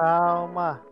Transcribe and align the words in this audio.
calma. 0.00 0.89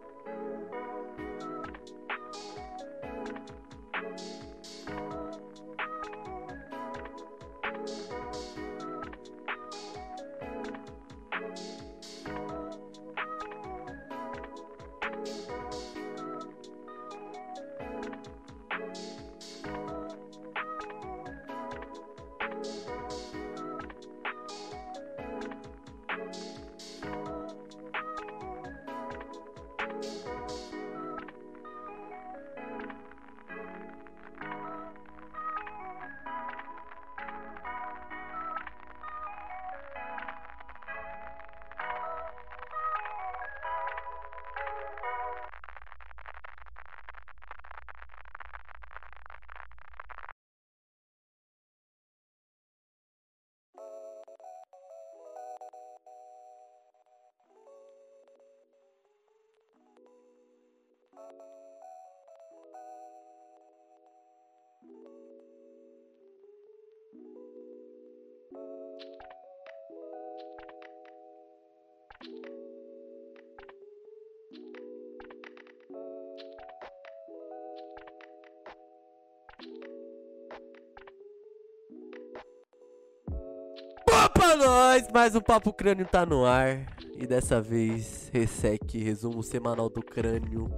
Nós! 84.56 85.06
Mais 85.12 85.34
um 85.34 85.40
Papo 85.40 85.72
Crânio 85.72 86.06
tá 86.06 86.24
no 86.24 86.44
ar. 86.44 86.86
E 87.16 87.26
dessa 87.26 87.60
vez, 87.60 88.30
Resec, 88.32 88.96
resumo 88.98 89.42
semanal 89.42 89.90
do 89.90 90.02
crânio, 90.02 90.68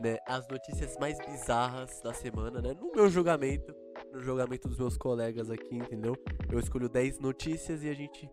né? 0.00 0.18
As 0.26 0.46
notícias 0.48 0.96
mais 1.00 1.18
bizarras 1.24 2.00
da 2.02 2.12
semana, 2.12 2.60
né? 2.60 2.74
No 2.78 2.92
meu 2.92 3.08
julgamento, 3.08 3.74
no 4.12 4.20
julgamento 4.22 4.68
dos 4.68 4.78
meus 4.78 4.96
colegas 4.96 5.50
aqui, 5.50 5.76
entendeu? 5.76 6.14
Eu 6.50 6.58
escolho 6.58 6.88
10 6.88 7.18
notícias 7.20 7.82
e 7.82 7.88
a 7.88 7.94
gente 7.94 8.28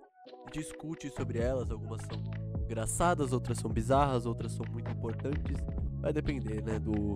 discute 0.51 1.09
sobre 1.09 1.39
elas. 1.39 1.71
Algumas 1.71 2.01
são 2.01 2.21
engraçadas, 2.63 3.31
outras 3.31 3.59
são 3.59 3.71
bizarras, 3.71 4.25
outras 4.25 4.51
são 4.51 4.65
muito 4.71 4.91
importantes. 4.91 5.57
Vai 6.01 6.11
depender, 6.11 6.61
né? 6.61 6.77
Do, 6.79 7.15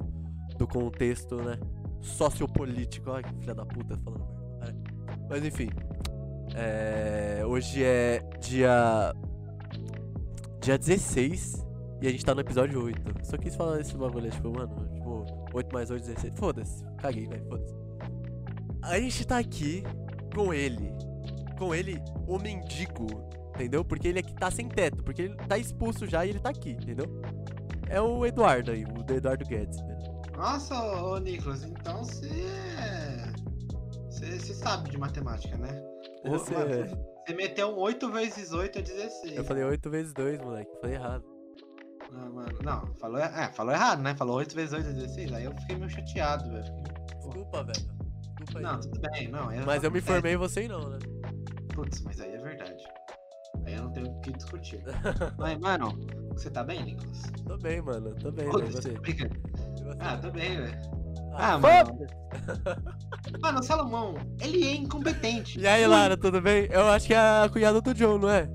do 0.58 0.68
contexto, 0.68 1.36
né? 1.36 1.60
Sociopolítico. 2.02 3.12
Ai, 3.12 3.24
que 3.24 3.34
filha 3.36 3.56
da 3.56 3.66
puta 3.66 3.98
falando 3.98 4.26
merda. 4.60 4.72
É. 4.72 5.28
Mas 5.30 5.46
enfim. 5.46 5.70
É, 6.60 7.44
hoje 7.46 7.84
é 7.84 8.20
dia. 8.40 9.14
Dia 10.60 10.78
16 10.78 11.66
e 12.02 12.08
a 12.08 12.12
gente 12.12 12.26
tá 12.26 12.34
no 12.34 12.42
episódio 12.42 12.84
8. 12.84 13.26
Só 13.26 13.38
quis 13.38 13.56
falar 13.56 13.80
esse 13.80 13.96
bagulho, 13.96 14.30
tipo, 14.30 14.50
mano, 14.52 14.88
tipo, 14.94 15.26
8 15.54 15.74
mais 15.74 15.90
8, 15.92 16.04
16. 16.04 16.34
Foda-se, 16.36 16.84
caguei, 16.98 17.28
velho, 17.28 17.46
foda-se. 17.48 17.74
A 18.82 19.00
gente 19.00 19.26
tá 19.26 19.38
aqui 19.38 19.84
com 20.34 20.54
ele. 20.54 20.92
Com 21.58 21.74
ele, 21.74 22.02
o 22.28 22.38
mendigo, 22.38 23.08
entendeu? 23.56 23.84
Porque 23.86 24.08
ele 24.08 24.20
aqui 24.20 24.34
tá 24.36 24.52
sem 24.52 24.68
teto, 24.68 25.04
porque 25.04 25.22
ele 25.24 25.36
tá 25.36 25.58
expulso 25.58 26.06
já 26.06 26.26
e 26.26 26.30
ele 26.30 26.40
tá 26.40 26.50
aqui, 26.50 26.72
entendeu? 26.72 27.06
É 27.88 28.02
o 28.02 28.26
Eduardo 28.26 28.72
aí, 28.72 28.84
o 28.84 29.12
Eduardo 29.14 29.46
Guedes, 29.46 29.80
velho. 29.80 29.98
Nossa, 30.36 30.76
ô, 31.02 31.18
Nicolas, 31.18 31.64
então 31.64 32.04
você. 32.04 32.28
é- 32.78 33.32
Você 34.10 34.40
você 34.40 34.54
sabe 34.54 34.90
de 34.90 34.98
matemática, 34.98 35.56
né? 35.58 35.84
Você- 36.30 36.54
mano, 36.54 37.08
Você 37.28 37.34
meteu 37.34 37.70
um 37.70 37.78
8 37.80 38.10
vezes 38.12 38.52
8 38.54 38.80
é 38.80 38.82
16. 38.82 39.36
Eu 39.36 39.44
falei 39.44 39.64
8 39.64 39.90
vezes 39.90 40.14
2, 40.14 40.40
moleque, 40.40 40.72
eu 40.74 40.80
falei 40.82 40.96
errado. 40.96 41.26
Não, 42.12 42.34
mano, 42.34 42.58
não, 42.64 42.88
falou, 42.96 43.18
é, 43.20 43.52
falou 43.52 43.74
errado, 43.74 44.02
né? 44.02 44.16
Falou 44.16 44.38
8 44.38 44.56
vezes 44.56 44.72
8 44.74 44.88
é 44.90 44.94
16. 44.94 45.34
Aí 45.34 45.44
eu 45.44 45.52
fiquei 45.60 45.76
meio 45.76 45.90
chateado, 45.90 46.50
velho. 46.50 46.74
Desculpa, 47.18 47.64
velho. 47.64 47.98
Desculpa 48.40 48.58
aí. 48.60 48.64
Não, 48.64 48.80
tudo 48.80 49.02
bem, 49.12 49.28
não. 49.28 49.48
Mas 49.66 49.84
eu 49.84 49.92
me 49.92 50.00
formei 50.00 50.34
e 50.34 50.38
você 50.38 50.68
não, 50.70 50.90
né? 50.90 51.00
Putz, 51.74 52.02
mas 52.02 52.20
aí 52.22 52.32
é 52.34 52.38
verdade. 52.38 52.84
Aí 53.66 53.74
eu 53.74 53.84
não 53.84 53.92
tenho 53.92 54.08
o 54.10 54.22
que 54.22 54.32
discutir. 54.32 54.82
mas, 55.38 55.60
mano, 55.60 56.00
você 56.32 56.50
tá 56.50 56.64
bem, 56.64 56.82
Nicolas? 56.84 57.22
Tô 57.46 57.58
bem, 57.58 57.82
mano, 57.82 58.16
tô 58.16 58.32
bem. 58.32 58.48
Você. 58.50 58.92
brinca- 58.92 59.26
E 59.80 59.84
você? 59.84 59.98
Ah, 60.00 60.18
tô 60.18 60.32
bem, 60.32 60.58
velho. 60.58 60.80
Ah, 61.38 61.54
Ah, 61.54 61.58
mano. 61.60 61.98
Mano, 63.42 63.60
o 63.60 63.64
Salomão, 63.64 64.16
ele 64.42 64.66
é 64.68 64.76
incompetente. 64.76 65.60
E 65.60 65.68
aí, 65.68 65.86
Lara, 65.86 66.16
tudo 66.18 66.42
bem? 66.42 66.68
Eu 66.72 66.88
acho 66.90 67.08
que 67.08 67.14
é 67.14 67.18
a 67.18 67.50
cunhada 67.52 67.82
do 67.82 67.94
John, 67.94 68.18
não 68.18 68.30
é? 68.30 68.48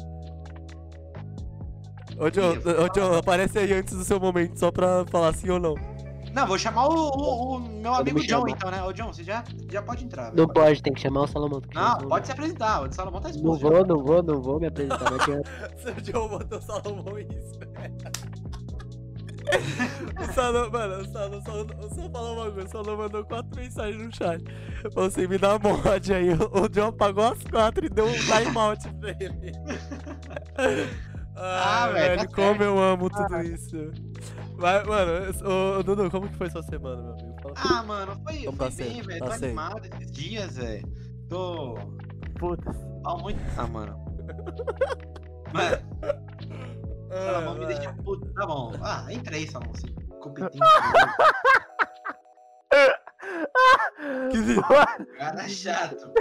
Ô, 2.19 2.31
John, 2.31 2.53
ô, 2.85 2.89
John, 2.95 3.15
aparece 3.19 3.59
aí 3.59 3.73
antes 3.73 3.97
do 3.97 4.05
seu 4.05 4.19
momento, 4.21 4.59
só 4.59 4.71
pra 4.71 5.05
falar 5.11 5.33
sim 5.35 5.51
ou 5.51 5.59
não. 5.59 5.75
Não, 6.33 6.47
vou 6.47 6.59
chamar 6.59 6.87
o, 6.89 6.95
o- 6.95 7.57
o 7.57 7.61
meu 7.61 7.93
amigo 7.95 8.19
me 8.19 8.27
John, 8.27 8.49
então, 8.49 8.71
né? 8.71 8.83
Ô, 8.83 8.93
John, 8.93 9.13
você 9.13 9.23
já, 9.23 9.45
já 9.71 9.83
pode 9.83 10.05
entrar. 10.05 10.25
velho. 10.31 10.37
Não 10.37 10.47
pode, 10.49 10.83
tem 10.83 10.93
que 10.95 11.01
chamar 11.01 11.23
o 11.23 11.27
Salomão. 11.27 11.61
Não, 11.75 11.99
pode 12.09 12.27
se 12.27 12.33
apresentar. 12.33 12.83
O 12.83 12.93
Salomão 12.93 13.21
tá 13.21 13.29
Não 13.29 13.37
expulso. 13.37 13.61
já. 13.61 13.69
vou, 13.69 13.87
não 13.87 14.03
vou, 14.05 14.23
não 14.23 14.41
vou 14.43 14.59
me 14.61 14.67
apresentar. 14.67 15.11
Seu 15.83 15.95
John 16.01 16.29
botou 16.29 16.59
o 16.59 16.63
Salomão 16.63 17.19
e 17.19 17.23
isso, 17.25 17.59
O 20.21 20.33
Salomão, 20.33 20.71
mano, 20.71 21.03
o 21.03 21.05
Salomão, 21.13 21.41
só, 21.43 21.67
só 21.95 22.11
falar 22.11 22.33
uma 22.33 22.51
coisa, 22.51 22.67
o 22.67 22.71
Salomão 22.71 22.97
mandou 22.97 23.25
quatro 23.25 23.57
mensagens 23.61 24.03
no 24.03 24.15
chat. 24.15 24.43
Falou 24.93 25.09
assim, 25.09 25.27
me 25.27 25.39
dá 25.39 25.59
mod 25.59 26.13
aí. 26.15 26.29
O 26.53 26.69
John 26.69 26.89
apagou 26.89 27.25
as 27.33 27.43
quatro 27.45 27.85
e 27.87 27.89
deu 27.89 28.07
um 28.07 28.13
timeout 28.13 28.89
pra 28.95 29.11
ele. 29.11 29.53
Ah, 31.35 31.85
Ai, 31.85 31.93
velho, 31.95 32.29
tá 32.29 32.37
como 32.37 32.63
eu 32.63 32.79
amo 32.79 33.09
tudo 33.09 33.41
isso. 33.43 33.91
Mas, 34.59 34.87
mano, 34.87 35.13
ô, 35.43 35.79
ô, 35.79 35.83
Dudu, 35.83 36.11
como 36.11 36.29
que 36.29 36.37
foi 36.37 36.51
sua 36.51 36.63
semana, 36.63 37.03
meu 37.03 37.13
amigo? 37.15 37.37
Fala 37.43 37.55
Ah, 37.57 37.83
mano, 37.83 38.21
foi, 38.23 38.45
Como 38.45 38.57
foi 38.59 38.71
tá 38.71 38.77
bem, 38.77 39.03
velho. 39.03 39.19
Tá 39.19 39.27
Tô 39.27 39.33
sendo. 39.33 39.45
animado 39.47 39.81
esses 39.87 40.13
dias, 40.13 40.57
velho. 40.59 40.87
Tô. 41.31 41.75
Puta-se. 42.39 42.79
Há 43.07 43.17
muito. 43.17 43.41
Ah, 43.57 43.67
mano. 43.67 44.05
Mano, 45.53 45.77
Salomão 47.13 47.55
me 47.55 47.65
Ah, 47.65 47.69
deixa 47.69 47.93
puto. 48.05 48.33
Tá 48.35 48.47
bom. 48.47 48.73
Ah, 48.83 49.05
entra 49.11 49.37
aí, 49.37 49.47
Salomão. 49.47 49.75
Você 49.75 49.87
é 49.87 50.19
competente. 50.19 50.59
Cara 55.19 55.49
chato. 55.49 56.13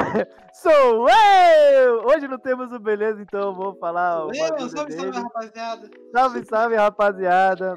Sou 0.53 1.07
eu! 1.09 2.05
Hoje 2.05 2.27
não 2.27 2.37
temos 2.37 2.71
o 2.71 2.79
beleza, 2.79 3.21
então 3.21 3.41
eu 3.41 3.55
vou 3.55 3.75
falar 3.75 4.25
o 4.25 4.27
bagulho 4.27 4.69
salve, 4.69 4.69
salve, 4.69 4.95
dele. 4.95 5.11
rapaziada. 5.17 5.89
Salve, 6.11 6.45
salve, 6.45 6.75
rapaziada. 6.75 7.75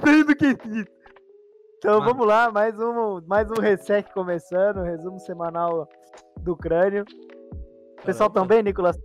Tudo 0.00 0.36
que 0.36 0.56
Então 1.78 1.98
Mano. 1.98 2.04
vamos 2.12 2.26
lá, 2.26 2.50
mais 2.50 2.78
um, 2.78 3.20
mais 3.26 3.50
um 3.50 3.60
Resec 3.60 4.12
começando, 4.12 4.82
resumo 4.82 5.18
semanal 5.20 5.88
do 6.38 6.56
crânio. 6.56 7.04
Pessoal 8.04 8.30
Caramba, 8.30 8.48
também, 8.48 8.62
Nicolas? 8.62 8.96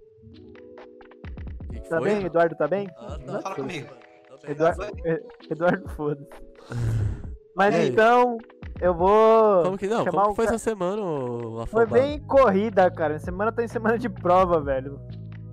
Tá 1.90 1.98
foi? 2.00 2.10
bem? 2.16 2.26
Eduardo 2.26 2.56
tá 2.56 2.68
bem? 2.68 2.88
Ah, 2.98 3.18
Fala 3.26 3.42
tá. 3.42 3.56
comigo. 3.56 3.88
Tô 4.30 4.38
bem, 4.42 4.52
Eduardo, 4.52 4.80
tá 4.86 4.92
bem. 4.92 5.14
E- 5.14 5.24
Eduardo, 5.54 5.90
foda-se. 5.90 6.30
Mas 7.56 7.74
então, 7.76 8.38
eu 8.80 8.94
vou. 8.94 9.64
Como 9.64 9.78
que 9.78 9.88
não? 9.88 10.06
Como 10.06 10.20
o 10.22 10.30
que 10.30 10.36
foi 10.36 10.46
ca- 10.46 10.54
essa 10.54 10.64
semana, 10.64 11.02
ô 11.02 11.66
Foi 11.66 11.86
bem 11.88 12.20
corrida, 12.20 12.90
cara. 12.92 13.18
Semana 13.18 13.52
tá 13.52 13.64
em 13.64 13.68
semana 13.68 13.98
de 13.98 14.08
prova, 14.10 14.62
velho. 14.62 15.00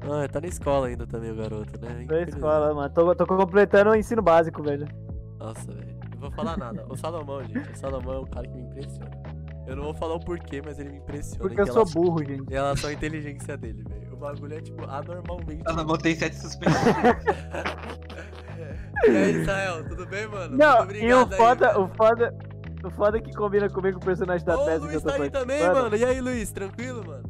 Ah, 0.02 0.28
tá 0.28 0.38
na 0.38 0.48
escola 0.48 0.88
ainda 0.88 1.06
também 1.06 1.30
o 1.30 1.36
garoto, 1.36 1.80
né? 1.80 2.04
Tô 2.06 2.14
na 2.14 2.20
escola, 2.22 2.74
mano. 2.74 2.92
Tô, 2.92 3.14
tô 3.14 3.26
completando 3.26 3.90
o 3.90 3.94
ensino 3.96 4.20
básico, 4.20 4.62
velho. 4.62 4.86
Nossa, 5.38 5.72
velho. 5.72 5.94
Não 6.12 6.20
vou 6.20 6.30
falar 6.32 6.58
nada. 6.58 6.84
O 6.90 6.96
Salomão, 6.96 7.42
gente. 7.42 7.70
O 7.70 7.76
Salomão 7.76 8.14
é 8.14 8.18
um 8.18 8.26
cara 8.26 8.46
que 8.46 8.54
me 8.54 8.64
impressiona. 8.64 9.10
Eu 9.66 9.76
não 9.76 9.84
vou 9.84 9.94
falar 9.94 10.14
o 10.16 10.20
porquê, 10.20 10.60
mas 10.62 10.78
ele 10.78 10.90
me 10.90 10.98
impressiona. 10.98 11.38
Porque 11.40 11.58
eu 11.58 11.66
sou 11.66 11.76
relação- 11.76 12.02
burro, 12.02 12.18
gente. 12.22 12.42
Em 12.50 12.52
relação 12.52 12.90
à 12.90 12.92
inteligência 12.92 13.56
dele, 13.56 13.82
velho. 13.88 14.03
O 14.24 14.26
bagulho 14.26 14.54
é, 14.54 14.60
tipo, 14.62 14.82
anormalmente. 14.84 15.62
Salomão 15.64 15.98
tem 15.98 16.16
sete 16.16 16.36
suspensões. 16.36 16.96
e 19.06 19.10
aí, 19.10 19.42
Israel, 19.42 19.86
tudo 19.86 20.06
bem, 20.06 20.26
mano? 20.26 20.56
Não, 20.56 20.78
Muito 20.86 20.94
e 20.96 21.12
o 21.12 21.20
obrigado 21.20 21.32
aí, 21.34 21.38
foda, 21.38 21.68
velho. 21.68 21.84
o 21.84 21.88
foda, 21.88 22.34
o 22.84 22.90
foda 22.90 23.18
é 23.18 23.20
que 23.20 23.32
combina 23.34 23.68
comigo 23.68 23.98
o 23.98 24.00
personagem 24.00 24.46
da 24.46 24.56
Ô, 24.56 24.62
o 24.62 24.64
peça 24.64 24.78
que 24.78 24.86
eu 24.86 24.88
Luiz 24.88 25.02
tô 25.02 25.08
tá 25.10 25.22
aí 25.22 25.30
também, 25.30 25.60
mano. 25.62 25.94
E 25.94 26.04
aí, 26.06 26.20
Luiz, 26.22 26.50
tranquilo, 26.52 27.06
mano? 27.06 27.22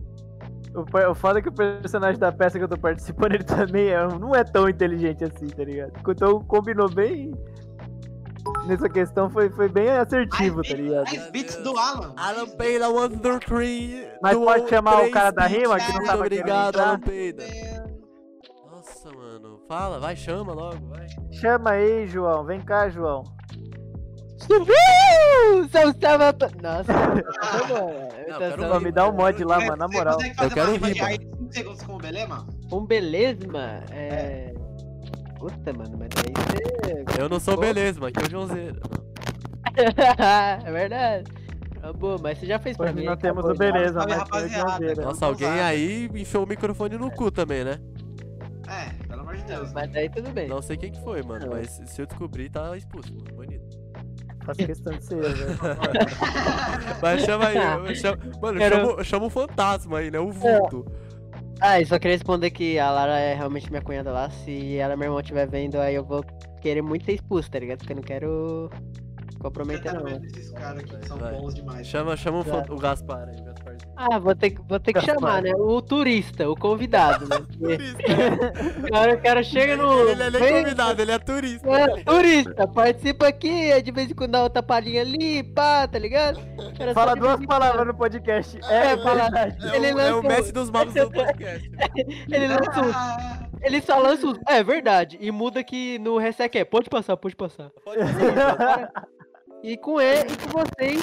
O, 0.73 1.11
o 1.11 1.14
foda 1.17 1.41
é 1.41 1.43
que 1.43 1.49
o 1.49 1.52
personagem 1.52 2.20
da 2.20 2.31
peça 2.31 2.58
que 2.58 2.64
eu 2.64 2.69
tô 2.69 2.79
participando, 2.79 3.35
ele 3.35 3.44
também 3.44 3.88
é, 3.88 4.06
não 4.06 4.32
é 4.32 4.44
tão 4.44 4.69
inteligente 4.69 5.25
assim, 5.25 5.49
tá 5.49 5.64
ligado? 5.64 5.93
Então 6.08 6.44
combinou 6.44 6.88
bem. 6.88 7.35
Nessa 8.67 8.89
questão 8.89 9.29
foi, 9.29 9.51
foi 9.51 9.69
bem 9.69 9.89
assertivo, 9.91 10.62
tá 10.62 10.75
ligado? 10.75 11.05
Mais 11.05 11.31
beats 11.31 11.56
do 11.56 11.77
Alan. 11.77 12.15
Alan 12.17 12.49
Peida, 12.56 12.89
one, 12.89 13.17
two, 13.19 13.39
three. 13.41 14.09
Mas 14.23 14.37
pode 14.37 14.69
chamar 14.69 15.05
o 15.05 15.11
cara 15.11 15.31
da 15.31 15.47
rima, 15.47 15.79
que 15.79 15.93
não 15.93 16.05
tava 16.05 16.21
obrigado? 16.21 16.79
Alan 16.79 17.01
Peida. 17.01 17.45
Nossa, 18.71 19.11
mano. 19.12 19.61
Fala, 19.69 19.99
vai, 19.99 20.17
chama 20.17 20.53
logo, 20.53 20.89
vai. 20.89 21.06
Chama 21.33 21.71
aí, 21.73 22.06
João. 22.06 22.45
Vem 22.45 22.61
cá, 22.61 22.89
João. 22.89 23.23
Subiu! 24.39 24.75
São 25.71 25.91
Stava... 25.91 26.35
Nossa, 26.62 26.93
tá 28.56 28.69
bom, 28.69 28.81
me 28.81 28.93
dá 28.93 29.09
um 29.09 29.12
mod 29.12 29.45
lá, 29.45 29.61
mano, 29.61 29.77
na 29.77 29.89
moral. 29.89 30.19
Eu 30.21 30.51
quero 30.51 30.71
uma 30.71 30.73
rima 30.73 30.87
de 30.89 30.95
rima. 30.95 31.06
aí 31.09 31.17
em 31.17 31.21
5 31.21 31.53
segundos 31.53 31.83
com 31.83 31.95
o 31.95 31.99
Belema? 31.99 32.47
Um 32.71 32.85
beleza, 32.85 33.85
é... 33.91 34.54
Puta, 35.44 35.73
mano, 35.75 35.99
mas 35.99 36.08
daí 36.08 36.32
você... 36.35 37.20
Eu 37.20 37.29
não 37.29 37.38
sou 37.38 37.55
Pô. 37.55 37.61
beleza, 37.61 38.00
mano. 38.00 38.08
Aqui 38.17 38.25
é 38.25 38.26
o 38.26 38.31
Joãozeiro. 38.31 38.81
é 40.67 40.73
verdade. 40.73 41.31
Ah, 41.82 41.93
boa, 41.93 42.17
mas 42.23 42.38
você 42.38 42.46
já 42.46 42.58
fez 42.58 42.79
pra 42.79 42.87
Hoje 42.87 42.94
mim. 42.94 43.05
nós 43.05 43.19
temos 43.19 43.44
acabou 43.44 43.50
o 43.50 43.55
já. 43.55 43.73
beleza, 43.73 43.94
mas 43.94 44.17
o 44.17 44.19
rapaziada. 44.20 44.69
Joãozeira. 44.70 45.02
Nossa, 45.05 45.26
alguém 45.26 45.49
aí 45.61 46.08
enfiou 46.14 46.44
o 46.44 46.46
microfone 46.46 46.96
no 46.96 47.11
cu 47.11 47.31
também, 47.31 47.62
né? 47.62 47.79
É, 48.67 49.05
pelo 49.06 49.20
amor 49.20 49.37
de 49.37 49.44
Deus. 49.44 49.70
Mas 49.75 49.93
daí 49.93 50.08
tudo 50.08 50.31
bem. 50.31 50.49
Não 50.49 50.62
sei 50.62 50.79
quem 50.79 50.91
que 50.93 51.00
foi, 51.02 51.23
mano. 51.23 51.46
Mas 51.50 51.79
se 51.85 52.00
eu 52.00 52.06
descobrir, 52.06 52.49
tá 52.49 52.75
expulso, 52.75 53.12
mano. 53.14 53.37
Bonito. 53.37 53.85
Faço 54.46 54.64
questão 54.64 54.94
de 54.96 55.05
ser, 55.05 55.20
velho. 55.20 55.58
Mas 57.02 57.23
chama 57.23 57.49
aí. 57.49 57.56
eu 57.88 57.94
chamo- 57.94 58.19
Mano, 58.41 58.58
Quero- 58.58 58.76
chama, 58.76 59.05
chama 59.05 59.26
o 59.26 59.31
fantasma 59.31 59.99
aí, 59.99 60.11
né? 60.11 60.19
O 60.19 60.31
vulto. 60.31 60.87
Ah, 61.67 61.81
e 61.81 61.87
só 61.87 61.99
queria 61.99 62.15
responder 62.17 62.51
que 62.51 62.79
a 62.79 62.91
Lara 62.91 63.19
é 63.19 63.35
realmente 63.35 63.71
minha 63.71 63.81
cunhada 63.81 64.13
lá. 64.13 64.29
Se 64.29 64.77
ela 64.77 64.93
e 64.93 64.97
meu 64.99 65.07
irmão 65.07 65.21
estiver 65.21 65.49
vendo, 65.49 65.81
aí 65.81 65.95
eu 65.95 66.05
vou 66.05 66.23
querer 66.61 66.83
muito 66.83 67.07
ser 67.07 67.13
expulso, 67.15 67.51
tá 67.51 67.59
ligado? 67.59 67.79
Porque 67.79 67.93
eu 67.93 67.97
não 67.97 68.03
quero 68.03 68.69
Você 68.71 69.39
comprometer, 69.39 69.93
tá 69.93 69.95
não. 69.95 70.07
esses 70.27 70.51
caras 70.53 70.81
aqui 70.81 70.95
que 70.99 71.09
são 71.09 71.17
Vai. 71.17 71.33
bons 71.33 71.55
demais. 71.55 71.87
Chama, 71.87 72.17
chama 72.19 72.41
o, 72.41 72.75
o 72.75 72.79
Gaspar 72.79 73.31
aí. 73.31 73.54
Ah, 73.96 74.19
vou 74.19 74.35
ter, 74.35 74.50
que- 74.50 74.61
vou 74.69 74.81
ter 74.81 74.93
que 74.93 75.00
chamar, 75.00 75.43
né? 75.43 75.52
O 75.55 75.81
turista, 75.81 76.49
o 76.50 76.56
convidado, 76.56 77.29
né? 77.29 77.37
Porque 77.58 78.87
o 78.87 78.91
cara, 78.93 79.14
o 79.14 79.23
cara 79.23 79.43
chega 79.43 79.76
no. 79.76 80.08
Ele 80.08 80.23
é 80.23 80.31
nem 80.31 80.41
vem- 80.41 80.62
convidado, 80.62 81.00
ele 81.02 81.12
é 81.12 81.19
turista. 81.19 81.69
É, 81.70 82.02
turista, 82.02 82.67
participa 82.69 83.29
aqui, 83.29 83.70
é 83.70 83.81
de 83.81 83.91
vez 83.93 84.11
em 84.11 84.14
quando 84.14 84.32
dá 84.32 84.43
outra 84.43 84.62
palhinha 84.62 85.02
ali, 85.02 85.43
pá, 85.43 85.87
tá 85.87 85.99
ligado? 85.99 86.38
O 86.58 86.94
Fala 86.94 87.14
duas 87.14 87.44
palavras 87.46 87.87
no 87.87 87.94
podcast. 87.94 88.58
É, 88.69 88.75
É, 88.75 88.93
é 88.93 88.96
fala-. 89.02 89.31
É, 89.35 89.76
Ele 89.76 89.93
o, 89.93 89.99
é 90.00 90.12
o 90.12 90.17
lança- 90.17 90.29
mestre 90.29 90.52
dos 90.52 90.70
magos 90.70 90.94
do 90.94 91.11
podcast. 91.11 91.70
Ele 92.31 92.49
lança 92.49 92.81
um- 92.82 93.56
Ele 93.62 93.81
só 93.81 93.99
lança 93.99 94.26
os. 94.26 94.38
É 94.49 94.62
verdade. 94.62 95.17
E 95.20 95.31
muda 95.31 95.62
que 95.62 95.99
no 96.00 96.19
Resec 96.19 96.58
é. 96.58 96.64
Pode 96.64 96.91
passar, 96.91 97.17
pode 97.17 97.37
passar. 97.37 97.70
Pode 97.85 97.99
fazer. 98.00 98.35
E 99.67 99.79
com 99.79 99.99
ele 99.99 100.31
e 100.31 100.37
com 100.52 100.58
vocês. 100.61 101.02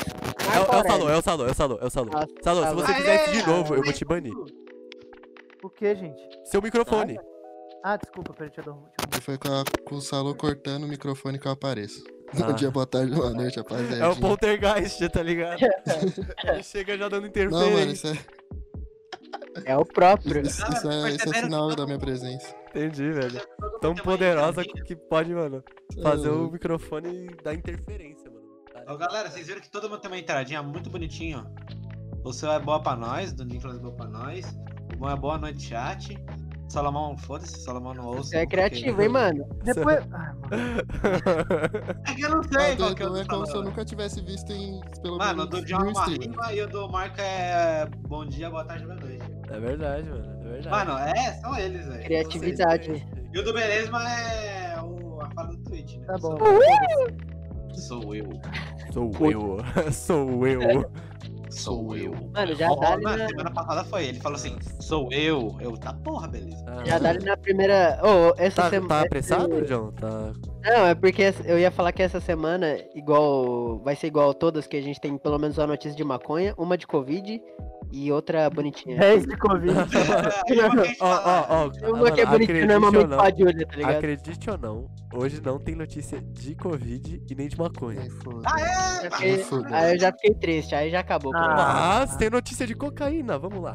É, 0.54 0.60
o- 0.60 0.74
é 0.76 0.80
o 0.80 0.84
Salô, 0.84 1.10
é 1.10 1.18
o 1.18 1.22
Salô, 1.22 1.48
é 1.48 1.52
o 1.52 1.54
Salô, 1.54 1.80
é 1.82 1.86
o 1.86 1.90
Salô. 1.90 2.12
Nossa, 2.12 2.28
Salô, 2.44 2.68
se 2.68 2.74
você 2.74 2.94
fizer 2.96 3.24
isso 3.24 3.32
de 3.32 3.48
novo, 3.48 3.76
eu 3.76 3.84
vou 3.84 3.94
te 3.94 4.06
banir. 4.06 4.34
O 5.64 5.70
que, 5.70 5.96
gente? 5.96 6.22
Seu 6.46 6.62
microfone. 6.62 7.20
Ah, 7.84 7.98
desculpa, 7.98 8.34
peraí, 8.34 8.52
deixa 8.56 8.70
eu 8.70 9.22
foi 9.22 9.38
com, 9.38 9.48
a- 9.50 9.64
com 9.86 9.96
o 9.96 10.02
Salô 10.02 10.34
cortando 10.36 10.84
o 10.84 10.88
microfone 10.88 11.40
que 11.40 11.48
eu 11.48 11.52
apareço. 11.52 12.04
Ah. 12.34 12.46
Bom 12.48 12.54
dia, 12.54 12.72
boa 12.72 12.86
tarde, 12.86 13.14
boa 13.14 13.32
noite, 13.32 13.58
rapaziada. 13.58 13.98
É 14.04 14.08
o 14.08 14.16
poltergeist, 14.16 15.10
tá 15.10 15.22
ligado? 15.22 15.60
Ele 16.46 16.64
chega 16.64 16.98
já 16.98 17.10
dando 17.10 17.28
Não, 17.28 17.60
mano, 17.60 17.80
interferência. 17.82 18.08
isso 18.12 18.26
é, 19.66 19.72
É 19.74 19.78
o 19.78 19.86
próprio. 19.86 20.42
isso, 20.42 20.64
isso 20.72 20.90
é, 20.90 21.10
isso 21.12 21.30
é 21.30 21.42
sinal 21.42 21.76
da 21.76 21.86
minha 21.86 22.00
presença. 22.00 22.56
Entendi, 22.70 23.12
velho. 23.12 23.42
Tão 23.82 23.92
uma 23.92 24.02
poderosa 24.04 24.64
que 24.64 24.96
pode, 24.96 25.34
mano, 25.34 25.62
fazer 26.02 26.30
É, 26.30 26.32
o 26.32 26.50
microfone 26.50 27.28
dar 27.44 27.54
interferência, 27.54 28.31
mano. 28.86 28.94
Ô, 28.94 28.98
galera, 28.98 29.30
vocês 29.30 29.48
viram 29.48 29.62
que 29.62 29.70
todo 29.70 29.90
mundo 29.90 30.00
tem 30.02 30.12
uma 30.12 30.18
entradinha 30.20 30.62
muito 30.62 30.90
bonitinho, 30.90 31.46
ó. 31.46 31.62
O 32.24 32.32
seu 32.34 32.52
é 32.52 32.60
boa 32.60 32.80
pra 32.82 32.96
nós, 32.96 33.34
do 33.34 33.44
Nicolas 33.46 33.78
é 33.78 33.80
boa 33.80 33.94
pra 33.96 34.06
nós. 34.08 34.46
O 34.94 34.98
bom 34.98 35.10
é 35.10 35.16
boa 35.16 35.38
noite, 35.38 35.64
chat. 35.64 36.18
Salomão, 36.70 37.18
foda-se, 37.18 37.60
Salomão 37.64 37.94
não 37.94 38.06
ouça. 38.06 38.30
Você 38.30 38.38
é 38.38 38.40
porque- 38.46 38.56
criativo, 38.56 39.02
hein, 39.02 39.10
mano? 39.10 39.46
Depois. 39.64 40.00
Ah, 40.14 40.34
mano. 40.34 40.42
É 42.08 42.14
que 42.14 42.22
eu 42.22 42.30
não 42.30 42.44
sei 42.44 42.74
Ah, 42.74 42.78
qual 42.78 42.96
que 42.96 43.04
é 43.04 43.06
é 43.22 43.26
como 43.26 43.46
se 43.46 43.56
eu 43.56 43.64
nunca 43.64 43.84
tivesse 43.84 44.22
visto 44.22 44.52
em 44.54 44.80
pelo 45.02 45.18
Mano, 45.18 45.44
o 45.44 45.48
menos 45.48 45.50
do 45.50 45.66
John 45.66 45.82
é 45.86 45.90
uma 45.90 46.06
rima 46.06 46.54
e 46.54 46.62
o 46.62 46.68
do 46.70 46.90
Marco 46.90 47.20
é 47.20 47.86
bom 48.08 48.26
dia, 48.26 48.50
boa 48.50 48.64
tarde, 48.66 48.86
boa 48.86 48.96
noite. 48.98 49.24
É 49.50 49.60
verdade, 49.60 50.10
mano. 50.10 50.40
É 50.46 50.50
verdade. 50.52 50.70
Mano, 50.70 50.98
é, 51.00 51.34
são 51.42 51.58
eles, 51.58 51.88
velho. 51.88 52.04
Criatividade. 52.04 53.08
E 53.34 53.40
o 53.40 53.44
do 53.44 53.54
Belezma 53.54 54.10
é 54.10 54.82
o, 54.82 55.22
a 55.22 55.30
fala 55.32 55.50
do 55.50 55.58
Twitch, 55.64 55.98
né? 55.98 56.06
Tá 56.08 56.18
bom. 56.20 56.38
Sou 57.76 58.16
eu. 58.16 58.28
Sou 58.94 59.12
eu. 59.32 59.58
Sou 59.92 60.48
eu. 60.48 60.92
Sou 61.50 61.98
eu. 61.98 62.14
Mano, 62.34 62.56
já 62.56 62.74
dá 62.76 62.94
ali 62.94 63.04
na, 63.04 63.28
semana 63.28 63.52
passada 63.52 63.84
foi 63.84 64.06
ele. 64.08 64.20
Falou 64.22 64.38
assim, 64.38 64.58
sou 64.80 65.12
eu. 65.12 65.58
Eu, 65.60 65.78
tá 65.78 65.94
porra, 65.94 66.28
beleza. 66.28 66.64
Ah, 66.68 66.84
já 66.86 66.98
dá 66.98 67.10
ali 67.10 67.26
na 67.26 67.36
primeira. 67.36 68.00
Ô, 68.02 68.34
essa 68.38 68.64
Tá, 68.64 68.70
semana. 68.70 68.88
tá 68.88 69.02
apressado, 69.02 69.62
John? 69.66 69.92
Tá. 69.92 70.32
Não, 70.64 70.88
é 70.88 70.96
porque 70.96 71.34
eu 71.46 71.58
ia 71.58 71.72
falar 71.72 71.92
que 71.92 72.04
essa 72.04 72.20
semana, 72.20 72.78
igual. 72.94 73.80
Vai 73.80 73.96
ser 73.96 74.08
igual 74.08 74.34
todas, 74.34 74.68
que 74.68 74.78
a 74.78 74.82
gente 74.82 75.02
tem 75.02 75.18
pelo 75.18 75.40
menos 75.40 75.58
uma 75.58 75.68
notícia 75.68 75.96
de 75.96 76.04
maconha, 76.04 76.54
uma 76.58 76.78
de 76.78 76.86
Covid 76.86 77.42
e 77.92 78.12
outra 78.12 78.50
bonitinha. 78.50 78.98
10 78.98 79.26
de 79.26 79.38
Covid. 79.38 79.72
É, 79.72 79.82
uma 80.70 80.84
Ó, 81.00 81.22
ó, 81.26 81.46
ó. 81.50 81.94
Uma 81.94 82.12
que 82.12 82.22
é 82.22 82.26
bonitinha 82.26 82.64
acredite 82.64 82.68
normalmente 82.68 83.04
ou 83.04 83.08
não, 83.08 83.18
pra 83.18 83.30
Júlia, 83.32 83.68
tá 83.68 83.76
ligado? 83.76 83.96
Acredite 83.98 84.50
ou 84.50 84.58
não, 84.58 84.90
hoje 85.14 85.42
não 85.42 85.60
tem 85.60 85.76
notícia 85.76 86.22
de 86.22 86.56
Covid 86.56 87.24
e 87.30 87.36
nem 87.36 87.48
de 87.48 87.58
maconha. 87.58 88.08
Ah, 88.46 88.62
é? 88.62 89.42
Aí 89.72 89.94
eu 89.94 90.00
já 90.00 90.12
fiquei 90.12 90.34
triste, 90.36 90.76
aí 90.76 90.92
já 90.92 91.00
acabou. 91.00 91.36
Ah. 91.36 92.02
Mas 92.02 92.16
tem 92.18 92.30
notícia 92.30 92.68
de 92.68 92.76
cocaína, 92.76 93.40
vamos 93.40 93.62
lá. 93.62 93.74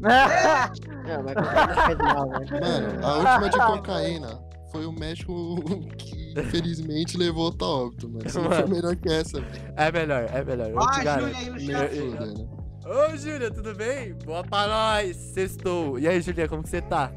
Não, 0.00 1.22
mas 1.22 1.34
cocaína 1.34 1.74
faz 1.74 1.98
mal, 1.98 2.26
né? 2.30 2.38
Mano, 2.50 3.06
a 3.06 3.16
última 3.16 3.50
de 3.50 3.58
cocaína 3.58 4.49
foi 4.70 4.86
o 4.86 4.92
médico 4.92 5.56
que 5.98 6.34
infelizmente 6.38 7.16
levou 7.16 7.54
a 7.60 7.64
óbito, 7.66 8.08
mano. 8.08 8.26
Isso 8.26 8.40
não 8.40 8.48
foi 8.50 8.60
Mano. 8.62 8.74
melhor 8.76 8.96
que 8.96 9.08
essa, 9.08 9.40
velho. 9.40 9.74
É 9.76 9.92
melhor, 9.92 10.26
é 10.32 10.44
melhor. 10.44 10.70
Eu 10.70 10.80
Ah, 10.80 10.92
Júlia 11.20 11.26
aí 11.36 11.98
eu- 11.98 12.12
fudendo. 12.12 12.60
Ô, 12.84 13.16
Júlia, 13.16 13.50
tudo 13.50 13.74
bem? 13.74 14.14
Boa 14.24 14.42
pra 14.42 14.66
nós, 14.66 15.16
sextou. 15.16 15.98
E 15.98 16.08
aí, 16.08 16.20
Julia, 16.20 16.48
como 16.48 16.62
que 16.62 16.68
você 16.68 16.80
tá? 16.80 17.12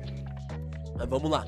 Mas 0.98 1.08
vamos 1.10 1.30
lá. 1.32 1.46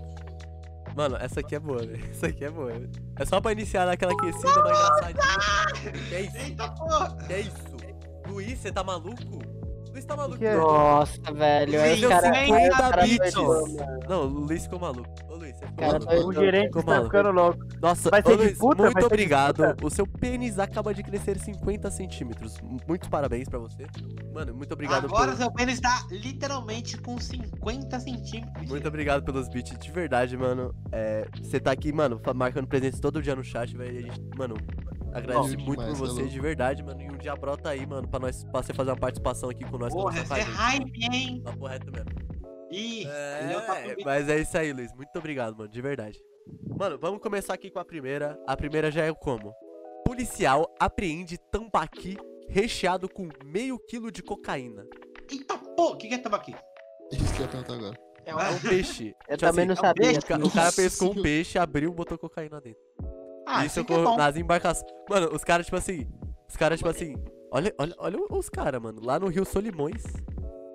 Mano, 0.95 1.17
essa 1.17 1.41
aqui 1.41 1.53
é 1.55 1.59
boa, 1.59 1.79
velho. 1.79 2.01
Essa 2.09 2.27
aqui 2.27 2.45
é 2.45 2.49
boa. 2.49 2.71
É 3.17 3.25
só 3.25 3.41
pra 3.41 3.51
iniciar 3.51 3.85
naquela 3.85 4.13
aquecida, 4.13 4.47
mais 4.63 4.79
engraçadinha. 4.79 5.93
Que 6.09 6.15
é 6.15 6.21
isso? 6.21 6.37
Eita 6.37 6.69
porra. 6.71 7.17
Que 7.27 7.33
é 7.33 7.39
isso? 7.41 7.75
Luiz, 8.29 8.57
você 8.59 8.71
tá 8.71 8.81
maluco? 8.83 9.39
Luiz 9.95 10.03
tá 10.05 10.15
maluco. 10.17 10.37
Que 10.37 10.45
é? 10.45 10.57
Nossa, 10.57 11.33
velho. 11.33 11.71
Deu 11.71 12.09
o 12.09 12.11
cara. 12.11 12.35
50 12.35 12.55
aí 12.55 12.67
o 12.67 12.71
cara 12.71 13.01
bits. 13.03 13.33
Não, 14.09 14.23
o 14.23 14.27
Luiz 14.27 14.63
ficou 14.63 14.77
maluco. 14.77 15.09
Ô, 15.29 15.35
Luiz, 15.35 15.55
você 15.55 15.65
ficou 15.67 15.85
Cara, 15.85 15.99
maluco. 15.99 16.27
O 16.27 16.33
gerente 16.33 16.65
Ficou 16.65 16.79
está 16.81 16.91
maluco. 16.91 17.11
ficando 17.15 17.31
louco. 17.31 17.65
Nossa, 17.81 18.09
Vai 18.09 18.21
ô, 18.25 18.35
Luiz, 18.35 18.57
puta? 18.57 18.83
muito 18.83 19.05
obrigado. 19.05 19.63
O 19.81 19.89
seu 19.89 20.05
pênis 20.05 20.59
acaba 20.59 20.93
de 20.93 21.01
crescer 21.01 21.39
50 21.39 21.89
centímetros. 21.91 22.57
Muitos 22.85 23.07
parabéns 23.07 23.47
pra 23.47 23.57
você. 23.57 23.87
Mano, 24.33 24.53
muito 24.53 24.73
obrigado 24.73 25.05
Agora 25.05 25.31
por... 25.31 25.37
seu 25.37 25.49
pênis 25.53 25.79
tá 25.79 26.05
literalmente 26.11 26.97
com 26.97 27.17
50 27.17 27.97
centímetros. 28.01 28.69
Muito 28.69 28.85
obrigado 28.89 29.23
pelos 29.23 29.47
beats, 29.47 29.79
de 29.79 29.91
verdade, 29.91 30.35
mano. 30.35 30.75
É, 30.91 31.25
você 31.41 31.57
tá 31.57 31.71
aqui, 31.71 31.93
mano, 31.93 32.19
marcando 32.35 32.67
presença 32.67 32.99
todo 32.99 33.21
dia 33.21 33.33
no 33.33 33.45
chat, 33.45 33.75
velho. 33.77 33.97
A 33.97 34.01
gente, 34.01 34.21
mano, 34.37 34.55
Humilde 35.19 35.57
muito 35.57 35.65
por 35.65 35.75
demais, 35.77 35.99
você, 35.99 36.23
tá 36.23 36.27
de 36.27 36.39
verdade, 36.39 36.83
mano. 36.83 37.01
E 37.01 37.09
um 37.09 37.17
dia 37.17 37.35
brota 37.35 37.69
aí, 37.69 37.85
mano, 37.85 38.07
pra, 38.07 38.19
nós, 38.19 38.43
pra 38.45 38.61
você 38.61 38.73
fazer 38.73 38.91
uma 38.91 38.97
participação 38.97 39.49
aqui 39.49 39.63
com 39.63 39.77
nós. 39.77 39.93
Porra, 39.93 40.19
esse 40.19 40.33
é 40.33 40.41
hype, 40.41 41.03
hein? 41.11 41.41
Papo 41.43 41.65
reto 41.65 41.91
mesmo. 41.91 42.09
Ih, 42.71 43.05
é 43.07 43.91
É, 43.91 44.03
mas 44.03 44.27
é 44.27 44.39
isso 44.39 44.57
aí, 44.57 44.73
Luiz. 44.73 44.93
Muito 44.93 45.17
obrigado, 45.17 45.55
mano, 45.55 45.69
de 45.69 45.81
verdade. 45.81 46.19
Mano, 46.77 46.97
vamos 46.99 47.21
começar 47.21 47.53
aqui 47.53 47.71
com 47.71 47.79
a 47.79 47.85
primeira. 47.85 48.39
A 48.45 48.57
primeira 48.57 48.91
já 48.91 49.05
é 49.05 49.13
como? 49.13 49.53
Policial 50.05 50.73
apreende 50.79 51.37
tambaqui 51.37 52.17
recheado 52.47 53.09
com 53.09 53.29
meio 53.43 53.79
quilo 53.79 54.11
de 54.11 54.21
cocaína. 54.21 54.85
Eita 55.31 55.57
porra, 55.57 55.93
o 55.93 55.97
que 55.97 56.07
que 56.07 56.15
é 56.15 56.17
tambaqui? 56.17 56.55
Isso 57.11 57.33
que 57.33 57.39
eu 57.39 57.45
ia 57.45 57.51
perguntar 57.51 57.73
agora. 57.73 57.97
É 58.25 58.35
um 58.35 58.59
peixe. 58.59 59.15
Eu 59.27 59.37
Tipo 59.37 59.49
também 59.51 59.65
assim, 59.65 59.81
não 59.81 59.89
é 59.89 59.93
um 59.93 60.19
sabia. 60.21 60.47
O, 60.47 60.51
cara 60.51 60.71
pescou 60.71 61.11
um 61.11 61.21
peixe, 61.21 61.59
abriu 61.59 61.91
e 61.91 61.93
botou 61.93 62.17
cocaína 62.17 62.59
dentro. 62.59 62.81
Ah, 63.45 63.65
Isso 63.65 63.83
que 63.85 63.93
é 63.93 63.97
nas 64.17 64.35
embarcações. 64.35 64.89
Mano, 65.09 65.29
os 65.33 65.43
caras, 65.43 65.65
tipo 65.65 65.77
assim. 65.77 66.07
Os 66.49 66.55
caras, 66.55 66.79
tipo 66.79 66.89
assim. 66.89 67.15
Olha, 67.51 67.73
olha, 67.77 67.93
olha 67.97 68.17
os 68.31 68.49
caras, 68.49 68.81
mano. 68.81 68.99
Lá 69.03 69.19
no 69.19 69.27
Rio 69.27 69.45
Solimões. 69.45 70.03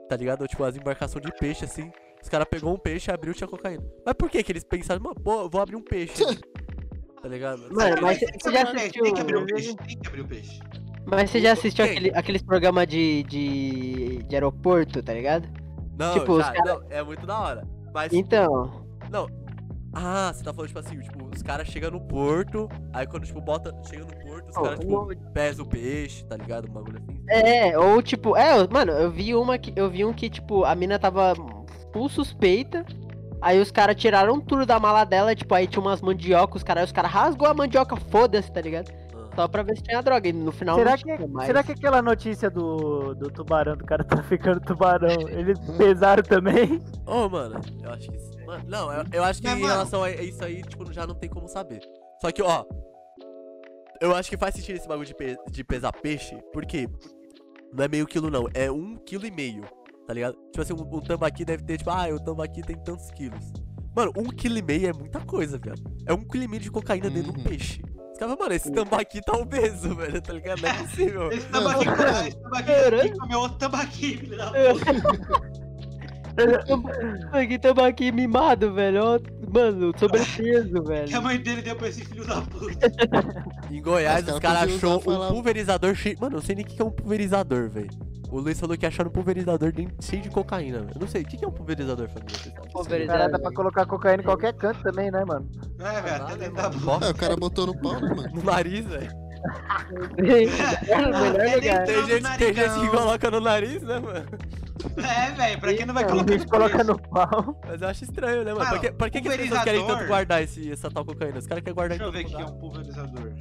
Tá 0.09 0.17
ligado? 0.17 0.47
Tipo, 0.49 0.65
as 0.65 0.77
embarcações 0.77 1.25
de 1.25 1.33
peixe, 1.33 1.65
assim. 1.65 1.91
Os 2.23 2.29
caras 2.29 2.47
pegou 2.51 2.73
um 2.75 2.79
peixe, 2.79 3.11
abriu 3.11 3.33
e 3.33 3.37
tinha 3.37 3.49
cocaína. 3.49 3.83
Mas 4.05 4.15
por 4.15 4.29
que 4.31 4.43
que 4.43 4.53
eles 4.53 4.65
pensaram, 4.65 5.01
mano, 5.03 5.15
pô, 5.17 5.49
vou 5.49 5.61
abrir 5.61 5.77
um 5.77 5.83
peixe. 5.83 6.23
aqui?" 6.23 6.41
tá 7.23 7.29
ligado? 7.29 7.63
Mano, 7.73 7.97
mas 8.03 8.19
você 8.19 8.53
já 8.53 8.63
assistiu. 8.63 9.03
Tem 9.05 9.15
que 9.15 9.21
abrir 9.21 9.37
o 9.37 9.47
peixe, 9.47 9.77
tem 9.77 9.99
que 9.99 10.09
abrir 10.09 10.21
o 10.23 10.27
peixe. 10.29 10.61
Mas 11.07 11.31
você 11.31 11.41
já 11.41 11.53
assistiu 11.53 11.85
aquele, 11.85 12.11
aqueles 12.15 12.43
programas 12.43 12.87
de, 12.87 13.23
de, 13.25 14.23
de 14.25 14.35
aeroporto, 14.37 15.03
tá 15.03 15.13
ligado? 15.15 15.49
Não, 15.99 16.13
Tipo, 16.15 16.41
já, 16.41 16.53
cara- 16.53 16.75
não, 16.75 16.83
é 16.91 17.03
muito 17.03 17.27
da 17.27 17.41
hora. 17.41 17.69
Mas, 17.93 18.13
Então, 18.13 18.87
ah, 19.93 20.33
você 20.33 20.45
tá 20.45 20.53
falando, 20.53 20.69
tipo 20.69 20.79
assim, 20.79 21.01
tipo, 21.01 21.25
os 21.35 21.43
caras 21.43 21.67
chegam 21.69 21.91
no 21.91 22.01
porto, 22.01 22.69
aí 22.93 23.07
quando, 23.07 23.25
tipo, 23.27 23.41
bota, 23.41 23.75
chega 23.89 24.05
no 24.05 24.17
porto, 24.25 24.49
os 24.51 24.55
caras, 24.55 24.79
tipo, 24.79 24.93
no- 24.93 25.17
pesam 25.33 25.65
o 25.65 25.69
peixe, 25.69 26.25
tá 26.25 26.37
ligado? 26.37 26.69
Um 26.69 26.73
bagulho 26.73 26.99
assim. 26.99 27.21
é, 27.29 27.79
ou 27.79 28.01
tipo, 28.03 28.37
é, 28.37 28.67
mano, 28.69 28.93
eu 28.93 29.11
vi 29.11 29.35
uma 29.35 29.59
que 29.59 29.73
eu 29.75 29.91
vi 29.91 30.05
um 30.05 30.13
que 30.13 30.31
tipo 30.31 30.65
a 30.65 30.75
mina 30.75 30.99
tava 30.99 31.35
full 31.93 32.09
suspeita. 32.09 32.85
Aí 33.43 33.59
os 33.59 33.71
caras 33.71 33.97
tiraram 33.97 34.39
tudo 34.39 34.67
da 34.67 34.79
mala 34.79 35.03
dela, 35.05 35.35
tipo, 35.35 35.55
aí 35.55 35.67
tinha 35.67 35.81
umas 35.81 36.03
mandioca, 36.03 36.57
os 36.59 36.63
caras, 36.63 36.85
os 36.85 36.93
caras 36.93 37.11
rasgou 37.11 37.49
a 37.49 37.55
mandioca, 37.55 37.97
foda-se, 37.97 38.53
tá 38.53 38.61
ligado? 38.61 38.93
Ah. 39.17 39.35
Só 39.35 39.49
pra 39.49 39.63
ver 39.63 39.77
se 39.79 39.83
tinha 39.83 40.03
droga. 40.03 40.29
E 40.29 40.33
no 40.33 40.53
final 40.53 40.77
Será 40.77 40.91
não 40.91 40.99
que, 40.99 41.05
tinha 41.05 41.27
mais. 41.27 41.47
será 41.47 41.63
que 41.63 41.73
aquela 41.73 42.03
notícia 42.03 42.51
do, 42.51 43.15
do 43.15 43.31
tubarão, 43.31 43.77
do 43.79 43.85
cara 43.87 44.05
traficando 44.05 44.61
tubarão, 44.61 45.27
eles 45.31 45.59
pesaram 45.79 46.23
também? 46.23 46.83
Ô, 47.07 47.31
mano, 47.31 47.59
eu 47.83 47.91
acho 47.91 48.11
que. 48.11 48.19
sim. 48.19 48.40
Mano, 48.51 48.65
não, 48.69 48.93
eu, 48.93 49.05
eu 49.13 49.25
acho 49.25 49.41
que 49.41 49.49
Mas, 49.49 49.59
em 49.59 49.61
mano- 49.63 49.73
relação 49.75 50.03
a 50.03 50.11
isso 50.11 50.45
aí, 50.45 50.63
tipo, 50.63 50.93
já 50.93 51.07
não 51.07 51.15
tem 51.15 51.29
como 51.31 51.47
saber. 51.49 51.81
Só 52.21 52.31
que, 52.33 52.43
ó. 52.43 52.65
Eu 54.01 54.15
acho 54.15 54.31
que 54.31 54.37
faz 54.37 54.55
sentido 54.55 54.77
esse 54.77 54.89
bagulho 54.89 55.07
de, 55.07 55.15
pe- 55.15 55.37
de 55.51 55.63
pesar 55.63 55.93
peixe, 55.93 56.37
porque 56.53 56.89
não 57.73 57.85
é 57.85 57.89
meio 57.89 58.07
quilo, 58.07 58.31
não, 58.31 58.49
é 58.55 58.71
um 58.71 58.97
quilo 58.97 59.27
e 59.27 59.31
meio, 59.31 59.63
tá 60.07 60.15
ligado? 60.15 60.35
Tipo 60.47 60.63
assim, 60.63 60.73
um, 60.73 60.97
um 60.97 61.01
tambaqui 61.01 61.45
deve 61.45 61.63
ter, 61.65 61.77
tipo, 61.79 61.91
ah, 61.91 62.09
o 62.09 62.19
tambaqui 62.19 62.63
tem 62.63 62.77
tantos 62.77 63.11
quilos. 63.11 63.53
Mano, 63.95 64.13
um 64.17 64.25
quilo 64.31 64.57
e 64.57 64.63
meio 64.63 64.89
é 64.89 64.93
muita 64.93 65.21
coisa, 65.21 65.59
viado. 65.59 65.83
É 66.07 66.15
um 66.15 66.25
quilo 66.27 66.45
e 66.45 66.49
meio 66.49 66.63
de 66.63 66.71
cocaína 66.71 67.11
dentro 67.11 67.31
de 67.33 67.39
um 67.39 67.43
Uhum. 67.43 67.45
peixe. 67.49 67.83
Os 68.13 68.19
caras, 68.19 68.37
mano, 68.39 68.53
esse 68.55 68.71
tambaqui 68.73 69.21
tá 69.21 69.37
obeso, 69.37 69.93
velho, 69.97 70.23
tá 70.23 70.33
ligado? 70.33 70.63
Não 70.63 70.69
é 70.71 70.75
possível. 70.83 71.31
Esse 71.33 71.47
tambaqui, 71.49 71.85
esse 72.29 72.39
tambaqui 72.41 72.65
Caralho. 72.73 73.19
comer 73.19 73.37
outro 73.37 73.59
tambaqui, 73.59 74.17
filho 74.17 74.37
da 74.39 74.47
puta. 74.51 75.50
Aqui 77.33 77.59
tamo 77.59 77.83
aqui 77.83 78.11
mimado, 78.13 78.73
velho. 78.73 79.21
Mano, 79.53 79.93
sobrepeso, 79.99 80.83
Que 80.85 80.91
a 80.91 80.95
velho. 80.95 81.23
mãe 81.23 81.39
dele 81.39 81.63
deu 81.63 81.77
pra 81.77 81.89
esse 81.89 82.05
filho 82.05 82.27
da 82.27 82.41
puta. 82.43 82.91
Em 83.71 83.81
Goiás, 83.83 84.27
Os 84.27 84.35
os 84.35 84.39
caras 84.41 84.61
podiam 84.61 84.77
achou 84.77 84.91
usar 84.91 84.99
um 84.99 85.13
falar- 85.15 85.29
pulverizador 85.29 85.95
cheio. 85.95 86.17
Mano, 86.21 86.35
eu 86.37 86.41
não 86.41 86.47
sei 86.47 86.55
nem 86.57 86.65
o 86.65 86.69
que 86.69 86.81
é 86.81 86.85
um 86.85 86.91
pulverizador, 86.91 87.69
velho. 87.69 87.91
O 88.31 88.39
Luiz 88.39 88.61
falou 88.61 88.77
que 88.79 88.87
acharam 88.87 89.11
um 89.11 89.13
pulverizador 89.13 89.73
cheio 90.01 90.23
de 90.23 90.31
cocaína. 90.31 90.79
velho. 90.81 90.93
Eu 90.95 91.01
não 91.01 91.09
sei, 91.09 91.23
o 91.23 91.25
que 91.25 91.45
é 91.45 91.49
um 91.49 91.51
pulverizador, 91.51 92.09
família? 92.09 92.37
Pulverizador. 92.73 93.19
Cara, 93.21 93.31
dá 93.33 93.39
pra 93.41 93.53
colocar 93.53 93.87
cocaína 93.87 94.23
em 94.23 94.27
qualquer 94.27 94.53
canto 94.55 94.81
também, 94.83 95.11
né, 95.11 95.25
mano? 95.25 95.49
É, 95.81 96.01
velho, 96.01 96.23
até 96.25 96.37
dentro 96.37 96.55
da 96.55 96.69
boca. 96.71 97.07
É, 97.07 97.11
o 97.11 97.15
cara 97.15 97.37
botou 97.37 97.67
no 97.67 97.77
pau, 97.81 98.01
né, 98.01 98.09
mano? 98.15 98.31
No 98.35 98.43
nariz, 98.45 98.87
velho. 98.87 99.11
Melhor 100.19 101.41
é 101.41 101.57
lugar. 101.57 101.87
Tem 101.87 102.07
gente, 102.07 102.23
no 102.23 102.39
tem 102.39 102.55
gente 102.55 102.81
que 102.81 102.89
coloca 102.89 103.31
no 103.31 103.41
nariz, 103.41 103.83
né, 103.83 103.99
mano? 103.99 104.27
É, 104.97 105.31
velho, 105.33 105.61
pra 105.61 105.75
quem 105.75 105.85
não 105.87 105.95
vai 105.95 106.05
Então, 106.05 106.17
colocar 106.17 106.33
gente 106.33 106.47
coloca 106.47 106.85
no 106.85 106.99
pau. 106.99 107.61
Mas 107.67 107.83
eu 107.83 107.89
acho 107.89 108.05
estranho, 108.05 108.45
né, 108.45 108.55
mano? 108.55 108.71
Por 108.71 108.81
que, 108.81 108.93
por 108.93 109.11
que, 109.11 109.21
que 109.21 109.29
as 109.29 109.37
pessoas 109.37 109.65
querem 109.65 109.87
tanto 109.87 110.07
guardar 110.07 110.43
esse, 110.43 110.73
essa 110.73 110.91
tal 110.91 111.05
cocaína? 111.05 111.39
Os 111.39 111.47
caras 111.47 111.63
querem 111.63 111.75
guardar 111.75 111.99
Deixa 111.99 112.09
eu 112.09 112.13
ver 112.13 112.25
que 112.25 112.35
é 112.35 112.45
um 112.45 112.59
pulverizador. 112.59 113.33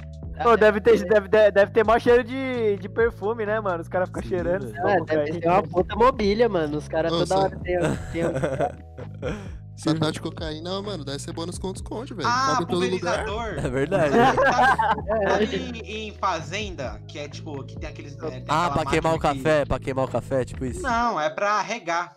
Pô, 0.42 0.56
deve 0.56 0.80
ter, 0.80 0.98
deve, 1.04 1.28
deve, 1.28 1.50
deve 1.50 1.72
ter 1.72 1.84
maior 1.84 1.98
cheiro 1.98 2.24
de, 2.24 2.76
de 2.76 2.88
perfume, 2.88 3.46
né, 3.46 3.60
mano? 3.60 3.80
Os 3.80 3.88
caras 3.88 4.08
ficam 4.08 4.22
cheirando. 4.22 4.72
Ah, 4.78 4.98
cocaína. 4.98 5.24
deve 5.24 5.40
ser 5.40 5.48
uma 5.48 5.62
puta 5.62 5.96
mobília, 5.96 6.48
mano. 6.48 6.76
Os 6.78 6.88
caras 6.88 7.12
toda 7.12 7.38
hora 7.38 7.58
tem, 7.58 7.78
tem 8.12 8.22
Essa 9.86 9.98
tal 9.98 10.12
de 10.12 10.20
cocaína, 10.20 10.82
mano, 10.82 11.04
deve 11.04 11.18
ser 11.18 11.32
bônus 11.32 11.58
com 11.58 11.72
desconto, 11.72 12.14
velho. 12.14 12.28
Ah, 12.28 12.52
lugar. 12.60 12.66
pulverizador. 12.66 13.58
É 13.58 13.68
verdade. 13.68 14.14
Sabe 14.14 15.56
em, 15.84 16.08
em 16.08 16.14
fazenda, 16.14 17.00
que 17.08 17.18
é 17.18 17.28
tipo, 17.28 17.64
que 17.64 17.78
tem 17.78 17.88
aqueles. 17.88 18.16
é, 18.22 18.30
tem 18.30 18.44
Ah, 18.48 18.70
pra 18.70 18.84
queimar 18.84 19.12
o 19.12 19.16
máquina 19.16 19.34
que- 19.34 19.42
café, 19.42 19.64
pra 19.64 19.78
queimar 19.78 20.04
o 20.04 20.08
café, 20.08 20.44
tipo 20.44 20.64
isso. 20.64 20.82
Não, 20.82 21.20
é 21.20 21.30
pra 21.30 21.60
regar. 21.60 22.14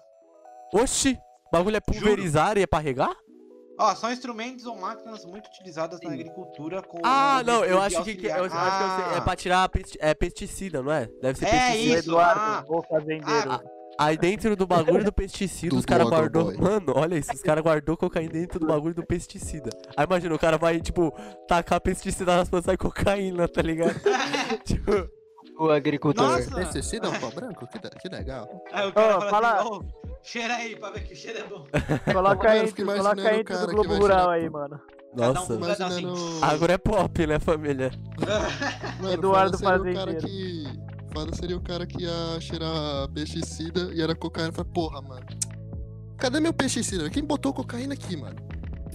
Oxi! 0.73 1.17
O 1.47 1.51
bagulho 1.57 1.77
é 1.77 1.79
pulverizar 1.79 2.57
e 2.57 2.63
é 2.63 2.67
pra 2.67 2.79
regar? 2.79 3.15
Ó, 3.79 3.95
são 3.95 4.11
instrumentos 4.11 4.65
ou 4.65 4.75
máquinas 4.79 5.25
muito 5.25 5.47
utilizadas 5.47 5.99
na 6.01 6.11
agricultura 6.11 6.81
com. 6.81 6.99
Ah, 7.03 7.39
o 7.41 7.45
não, 7.45 7.65
eu 7.65 7.81
acho 7.81 8.03
que, 8.03 8.15
que- 8.15 8.27
eu, 8.27 8.35
eu 8.35 8.45
acho 8.45 8.77
que 8.77 8.83
eu 9.01 9.05
sei. 9.09 9.17
É 9.17 9.21
pra 9.21 9.35
tirar 9.35 9.69
é 9.99 10.13
pesticida, 10.13 10.81
não 10.83 10.91
é? 10.91 11.07
Deve 11.21 11.39
ser 11.39 11.45
É 11.45 11.49
pesticida. 11.49 11.99
isso. 11.99 12.09
Eduardo, 12.09 12.41
ah. 12.41 12.63
o 12.67 12.83
fazendeiro. 12.83 13.51
Ah, 13.51 13.61
Aí 13.99 14.17
dentro 14.17 14.55
do 14.55 14.65
bagulho 14.65 15.03
do 15.03 15.13
pesticida, 15.13 15.75
os 15.75 15.81
Tudo 15.81 15.89
caras 15.89 16.09
guardou. 16.09 16.49
agroboy. 16.49 16.71
Mano, 16.71 16.93
olha 16.95 17.15
isso, 17.17 17.31
os 17.33 17.41
caras 17.41 17.63
guardou 17.63 17.95
cocaína 17.95 18.31
dentro 18.33 18.59
do 18.59 18.65
bagulho 18.67 18.95
do 18.95 19.05
pesticida. 19.05 19.69
Aí 19.95 20.05
imagina, 20.05 20.33
o 20.33 20.39
cara 20.39 20.57
vai, 20.57 20.79
tipo, 20.81 21.13
tacar 21.47 21.79
pesticida 21.79 22.35
nas 22.37 22.49
plantas 22.49 22.73
e 22.73 22.77
cocaína, 22.77 23.47
tá 23.47 23.61
ligado? 23.61 23.93
tipo, 24.65 25.09
o 25.59 25.69
agricultor. 25.69 26.23
Nossa. 26.27 26.55
Pesticida 26.55 27.07
é 27.07 27.09
um 27.11 27.19
pau 27.19 27.29
branco? 27.31 27.67
Que, 27.67 27.79
que 27.79 28.09
legal. 28.09 28.49
Aí 28.71 28.87
o 28.87 28.93
cara 28.93 29.17
Ô, 29.17 29.21
fala, 29.21 29.29
fala- 29.29 29.61
assim, 29.61 29.87
cheira 30.23 30.55
aí 30.55 30.75
pra 30.75 30.89
ver 30.89 31.03
que 31.03 31.13
o 31.13 31.15
cheiro 31.15 31.39
é 31.39 31.43
bom. 31.43 31.65
Coloca 32.11 32.49
aí, 32.49 32.71
coloca 32.73 33.29
aí 33.29 33.43
do 33.43 33.67
Globo 33.67 33.95
Rural 33.95 34.29
aí, 34.31 34.49
mano. 34.49 34.81
Um 35.13 35.17
nossa. 35.17 35.45
com- 35.55 35.63
Imaginando. 35.63 36.15
Agora 36.41 36.73
é 36.73 36.77
pop, 36.79 37.27
né, 37.27 37.37
família? 37.39 37.91
Mano, 38.99 39.13
Eduardo 39.13 39.59
foda 39.59 39.83
seria 41.13 41.13
o 41.13 41.13
cara 41.13 41.13
Fazendeiro. 41.13 41.13
que. 41.13 41.13
Foda 41.13 41.35
seria 41.35 41.57
o 41.57 41.61
cara 41.61 41.85
que 41.85 42.03
ia 42.03 42.41
cheirar 42.41 43.07
pesticida 43.13 43.91
e 43.93 44.01
era 44.01 44.15
cocaína. 44.15 44.51
Fala, 44.51 44.67
porra, 44.73 45.01
mano. 45.01 45.25
Cadê 46.17 46.39
meu 46.39 46.53
pesticida? 46.53 47.09
Quem 47.09 47.23
botou 47.23 47.53
cocaína 47.53 47.93
aqui, 47.93 48.15
mano? 48.15 48.37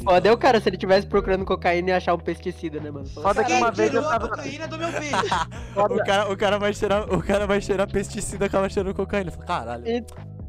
Foda 0.03 0.29
é 0.29 0.33
o 0.33 0.39
cara 0.39 0.61
se 0.61 0.69
ele 0.69 0.77
tivesse 0.77 1.07
procurando 1.09 1.45
cocaína 1.45 1.91
e 1.91 1.93
achar 1.93 2.15
um 2.15 2.19
pesticida, 2.19 2.79
né, 2.81 2.89
mano? 2.91 3.07
Foda 3.09 3.43
que 3.43 3.53
uma 3.53 3.71
vez 3.73 3.93
eu 3.93 4.01
a 4.07 4.11
tava. 4.11 4.29
cocaína 4.29 4.69
do 4.69 4.79
meu 4.79 4.93
peixe? 4.93 5.13
O 5.77 6.05
cara, 6.05 6.33
o 6.33 6.37
cara 6.37 6.59
vai 6.59 6.73
cheirar, 6.73 7.13
o 7.13 7.23
cara 7.23 7.47
vai 7.47 7.61
cheirar 7.61 7.91
pesticida, 7.91 8.47
acaba 8.47 8.69
cheirando 8.69 8.95
cocaína. 8.95 9.31
Fala, 9.33 9.47
Caralho. 9.47 9.87
E- 9.89 10.05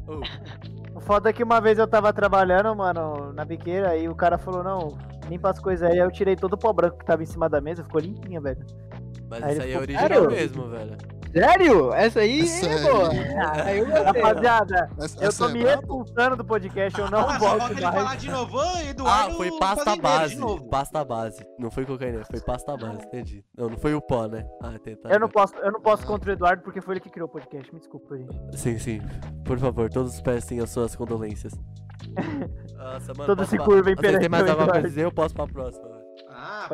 Ô, 0.06 0.20
O 0.96 1.00
foda 1.00 1.30
é 1.30 1.32
que 1.32 1.42
uma 1.42 1.60
vez 1.60 1.78
eu 1.78 1.86
tava 1.88 2.12
trabalhando, 2.12 2.74
mano, 2.76 3.32
na 3.32 3.44
biqueira, 3.44 3.96
e 3.96 4.08
o 4.08 4.14
cara 4.14 4.38
falou, 4.38 4.62
não, 4.62 4.98
limpa 5.28 5.50
as 5.50 5.58
coisas 5.58 5.88
aí. 5.88 5.98
Aí 5.98 6.04
eu 6.06 6.10
tirei 6.12 6.36
todo 6.36 6.52
o 6.54 6.58
pó 6.58 6.72
branco 6.72 6.98
que 6.98 7.04
tava 7.04 7.22
em 7.22 7.26
cima 7.26 7.48
da 7.48 7.60
mesa, 7.60 7.82
ficou 7.84 8.00
limpinha, 8.00 8.40
velho. 8.40 8.64
mas 9.28 9.42
Aí 9.42 9.52
isso 9.52 9.62
aí 9.62 9.72
é 9.72 9.78
original 9.78 10.30
mesmo, 10.30 10.68
velho. 10.68 10.96
Sério? 11.32 11.92
Essa 11.94 12.20
aí 12.20 12.40
é 12.40 12.44
Sério? 12.46 12.92
boa. 12.92 13.10
Aí 13.64 13.78
eu 13.78 13.86
ó. 13.90 14.02
Rapaziada, 14.04 14.90
Essa, 14.98 15.24
eu 15.24 15.28
essa 15.28 15.44
tô 15.44 15.50
é 15.50 15.52
me 15.52 15.62
brabo? 15.62 15.80
expulsando 15.82 16.36
do 16.36 16.44
podcast, 16.44 16.98
eu 17.00 17.10
não 17.10 17.18
Ah, 17.28 17.38
ele 17.70 17.80
mais. 17.80 17.94
falar 17.94 18.16
de 18.16 18.30
novo, 18.30 18.58
Eduardo 18.88 19.32
Ah, 19.32 19.36
foi 19.36 19.58
pasta 19.58 19.96
base. 19.96 20.40
Pasta 20.70 21.04
base. 21.04 21.46
Não 21.58 21.70
foi 21.70 21.86
cocaína, 21.86 22.24
foi 22.24 22.40
pasta 22.40 22.76
base, 22.76 23.04
entendi. 23.04 23.44
Não, 23.56 23.68
não 23.68 23.76
foi 23.78 23.94
o 23.94 24.00
pó, 24.00 24.26
né? 24.26 24.44
Ah, 24.62 24.78
tem, 24.82 24.96
tá 24.96 25.08
Eu 25.08 25.20
não 25.20 25.28
posso, 25.28 25.54
eu 25.56 25.70
não 25.72 25.80
posso 25.80 26.04
contra 26.06 26.30
o 26.30 26.32
Eduardo 26.32 26.62
porque 26.62 26.80
foi 26.80 26.94
ele 26.94 27.00
que 27.00 27.10
criou 27.10 27.28
o 27.28 27.30
podcast. 27.32 27.72
Me 27.72 27.78
desculpa, 27.78 28.16
gente. 28.16 28.36
Sim, 28.58 28.78
sim. 28.78 29.00
Por 29.44 29.58
favor, 29.58 29.88
todos 29.88 30.20
prestem 30.20 30.60
as 30.60 30.70
suas 30.70 30.96
condolências. 30.96 31.52
Nossa, 32.76 33.12
mano. 33.14 33.26
Todos 33.26 33.48
se 33.48 33.58
curvem 33.58 33.94
perante 33.94 34.20
têm 34.20 34.28
mais 34.28 34.44
o 34.44 34.50
alguma 34.50 34.66
coisa 34.66 34.78
a 34.78 34.80
Eduardo. 34.80 34.88
dizer? 34.88 35.04
Eu 35.04 35.12
posso 35.12 35.34
pra 35.34 35.46
próxima. 35.46 35.99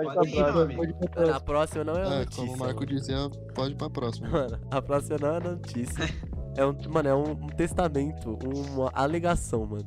Pode 0.04 0.14
pode, 0.14 0.28
ir, 0.36 0.42
amigo. 0.44 0.84
ir. 0.84 0.94
Mano, 1.16 1.34
a 1.34 1.40
próxima 1.40 1.84
não 1.84 1.94
é 1.94 2.04
uma 2.06 2.14
É, 2.14 2.18
notícia. 2.20 2.42
como 2.44 2.54
o 2.54 2.58
Marco 2.58 2.80
mano. 2.80 2.86
dizia, 2.86 3.16
pode 3.54 3.72
ir 3.72 3.76
pra 3.76 3.90
próxima. 3.90 4.28
Mano, 4.28 4.58
a 4.70 4.82
próxima 4.82 5.18
não 5.20 5.28
é 5.28 5.32
uma 5.38 5.50
notícia. 5.52 6.04
É 6.58 6.64
um, 6.64 6.74
mano, 6.88 7.06
é 7.06 7.14
um, 7.14 7.32
um 7.32 7.46
testamento, 7.48 8.38
uma 8.42 8.90
alegação, 8.94 9.66
mano. 9.66 9.84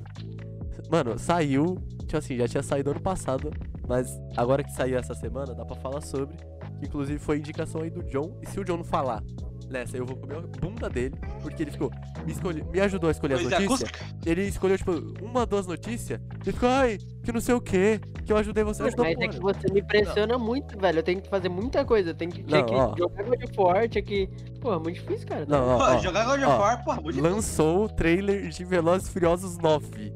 Mano, 0.88 1.18
saiu, 1.18 1.78
tipo 2.02 2.16
assim, 2.18 2.38
já 2.38 2.48
tinha 2.48 2.62
saído 2.62 2.92
ano 2.92 3.00
passado, 3.02 3.50
mas 3.88 4.16
agora 4.38 4.64
que 4.64 4.72
saiu 4.74 4.96
essa 5.00 5.16
semana, 5.16 5.56
dá 5.56 5.66
pra 5.66 5.76
falar 5.76 6.00
sobre. 6.02 6.38
Inclusive 6.80 7.18
foi 7.18 7.40
indicação 7.40 7.82
aí 7.82 7.90
do 7.90 8.04
John. 8.04 8.38
E 8.44 8.48
se 8.48 8.60
o 8.60 8.64
John 8.64 8.78
não 8.78 8.84
falar 8.84 9.24
nessa. 9.70 9.98
Eu 9.98 10.06
vou 10.06 10.16
comer 10.16 10.38
a 10.38 10.42
bunda 10.42 10.90
dele, 10.90 11.16
porque 11.42 11.64
ele 11.64 11.72
ficou. 11.72 11.92
Me, 12.26 12.32
escolhe, 12.32 12.64
me 12.64 12.80
ajudou 12.82 13.08
a 13.08 13.12
escolher 13.12 13.36
as 13.36 13.52
é, 13.52 13.60
notícias. 13.60 13.92
Ele 14.26 14.44
escolheu, 14.44 14.78
tipo, 14.78 14.92
uma, 15.22 15.46
duas 15.46 15.68
notícias. 15.68 16.20
Ele 16.42 16.54
ficou, 16.54 16.70
ai, 16.70 16.98
que 17.24 17.32
não 17.32 17.42
sei 17.42 17.56
o 17.56 17.62
que, 17.62 18.00
que 18.26 18.32
eu 18.32 18.38
ajudei 18.38 18.64
você. 18.64 18.84
Mas, 18.84 18.96
mas 18.96 19.18
é 19.20 19.28
que 19.28 19.40
você 19.40 19.72
me 19.72 19.82
impressiona 19.82 20.38
não. 20.38 20.40
muito, 20.40 20.78
velho. 20.78 21.00
Eu 21.00 21.04
tenho 21.04 21.22
que 21.22 21.30
fazer 21.30 21.50
muita 21.50 21.86
coisa. 21.86 22.12
Eu 22.12 22.16
tenho 22.16 22.32
que, 22.32 22.44
não, 22.44 22.94
que 22.94 23.00
jogar 23.00 23.24
God 23.24 23.44
of 23.44 23.54
War, 23.58 23.90
tinha 23.90 24.04
que. 24.04 24.30
Pô, 24.60 24.74
é 24.74 24.80
muito 24.80 24.96
difícil, 24.96 25.28
cara. 25.28 25.46
Tá 25.46 25.58
não, 25.58 25.68
não, 25.68 25.78
ó, 25.78 25.98
jogar 26.00 26.26
God 26.26 26.40
of 26.42 26.60
War, 26.60 26.84
pô, 26.84 26.96
muito 27.02 27.22
Lançou 27.22 27.86
o 27.86 27.90
trailer 27.90 28.50
de 28.50 28.64
Velozes 28.66 29.08
e 29.08 29.12
Furiosos 29.12 29.58
9. 29.58 30.14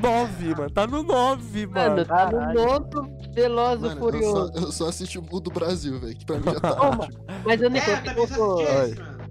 9, 0.00 0.54
mano. 0.54 0.70
Tá 0.70 0.86
no 0.86 1.02
9, 1.02 1.66
mano. 1.66 1.90
mano 1.90 2.04
tá 2.04 2.30
no 2.30 2.52
9, 2.52 3.23
Veloz 3.34 3.82
e 3.82 3.96
Furioso. 3.96 4.52
Eu 4.54 4.60
só, 4.60 4.66
eu 4.66 4.72
só 4.72 4.88
assisti 4.88 5.18
o 5.18 5.22
do 5.40 5.50
Brasil, 5.50 5.98
velho, 6.00 6.16
que 6.16 6.24
pra 6.24 6.36
mim 6.38 6.44
já 6.44 6.60
tá 6.60 6.72
Ô. 6.72 7.08
Mas 7.44 7.60
eu 7.60 7.68
nem 7.70 7.82
é. 7.82 8.02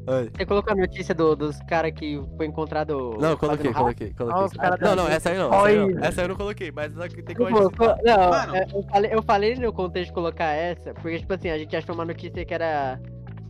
Oi. 0.06 0.30
Você 0.36 0.46
colocou 0.46 0.74
a 0.74 0.76
notícia 0.76 1.16
do, 1.16 1.34
dos 1.34 1.58
caras 1.62 1.94
que 1.94 2.22
foi 2.36 2.46
encontrado. 2.46 3.16
Não, 3.22 3.38
coloquei, 3.38 3.72
coloquei, 3.74 4.14
coloquei. 4.14 4.60
Ah, 4.60 4.78
Não, 4.82 4.96
não, 4.98 5.08
essa 5.08 5.30
aí 5.30 5.38
não. 5.38 5.48
essa 5.54 5.66
aí 5.68 5.78
não. 5.78 6.04
Essa 6.04 6.22
aí 6.22 6.26
eu 6.26 6.30
não 6.30 6.36
coloquei, 6.36 6.72
mas 6.72 6.94
não- 6.94 7.08
tem 7.08 7.34
como 7.36 7.48
a 7.58 7.64
gente. 7.64 7.78
co- 7.78 7.96
não, 8.04 8.30
Mano. 8.30 8.56
É, 8.58 8.66
eu, 8.74 8.84
falei, 8.84 9.14
eu 9.14 9.24
falei 9.24 9.56
no 9.56 9.72
contexto 9.72 10.08
de 10.10 10.14
colocar 10.14 10.48
essa, 10.52 10.94
porque, 10.94 11.20
tipo 11.20 11.34
assim, 11.34 11.50
a 11.50 11.58
gente 11.58 11.74
achou 11.76 11.96
uma 11.96 12.04
notícia 12.04 12.44
que 12.46 12.54
era 12.54 13.00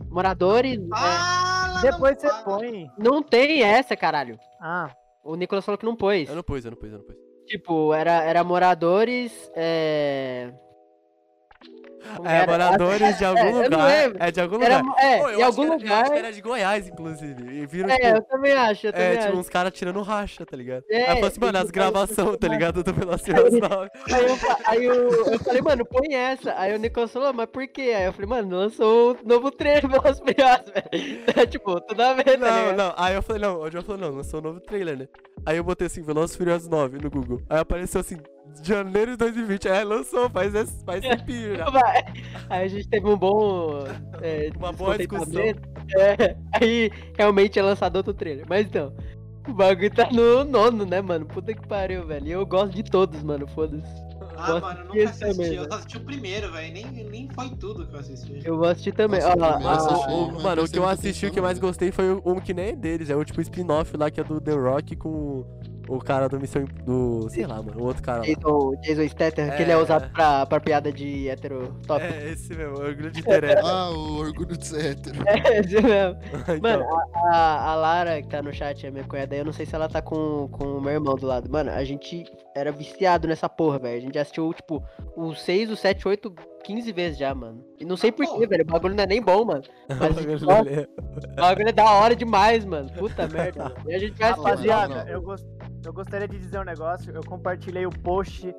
moradores. 0.08 0.78
é, 0.78 1.80
Depois 1.90 2.14
não 2.14 2.20
você 2.20 2.28
fala. 2.44 2.58
põe. 2.58 2.86
não 2.98 3.20
tem 3.22 3.62
essa, 3.62 3.96
caralho. 3.96 4.38
Ah, 4.60 4.90
O 5.24 5.34
Nicolas 5.34 5.64
falou 5.64 5.76
que 5.78 5.84
não 5.86 5.96
pôs. 5.96 6.28
Eu 6.28 6.36
não 6.36 6.42
pus, 6.44 6.64
eu 6.64 6.70
não 6.70 6.78
pus, 6.78 6.92
eu 6.92 6.98
não 6.98 7.04
pus. 7.04 7.16
Tipo, 7.46 7.94
era, 7.94 8.24
era 8.24 8.42
moradores. 8.44 9.50
É... 9.54 10.52
É, 12.24 12.36
era? 12.36 12.46
moradores 12.50 13.18
de 13.18 13.24
É, 13.24 13.26
algum 13.28 13.40
eu 13.62 13.70
não 13.70 13.78
lugar. 13.78 14.12
É 14.18 14.30
de 14.30 14.40
algum 14.40 14.62
Era, 14.62 14.78
lugar. 14.80 14.94
é, 15.04 15.18
Pô, 15.18 15.28
eu 15.30 15.44
algum 15.44 15.62
que 15.62 15.68
era- 15.68 15.68
eu 15.68 15.74
acho 15.74 15.84
lugar. 15.84 16.10
que 16.12 16.18
era 16.18 16.32
de 16.32 16.40
Goiás, 16.40 16.88
inclusive. 16.88 17.42
E 17.62 17.66
viram, 17.66 17.90
É, 17.90 17.94
tipo, 17.96 18.06
eu 18.08 18.22
também 18.22 18.52
acho, 18.52 18.86
eu 18.86 18.92
também 18.92 19.06
É, 19.08 19.16
tipo, 19.18 19.36
uns 19.38 19.48
caras 19.48 19.72
tirando 19.72 20.02
racha, 20.02 20.44
tá 20.46 20.56
ligado? 20.56 20.84
É, 20.90 20.96
Aí 20.96 21.02
eu 21.02 21.06
falei 21.14 21.24
assim, 21.28 21.40
mano, 21.40 21.58
as 21.58 21.70
gravações, 21.70 22.36
tá 22.38 22.48
ligado? 22.48 22.82
Do 22.84 22.92
Velociraptor 22.92 23.50
9. 23.68 23.90
Aí, 24.12 24.22
eu, 24.26 24.36
fa- 24.36 24.58
aí 24.66 24.84
eu, 24.84 25.32
eu 25.32 25.38
falei, 25.40 25.62
mano, 25.62 25.84
põe 25.84 26.14
essa. 26.14 26.54
Aí 26.58 26.74
o 26.74 26.78
Nicolas 26.78 27.10
falou, 27.12 27.32
mas 27.32 27.46
por 27.46 27.66
quê? 27.68 27.92
Aí 27.96 28.04
eu 28.04 28.12
falei, 28.12 28.28
mano, 28.28 28.56
lançou 28.58 29.12
um 29.22 29.28
novo 29.28 29.50
trailer 29.50 29.88
Velozes 29.88 30.18
e 30.18 30.20
Furiosos, 30.20 30.72
velho. 30.72 31.24
tipo, 31.50 31.80
tudo 31.80 32.00
a 32.02 32.14
ver, 32.14 32.24
tá 32.24 32.36
Não, 32.38 32.72
não. 32.76 32.94
Aí 32.96 33.14
eu 33.14 33.22
falei, 33.22 33.42
não, 33.42 33.60
o 33.60 33.70
João 33.70 33.84
falou, 33.84 34.00
não, 34.00 34.10
lançou 34.16 34.40
um 34.40 34.42
novo 34.42 34.60
trailer, 34.60 34.96
né? 34.98 35.08
Aí 35.46 35.56
eu 35.56 35.64
botei 35.64 35.86
assim, 35.86 36.02
Velozes 36.02 36.34
e 36.34 36.38
Furiosos 36.38 36.68
9 36.68 36.98
no 36.98 37.10
Google. 37.10 37.40
Aí 37.48 37.58
apareceu 37.58 38.00
assim, 38.00 38.18
janeiro 38.62 39.12
de 39.12 39.16
2020. 39.18 39.68
Aí 39.68 39.84
lançou, 39.84 40.28
faz, 40.30 40.54
esse- 40.54 40.84
faz 40.84 41.00
tempinho 41.00 41.56
já. 41.56 41.70
Vai. 41.70 42.04
Aí 42.48 42.64
a 42.64 42.68
gente 42.68 42.88
teve 42.88 43.06
um 43.06 43.16
bom. 43.16 43.84
é, 44.22 44.50
Uma 44.56 44.72
boa 44.72 44.96
descontentamento. 44.96 45.68
É, 45.96 46.36
aí 46.52 46.90
realmente 47.16 47.58
é 47.58 47.62
lançado 47.62 47.96
outro 47.96 48.14
trailer. 48.14 48.46
Mas 48.48 48.66
então, 48.66 48.92
o 49.48 49.52
bagulho 49.52 49.90
tá 49.90 50.08
no 50.10 50.44
nono, 50.44 50.86
né, 50.86 51.00
mano? 51.00 51.26
Puta 51.26 51.52
que 51.52 51.66
pariu, 51.66 52.06
velho. 52.06 52.26
E 52.26 52.30
eu 52.32 52.46
gosto 52.46 52.74
de 52.74 52.82
todos, 52.82 53.22
mano. 53.22 53.46
Foda-se. 53.48 53.84
Ah, 54.36 54.46
Gosto 54.52 54.62
mano, 54.62 54.80
eu 54.80 54.84
nunca 54.86 55.04
assisti. 55.10 55.26
também, 55.36 55.54
eu 55.54 55.64
só 55.64 55.74
assisti 55.76 55.96
o 55.96 56.00
primeiro, 56.00 56.50
velho. 56.50 56.72
Nem, 56.74 56.86
nem 57.08 57.28
foi 57.32 57.50
tudo 57.50 57.86
que 57.86 57.94
eu 57.94 58.00
assisti. 58.00 58.40
Eu 58.44 58.56
vou 58.56 58.66
assistir 58.66 58.92
também. 58.92 59.20
Nossa, 59.20 59.36
eu 59.38 59.44
Ah, 59.44 59.76
assisti, 59.76 60.10
o- 60.10 60.14
o- 60.14 60.32
mas 60.32 60.42
mano, 60.42 60.64
o 60.64 60.68
que 60.68 60.78
eu 60.78 60.88
assisti, 60.88 61.26
o 61.26 61.30
que 61.30 61.38
eu 61.38 61.42
mais 61.42 61.58
gostei 61.58 61.92
foi 61.92 62.10
um 62.24 62.40
que 62.40 62.52
nem 62.52 62.70
é 62.70 62.72
deles. 62.74 63.10
É 63.10 63.14
o 63.16 63.24
tipo 63.24 63.40
spin-off 63.42 63.96
lá 63.96 64.10
que 64.10 64.20
é 64.20 64.24
do 64.24 64.40
The 64.40 64.52
Rock 64.54 64.96
com 64.96 65.44
o 65.88 65.98
cara 65.98 66.28
do 66.28 66.38
Missão. 66.40 66.64
Do. 66.84 67.28
sei 67.30 67.46
lá, 67.46 67.62
mano, 67.62 67.80
o 67.80 67.84
outro 67.84 68.02
cara 68.02 68.18
lá. 68.18 68.24
Jason, 68.24 68.74
Jason 68.82 69.08
Statham, 69.08 69.50
que 69.50 69.62
ele 69.62 69.70
é 69.70 69.74
É. 69.74 69.76
usado 69.76 70.10
pra, 70.12 70.46
pra 70.46 70.60
piada 70.60 70.92
de 70.92 71.28
hétero 71.28 71.74
top. 71.86 72.02
É, 72.04 72.30
esse 72.32 72.54
mesmo, 72.54 72.76
o 72.78 72.80
orgulho 72.82 73.10
de 73.10 73.22
ter 73.24 73.44
hétero. 73.44 73.66
Ah, 73.66 73.90
o 73.90 74.16
orgulho 74.18 74.56
de 74.56 74.66
ser 74.66 74.86
hétero. 74.92 75.22
É, 75.28 75.58
esse 75.60 75.80
mesmo. 75.80 76.18
Então, 76.54 76.58
Mano, 76.62 76.84
a, 77.32 77.70
a, 77.70 77.74
Lara, 77.74 78.20
que 78.22 78.28
tá 78.28 78.42
no 78.42 78.52
chat, 78.52 78.86
é 78.86 78.90
minha 78.90 79.04
cunhada, 79.04 79.34
eu 79.34 79.44
não 79.44 79.52
sei 79.52 79.64
se 79.66 79.74
ela 79.74 79.88
tá 79.88 80.00
com, 80.02 80.48
com 80.48 80.64
o 80.64 80.80
meu 80.80 80.92
irmão 80.92 81.14
do 81.16 81.26
lado. 81.26 81.50
Mano, 81.50 81.70
a 81.70 81.82
gente 81.84 82.24
era 82.54 82.70
viciado 82.70 83.26
nessa 83.26 83.48
porra, 83.48 83.78
velho. 83.78 83.96
A 83.98 84.00
gente 84.00 84.14
já 84.14 84.22
assistiu, 84.22 84.52
tipo, 84.52 84.82
os 85.16 85.40
6, 85.42 85.70
os 85.70 85.80
7, 85.80 86.06
8, 86.06 86.32
15 86.64 86.92
vezes 86.92 87.18
já, 87.18 87.34
mano. 87.34 87.64
E 87.78 87.84
não 87.84 87.96
sei 87.96 88.10
porquê, 88.12 88.46
velho. 88.46 88.62
O 88.62 88.72
bagulho 88.72 88.94
não 88.94 89.04
é 89.04 89.06
nem 89.06 89.20
bom, 89.22 89.44
mano. 89.44 89.62
Mas 89.88 90.42
nossa, 90.42 90.64
dele. 90.64 90.88
o 90.96 91.40
bagulho 91.40 91.68
é 91.68 91.72
da 91.72 91.90
hora 91.92 92.14
demais, 92.16 92.64
mano. 92.64 92.90
Puta 92.92 93.26
merda. 93.28 93.72
E 93.86 93.94
a 93.94 93.98
gente. 93.98 94.20
Rapaziada, 94.20 94.94
não, 94.96 95.04
não. 95.04 95.10
eu, 95.10 95.22
gos- 95.22 95.46
eu 95.84 95.92
gostaria 95.92 96.26
de 96.28 96.38
dizer 96.38 96.58
um 96.58 96.64
negócio. 96.64 97.12
Eu 97.14 97.22
compartilhei 97.24 97.86
o 97.86 97.90
post 97.90 98.54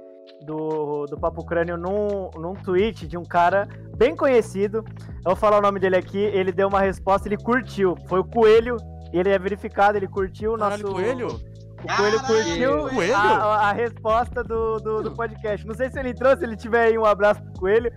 do, 0.45 1.05
do 1.05 1.17
Papo 1.19 1.45
Crânio 1.45 1.77
num, 1.77 2.29
num 2.35 2.53
tweet 2.53 3.07
de 3.07 3.17
um 3.17 3.23
cara 3.23 3.67
bem 3.97 4.15
conhecido. 4.15 4.83
Eu 4.99 5.23
vou 5.31 5.35
falar 5.35 5.57
o 5.57 5.61
nome 5.61 5.79
dele 5.79 5.95
aqui. 5.95 6.17
Ele 6.19 6.51
deu 6.51 6.67
uma 6.67 6.81
resposta, 6.81 7.27
ele 7.27 7.37
curtiu. 7.37 7.95
Foi 8.07 8.19
o 8.19 8.23
Coelho. 8.23 8.77
Ele 9.13 9.29
é 9.29 9.39
verificado, 9.39 9.97
ele 9.97 10.07
curtiu 10.07 10.53
o 10.53 10.57
nosso. 10.57 10.77
Caralho, 10.83 10.91
coelho? 10.93 11.27
O 11.27 11.95
Coelho 11.97 12.19
curtiu 12.21 12.89
Coelho? 12.89 13.15
a, 13.15 13.69
a- 13.69 13.71
resposta 13.71 14.43
do, 14.43 14.77
do, 14.79 15.03
do 15.03 15.11
podcast. 15.13 15.65
Não 15.65 15.75
sei 15.75 15.89
se 15.89 15.99
ele 15.99 16.09
entrou, 16.09 16.35
se 16.35 16.43
ele 16.43 16.55
tiver 16.55 16.87
aí 16.87 16.97
um 16.97 17.05
abraço 17.05 17.41
pro 17.43 17.53
Coelho, 17.53 17.91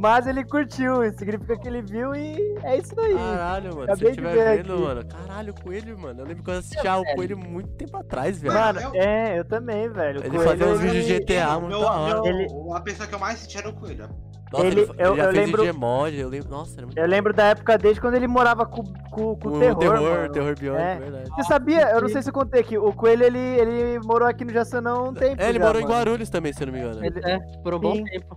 mas 0.00 0.26
ele 0.26 0.44
curtiu. 0.44 1.04
Isso 1.04 1.18
significa 1.18 1.56
que 1.58 1.68
ele 1.68 1.82
viu 1.82 2.14
e 2.14 2.56
é 2.64 2.78
isso 2.78 2.98
aí. 2.98 3.14
Caralho, 3.14 3.74
mano. 3.76 3.84
Se 3.86 3.90
Acabei 3.92 4.08
eu 4.08 4.12
de 4.12 4.20
estiver 4.20 4.32
ver 4.32 4.56
vendo, 4.62 4.72
aqui. 4.72 4.82
mano. 4.82 5.04
Caralho, 5.06 5.52
o 5.52 5.62
coelho, 5.62 5.98
mano. 5.98 6.20
Eu 6.20 6.26
lembro 6.26 6.42
que 6.42 6.50
eu 6.50 6.54
assistia 6.58 6.96
o 6.96 7.04
coelho 7.14 7.38
muito 7.38 7.68
tempo 7.76 7.96
atrás, 7.96 8.40
velho. 8.40 8.54
Mano, 8.54 8.80
eu- 8.80 8.94
é, 8.94 9.38
eu 9.38 9.44
também, 9.44 9.88
velho. 9.88 10.20
Ele 10.20 10.30
Coelho, 10.30 10.44
fazia 10.50 10.66
uns 10.66 10.80
vídeos 10.80 11.04
de 11.04 11.12
GTA 11.20 11.60
muito 11.60 11.68
Meu, 11.68 11.80
da 11.80 11.92
hora. 11.92 12.28
Ele- 12.28 12.46
A 12.74 12.80
pessoa 12.80 13.06
que 13.06 13.14
eu 13.14 13.18
mais 13.18 13.36
assisti 13.36 13.58
era 13.58 13.68
o 13.68 13.72
Coelho. 13.74 14.08
Nossa, 14.52 14.66
ele- 14.66 14.80
ele, 14.80 14.86
fa- 14.88 14.94
ele 14.98 15.02
eu- 15.08 15.16
já 15.16 15.22
eu 15.26 15.32
fez 15.32 15.46
lembro- 15.46 15.62
de 15.62 15.72
Gmod, 15.72 16.18
eu 16.18 16.28
lembro. 16.28 16.48
Nossa, 16.50 16.74
era 16.78 16.86
muito 16.86 16.98
Eu 16.98 17.06
lembro 17.06 17.32
da 17.32 17.44
época 17.50 17.78
desde 17.78 18.00
quando 18.00 18.14
ele 18.16 18.26
morava 18.26 18.66
com, 18.66 18.82
com, 18.82 19.36
com 19.36 19.48
o 19.48 19.56
o 19.56 19.60
terror, 19.60 19.78
terror, 19.78 20.00
mano. 20.00 20.32
terror 20.32 20.58
biônico, 20.58 20.82
É. 20.84 20.96
verdade. 20.98 21.30
Você 21.30 21.44
sabia? 21.44 21.90
Eu 21.92 22.00
não 22.00 22.08
sei 22.08 22.20
se 22.20 22.30
eu 22.30 22.32
contei 22.32 22.60
aqui. 22.60 22.76
O 22.76 22.92
Coelho, 22.92 23.22
ele, 23.22 23.38
ele 23.38 24.00
morou 24.00 24.26
aqui 24.26 24.44
no 24.44 24.52
Jaçanã 24.52 24.90
há 24.90 25.02
um 25.04 25.14
tempo 25.14 25.40
É, 25.40 25.48
ele 25.50 25.60
já, 25.60 25.64
morou 25.64 25.80
em 25.80 25.84
mano. 25.84 25.94
Guarulhos 25.94 26.28
também, 26.30 26.52
se 26.52 26.62
eu 26.62 26.66
não 26.66 26.72
me 26.74 26.80
engano. 26.80 27.04
Ele- 27.04 27.20
É, 27.24 27.38
por 27.62 27.74
um 27.74 27.78
bom 27.78 27.94
Sim. 27.94 28.04
tempo. 28.06 28.36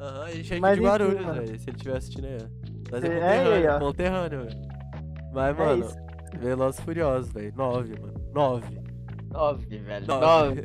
Aham, 0.00 0.30
ele 0.30 0.44
chega 0.44 0.60
Mas 0.60 0.74
de 0.74 0.80
enfim, 0.80 0.88
Guarulhos, 0.90 1.26
velho. 1.26 1.46
Se 1.60 1.70
ele 1.70 1.76
estiver 1.76 1.96
assistindo 1.96 2.26
aí, 2.26 2.38
ó. 2.40 2.46
Mas 2.90 3.04
É, 3.04 3.08
é 3.08 3.18
é, 3.18 3.28
aí, 3.28 3.38
conterrâneo, 3.44 3.74
ó. 3.74 3.78
conterrâneo, 3.80 4.44
velho. 4.44 4.68
Mas, 5.32 5.58
É 5.58 5.64
mano, 5.64 5.84
isso. 5.84 5.96
Velozes 6.38 6.80
e 6.80 6.82
Furiosos, 6.82 7.32
velho. 7.32 7.52
Nove, 7.56 7.98
mano. 8.00 8.30
Nove. 8.32 8.80
Nove, 9.30 9.78
velho. 9.78 10.06
Nove. 10.06 10.62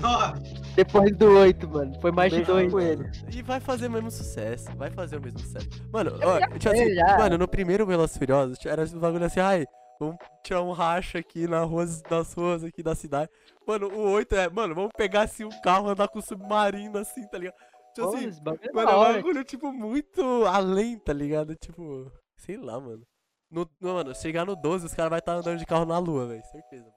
Nove. 0.00 0.54
Depois 0.74 1.16
do 1.16 1.30
oito, 1.38 1.68
mano. 1.68 1.92
Foi 2.00 2.10
mais 2.10 2.32
de 2.32 2.42
dois. 2.42 2.64
pro 2.70 2.80
Coelho. 2.80 3.10
E 3.32 3.42
vai 3.42 3.60
fazer 3.60 3.86
o 3.86 3.90
mesmo 3.90 4.10
sucesso. 4.10 4.68
Vai 4.76 4.90
fazer 4.90 5.16
o 5.16 5.20
mesmo 5.20 5.38
sucesso. 5.38 5.68
Mano, 5.92 6.12
ó, 6.22 6.38
assim, 6.38 6.94
mano, 7.18 7.38
no 7.38 7.46
primeiro 7.46 7.86
Velozes 7.86 8.16
e 8.16 8.18
Furiosos, 8.18 8.58
era 8.66 8.82
um 8.82 8.98
bagulho 8.98 9.24
assim, 9.24 9.40
ai, 9.40 9.64
vamos 10.00 10.16
tirar 10.42 10.62
um 10.62 10.72
racha 10.72 11.18
aqui 11.18 11.46
na 11.46 11.62
ruas, 11.62 12.02
nas 12.10 12.32
ruas 12.34 12.64
aqui 12.64 12.82
da 12.82 12.94
cidade. 12.96 13.30
Mano, 13.66 13.88
o 13.88 14.10
8 14.10 14.34
é, 14.34 14.48
mano, 14.50 14.74
vamos 14.74 14.90
pegar 14.96 15.22
assim 15.22 15.44
um 15.44 15.60
carro, 15.62 15.88
andar 15.88 16.08
com 16.08 16.20
submarino 16.20 16.98
assim, 16.98 17.26
tá 17.28 17.38
ligado? 17.38 17.54
Tipo 17.94 18.08
Pô, 18.10 18.16
assim, 18.16 18.26
é 18.62 18.72
mano, 18.72 18.90
é 18.90 18.94
um 18.94 19.12
bagulho, 19.14 19.44
tipo, 19.44 19.72
muito 19.72 20.22
além, 20.46 20.98
tá 20.98 21.12
ligado? 21.12 21.54
Tipo, 21.54 22.10
sei 22.36 22.56
lá, 22.56 22.80
mano. 22.80 23.02
No, 23.50 23.68
no- 23.80 23.94
mano, 23.94 24.14
chegar 24.14 24.44
no 24.44 24.56
12, 24.56 24.86
os 24.86 24.94
caras 24.94 25.10
vão 25.10 25.18
estar 25.18 25.34
andando 25.34 25.58
de 25.58 25.66
carro 25.66 25.84
na 25.84 25.98
lua, 25.98 26.26
velho, 26.26 26.42
certeza. 26.50 26.90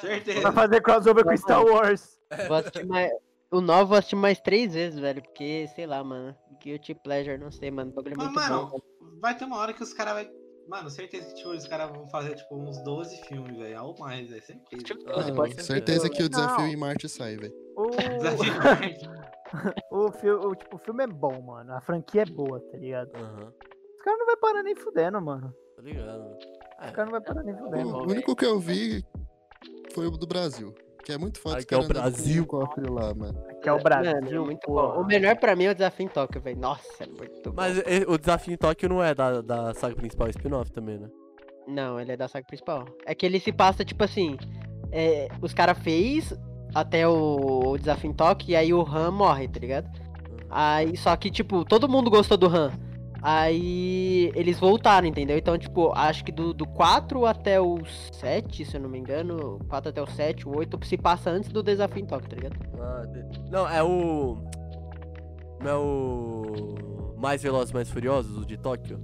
certeza. 0.00 0.40
Pra 0.40 0.52
fazer 0.52 0.80
crossover 0.82 1.24
com 1.24 1.36
Star 1.36 1.64
Wars. 1.64 2.18
Vou 2.48 2.56
assistir 2.56 2.84
mais... 2.86 3.10
O 3.52 3.60
novo 3.60 3.80
eu 3.82 3.86
vou 3.88 3.98
assistir 3.98 4.14
mais 4.14 4.40
três 4.40 4.74
vezes, 4.74 4.98
velho. 5.00 5.20
Porque, 5.22 5.68
sei 5.74 5.84
lá, 5.84 6.04
mano. 6.04 6.36
Guilty 6.62 6.94
Pleasure, 6.94 7.36
não 7.36 7.50
sei, 7.50 7.68
mano. 7.70 7.90
O 7.90 7.94
bagulho 7.94 8.14
é 8.14 8.16
Mas, 8.16 8.26
muito 8.26 8.40
mano, 8.40 8.66
bom. 8.68 8.80
vai 9.20 9.36
ter 9.36 9.44
uma 9.44 9.56
hora 9.56 9.72
que 9.72 9.82
os 9.82 9.92
caras 9.92 10.14
vai. 10.14 10.30
Mano, 10.68 10.88
certeza 10.88 11.26
que 11.26 11.34
tipo, 11.34 11.48
os 11.50 11.66
caras 11.66 11.90
vão 11.90 12.06
fazer 12.10 12.36
tipo 12.36 12.54
uns 12.56 12.80
12 12.84 13.16
filmes, 13.26 13.56
velho. 13.58 13.82
Ou 13.82 13.98
mais, 13.98 14.28
velho. 14.30 14.40
Certeza. 14.40 14.94
Ah, 15.08 15.62
Certeza 15.62 16.08
que 16.08 16.22
o 16.22 16.28
desafio 16.28 16.58
Não. 16.64 16.68
em 16.68 16.76
Marte 16.76 17.08
sai, 17.08 17.36
velho. 17.36 17.52
O, 17.76 17.86
Desafio 18.20 18.54
Marte. 18.62 19.10
o, 19.90 20.12
fi- 20.12 20.30
o, 20.30 20.54
tipo, 20.54 20.76
o 20.76 20.78
filme 20.78 21.04
é 21.04 21.06
bom, 21.06 21.40
mano. 21.42 21.72
A 21.74 21.80
franquia 21.80 22.22
é 22.22 22.26
boa, 22.26 22.60
tá 22.60 22.76
ligado? 22.78 23.10
Aham, 23.16 23.52
Os 23.96 24.02
caras 24.02 24.18
não 24.18 24.26
vai 24.26 24.36
parar 24.36 24.62
nem 24.62 24.74
fudendo, 24.76 25.20
mano. 25.20 25.54
tá 25.76 25.82
ligado. 25.82 26.06
mano. 26.06 26.36
Os 26.82 26.90
caras 26.92 27.04
não 27.04 27.10
vai 27.12 27.20
parar 27.20 27.42
nem 27.42 27.56
fudendo. 27.56 27.96
O 27.96 28.02
único 28.08 28.34
que 28.36 28.44
eu 28.46 28.58
vi 28.58 29.04
foi 29.94 30.06
o 30.06 30.10
do 30.12 30.26
Brasil. 30.26 30.74
Que 31.04 31.12
é 31.12 31.18
muito 31.18 31.40
foda 31.40 31.64
que 31.64 31.74
é 31.74 31.78
o 31.78 31.82
com 31.82 31.88
Brasil. 31.88 32.42
um 32.42 32.46
cofre 32.46 32.88
lá, 32.88 33.14
mano. 33.14 33.42
Que 33.62 33.68
é 33.68 33.72
o 33.72 33.82
Brasil, 33.82 34.12
Mano, 34.20 34.28
é 34.28 34.38
muito 34.38 34.70
bom. 34.70 35.00
O 35.00 35.04
melhor 35.06 35.34
pra 35.36 35.56
mim 35.56 35.64
é 35.64 35.70
o 35.70 35.74
desafio 35.74 36.04
em 36.04 36.08
Tóquio, 36.08 36.40
velho. 36.42 36.58
Nossa, 36.60 37.02
é 37.04 37.06
muito 37.06 37.52
Mas 37.54 37.76
bom. 37.76 37.82
e- 37.90 38.04
o 38.06 38.18
desafio 38.18 38.52
em 38.52 38.56
Tóquio 38.56 38.88
não 38.88 39.02
é 39.02 39.14
da, 39.14 39.40
da 39.40 39.74
saga 39.74 39.96
principal, 39.96 40.26
é 40.26 40.30
spin-off 40.30 40.70
também, 40.70 40.98
né? 40.98 41.08
Não, 41.66 41.98
ele 41.98 42.12
é 42.12 42.16
da 42.18 42.28
saga 42.28 42.46
principal. 42.46 42.84
É 43.06 43.14
que 43.14 43.24
ele 43.24 43.40
se 43.40 43.50
passa, 43.50 43.82
tipo 43.84 44.04
assim. 44.04 44.36
é, 44.92 45.28
os 45.40 45.54
caras 45.54 45.78
fez 45.78 46.34
até 46.74 47.06
o, 47.06 47.70
o 47.72 47.78
desafio 47.78 48.10
em 48.10 48.14
Tóquio 48.14 48.52
e 48.52 48.56
aí 48.56 48.72
o 48.72 48.82
Han 48.82 49.10
morre, 49.10 49.48
tá 49.48 49.60
ligado? 49.60 49.88
Aí, 50.50 50.96
só 50.96 51.14
que, 51.16 51.30
tipo, 51.30 51.64
todo 51.64 51.88
mundo 51.88 52.10
gostou 52.10 52.36
do 52.36 52.46
Han. 52.46 52.72
Aí 53.22 54.32
eles 54.34 54.58
voltaram, 54.58 55.06
entendeu? 55.06 55.36
Então, 55.36 55.56
tipo, 55.58 55.92
acho 55.94 56.24
que 56.24 56.32
do, 56.32 56.54
do 56.54 56.66
4 56.66 57.26
até 57.26 57.60
o 57.60 57.78
7, 58.12 58.64
se 58.64 58.76
eu 58.76 58.80
não 58.80 58.88
me 58.88 58.98
engano, 58.98 59.58
4 59.68 59.90
até 59.90 60.02
o 60.02 60.06
7, 60.06 60.48
o 60.48 60.56
8 60.56 60.78
se 60.86 60.96
passa 60.96 61.30
antes 61.30 61.52
do 61.52 61.62
desafio 61.62 62.02
em 62.02 62.06
Tóquio, 62.06 62.30
tá 62.30 62.36
ligado? 62.36 62.56
Ah, 62.80 63.02
Não, 63.50 63.68
é 63.68 63.82
o. 63.82 64.38
Não 65.62 65.70
é 65.70 65.76
o. 65.76 67.14
Mais 67.18 67.42
Velozes 67.42 67.72
Mais 67.72 67.90
Furiosos, 67.90 68.38
o 68.38 68.46
de 68.46 68.56
Tóquio? 68.56 68.98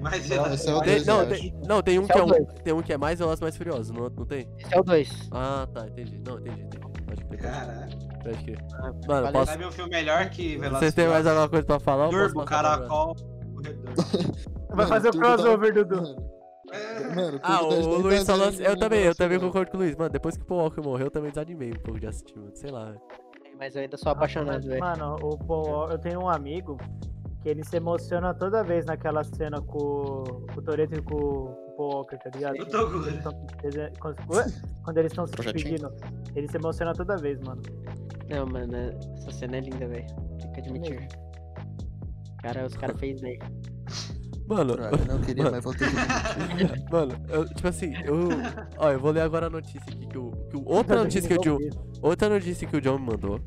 Mas 0.00 0.28
Não, 0.28 0.46
esse 0.52 0.68
é 0.68 0.74
o 0.74 0.80
Tem- 0.80 1.04
não, 1.04 1.20
eu 1.20 1.28
tem, 1.28 1.54
não, 1.66 1.82
tem 1.82 1.98
um 1.98 2.02
Esse 2.02 2.12
que 2.12 2.18
é 2.18 2.20
é 2.20 2.24
um, 2.24 2.26
dois. 2.26 2.46
tem 2.64 2.72
um 2.72 2.82
que 2.82 2.92
é 2.92 2.96
mais 2.98 3.18
Velozes 3.18 3.40
Mais 3.40 3.56
Furiosos, 3.56 3.90
não, 3.90 4.08
não 4.08 4.24
tem? 4.26 4.48
Esse 4.58 4.74
é 4.74 4.80
o 4.80 4.82
2. 4.82 5.28
Ah, 5.32 5.68
tá, 5.72 5.86
entendi. 5.86 6.20
Não, 6.26 6.38
entendi, 6.38 6.62
entendi. 6.62 6.78
Pode 7.06 7.24
crer, 7.26 7.40
Caralho. 7.40 7.98
pode 8.22 8.44
crer. 8.44 8.64
Ah, 8.74 8.82
Mano, 8.82 9.02
valeu. 9.06 9.32
posso. 9.32 9.52
Sabe 9.52 9.66
um 9.66 9.72
filme 9.72 9.90
melhor 9.90 10.30
que 10.30 10.56
Velozes 10.56 10.78
Vocês 10.78 10.94
têm 10.94 11.08
mais 11.08 11.26
alguma 11.26 11.48
coisa 11.48 11.66
pra 11.66 11.80
falar? 11.80 12.08
Turbo? 12.08 12.44
Caracol, 12.44 13.14
Corredor. 13.54 13.94
Vai 14.70 14.86
fazer 14.86 15.08
o 15.08 15.12
dá- 15.12 15.18
crossover, 15.18 15.74
Dudu. 15.74 15.96
Mano, 17.16 17.36
É. 17.36 17.40
Ah, 17.42 17.58
tudo 17.58 17.90
o, 17.90 17.98
Luiz 17.98 18.24
falou 18.24 18.48
assim. 18.48 18.62
em 18.62 18.66
Eu 18.66 18.78
também, 18.78 19.00
eu 19.02 19.14
também 19.14 19.40
concordo 19.40 19.70
com 19.72 19.76
o 19.76 19.80
Luiz. 19.80 19.96
Mano, 19.96 20.10
depois 20.10 20.36
que 20.36 20.42
o 20.42 20.46
Paul 20.46 20.60
Walker 20.60 20.80
morreu, 20.80 21.06
eu 21.06 21.10
também 21.10 21.30
desanimei 21.30 21.70
um 21.72 21.82
pouco 21.82 21.98
de 21.98 22.06
assistir, 22.06 22.38
mano. 22.38 22.52
Sei 22.54 22.70
lá, 22.70 22.84
velho. 22.86 23.00
Mas 23.58 23.74
eu 23.74 23.82
ainda 23.82 23.96
sou 23.96 24.12
apaixonado, 24.12 24.64
velho. 24.66 24.80
Mano, 24.80 25.16
o 25.20 25.36
Paul, 25.36 25.88
eu 25.90 25.98
tenho 25.98 26.20
um 26.22 26.28
amigo 26.28 26.78
que 27.42 27.48
ele 27.48 27.64
se 27.64 27.76
emociona 27.76 28.34
toda 28.34 28.62
vez 28.62 28.84
naquela 28.84 29.24
cena 29.24 29.60
com, 29.62 30.24
com 30.24 30.58
o 30.58 30.62
Toreto 30.62 30.94
e 30.98 31.02
com, 31.02 31.16
com 31.16 31.16
o 31.16 31.74
Paul 31.76 31.90
Walker, 31.94 32.16
tá 32.18 32.30
ligado? 32.34 32.56
Eu 32.56 32.66
tô 32.66 32.86
Quando 32.90 33.06
eles 33.06 33.16
estão- 33.16 33.46
eles- 33.64 33.98
Quando, 33.98 34.16
quando 34.84 34.98
eles 34.98 35.12
estão 35.12 35.26
se 35.26 35.32
despedindo. 35.34 35.90
Ele 36.36 36.48
se 36.48 36.56
emociona 36.56 36.92
toda 36.92 37.16
vez, 37.16 37.40
mano. 37.40 37.62
Não, 38.28 38.46
mano, 38.46 38.76
essa 39.16 39.30
cena 39.32 39.56
é 39.56 39.60
linda, 39.60 39.88
velho. 39.88 40.06
Tem 40.40 40.52
que 40.52 40.60
admitir. 40.60 41.08
Cara, 42.42 42.66
os 42.66 42.74
caras 42.76 42.98
fez 42.98 43.20
bem. 43.20 43.38
Mano, 44.46 44.74
Droga, 44.76 44.96
eu 44.98 45.06
não 45.06 45.20
queria, 45.20 45.50
mas 45.50 45.62
vou 45.62 45.72
ter 45.74 45.88
que 45.90 45.96
admitir. 46.56 46.84
mano, 46.90 47.12
eu, 47.28 47.44
tipo 47.46 47.68
assim, 47.68 47.92
eu. 48.04 48.28
Ó, 48.78 48.90
eu 48.90 48.98
vou 48.98 49.12
ler 49.12 49.20
agora 49.20 49.46
a 49.46 49.50
notícia 49.50 49.80
aqui 49.82 50.06
que 50.06 50.18
o. 50.18 50.30
Que 50.50 50.56
o 50.56 50.64
outra 50.68 50.96
notícia 51.02 51.28
que 51.28 51.34
o 51.34 51.40
John. 51.40 51.58
Outra 52.02 52.28
notícia 52.28 52.66
que 52.66 52.76
o 52.76 52.80
John 52.80 52.98
me 52.98 53.06
mandou. 53.06 53.40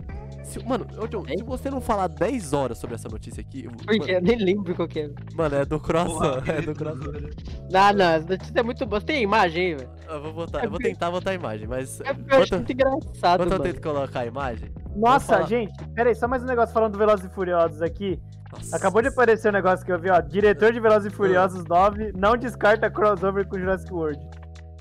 Se, 0.43 0.63
mano, 0.65 0.85
ô, 0.97 1.07
John, 1.07 1.23
se 1.25 1.43
você 1.43 1.69
não 1.71 1.79
falar 1.81 2.07
10 2.07 2.53
horas 2.53 2.77
sobre 2.77 2.95
essa 2.95 3.07
notícia 3.09 3.41
aqui. 3.41 3.65
eu- 3.65 3.71
Porque 3.71 4.11
eu 4.11 4.21
nem 4.21 4.37
lembro 4.37 4.75
qual 4.75 4.87
que 4.87 4.99
é. 4.99 5.09
Mano, 5.35 5.55
é 5.55 5.65
do 5.65 5.79
coração. 5.79 6.17
Porra, 6.17 6.43
É 6.51 6.61
do 6.61 6.75
coração. 6.75 7.13
Não, 7.71 7.91
não, 7.93 8.05
essa 8.05 8.27
notícia 8.27 8.59
é 8.59 8.63
muito 8.63 8.85
boa. 8.85 8.99
Você 8.99 9.05
tem 9.07 9.23
imagem 9.23 9.65
aí, 9.67 9.75
velho? 9.75 9.89
Eu 10.07 10.21
vou 10.21 10.33
botar, 10.33 10.61
É 10.61 10.65
eu 10.65 10.69
vou 10.69 10.77
tentar 10.79 11.09
botar 11.09 11.31
a 11.31 11.33
imagem, 11.33 11.67
mas. 11.67 11.99
É 12.01 12.13
porque 12.13 12.35
eu 12.35 12.41
acho 12.43 12.53
muito 12.55 12.71
engraçado, 12.71 13.05
Enquanto 13.41 13.41
eu 13.41 13.49
mano. 13.57 13.63
tento 13.63 13.81
colocar 13.81 14.19
a 14.19 14.25
imagem. 14.27 14.71
Nossa, 14.95 15.41
gente, 15.43 15.73
pera 15.95 16.09
aí, 16.09 16.15
só 16.15 16.27
mais 16.27 16.43
um 16.43 16.45
negócio 16.45 16.71
falando 16.73 16.91
do 16.91 16.99
Velozes 16.99 17.25
e 17.25 17.29
Furiosos 17.33 17.81
aqui. 17.81 18.19
Nossa. 18.51 18.75
Acabou 18.75 19.01
de 19.01 19.07
aparecer 19.07 19.49
um 19.49 19.53
negócio 19.53 19.83
que 19.83 19.91
eu 19.91 19.97
vi, 19.99 20.11
ó. 20.11 20.21
Diretor 20.21 20.71
de 20.71 20.79
Velozes 20.79 21.11
e 21.11 21.15
Furiosos 21.15 21.63
9 21.65 22.11
não 22.15 22.37
descarta 22.37 22.91
crossover 22.91 23.47
com 23.47 23.57
Jurassic 23.57 23.91
World. 23.91 24.19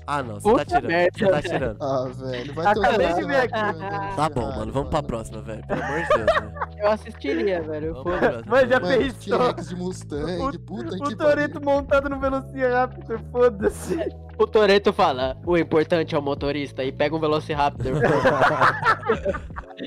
Ah, 0.05 0.21
não, 0.23 0.35
você 0.39 0.43
tá 0.49 0.51
Puta 0.51 0.65
tirando. 0.65 0.87
merda, 0.87 1.17
Você 1.17 1.25
tá 1.25 1.31
velho. 1.31 1.49
tirando. 1.53 1.77
Ah, 1.81 2.09
velho, 2.13 2.53
vai 2.53 2.65
Acabei 2.67 3.13
de 3.13 3.23
ver 3.25 3.35
aqui. 3.37 4.15
Tá 4.15 4.29
bom, 4.29 4.51
mano, 4.55 4.71
vamos 4.73 4.89
pra 4.89 5.03
próxima, 5.03 5.41
velho. 5.41 5.65
Pelo 5.67 5.81
amor 5.83 6.01
de 6.01 6.07
Deus, 6.07 6.25
né? 6.25 6.53
Eu 6.77 6.91
assistiria, 6.91 7.61
velho. 7.61 7.93
Vamos 7.93 8.03
pra 8.03 8.13
Foda. 8.13 8.31
próxima. 8.31 8.51
Mas 8.55 8.69
já. 8.69 8.79
Mano, 8.79 8.97
pensou? 8.97 9.39
T-Rex 9.39 9.69
de 9.69 9.75
Mustang, 9.75 10.57
puta 10.59 10.95
O 10.95 11.03
que 11.03 11.15
Toreto 11.15 11.53
pariu. 11.61 11.69
montado 11.69 12.09
no 12.09 12.19
Velociraptor, 12.19 13.19
foda-se. 13.31 13.97
O 14.35 14.47
Toreto 14.47 14.91
fala, 14.91 15.37
o 15.45 15.55
importante 15.55 16.15
é 16.15 16.17
o 16.17 16.21
motorista, 16.21 16.83
e 16.83 16.91
pega 16.91 17.15
um 17.15 17.19
Velociraptor. 17.19 17.93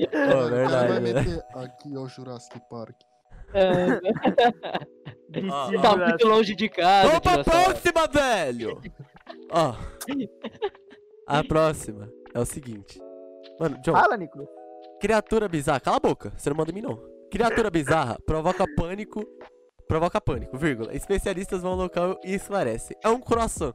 Pô, 0.09 0.17
Mano, 0.17 0.45
o 0.45 0.49
verdade, 0.49 0.87
vai 0.87 0.99
né? 1.01 1.13
meter 1.13 1.43
aqui 1.53 1.93
é 1.93 1.99
o 1.99 2.07
Jurassic 2.07 2.57
Park. 2.69 2.95
É, 3.53 3.99
tá 5.81 5.95
muito 5.97 6.27
longe 6.27 6.55
de 6.55 6.69
casa. 6.69 7.07
Vamos 7.07 7.19
pra 7.19 7.43
próxima, 7.43 8.07
velho! 8.07 8.81
Ó. 9.51 9.75
A 11.27 11.43
próxima 11.43 12.09
é 12.33 12.39
o 12.39 12.45
seguinte. 12.45 13.01
Mano, 13.59 13.77
John, 13.81 13.91
Fala, 13.93 14.15
Nico. 14.15 14.47
criatura 15.01 15.47
bizarra. 15.49 15.79
Cala 15.79 15.97
a 15.97 15.99
boca, 15.99 16.31
você 16.37 16.49
não 16.49 16.55
manda 16.57 16.71
em 16.71 16.75
mim, 16.75 16.81
não. 16.81 16.97
Criatura 17.29 17.69
bizarra 17.69 18.17
provoca 18.25 18.65
pânico. 18.75 19.21
Provoca 19.87 20.21
pânico, 20.21 20.57
vírgula. 20.57 20.93
Especialistas 20.95 21.61
vão 21.61 21.71
ao 21.71 21.77
local 21.77 22.19
e 22.23 22.33
esclarecem. 22.33 22.95
É 23.03 23.09
um 23.09 23.19
croissant. 23.19 23.73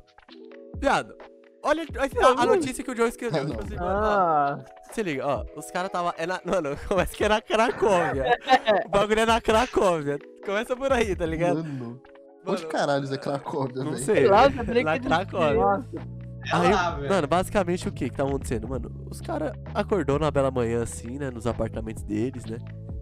Viado, 0.79 1.15
olha 1.63 1.85
a, 1.85 2.43
a 2.43 2.47
notícia 2.47 2.83
que 2.83 2.91
o 2.91 2.95
John 2.95 3.07
escreveu. 3.07 3.47
Tipo 3.47 3.61
assim, 3.63 3.77
mano, 3.77 3.87
ó, 3.87 3.91
Ah, 3.91 4.65
Se 4.91 5.03
liga, 5.03 5.27
ó, 5.27 5.45
os 5.57 5.71
caras 5.71 5.91
tava. 5.91 6.15
É 6.17 6.27
na, 6.27 6.41
mano, 6.45 6.77
começa 6.89 7.15
que 7.15 7.25
é 7.25 7.29
na 7.29 7.41
Cracóvia. 7.43 8.39
o 8.87 8.89
bagulho 8.89 9.21
é 9.21 9.27
na 9.27 9.41
Cracóvia. 9.41 10.19
Começa 10.45 10.75
por 10.77 10.91
aí, 10.93 11.15
tá 11.17 11.27
ligado? 11.27 11.63
Mano, 11.65 12.01
Mano, 12.44 12.57
onde 12.59 12.66
caralho 12.66 13.12
é 13.14 13.18
Cracóvia, 13.18 13.85
Não 13.85 13.96
sei. 13.96 14.26
Lá, 14.26 14.46
eu 14.46 14.52
sabia 14.52 14.85
na 14.85 14.98
que 14.98 15.07
Cracóvia. 15.07 15.55
nossa. 15.55 15.88
É 16.44 16.57
Aí, 16.57 16.72
lá, 16.72 16.98
mano, 17.09 17.26
basicamente 17.28 17.88
o 17.88 17.92
que 17.92 18.11
que 18.11 18.16
tá 18.16 18.24
acontecendo? 18.24 18.68
Mano, 18.68 18.90
os 19.09 19.20
caras 19.20 19.52
acordou 19.72 20.18
na 20.18 20.28
bela 20.28 20.50
manhã 20.50 20.83
assim, 20.83 21.16
né, 21.18 21.31
nos 21.31 21.46
apartamentos 21.46 22.02
deles, 22.02 22.44
né? 22.44 22.59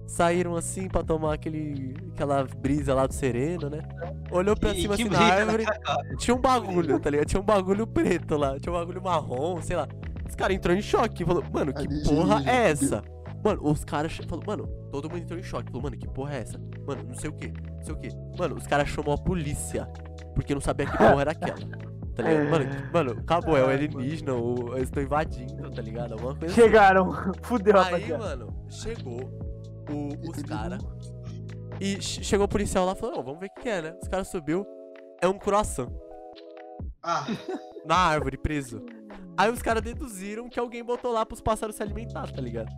Saíram 0.07 0.57
assim 0.57 0.89
pra 0.89 1.03
tomar 1.03 1.35
aquele 1.35 1.95
aquela 2.13 2.45
brisa 2.59 2.93
lá 2.95 3.07
do 3.07 3.15
sereno, 3.15 3.71
né? 3.71 3.81
Olhou 4.31 4.55
pra 4.57 4.75
Que- 4.75 4.83
cima 4.83 4.95
que 4.97 5.03
assim 5.05 5.11
na 5.11 5.21
árvore, 5.21 5.65
tinha 6.19 6.35
um 6.37 6.41
bagulho, 6.41 6.99
tá 7.01 7.09
ligado? 7.09 7.29
Tinha 7.29 7.41
um 7.41 7.45
bagulho 7.45 7.87
preto 7.87 8.37
lá, 8.37 8.59
tinha 8.61 8.73
um 8.73 8.77
bagulho 8.77 9.01
marrom, 9.03 9.63
sei 9.63 9.77
lá. 9.77 9.89
Os 10.29 10.35
caras 10.35 10.57
entrou 10.57 10.77
em 10.77 10.83
choque, 10.83 11.25
falou: 11.25 11.43
"Mano, 11.53 11.73
que 11.73 11.87
porra 12.05 12.43
é 12.45 12.71
essa?" 12.71 13.03
Mano, 13.45 13.61
os 13.65 13.85
caras 13.85 14.15
falou, 14.29 14.45
mano, 14.47 14.67
todo 14.91 15.09
mundo 15.09 15.23
entrou 15.23 15.39
em 15.39 15.43
choque. 15.43 15.67
Falou, 15.71 15.83
mano, 15.83 15.97
que 15.97 16.07
porra 16.09 16.35
é 16.35 16.41
essa? 16.41 16.59
Mano, 16.87 17.03
não 17.05 17.15
sei 17.15 17.31
o 17.31 17.33
que, 17.33 17.49
não 17.49 17.83
sei 17.83 17.95
o 17.95 17.97
que. 17.99 18.09
Mano, 18.39 18.57
os 18.57 18.67
caras 18.67 18.89
chamou 18.89 19.15
a 19.15 19.19
polícia. 19.19 19.87
Porque 20.35 20.55
não 20.55 20.61
sabia 20.61 20.87
que 20.87 20.97
porra 20.97 21.21
era 21.23 21.31
aquela. 21.33 21.57
Tá 22.15 22.23
ligado? 22.23 22.51
Mano, 22.51 22.67
que- 22.69 22.93
mano, 22.93 23.11
acabou, 23.21 23.57
é 23.57 23.65
o 23.65 23.69
alienígena, 23.69 24.35
ou 24.35 24.75
eles 24.77 24.89
estão 24.89 25.03
invadindo, 25.03 25.71
tá 25.71 25.81
ligado? 25.81 26.13
Alguma 26.13 26.35
coisa 26.37 26.53
assim. 26.53 26.63
Chegaram. 26.63 27.13
Fudeu, 27.43 27.79
Aí, 27.79 27.85
rapaziada. 27.85 28.25
mano, 28.25 28.67
chegou 28.69 29.21
o- 29.91 30.31
os 30.31 30.43
caras. 30.43 30.83
E 31.81 32.01
che- 32.03 32.23
chegou 32.23 32.45
o 32.45 32.49
policial 32.49 32.85
lá 32.85 32.93
e 32.93 32.97
falou, 32.97 33.21
"Ô, 33.21 33.23
vamos 33.23 33.41
ver 33.41 33.47
o 33.47 33.51
que, 33.55 33.63
que 33.63 33.69
é, 33.69 33.81
né? 33.81 33.97
Os 34.03 34.09
caras 34.09 34.29
subiu. 34.29 34.67
É 35.23 35.27
um 35.29 35.39
croissant. 35.39 35.89
Ah, 37.03 37.25
Na 37.87 37.97
árvore, 37.97 38.37
preso. 38.37 38.85
Aí 39.37 39.51
os 39.51 39.63
caras 39.63 39.83
deduziram 39.83 40.49
que 40.51 40.61
alguém 40.61 40.85
botou 40.85 41.11
lá 41.13 41.25
pros 41.25 41.41
pássaros 41.41 41.77
se 41.77 41.83
alimentar, 41.83 42.31
tá 42.31 42.41
ligado? 42.43 42.69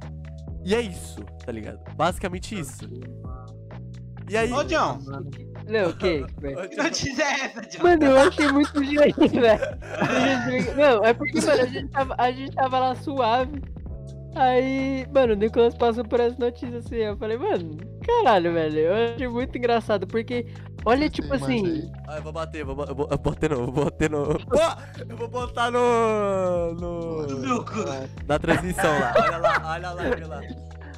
E 0.64 0.75
é 0.75 0.81
isso, 0.81 1.22
tá 1.44 1.53
ligado? 1.53 1.81
Basicamente 1.94 2.59
isso. 2.59 2.88
E 4.29 4.37
aí. 4.37 4.53
ô 4.53 4.62
John, 4.64 4.98
Não, 5.68 5.90
o 5.90 5.96
quê? 5.96 6.25
que 6.70 6.77
notícia 6.77 7.22
é 7.22 7.44
essa, 7.44 7.61
John? 7.62 7.83
Mano, 7.83 8.05
eu 8.05 8.18
achei 8.18 8.48
muito 8.48 8.85
gigante, 8.85 9.29
velho. 9.29 9.61
Não, 10.77 11.05
é 11.05 11.12
porque, 11.12 11.40
mano, 11.40 11.62
a 11.62 11.66
gente 11.66 11.88
tava, 11.88 12.14
a 12.16 12.33
gente 12.33 12.55
tava 12.55 12.79
lá 12.79 12.94
suave. 12.94 13.61
Aí, 14.35 15.07
mano, 15.12 15.35
o 15.35 15.37
Nicolas 15.37 15.75
passou 15.75 16.05
por 16.05 16.18
essa 16.20 16.37
notícia 16.38 16.79
assim. 16.79 16.96
Eu 16.96 17.16
falei, 17.16 17.37
mano, 17.37 17.77
caralho, 18.07 18.53
velho. 18.53 18.79
Eu 18.79 18.94
achei 18.94 19.29
muito 19.29 19.59
engraçado, 19.59 20.07
porque, 20.07 20.46
olha, 20.85 21.01
Tem 21.01 21.11
tipo 21.11 21.35
assim. 21.35 21.90
Ah, 22.07 22.16
eu 22.16 22.23
vou 22.23 22.33
bater, 22.33 22.64
vou, 22.64 22.85
eu 22.85 22.95
vou, 22.95 23.09
eu 23.11 23.18
botei 23.18 23.49
no. 23.49 23.71
Vou 23.73 23.85
bater 23.85 24.11
no. 24.11 24.27
Pô! 24.47 24.59
Eu 25.09 25.16
vou 25.16 25.29
botar 25.29 25.71
no. 25.71 26.75
No 26.75 27.27
no 27.27 27.38
meu 27.40 27.64
cu. 27.64 27.73
na 28.27 28.38
transmissão 28.38 28.99
lá. 28.99 29.12
Olha 29.16 29.38
lá, 29.38 29.62
olha 29.75 29.90
lá, 29.90 30.03
olha 30.03 30.27
lá. 30.27 30.40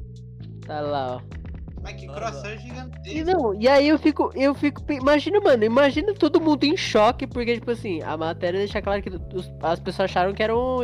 Tá 0.66 0.80
lá, 0.80 1.16
ó. 1.16 1.38
Mas 1.80 1.94
que 1.94 2.06
croissant 2.08 2.42
lá. 2.42 2.54
E 2.54 2.58
gigantesco. 2.58 3.24
não, 3.30 3.54
e 3.54 3.68
aí 3.68 3.88
eu 3.88 3.98
fico, 3.98 4.32
eu 4.34 4.52
fico, 4.54 4.82
imagina, 4.92 5.40
mano, 5.40 5.64
imagina 5.64 6.12
todo 6.12 6.40
mundo 6.40 6.64
em 6.64 6.76
choque, 6.76 7.24
porque, 7.26 7.54
tipo 7.54 7.70
assim, 7.70 8.02
a 8.02 8.16
matéria 8.16 8.58
deixa 8.58 8.82
claro 8.82 9.00
que 9.00 9.08
os- 9.10 9.50
as 9.62 9.78
pessoas 9.78 10.10
acharam 10.10 10.34
que 10.34 10.42
era 10.42 10.56
um. 10.56 10.78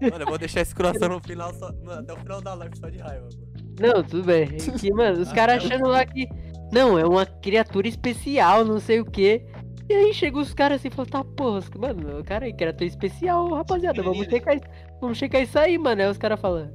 Mano, 0.00 0.20
eu 0.20 0.26
vou 0.26 0.38
deixar 0.38 0.62
esse 0.62 0.74
coração 0.74 1.08
no 1.08 1.20
final 1.20 1.52
só. 1.54 1.70
Mano, 1.84 2.00
até 2.00 2.12
o 2.12 2.16
final 2.16 2.40
da 2.40 2.54
live 2.54 2.76
só 2.78 2.88
de 2.88 2.98
raiva, 2.98 3.24
mano. 3.30 3.45
Não, 3.80 4.02
tudo 4.02 4.24
bem. 4.24 4.48
Que, 4.80 4.92
mano, 4.92 5.20
os 5.20 5.32
caras 5.32 5.64
achando 5.64 5.88
lá 5.88 6.04
que. 6.04 6.28
Não, 6.72 6.98
é 6.98 7.06
uma 7.06 7.24
criatura 7.26 7.86
especial, 7.86 8.64
não 8.64 8.80
sei 8.80 9.00
o 9.00 9.04
quê. 9.04 9.44
E 9.88 9.94
aí 9.94 10.12
chega 10.12 10.38
os 10.38 10.52
caras 10.52 10.80
assim 10.80 10.88
e 10.88 10.90
falam, 10.90 11.08
tá, 11.08 11.22
porra, 11.22 11.60
mano, 11.78 12.18
o 12.18 12.24
cara 12.24 12.48
é 12.48 12.52
criatura 12.52 12.86
especial, 12.86 13.48
rapaziada, 13.54 14.02
vamos 14.02 14.26
checar, 14.26 14.56
isso- 14.56 14.66
vamos 15.00 15.16
checar 15.16 15.42
isso 15.42 15.56
aí, 15.58 15.78
mano. 15.78 16.02
Aí 16.02 16.08
os 16.10 16.18
caras 16.18 16.40
falam. 16.40 16.68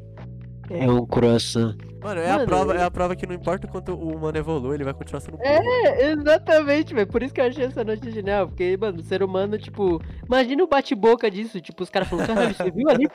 É 0.69 0.89
um 0.89 1.05
croissant. 1.05 1.75
Mano, 2.01 2.19
é 2.19 2.29
a 2.29 2.33
Mano, 2.35 2.45
prova, 2.47 2.73
eu- 2.73 2.79
é 2.79 2.83
a 2.83 2.91
prova 2.91 3.15
que 3.15 3.27
não 3.27 3.35
importa 3.35 3.67
quanto 3.67 3.93
o 3.93 4.15
humano 4.15 4.37
evolui, 4.37 4.75
ele 4.75 4.83
vai 4.83 4.93
continuar 4.93 5.19
sendo 5.21 5.37
burro. 5.37 5.47
É, 5.47 6.11
exatamente, 6.11 6.93
velho. 6.93 7.07
Por 7.07 7.21
isso 7.23 7.33
que 7.33 7.39
eu 7.41 7.45
achei 7.45 7.65
essa 7.65 7.83
notícia 7.83 8.11
genial. 8.11 8.47
Porque, 8.47 8.75
mano, 8.77 8.99
o 8.99 9.03
ser 9.03 9.21
humano, 9.23 9.57
tipo. 9.57 10.01
Imagina 10.25 10.63
o 10.63 10.67
bate-boca 10.67 11.29
disso. 11.29 11.61
Tipo, 11.61 11.83
os 11.83 11.89
caras 11.89 12.07
falando, 12.07 12.27
caralho, 12.27 12.55
você 12.55 12.71
viu 12.71 12.89
ali? 12.89 13.07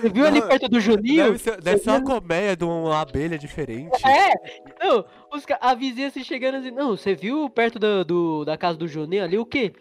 Você 0.00 0.08
viu 0.10 0.26
ali 0.26 0.40
Não, 0.40 0.48
perto 0.48 0.68
do 0.68 0.80
Juninho? 0.80 1.24
Deve 1.24 1.38
ser, 1.38 1.60
deve 1.60 1.78
ser 1.78 1.90
uma 1.90 2.02
colmeia 2.02 2.56
de 2.56 2.64
uma 2.64 3.00
abelha 3.00 3.38
diferente. 3.38 3.90
É! 4.06 4.32
Não, 4.84 5.04
os, 5.32 5.44
a 5.60 5.74
vizinha 5.74 6.10
se 6.10 6.22
chegando 6.22 6.56
assim, 6.56 6.70
não, 6.70 6.96
você 6.96 7.14
viu 7.14 7.48
perto 7.48 7.78
do, 7.78 8.04
do- 8.04 8.44
da 8.44 8.56
casa 8.58 8.76
do 8.78 8.86
Juninho 8.86 9.24
ali 9.24 9.38
o 9.38 9.46
quê? 9.46 9.72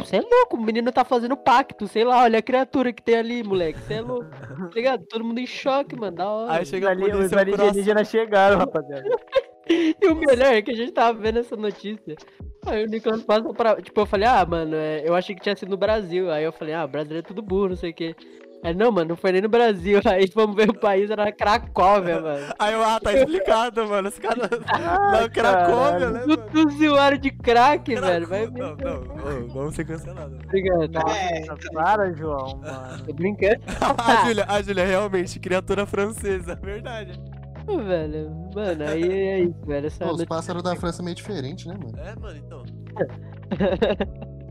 Você 0.00 0.16
é 0.16 0.20
louco, 0.20 0.56
o 0.56 0.62
menino 0.62 0.92
tá 0.92 1.04
fazendo 1.04 1.36
pacto, 1.36 1.88
sei 1.88 2.04
lá, 2.04 2.22
olha 2.24 2.38
a 2.38 2.42
criatura 2.42 2.92
que 2.92 3.02
tem 3.02 3.16
ali, 3.16 3.42
moleque, 3.42 3.80
você 3.80 3.94
é 3.94 4.00
louco. 4.00 4.28
Tá 4.30 4.70
ligado? 4.74 5.06
Todo 5.06 5.24
mundo 5.24 5.38
em 5.38 5.46
choque, 5.46 5.96
mano, 5.96 6.16
da 6.16 6.28
hora. 6.28 6.52
Aí 6.52 6.62
Os, 6.62 6.68
chega 6.68 6.90
ali, 6.90 7.10
os 7.10 7.32
alienígenas 7.32 8.08
chegaram, 8.08 8.58
rapaziada. 8.58 9.04
E 9.70 10.06
o 10.06 10.14
melhor 10.14 10.54
é 10.54 10.62
que 10.62 10.70
a 10.70 10.74
gente 10.74 10.92
tava 10.92 11.18
vendo 11.18 11.40
essa 11.40 11.54
notícia. 11.54 12.16
Aí 12.64 12.84
o 12.84 12.88
Nicolas 12.88 13.22
passa 13.22 13.52
pra. 13.52 13.76
Tipo, 13.80 14.00
eu 14.00 14.06
falei, 14.06 14.26
ah, 14.26 14.44
mano, 14.46 14.74
é, 14.74 15.06
eu 15.06 15.14
achei 15.14 15.34
que 15.34 15.42
tinha 15.42 15.54
sido 15.54 15.68
no 15.68 15.76
Brasil. 15.76 16.30
Aí 16.30 16.42
eu 16.42 16.52
falei, 16.52 16.72
ah, 16.72 16.86
brasileiro 16.86 17.22
é 17.24 17.28
tudo 17.28 17.42
burro, 17.42 17.68
não 17.68 17.76
sei 17.76 17.90
o 17.90 17.94
quê. 17.94 18.16
Aí, 18.64 18.74
não, 18.74 18.90
mano, 18.90 19.10
não 19.10 19.16
foi 19.16 19.30
nem 19.32 19.40
no 19.40 19.48
Brasil. 19.48 20.00
Aí 20.06 20.28
vamos 20.34 20.56
ver 20.56 20.68
o 20.68 20.74
país, 20.78 21.10
era 21.10 21.24
na 21.26 21.32
Cracóvia, 21.32 22.20
mano. 22.20 22.46
Aí 22.58 22.72
eu, 22.74 22.82
ah, 22.82 22.98
tá 23.00 23.12
explicado, 23.12 23.86
mano. 23.86 24.08
Os 24.08 24.18
caras 24.18 24.48
na 25.12 25.28
Cracóvia, 25.28 26.10
né? 26.10 26.20
Tudo 26.52 26.68
usuário 26.68 27.18
de 27.18 27.30
crack, 27.30 27.94
velho. 27.94 28.26
Vai. 28.26 28.46
Não, 28.46 28.74
não, 28.76 29.44
ô, 29.44 29.48
vamos 29.48 29.74
ser 29.74 29.84
cancelados. 29.84 30.38
Obrigado. 30.44 30.84
É, 30.84 31.44
Nossa, 31.46 31.70
para, 31.72 32.12
João, 32.14 32.58
mano. 32.58 33.04
Tô 33.04 33.12
brincando. 33.12 33.60
A 33.96 34.26
Júlia, 34.26 34.44
a 34.48 34.60
Júlia, 34.62 34.84
realmente, 34.86 35.38
criatura 35.38 35.86
francesa, 35.86 36.56
verdade. 36.56 37.20
Pô, 37.64 37.78
velho. 37.78 38.30
Mano, 38.54 38.84
aí 38.88 39.02
é 39.04 39.40
isso, 39.40 39.60
velho. 39.66 39.86
Essa 39.86 40.04
Pô, 40.04 40.12
os 40.14 40.24
pássaros 40.24 40.62
da 40.62 40.74
França 40.74 41.00
é 41.00 41.04
meio 41.04 41.14
diferente, 41.14 41.68
né, 41.68 41.74
mano? 41.74 41.98
É, 41.98 42.18
mano, 42.18 42.36
então. 42.38 42.64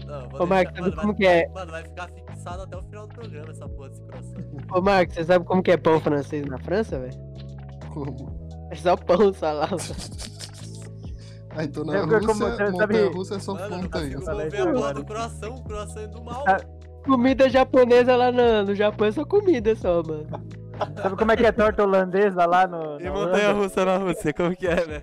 Não, 0.05 0.29
vou 0.29 0.43
Ô, 0.43 0.45
Marcos, 0.45 0.79
como 0.95 1.07
vai- 1.07 1.15
que 1.15 1.25
é? 1.25 1.49
Mano, 1.49 1.71
vai 1.71 1.83
ficar 1.83 2.07
fixado 2.09 2.36
até 2.53 2.77
o 2.77 2.83
final 2.83 3.07
do 3.07 3.13
programa 3.15 3.51
essa 3.51 3.67
porra 3.69 3.89
desse 3.89 4.01
coração. 4.01 4.33
Ô, 4.73 4.81
Marcos, 4.81 5.15
você 5.15 5.23
sabe 5.23 5.45
como 5.45 5.61
que 5.63 5.71
é 5.71 5.77
pão 5.77 5.99
francês 5.99 6.45
na 6.45 6.57
França, 6.59 6.99
velho? 6.99 7.13
Como? 7.93 8.37
É 8.71 8.75
só 8.75 8.95
pão, 8.95 9.33
só 9.33 9.51
lá. 9.53 9.69
Ah, 11.55 11.63
então 11.63 11.83
na 11.85 11.95
É, 11.97 12.01
como- 12.01 12.13
Rússia, 12.17 12.33
você 12.33 12.57
sabe- 12.57 12.71
montanha 12.71 13.11
russa 13.11 13.35
é 13.35 13.39
só 13.39 13.53
Mano, 13.53 13.65
eu 13.75 13.81
montanha. 13.81 14.03
consigo 14.03 14.21
Fala 14.25 14.41
aí, 14.43 14.49
mover 14.49 14.61
a 14.67 14.73
porra 14.73 14.93
do 14.93 15.05
coração, 15.05 15.55
o 15.55 15.63
coração 15.63 16.01
é 16.03 16.07
do 16.07 16.23
mal. 16.23 16.43
Ah, 16.47 16.57
Comida 17.05 17.49
japonesa 17.49 18.15
lá 18.17 18.31
no, 18.33 18.63
no 18.65 18.75
Japão 18.75 19.07
é 19.07 19.11
só 19.13 19.23
comida 19.23 19.73
só, 19.77 20.03
mano. 20.03 20.27
Sabe 21.01 21.15
como 21.15 21.31
é 21.31 21.37
que 21.37 21.45
é 21.45 21.51
torta 21.53 21.81
holandesa 21.83 22.45
lá 22.45 22.67
no. 22.67 22.99
E 22.99 23.05
na 23.05 23.11
montanha 23.11 23.53
russa 23.53 23.85
na 23.85 23.97
Rússia, 23.97 24.33
como 24.33 24.53
que 24.55 24.67
é, 24.67 24.85
né? 24.85 25.01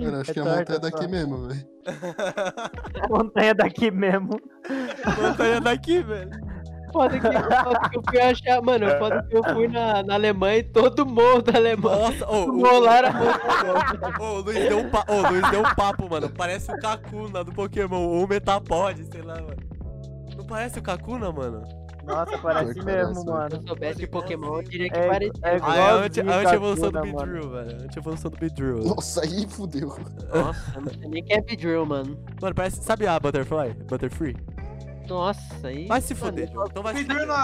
Mano, 0.00 0.20
acho 0.20 0.32
É 0.32 0.34
que 0.34 0.40
a 0.40 0.44
torta, 0.44 0.58
montanha 0.58 0.78
é 0.78 0.80
só. 0.80 0.90
daqui 0.90 1.08
mesmo, 1.08 1.48
velho. 1.48 1.66
Montanha 3.08 3.54
daqui 3.54 3.90
mesmo. 3.90 4.40
montanha 5.22 5.60
daqui, 5.60 6.02
velho. 6.02 6.30
Foda 6.92 7.18
que, 7.18 7.26
foda 7.32 7.88
que 7.90 7.96
eu 7.98 8.02
fui 8.08 8.20
achar, 8.20 8.62
mano, 8.62 8.86
foda 8.98 9.22
que 9.28 9.36
eu 9.36 9.44
fui 9.54 9.68
na, 9.68 10.02
na 10.02 10.14
Alemanha 10.14 10.58
e 10.58 10.62
todo 10.62 11.06
mundo 11.06 11.42
da 11.42 11.58
Alemanha. 11.58 11.96
Nossa, 11.98 12.28
ô, 12.30 12.44
O 12.50 12.60
o, 12.62 12.86
era 12.86 13.10
ô, 14.20 14.24
o 14.24 14.40
Luiz 14.40 14.68
deu 14.68 14.78
um 14.78 14.90
pa... 14.90 15.04
ô, 15.08 15.12
o 15.14 15.30
Luiz 15.30 15.50
deu 15.50 15.60
um 15.60 15.74
papo, 15.74 16.08
mano. 16.10 16.28
Parece 16.30 16.70
o 16.72 16.78
Kakuna 16.78 17.42
do 17.44 17.52
Pokémon, 17.52 17.96
ou 18.08 18.24
o 18.24 18.28
Metapod, 18.28 19.04
sei 19.10 19.22
lá, 19.22 19.34
mano. 19.34 19.56
Não 20.36 20.44
parece 20.44 20.78
o 20.78 20.82
Kakuna, 20.82 21.32
mano? 21.32 21.62
Nossa, 22.04 22.36
parece 22.38 22.74
que 22.74 22.84
mesmo, 22.84 23.14
parece, 23.14 23.20
Se 23.20 23.26
mano. 23.30 23.48
eu 23.52 23.62
soubesse 23.68 23.98
de 24.00 24.06
Pokémon, 24.08 24.56
eu 24.56 24.62
diria 24.64 24.90
que 24.90 24.98
É- 24.98 25.06
parecia. 25.08 25.32
é 25.44 25.58
Ah, 25.62 25.76
é 25.76 25.80
a 25.80 25.94
anti- 25.94 26.20
a 26.20 26.22
Igualzinho 26.24 26.46
anti-evolução 26.48 26.90
do 26.90 26.98
mano. 26.98 27.12
Beedrill, 27.14 27.50
velho. 27.50 27.70
A 27.80 27.84
anti-evolução 27.84 28.30
do 28.32 28.36
Beedrill. 28.38 28.78
Nossa, 28.78 29.20
aí 29.22 29.46
fudeu. 29.48 29.88
Nossa, 30.34 30.80
não 30.80 30.88
sei 30.92 31.08
nem 31.08 31.22
que 31.22 31.32
é 31.32 31.40
Beedrill, 31.40 31.86
mano. 31.86 32.18
Mano, 32.40 32.54
parece. 32.56 32.82
Sabe 32.82 33.06
a 33.06 33.20
Butterfly? 33.20 33.74
Butterfree? 33.88 34.36
Nossa, 35.08 35.66
aí. 35.66 35.86
Vai 35.86 36.00
se 36.00 36.14
mano, 36.14 36.26
fuder, 36.26 36.52
João. 36.52 36.66
Então 36.66 36.82
vai 36.82 36.96
se 36.96 37.02
fuder. 37.02 37.26
não 37.26 37.34
é 37.34 37.36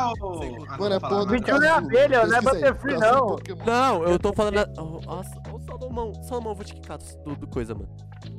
Mano, 0.79 0.87
é 0.87 0.89
não 0.89 1.01
porra 1.01 1.27
do. 1.27 1.27
Beedrill 1.27 1.63
é 1.63 1.69
abelha, 1.69 2.27
não 2.27 2.37
é 2.37 2.43
Pesquisa 2.43 2.67
aí, 2.67 2.73
Butterfree, 2.73 2.99
não. 2.99 3.37
Não, 3.67 4.05
eu 4.05 4.19
tô 4.19 4.33
falando. 4.33 4.57
Nossa, 5.05 5.43
ô 5.53 5.59
Salomão, 5.61 6.15
Salomão, 6.23 6.53
eu 6.53 6.57
vou 6.57 6.65
te 6.65 6.75
quicar 6.75 6.99
do, 6.99 7.37
do 7.37 7.47
coisa, 7.47 7.75
mano. 7.75 7.89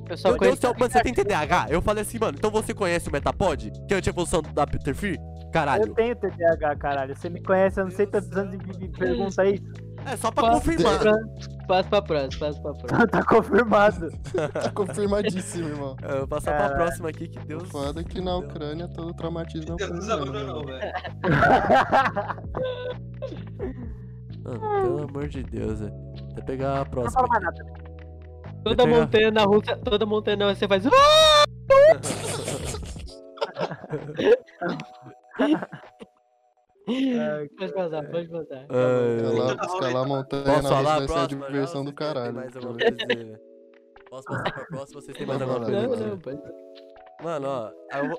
Eu 0.09 0.17
só 0.17 0.29
Meu 0.29 0.39
Deus 0.39 0.59
do 0.59 0.61
conheço. 0.61 0.61
céu, 0.61 0.75
mano, 0.77 0.91
você 0.91 1.01
tem 1.03 1.13
TDAH? 1.13 1.67
Eu 1.69 1.81
falei 1.81 2.01
assim, 2.01 2.17
mano, 2.19 2.37
então 2.37 2.49
você 2.49 2.73
conhece 2.73 3.09
o 3.09 3.11
Metapod? 3.11 3.71
Que 3.87 3.93
é 3.93 3.95
a 3.95 3.99
anti-evolução 3.99 4.41
da 4.41 4.65
Butterfree? 4.65 5.19
Caralho. 5.51 5.83
Eu 5.85 5.93
tenho 5.93 6.15
TDAH, 6.15 6.75
caralho. 6.77 7.15
Você 7.15 7.29
me 7.29 7.41
conhece, 7.41 7.79
eu 7.79 7.85
não 7.85 7.91
sei 7.91 8.07
tantos 8.07 8.31
anos 8.35 8.57
de 8.57 8.79
me 8.79 8.89
pergunta 8.89 9.41
aí. 9.41 9.59
É 10.11 10.17
só 10.17 10.31
pra 10.31 10.43
Passa 10.43 10.55
confirmar. 10.71 10.99
Passa 11.67 11.89
pra 11.89 12.01
próxima, 12.01 12.47
passa 12.47 12.61
pra 12.61 12.73
próxima. 12.73 13.07
tá 13.11 13.23
confirmado. 13.23 14.09
Tá 14.53 14.71
confirmadíssimo, 14.71 15.67
irmão. 15.69 15.95
É, 16.01 16.11
Eu 16.13 16.17
vou 16.19 16.27
passar 16.27 16.57
pra 16.57 16.69
próxima 16.75 17.09
aqui, 17.09 17.27
que 17.27 17.39
Deus. 17.45 17.69
Foda 17.69 18.03
que 18.03 18.19
na 18.21 18.37
Ucrânia 18.37 18.87
todo 18.89 19.13
traumatismo 19.13 19.73
é 19.79 19.87
Deus 19.87 20.09
abandonou, 20.09 20.61
ucraniano. 20.61 20.65
velho. 20.65 20.93
Mano, 24.43 24.59
pelo 24.81 25.03
amor 25.09 25.27
de 25.27 25.43
Deus, 25.43 25.79
velho. 25.79 25.93
Até 26.31 26.41
pegar 26.41 26.73
a 26.73 26.77
Não 26.79 26.85
próxima. 26.85 27.11
fala 27.13 27.27
mais 27.27 27.43
nada. 27.43 27.65
Toda 28.63 28.83
pegar- 28.83 28.97
montanha 28.99 29.31
na 29.31 29.43
Rússia, 29.43 29.77
toda 29.77 30.05
montanha 30.05 30.37
na 30.37 30.49
Rússia 30.49 30.67
faz. 30.67 30.83
Pode 37.57 37.73
passar, 37.73 38.09
pode 38.09 38.27
passar. 38.29 38.61
Escalar, 38.63 39.65
escalar 39.65 40.03
a 40.03 40.07
montanha 40.07 40.43
Posso 40.43 40.63
na 40.63 40.69
falar 40.69 41.07
ser 41.07 41.13
a 41.13 41.17
já? 41.21 41.25
diversão 41.27 41.85
do 41.85 41.93
caralho. 41.93 42.33
mais 42.33 42.55
alguma 42.55 42.77
coisa? 42.77 43.39
Posso 44.09 44.23
passar 44.27 44.53
pra 44.53 44.65
próxima? 44.65 45.01
Vocês 45.01 45.17
têm 45.17 45.27
mais 45.27 45.39
Vai 45.39 45.49
alguma 45.49 45.65
coisa 45.71 45.87
vai 45.87 45.97
Não, 45.99 46.07
não, 46.07 46.19
pode. 46.19 46.41
Mano, 47.21 47.47
ó, 47.47 47.71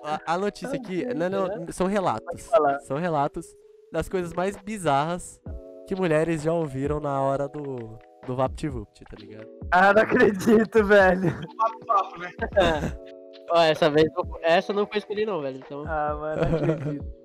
a, 0.04 0.34
a- 0.34 0.38
notícia 0.38 0.76
aqui, 0.76 1.04
não, 1.14 1.30
não, 1.30 1.72
são 1.72 1.86
relatos. 1.86 2.48
São 2.82 2.98
relatos 2.98 3.46
das 3.92 4.08
coisas 4.08 4.32
mais 4.34 4.56
bizarras 4.58 5.40
que 5.88 5.94
mulheres 5.96 6.42
já 6.42 6.52
ouviram 6.52 7.00
na 7.00 7.20
hora 7.20 7.48
do, 7.48 7.98
do 8.26 8.36
VaptVupt, 8.36 9.04
tá 9.04 9.16
ligado? 9.18 9.48
Ah, 9.72 9.92
não 9.94 10.02
acredito, 10.02 10.84
velho. 10.84 11.20
Né? 11.22 11.40
Ó, 13.52 13.60
essa 13.62 13.90
vez, 13.90 14.06
não- 14.14 14.38
essa 14.42 14.72
não 14.72 14.86
foi 14.86 14.98
escolhida 14.98 15.32
não, 15.32 15.40
velho. 15.40 15.56
Então, 15.58 15.82
Ah, 15.86 16.16
mano, 16.20 16.42
não 16.66 16.74
acredito. 16.74 17.19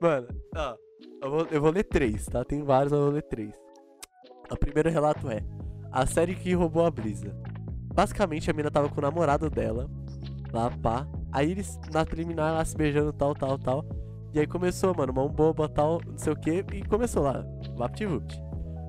Mano, 0.00 0.26
ó, 0.56 0.76
eu 1.22 1.30
vou, 1.30 1.46
eu 1.50 1.60
vou 1.60 1.70
ler 1.70 1.84
três, 1.84 2.26
tá? 2.26 2.44
Tem 2.44 2.62
vários, 2.62 2.92
mas 2.92 2.98
eu 3.00 3.06
vou 3.06 3.14
ler 3.14 3.22
três. 3.22 3.52
O 4.50 4.56
primeiro 4.56 4.90
relato 4.90 5.30
é: 5.30 5.42
A 5.90 6.06
série 6.06 6.34
que 6.34 6.52
roubou 6.54 6.84
a 6.84 6.90
brisa. 6.90 7.34
Basicamente, 7.94 8.50
a 8.50 8.54
mina 8.54 8.70
tava 8.70 8.88
com 8.88 8.98
o 8.98 9.02
namorado 9.02 9.48
dela, 9.48 9.88
lá, 10.52 10.70
pá. 10.82 11.06
Aí 11.32 11.50
eles, 11.52 11.78
na 11.92 12.04
preliminar, 12.04 12.52
lá 12.54 12.64
se 12.64 12.76
beijando, 12.76 13.12
tal, 13.12 13.34
tal, 13.34 13.58
tal. 13.58 13.84
E 14.32 14.40
aí 14.40 14.46
começou, 14.46 14.94
mano, 14.96 15.12
mão 15.12 15.28
boba, 15.28 15.68
tal, 15.68 16.00
não 16.04 16.18
sei 16.18 16.32
o 16.32 16.36
que, 16.36 16.64
e 16.72 16.82
começou 16.84 17.22
lá, 17.22 17.44
VaptVupt. 17.76 18.40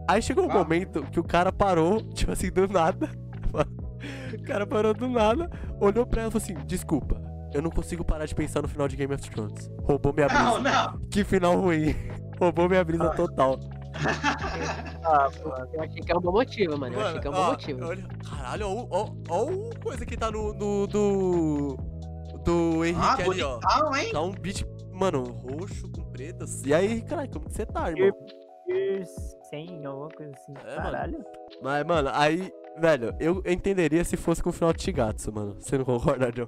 Aí 0.07 0.21
chegou 0.21 0.45
um 0.45 0.51
Ah. 0.51 0.55
momento 0.55 1.03
que 1.11 1.19
o 1.19 1.23
cara 1.23 1.51
parou, 1.51 2.01
tipo 2.13 2.31
assim, 2.31 2.51
do 2.51 2.67
nada. 2.67 3.09
o 4.33 4.43
cara 4.43 4.65
parou 4.67 4.93
do 4.93 5.07
nada, 5.07 5.49
olhou 5.79 6.05
pra 6.05 6.21
ela 6.23 6.29
e 6.29 6.31
falou 6.31 6.43
assim: 6.43 6.65
Desculpa, 6.65 7.21
eu 7.53 7.61
não 7.61 7.69
consigo 7.71 8.03
parar 8.03 8.25
de 8.25 8.35
pensar 8.35 8.61
no 8.61 8.67
final 8.67 8.87
de 8.87 8.95
Game 8.95 9.13
of 9.13 9.29
Thrones. 9.29 9.69
Roubou 9.83 10.13
minha 10.13 10.27
brisa. 10.27 10.43
Não, 10.43 10.61
não. 10.61 10.99
Que 11.09 11.23
final 11.23 11.55
ruim. 11.57 11.95
Roubou 12.39 12.67
minha 12.67 12.83
brisa 12.83 13.09
total. 13.11 13.59
Ah, 15.03 15.29
mano. 15.43 15.69
eu 15.73 15.81
achei 15.83 16.01
que 16.01 16.11
é 16.11 16.17
um 16.17 16.21
bom 16.21 16.31
motivo, 16.33 16.77
mano. 16.77 16.95
Eu 16.95 17.01
achei 17.01 17.19
que 17.21 17.27
é 17.27 17.29
um 17.29 17.33
bom 17.33 17.39
ó, 17.39 17.51
motivo. 17.51 17.85
olha- 17.85 18.03
caralho, 18.29 18.67
ó, 18.67 18.87
ó, 18.89 19.09
ó 19.29 19.43
o 19.45 19.69
coisa 19.81 20.05
que 20.05 20.17
tá 20.17 20.29
no. 20.31 20.53
no 20.53 20.87
do. 20.87 21.77
Do 22.43 22.81
Ah, 22.83 22.87
Henrique 22.87 23.21
ali, 23.31 23.41
ó. 23.41 23.59
hein? 23.95 24.11
Tá 24.11 24.21
um 24.21 24.31
beat, 24.31 24.63
mano, 24.93 25.23
roxo 25.23 25.89
com 25.91 26.03
pretas. 26.11 26.61
E 26.63 26.73
aí, 26.73 27.01
caralho, 27.01 27.29
como 27.31 27.45
que 27.45 27.53
você 27.53 27.65
tá, 27.65 27.89
irmão? 27.89 28.11
Sim, 29.49 29.83
alguma 29.85 30.09
coisa 30.09 30.31
assim. 30.33 30.53
É, 30.63 30.75
mano. 30.75 30.75
Caralho. 30.83 31.25
Mas, 31.63 31.85
mano, 31.85 32.09
aí, 32.13 32.51
velho, 32.79 33.15
eu 33.19 33.41
entenderia 33.45 34.03
se 34.03 34.15
fosse 34.17 34.43
com 34.43 34.49
o 34.49 34.53
final 34.53 34.73
de 34.73 34.83
Shigatsu, 34.83 35.31
mano. 35.33 35.55
Você 35.59 35.77
não 35.77 35.85
concorda, 35.85 36.31
John? 36.31 36.47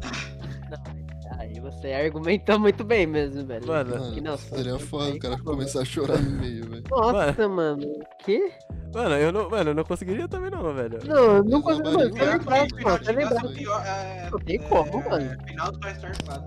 Aí 1.38 1.60
você 1.60 1.92
argumentou 1.92 2.58
muito 2.58 2.82
bem 2.84 3.06
mesmo, 3.06 3.44
velho. 3.46 3.66
Mano, 3.66 3.92
Que 4.14 4.20
Mano, 4.20 4.22
não, 4.22 4.36
seria 4.38 4.78
foda 4.78 5.10
o 5.14 5.18
cara 5.18 5.38
começar 5.42 5.82
a 5.82 5.84
chorar 5.84 6.18
no 6.20 6.30
meio, 6.30 6.68
velho. 6.68 6.82
Nossa, 6.90 7.48
mano. 7.48 7.82
Que? 8.24 8.52
mano, 8.94 9.14
eu 9.16 9.32
não, 9.32 9.50
mano, 9.50 9.70
eu 9.70 9.74
não 9.74 9.84
conseguiria 9.84 10.26
também 10.28 10.50
não, 10.50 10.72
velho. 10.74 10.98
Não, 11.04 11.42
não 11.42 11.58
Eu 11.58 11.62
consigo. 11.62 11.88
roubaria 11.88 12.08
Mano, 12.08 12.30
lembrar, 12.38 12.40
Final 12.40 12.92
mano. 12.92 13.04
Chicago 13.04 13.54
pior, 13.54 13.82
é- 13.86 14.28
Não 14.30 14.38
tem 14.38 14.56
é- 14.56 14.58
como, 14.68 15.10
mano. 15.10 15.24
é 15.42 15.46
Final 15.46 15.72
do 15.72 15.80
Toy 15.80 15.92
Story 15.92 16.12
4. 16.26 16.42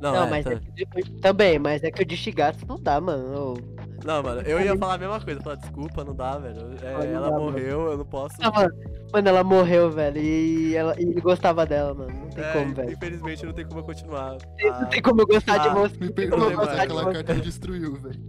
Não, 0.00 0.12
Não, 0.12 0.24
é, 0.26 0.30
mas 0.30 0.44
tá- 0.44 0.52
é 0.52 0.56
que 0.56 0.70
depois- 0.76 1.20
também, 1.20 1.58
mas 1.58 1.82
é 1.82 1.90
que 1.90 2.02
o 2.02 2.06
de 2.06 2.16
Shigatsu 2.16 2.64
não 2.68 2.80
dá, 2.80 3.00
mano. 3.00 3.54
Ô, 3.54 3.77
Não, 4.04 4.22
mano, 4.22 4.40
eu 4.42 4.60
ia 4.60 4.76
falar 4.76 4.94
a 4.94 4.98
mesma 4.98 5.20
coisa. 5.20 5.40
Falar, 5.40 5.56
desculpa, 5.56 6.04
não 6.04 6.14
dá, 6.14 6.38
velho. 6.38 6.60
É, 6.82 6.94
Ah, 6.94 6.98
não 6.98 7.04
ela 7.04 7.20
dá, 7.26 7.30
mano. 7.32 7.44
morreu, 7.50 7.90
eu 7.90 7.98
não 7.98 8.04
posso. 8.04 8.36
Ah, 8.40 8.50
mano, 8.50 8.74
mano, 9.12 9.28
ela 9.28 9.44
morreu, 9.44 9.90
velho, 9.90 10.18
e, 10.18 10.74
ela, 10.76 10.94
e 10.98 11.02
ele 11.04 11.20
gostava 11.20 11.66
dela, 11.66 11.92
mano. 11.94 12.12
Não 12.12 12.28
tem 12.30 12.44
É, 12.44 12.52
como, 12.52 12.74
velho. 12.74 12.92
Infelizmente 12.92 13.44
não 13.46 13.52
tem 13.52 13.66
como 13.66 13.80
eu 13.80 13.84
continuar. 13.84 14.36
Não 14.62 14.88
tem 14.88 15.02
como 15.02 15.20
eu 15.22 15.26
gostar 15.26 15.58
de 15.58 15.68
ah, 15.68 15.74
você. 15.74 15.96
Me 15.98 16.26
Não 16.28 16.38
gostar 16.56 16.74
de 16.74 16.80
aquela 16.82 17.02
você. 17.04 17.12
carta 17.12 17.34
me 17.34 17.40
destruiu, 17.40 17.94
velho. 17.94 18.20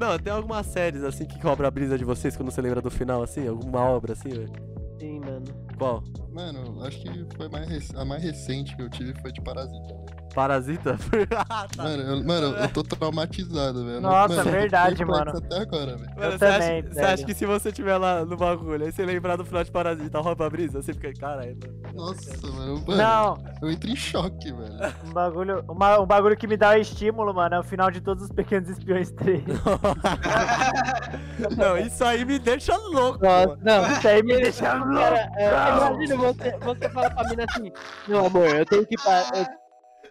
Não, 0.00 0.18
tem 0.18 0.32
algumas 0.32 0.66
séries 0.66 1.02
assim 1.04 1.24
que 1.26 1.38
cobra 1.40 1.68
a 1.68 1.70
brisa 1.70 1.98
de 1.98 2.04
vocês 2.04 2.36
quando 2.36 2.50
você 2.50 2.60
lembra 2.62 2.80
do 2.80 2.90
final, 2.90 3.22
assim? 3.22 3.46
Alguma 3.46 3.80
obra 3.80 4.14
assim, 4.14 4.30
velho? 4.30 4.52
Sim, 4.98 5.20
mano. 5.20 5.44
Qual? 5.76 6.02
Mano, 6.32 6.82
acho 6.84 7.00
que 7.02 7.26
foi 7.36 7.48
mais 7.48 7.68
rec- 7.68 7.96
a 7.96 8.04
mais 8.04 8.22
recente 8.22 8.74
que 8.76 8.82
eu 8.82 8.88
tive 8.88 9.12
foi 9.20 9.32
de 9.32 9.40
Parasita. 9.42 9.88
velho. 9.88 10.21
Parasita? 10.34 10.96
Ah, 11.48 11.66
tá. 11.74 11.82
Mano, 11.82 12.02
eu, 12.02 12.24
mano, 12.24 12.56
eu 12.56 12.68
tô 12.68 12.82
traumatizado, 12.82 13.84
velho. 13.84 14.00
Nossa, 14.00 14.36
mano, 14.36 14.50
verdade, 14.50 15.04
mano. 15.04 15.30
até 15.36 15.58
agora, 15.60 15.96
velho. 15.96 16.10
Mano, 16.16 16.32
Eu 16.32 16.38
você, 16.38 16.44
acha, 16.44 16.58
também, 16.58 16.82
você 16.82 17.00
acha 17.00 17.24
que 17.24 17.34
se 17.34 17.46
você 17.46 17.72
tiver 17.72 17.96
lá 17.96 18.24
no 18.24 18.36
bagulho, 18.36 18.84
aí 18.84 18.92
você 18.92 19.04
lembrar 19.04 19.36
do 19.36 19.44
final 19.44 19.64
de 19.64 19.70
Parasita, 19.70 20.20
rouba 20.20 20.46
a 20.46 20.50
brisa, 20.50 20.82
você 20.82 20.92
fica, 20.92 21.12
caralho, 21.14 21.56
mano. 21.60 21.74
Nossa, 21.94 22.46
mano, 22.46 22.84
mano, 22.86 22.96
Não, 22.96 23.38
eu 23.62 23.70
entro 23.70 23.90
em 23.90 23.96
choque, 23.96 24.52
velho. 24.52 24.94
um 25.06 25.12
bagulho, 25.12 25.64
uma- 25.68 26.00
um 26.00 26.06
bagulho 26.06 26.36
que 26.36 26.46
me 26.46 26.56
dá 26.56 26.78
estímulo, 26.78 27.34
mano, 27.34 27.54
é 27.56 27.60
o 27.60 27.64
final 27.64 27.90
de 27.90 28.00
todos 28.00 28.24
os 28.24 28.30
Pequenos 28.30 28.68
Espiões 28.68 29.10
3. 29.12 29.42
não, 31.56 31.78
isso 31.78 32.04
aí 32.04 32.24
me 32.24 32.38
deixa 32.38 32.76
louco. 32.76 33.24
Nossa, 33.24 33.46
mano. 33.48 33.60
não. 33.62 33.92
Isso 33.92 34.08
aí 34.08 34.22
me 34.22 34.36
deixa 34.36 34.74
louco. 34.74 34.94
Cara, 34.94 35.30
é, 35.36 35.76
imagina 35.76 36.16
você, 36.16 36.58
você 36.58 36.88
fala 36.90 37.10
pra 37.10 37.28
mina 37.28 37.44
assim, 37.48 37.72
não 38.08 38.26
amor, 38.26 38.46
eu 38.46 38.66
tenho 38.66 38.86
que 38.86 38.96
parar. 39.02 39.61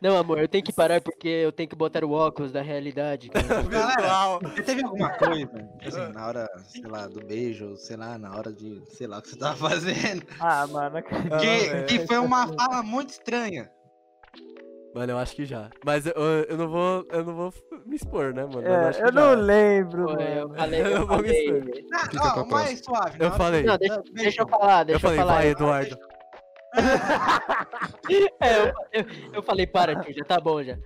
Não, 0.02 0.18
amor, 0.18 0.40
eu 0.40 0.48
tenho 0.48 0.64
que 0.64 0.74
parar 0.74 1.00
porque 1.00 1.28
eu 1.28 1.52
tenho 1.52 1.70
que 1.70 1.76
botar 1.76 2.04
o 2.04 2.12
óculos 2.12 2.52
da 2.52 2.62
realidade. 2.62 3.30
cara." 3.30 3.62
Virtual. 3.62 4.40
Você 4.42 4.64
teve 4.64 4.84
alguma 4.84 5.10
coisa, 5.12 5.70
assim, 5.86 6.12
na 6.14 6.28
hora, 6.28 6.50
sei 6.68 6.82
lá, 6.84 7.08
do 7.08 7.24
beijo, 7.24 7.78
sei 7.78 7.96
lá, 7.98 8.18
na 8.18 8.36
hora 8.36 8.52
de, 8.52 8.82
sei 8.88 9.06
lá, 9.06 9.20
o 9.20 9.22
que 9.22 9.30
você 9.30 9.38
tava 9.38 9.56
fazendo, 9.70 10.26
Ah, 10.40 10.66
mano, 10.66 10.96
não. 10.96 11.36
Ah, 11.36 11.38
que, 11.40 11.70
velho. 11.70 11.86
que 11.86 12.08
foi 12.08 12.18
uma 12.18 12.48
fala 12.48 12.82
muito 12.82 13.10
estranha. 13.12 13.70
Mano, 14.94 15.14
eu 15.14 15.18
acho 15.20 15.36
que 15.36 15.46
já. 15.46 15.70
Mas 15.86 16.06
eu, 16.06 16.14
eu 16.14 16.58
não 16.58 16.68
vou. 16.68 17.06
Eu 17.10 17.24
não 17.24 17.34
vou 17.34 17.54
me 17.86 17.96
expor, 17.96 18.34
né, 18.34 18.44
mano? 18.44 18.68
É, 18.68 18.90
acho 18.90 19.00
que 19.00 19.08
eu 19.08 19.12
não 19.14 19.36
lembro, 19.36 20.06
Pô, 20.06 20.12
eu 20.22 20.50
falei, 20.50 20.82
Eu 20.82 20.86
eu 20.88 21.08
vou 21.08 21.18
me 21.22 21.28
falei. 21.30 21.86
Não, 22.14 22.42
ó, 22.42 22.46
mais 22.46 22.80
suave. 22.84 23.18
Eu 23.24 23.32
falei. 23.32 23.64
Não, 23.64 23.78
deixa, 23.78 24.04
deixa 24.12 24.42
eu 24.42 24.48
falar, 24.48 24.82
Eu 24.82 24.86
deixa 24.86 24.98
eu, 24.98 25.10
falei, 25.10 25.18
falar. 25.20 25.34
vai, 25.36 25.48
Eduardo. 25.48 25.98
É, 28.40 28.60
eu, 28.60 28.74
eu, 28.94 29.06
eu 29.34 29.44
falei, 29.44 29.68
para, 29.68 29.96
tio, 30.02 30.14
já 30.14 30.24
tá 30.24 30.40
bom 30.40 30.64
já. 30.64 30.78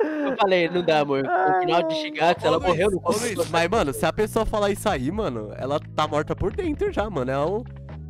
Eu 0.00 0.36
falei, 0.36 0.68
não 0.68 0.82
dá, 0.82 1.00
amor. 1.00 1.22
No 1.22 1.60
final 1.60 1.82
de 1.84 1.94
Shigatsu, 1.96 2.46
ela 2.46 2.58
Ô, 2.58 2.60
morreu 2.60 2.90
Luiz, 2.90 3.02
no 3.02 3.38
Luiz, 3.38 3.50
mas, 3.50 3.68
mano, 3.68 3.92
se 3.92 4.06
a 4.06 4.12
pessoa 4.12 4.46
falar 4.46 4.70
isso 4.70 4.88
aí, 4.88 5.10
mano, 5.10 5.52
ela 5.56 5.78
tá 5.94 6.06
morta 6.06 6.34
por 6.34 6.52
dentro 6.52 6.92
já, 6.92 7.08
mano. 7.10 7.30
É 7.30 7.38
o, 7.38 7.64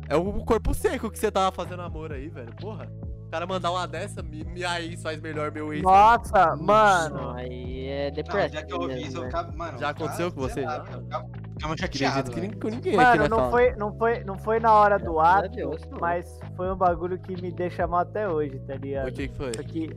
é 0.09 0.15
o 0.15 0.45
corpo 0.45 0.73
seco 0.73 1.09
que 1.09 1.19
você 1.19 1.31
tava 1.31 1.51
fazendo 1.51 1.81
amor 1.81 2.11
aí, 2.11 2.29
velho. 2.29 2.53
Porra. 2.55 2.91
O 3.27 3.31
cara 3.31 3.47
mandar 3.47 3.71
uma 3.71 3.87
dessa, 3.87 4.21
me, 4.21 4.43
me 4.43 4.65
aí 4.65 4.97
faz 4.97 5.21
melhor 5.21 5.51
meu 5.51 5.73
ex. 5.73 5.81
Nossa, 5.81 6.53
mano. 6.57 7.31
aí 7.31 7.87
é 7.87 8.11
já 8.51 8.61
que 8.61 8.73
eu 8.73 8.81
ouvi 8.81 9.01
isso, 9.07 9.17
eu 9.17 9.23
né? 9.23 9.51
mano. 9.55 9.79
Já 9.79 9.87
eu 9.87 9.91
aconteceu 9.91 10.31
com 10.33 10.41
você, 10.41 10.61
lá, 10.61 10.83
já? 11.09 11.23
Eu 11.63 11.69
ficava- 11.69 11.71
Ficava 11.71 11.73
Acredito 11.73 11.97
chateado, 11.97 12.31
que, 12.31 12.39
nem, 12.39 12.49
velho. 12.49 12.61
com 12.61 12.67
ninguém 12.69 12.99
aqui 12.99 13.17
Mano, 13.19 13.29
não 13.29 13.37
falar. 13.37 13.51
foi, 13.51 13.75
não, 13.75 13.93
foi, 13.97 14.23
não 14.23 14.37
foi 14.39 14.59
na 14.59 14.73
hora 14.73 14.97
do 14.99 15.19
ato, 15.19 15.49
Deus, 15.49 15.81
não. 15.89 15.99
mas 15.99 16.39
foi 16.55 16.71
um 16.71 16.75
bagulho 16.75 17.19
que 17.19 17.41
me 17.41 17.51
deixa 17.51 17.85
mal 17.87 18.01
até 18.01 18.27
hoje, 18.27 18.59
tá 18.67 18.75
ligado? 18.75 19.07
O 19.09 19.11
que 19.13 19.27
foi? 19.29 19.51
Porque 19.51 19.89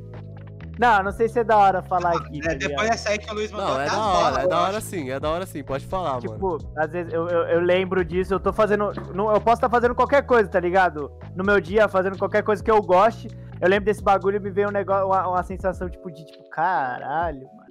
Não, 0.79 1.05
não 1.05 1.12
sei 1.12 1.29
se 1.29 1.38
é 1.38 1.44
da 1.44 1.57
hora 1.57 1.83
falar 1.83 2.16
aqui. 2.16 2.40
tá 2.40 2.50
É, 2.50 2.55
depois 2.57 2.70
ligado? 2.70 2.88
dessa 2.90 3.11
aí 3.11 3.18
que 3.18 3.31
o 3.31 3.35
Luiz 3.35 3.53
mandou 3.53 3.68
Não, 3.68 3.81
é 3.81 3.87
até 3.87 3.94
da 3.94 4.03
hora, 4.03 4.24
bolas, 4.31 4.44
é 4.44 4.48
da 4.48 4.61
hora 4.61 4.77
acho. 4.79 4.87
sim, 4.88 5.11
é 5.11 5.20
da 5.20 5.31
hora 5.31 5.46
sim, 5.46 5.62
pode 5.62 5.87
falar, 5.87 6.14
mano. 6.14 6.33
Tipo, 6.33 6.59
às 6.77 6.90
vezes 6.90 7.12
eu, 7.12 7.29
eu, 7.29 7.42
eu 7.44 7.61
lembro 7.61 8.05
disso, 8.05 8.35
eu 8.35 8.40
tô 8.40 8.53
fazendo. 8.53 8.92
não- 9.14 9.33
Eu 9.33 9.40
posso 9.40 9.59
estar 9.59 9.70
fazendo 9.70 9.94
qualquer 9.94 10.22
coisa, 10.27 10.48
tá 10.48 10.59
ligado? 10.59 11.12
No 11.37 11.44
meu 11.44 11.61
dia, 11.61 11.87
fazendo 11.88 12.18
qualquer 12.18 12.42
coisa 12.42 12.62
que 12.62 12.70
eu 12.70 12.83
goste. 12.83 13.29
Eu 13.61 13.68
lembro 13.68 13.85
desse 13.85 14.03
bagulho 14.03 14.37
e 14.37 14.40
me 14.40 14.50
veio 14.50 14.68
um 14.68 14.72
negócio, 14.72 15.07
uma, 15.07 15.29
uma 15.29 15.42
sensação 15.44 15.88
tipo 15.88 16.11
de 16.11 16.27
tipo, 16.27 16.42
caralho, 16.50 17.46
mano. 17.57 17.63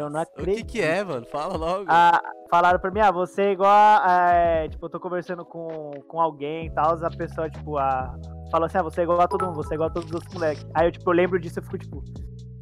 Eu 0.00 0.10
não 0.10 0.20
Nossa, 0.20 0.30
O 0.38 0.44
que 0.44 0.64
que 0.64 0.80
é, 0.80 1.02
mano? 1.04 1.26
Fala 1.26 1.56
logo. 1.56 1.84
Ah, 1.88 2.20
falaram 2.50 2.78
pra 2.78 2.90
mim, 2.90 3.00
ah, 3.00 3.10
você 3.10 3.42
é 3.42 3.52
igual 3.52 3.70
a, 3.70 4.30
é, 4.32 4.68
tipo, 4.68 4.86
eu 4.86 4.90
tô 4.90 4.98
conversando 5.00 5.44
com, 5.44 5.92
com 6.08 6.20
alguém 6.20 6.66
e 6.66 6.70
tal, 6.70 6.92
a 7.04 7.10
pessoa, 7.10 7.48
tipo, 7.48 7.78
a, 7.78 8.14
falou 8.50 8.66
assim, 8.66 8.78
ah, 8.78 8.82
você 8.82 9.00
é 9.00 9.04
igual 9.04 9.20
a 9.20 9.28
todo 9.28 9.46
mundo, 9.46 9.56
você 9.56 9.74
é 9.74 9.76
igual 9.76 9.88
a 9.88 9.92
todos 9.92 10.10
os 10.10 10.34
moleques. 10.34 10.66
Aí 10.74 10.86
eu, 10.88 10.92
tipo, 10.92 11.08
eu 11.08 11.14
lembro 11.14 11.38
disso, 11.38 11.58
eu 11.58 11.62
fico, 11.62 11.78
tipo, 11.78 12.04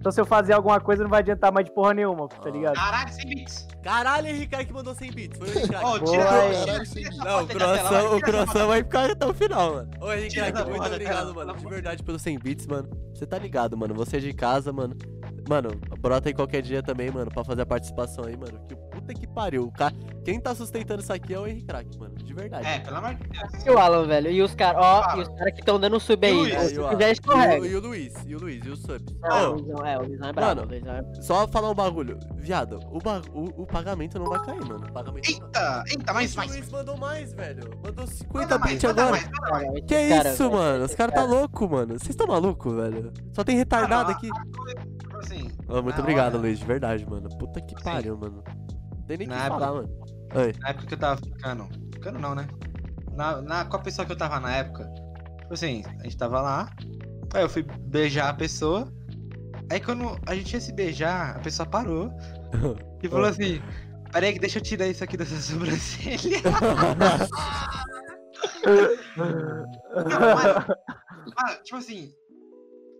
então 0.01 0.13
se 0.13 0.21
eu 0.21 0.25
fazer 0.25 0.53
alguma 0.53 0.79
coisa 0.81 1.03
não 1.03 1.11
vai 1.11 1.19
adiantar 1.19 1.53
mais 1.53 1.67
de 1.67 1.75
porra 1.75 1.93
nenhuma, 1.93 2.29
tá 2.29 2.37
Ah. 2.47 2.51
ligado? 2.51 2.75
Caralho, 2.75 3.13
sem 3.13 3.27
bits. 3.27 3.67
Caralho, 3.83 4.29
Henrique 4.29 4.65
que 4.67 4.73
mandou 4.73 4.95
100 4.95 5.11
bits. 5.13 5.39
Foi 5.39 5.49
o 5.49 5.59
Henrique. 5.59 5.75
Ô, 5.75 5.81
Boa, 5.81 6.01
tira, 6.05 6.25
tira, 6.25 6.65
tira 6.65 6.85
sem 6.85 7.03
essa 7.03 7.11
bits. 7.11 7.25
Não, 7.25 7.43
o 7.43 7.47
croissant, 7.49 7.91
vai, 7.91 8.07
o 8.07 8.21
croissant 8.21 8.67
vai 8.67 8.79
ficar 8.85 9.11
até 9.11 9.27
o 9.27 9.35
final, 9.35 9.75
mano. 9.75 9.91
Ô, 10.01 10.13
Henrique, 10.13 10.41
muito 10.41 10.87
obrigado, 10.87 11.35
mano. 11.35 11.57
de 11.57 11.67
verdade, 11.67 12.03
pelos 12.05 12.23
100 12.23 12.39
bits, 12.39 12.67
mano. 12.69 12.89
Você 13.13 13.27
tá 13.27 13.39
ligado, 13.39 13.77
mano. 13.77 13.93
Você 13.95 14.19
é 14.19 14.21
de 14.21 14.33
casa, 14.33 14.73
mano. 14.73 14.95
Mano, 15.49 15.71
brota 16.01 16.29
aí 16.29 16.35
qualquer 16.35 16.61
dia 16.63 16.83
também, 16.83 17.11
mano, 17.11 17.31
pra 17.31 17.43
fazer 17.43 17.63
a 17.63 17.67
participação 17.67 18.25
aí, 18.27 18.37
mano. 18.37 18.61
Que 18.69 18.77
puta 18.77 19.15
que 19.15 19.27
pariu. 19.27 19.65
O 19.65 19.73
cara... 19.73 19.95
Quem 20.25 20.39
tá 20.39 20.55
sustentando 20.55 21.01
isso 21.03 21.13
aqui 21.13 21.33
é 21.33 21.39
o 21.39 21.47
Henrique 21.47 21.67
Crack, 21.67 21.99
mano. 21.99 22.15
De 22.17 22.35
verdade. 22.35 22.67
É, 22.67 22.79
pelo 22.81 22.97
amor 22.97 23.15
de 23.15 23.25
Deus. 23.29 23.65
E 23.65 23.71
o 23.71 23.79
Alan, 23.79 24.07
velho. 24.07 24.31
E 24.31 24.43
os 24.43 24.55
caras, 24.55 24.83
ó, 24.83 25.17
e 25.17 25.23
os 25.23 25.29
caras 25.29 25.55
que 25.55 25.61
estão 25.61 25.81
dando 25.81 25.99
sub 25.99 26.27
o 26.27 26.29
aí. 26.29 26.35
Luiz? 26.37 26.53
né? 26.55 26.65
Se 26.69 26.75
e 26.75 26.79
o- 26.79 26.89
quiser, 26.91 27.07
e 27.07 27.09
o, 27.09 27.13
escorrega. 27.13 27.67
e 27.67 27.75
o 27.77 27.81
Luiz, 27.81 28.15
e 28.27 28.35
o 28.35 28.39
Luiz, 28.39 28.67
e 28.67 28.69
o 28.71 28.77
Sub. 28.77 29.05
Ah, 29.23 29.49
Ô, 29.49 29.53
o 29.53 29.55
Luizão, 29.55 29.87
é, 29.87 29.99
o 29.99 30.03
Luizão 30.03 30.29
é 30.29 30.33
brabo. 30.33 30.61
Mano, 30.61 30.73
o 30.85 30.91
é... 30.91 31.23
Só 31.23 31.49
falar 31.49 31.71
um 31.71 31.75
bagulho. 31.75 32.19
Viado, 32.37 32.79
o, 32.91 32.99
ba- 32.99 33.23
o, 33.33 33.63
o 33.63 33.67
pagamento 33.67 34.19
não 34.19 34.27
vai 34.27 34.45
cair, 34.45 34.61
mano. 34.67 34.87
O 34.87 34.93
pagamento 34.93 35.31
não 35.31 35.39
vai. 35.41 35.47
Eita, 35.49 35.85
eita, 35.89 36.13
mais, 36.13 36.35
o 36.35 36.37
mais. 36.37 36.51
Luiz 36.53 36.71
mandou 36.71 36.97
mais, 36.99 37.33
velho. 37.33 37.71
Mandou 37.83 38.07
50 38.07 38.39
Manda 38.39 38.59
mais, 38.59 38.73
bits 38.73 38.85
agora. 38.91 39.11
mais, 39.11 39.31
mais. 39.31 39.63
Cara, 39.65 39.81
Que 39.81 40.09
caras, 40.11 40.35
isso, 40.35 40.43
velho, 40.51 40.53
mano? 40.63 40.85
Os 40.85 40.95
caras 40.95 41.15
tá 41.15 41.25
louco, 41.25 41.69
mano. 41.71 41.93
Vocês 41.99 42.11
estão 42.11 42.27
malucos, 42.27 42.75
velho? 42.75 43.13
Só 43.33 43.43
tem 43.43 43.57
retardado 43.57 44.11
Ah, 44.11 44.15
aqui. 44.15 44.29
Assim, 44.31 44.98
Ô, 45.69 45.83
muito 45.83 45.97
na 45.97 46.01
obrigado, 46.03 46.35
hora- 46.35 46.43
Luiz, 46.43 46.59
de 46.59 46.65
verdade, 46.65 47.07
mano. 47.09 47.29
Puta 47.39 47.61
que 47.61 47.75
pariu, 47.83 48.17
mano. 48.17 48.43
Não 48.97 49.03
tem 49.07 49.19
nem 49.19 49.27
o 49.27 49.31
que 49.31 49.37
Na 49.37 49.45
época- 49.47 49.61
falar, 49.61 49.73
mano. 49.83 49.89
Oi. 50.35 50.53
na 50.61 50.69
época 50.71 50.87
que 50.87 50.95
eu 50.95 50.99
tava 50.99 51.17
ficando. 51.21 51.69
Ficando 51.93 52.19
não, 52.19 52.35
né? 52.35 52.47
Na, 53.13 53.41
na, 53.43 53.65
com 53.65 53.77
a 53.77 53.81
pessoa 53.81 54.05
que 54.07 54.13
eu 54.13 54.17
tava 54.17 54.39
na 54.41 54.57
época. 54.57 54.85
Tipo 55.41 55.55
assim, 55.55 55.83
a 56.01 56.03
gente 56.05 56.17
tava 56.17 56.41
lá. 56.41 56.71
Aí 57.35 57.43
eu 57.43 57.49
fui 57.49 57.63
beijar 57.63 58.29
a 58.31 58.35
pessoa. 58.35 58.91
Aí 59.71 59.81
quando 59.81 60.19
a 60.27 60.35
gente 60.35 60.53
ia 60.55 60.61
se 60.61 60.73
beijar, 60.73 61.37
a 61.37 61.41
pessoa 61.41 61.69
parou 61.69 62.11
e 63.03 63.09
falou 63.09 63.27
assim: 63.27 63.61
Peraí, 64.13 64.33
que 64.33 64.39
deixa 64.39 64.59
eu 64.59 64.63
tirar 64.63 64.87
isso 64.87 65.05
aqui 65.05 65.17
dessa 65.17 65.37
sobrancelha. 65.41 66.39
mano, 69.17 70.67
mano, 71.37 71.63
tipo 71.65 71.77
assim, 71.77 72.13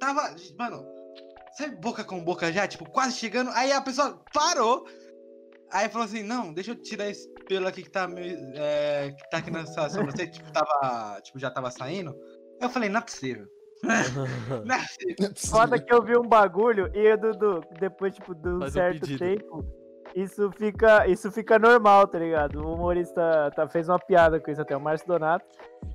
tava, 0.01 0.35
mano, 0.59 0.85
sabe 1.53 1.77
boca 1.77 2.05
com 2.05 2.23
boca 2.23 2.53
já, 2.53 2.67
tipo, 2.67 2.89
quase 2.91 3.17
chegando, 3.17 3.51
aí 3.51 3.73
a 3.73 3.81
pessoa 3.81 4.23
parou, 4.33 4.87
aí 5.71 5.89
falou 5.89 6.07
assim, 6.07 6.23
não, 6.23 6.53
deixa 6.53 6.73
eu 6.73 6.77
tirar 6.77 7.09
esse 7.09 7.29
pelo 7.47 7.67
aqui 7.67 7.83
que 7.83 7.91
tá 7.91 8.07
meio, 8.07 8.37
é, 8.55 9.13
que 9.13 9.31
tá 9.31 9.39
aqui 9.39 9.51
na 9.51 9.67
sua 9.67 9.89
sobrancelha, 9.89 10.31
tipo, 10.31 10.51
tava, 10.53 11.21
tipo, 11.23 11.39
já 11.39 11.51
tava 11.51 11.71
saindo, 11.71 12.11
aí 12.61 12.67
eu 12.67 12.71
falei, 12.71 12.89
não 12.91 12.99
é 12.99 13.03
possível, 13.03 13.47
não 14.65 14.75
é 14.75 14.79
possível. 14.79 15.17
É. 15.21 15.49
Foda 15.49 15.79
que 15.79 15.93
eu 15.93 16.03
vi 16.03 16.17
um 16.17 16.27
bagulho 16.29 16.91
e, 16.95 17.17
Dudu, 17.17 17.63
depois, 17.79 18.15
tipo, 18.15 18.35
de 18.35 18.49
um 18.49 18.59
Faz 18.61 18.73
um 18.73 18.75
certo 18.75 19.01
pedido. 19.01 19.19
tempo, 19.19 19.65
isso 20.15 20.51
fica, 20.53 21.07
isso 21.07 21.31
fica 21.31 21.59
normal, 21.59 22.07
tá 22.09 22.19
ligado? 22.19 22.61
O 22.61 22.75
humorista 22.75 23.53
tá, 23.55 23.69
fez 23.69 23.89
uma 23.89 23.99
piada 23.99 24.41
com 24.41 24.51
isso 24.51 24.61
até, 24.61 24.77
o 24.77 24.81
Márcio 24.81 25.07
Donato. 25.07 25.47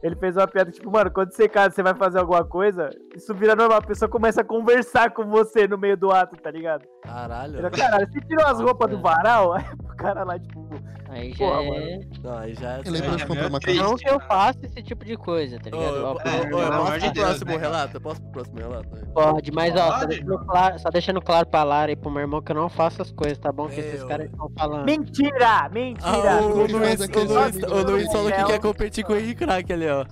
Ele 0.02 0.16
fez 0.16 0.36
uma 0.36 0.48
piada, 0.48 0.70
tipo, 0.70 0.92
mano, 0.92 1.10
quando 1.12 1.32
você 1.32 1.48
casa, 1.48 1.74
você 1.74 1.82
vai 1.82 1.94
fazer 1.96 2.20
alguma 2.20 2.44
coisa, 2.44 2.90
isso 3.16 3.34
vira 3.34 3.56
normal, 3.56 3.78
a 3.78 3.82
pessoa 3.82 4.10
começa 4.10 4.42
a 4.42 4.44
conversar 4.44 5.12
com 5.12 5.26
você 5.28 5.66
no 5.66 5.78
meio 5.78 5.96
do 5.96 6.12
ato, 6.12 6.36
tá 6.36 6.52
ligado? 6.52 6.86
Caralho. 7.04 7.60
Ele, 7.60 7.70
Caralho, 7.70 8.12
você 8.12 8.20
tirou 8.20 8.46
as 8.46 8.60
roupas 8.60 8.90
do 8.90 9.00
varal? 9.00 9.54
Aí 9.56 9.64
o 9.82 9.96
cara 9.96 10.24
lá, 10.26 10.38
tipo, 10.38 10.68
Aí 11.14 11.32
já 11.32 11.38
Porra, 11.38 11.62
é... 11.76 12.00
Não, 12.24 12.38
aí 12.38 12.56
já 12.56 12.74
é. 12.74 12.82
Eu 12.84 12.92
lembro 12.92 13.14
É, 13.14 13.16
de 13.18 13.26
comprar 13.28 13.48
uma 13.48 13.60
triste. 13.60 13.84
Não 13.84 13.96
que 13.96 14.10
eu 14.10 14.20
faça 14.22 14.60
esse 14.64 14.82
tipo 14.82 15.06
de 15.06 15.16
coisa, 15.16 15.60
tá 15.60 15.70
ligado? 15.70 16.04
Ó, 16.04 16.14
ô, 16.14 16.20
é, 16.20 16.72
posso 16.72 17.00
de 17.00 17.12
pro 17.12 17.22
próximo 17.22 17.46
né, 17.52 17.54
cara? 17.54 17.60
relato? 17.60 17.98
Eu 17.98 18.02
posso 18.02 18.22
pro 18.22 18.32
próximo 18.32 18.58
relato? 18.58 18.90
Pode, 19.14 19.52
mas 19.52 19.76
ó, 19.76 20.00
só 20.00 20.06
deixando, 20.06 20.40
claro, 20.40 20.80
só 20.80 20.90
deixando 20.90 21.22
claro 21.22 21.46
pra 21.48 21.64
Lara 21.64 21.92
e 21.92 21.96
pro 21.96 22.10
meu 22.10 22.22
irmão 22.22 22.42
que 22.42 22.52
eu 22.52 22.56
não 22.56 22.68
faço 22.68 23.02
as 23.02 23.12
coisas, 23.12 23.38
tá 23.38 23.52
bom? 23.52 23.68
Que 23.68 23.80
esses 23.80 24.04
caras 24.04 24.26
estão 24.26 24.50
falando. 24.58 24.86
mentira, 24.86 25.70
mentira. 25.72 26.38
Ah, 26.40 26.42
o, 26.42 26.48
Luiz, 26.48 26.74
o 26.74 26.78
Luiz, 26.78 27.00
o 27.64 27.92
Luiz 27.92 28.12
falou 28.12 28.32
que 28.32 28.44
quer 28.46 28.60
competir 28.60 29.04
com 29.04 29.14
o 29.14 29.16
Henrique 29.16 29.46
Crack 29.46 29.72
ali, 29.74 29.88
ó. 29.88 30.06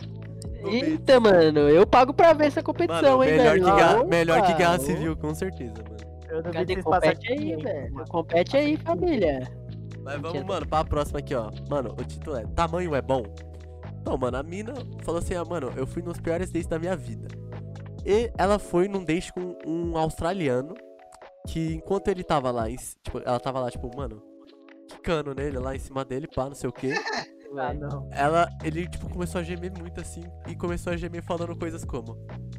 Eita, 0.63 1.19
mano, 1.19 1.59
eu 1.69 1.87
pago 1.87 2.13
pra 2.13 2.33
ver 2.33 2.47
essa 2.47 2.61
Mano, 2.61 2.65
competição, 2.65 3.23
hein, 3.23 3.31
melhor 3.31 3.53
velho? 3.53 3.65
que, 3.65 3.71
guerra, 3.71 4.03
melhor 4.03 4.45
que 4.45 4.53
guerra 4.53 4.79
civil, 4.79 5.15
com 5.15 5.33
certeza, 5.33 5.73
mano. 5.83 6.01
Eu 6.29 6.43
Cadê? 6.51 6.81
Compete 6.81 7.31
aí, 7.33 7.55
velho. 7.55 7.93
mano. 7.93 8.07
Compete 8.07 8.57
aí, 8.57 8.77
família. 8.77 9.51
Mas 10.03 10.21
vamos, 10.21 10.43
mano, 10.43 10.67
pra 10.67 10.83
próxima 10.83 11.19
aqui, 11.19 11.35
ó. 11.35 11.51
Mano, 11.69 11.95
o 11.99 12.03
título 12.03 12.37
é 12.37 12.45
Tamanho 12.55 12.95
é 12.95 13.01
bom? 13.01 13.23
Então, 14.01 14.17
mano, 14.17 14.37
a 14.37 14.43
mina 14.43 14.73
falou 15.03 15.19
assim, 15.19 15.35
ah, 15.35 15.43
mano, 15.45 15.71
eu 15.75 15.85
fui 15.85 16.01
nos 16.01 16.19
piores 16.19 16.49
dates 16.51 16.67
da 16.67 16.79
minha 16.79 16.95
vida. 16.95 17.27
E 18.05 18.31
ela 18.37 18.57
foi 18.57 18.87
num 18.87 19.03
date 19.03 19.31
com 19.33 19.55
um 19.65 19.95
australiano 19.97 20.73
que 21.47 21.73
enquanto 21.75 22.07
ele 22.07 22.23
tava 22.23 22.49
lá, 22.49 22.67
tipo, 22.69 23.19
ela 23.23 23.39
tava 23.39 23.59
lá, 23.59 23.69
tipo, 23.69 23.95
mano, 23.95 24.21
quicando 24.89 25.35
nele 25.35 25.59
lá 25.59 25.75
em 25.75 25.79
cima 25.79 26.03
dele, 26.05 26.27
pá, 26.27 26.45
não 26.45 26.55
sei 26.55 26.69
o 26.69 26.73
quê. 26.73 26.93
Ah, 27.57 27.73
não. 27.73 28.07
Ela, 28.11 28.49
ele, 28.63 28.87
tipo, 28.87 29.09
começou 29.09 29.39
a 29.41 29.43
gemer 29.43 29.71
muito 29.77 29.99
assim 29.99 30.23
e 30.47 30.55
começou 30.55 30.93
a 30.93 30.97
gemer 30.97 31.21
falando 31.23 31.55
coisas 31.55 31.83
como: 31.83 32.17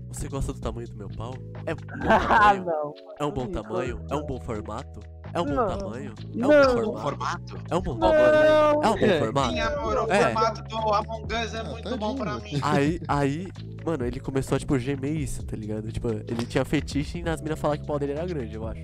Você 0.08 0.28
gosta 0.28 0.52
do 0.52 0.60
tamanho 0.60 0.88
do 0.88 0.96
meu 0.96 1.08
pau? 1.08 1.32
É 1.64 1.72
um 1.72 1.76
bom 1.76 2.08
Ah, 2.28 2.28
tamanho? 2.28 2.64
não. 2.64 2.94
É 3.18 3.24
um 3.24 3.30
bom 3.32 3.46
tamanho? 3.46 4.04
É 4.10 4.14
um 4.16 4.26
bom 4.26 4.40
formato? 4.40 5.00
É 5.32 5.40
um 5.40 5.44
bom 5.46 5.54
Não. 5.54 5.66
tamanho? 5.66 6.12
É 6.20 6.36
um 6.36 6.40
Não. 6.40 6.48
bom 6.48 6.68
formato? 6.68 7.00
formato. 7.02 7.56
É 7.70 7.76
um 7.76 7.80
bom 7.80 7.98
tamanho? 7.98 8.34
É 8.82 8.88
um 8.90 8.96
bom 8.98 9.18
formato? 9.18 9.54
Sim, 9.54 9.60
amor, 9.60 9.96
o 9.98 10.12
É. 10.12 10.24
formato 10.24 10.62
do 10.64 10.76
Among 10.76 11.34
Us 11.34 11.54
é 11.54 11.60
Ah, 11.60 11.64
muito 11.64 11.82
tadinho, 11.84 11.98
bom 11.98 12.16
pra 12.16 12.36
mim. 12.38 12.60
Aí, 12.62 13.00
aí, 13.08 13.48
mano, 13.84 14.04
ele 14.04 14.20
começou 14.20 14.56
a, 14.56 14.58
tipo, 14.58 14.78
gemer 14.78 15.16
isso, 15.16 15.42
tá 15.46 15.56
ligado? 15.56 15.90
Tipo, 15.90 16.08
ele 16.10 16.44
tinha 16.44 16.64
fetiche 16.66 17.18
em 17.18 17.28
as 17.28 17.40
minas 17.40 17.58
falar 17.58 17.78
que 17.78 17.84
o 17.84 17.86
pau 17.86 17.98
dele 17.98 18.12
era 18.12 18.26
grande, 18.26 18.54
eu 18.54 18.66
acho. 18.66 18.82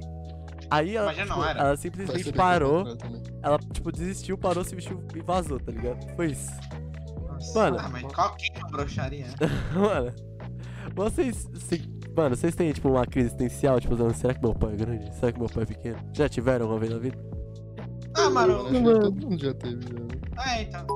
Aí 0.70 0.96
ela, 0.96 1.06
Mas 1.06 1.16
já 1.16 1.24
não 1.24 1.36
tipo, 1.36 1.48
era. 1.48 1.60
ela 1.60 1.76
simplesmente 1.76 2.32
parou, 2.32 2.96
ela, 3.42 3.58
tipo, 3.72 3.90
desistiu, 3.90 4.36
parou, 4.36 4.62
se 4.64 4.74
vestiu 4.74 5.02
e 5.14 5.20
vazou, 5.20 5.58
tá 5.58 5.72
ligado? 5.72 6.14
Foi 6.14 6.26
isso. 6.32 6.50
Nossa, 7.26 7.58
Mano. 7.58 7.76
Ah, 7.80 7.88
mas 7.88 8.02
qual 8.12 8.34
que 8.36 8.50
é 8.54 8.58
uma 8.58 8.68
broxaria? 8.68 9.26
Mano, 9.74 10.12
vocês, 10.94 11.48
se- 11.54 11.88
mano, 12.16 12.36
vocês 12.36 12.54
têm, 12.54 12.72
tipo, 12.72 12.88
uma 12.90 13.06
crise 13.06 13.28
existencial, 13.28 13.80
tipo, 13.80 13.96
falando, 13.96 14.14
será 14.14 14.34
que 14.34 14.42
meu 14.42 14.54
pai 14.54 14.72
é 14.72 14.76
grande? 14.76 15.14
Será 15.14 15.32
que 15.32 15.38
meu 15.38 15.48
pai 15.48 15.62
é 15.62 15.66
pequeno? 15.66 15.98
Já 16.12 16.28
tiveram 16.28 16.66
uma 16.66 16.78
vez 16.78 16.92
na 16.92 16.98
vida? 16.98 17.16
Ah, 18.14 18.28
mano. 18.30 18.66
Acho 18.66 18.70
que 18.70 18.82
Todo 18.82 19.12
mundo 19.26 19.38
já 19.42 19.54
teve, 19.54 19.80
já. 19.82 20.42
É, 20.52 20.62
então. 20.62 20.86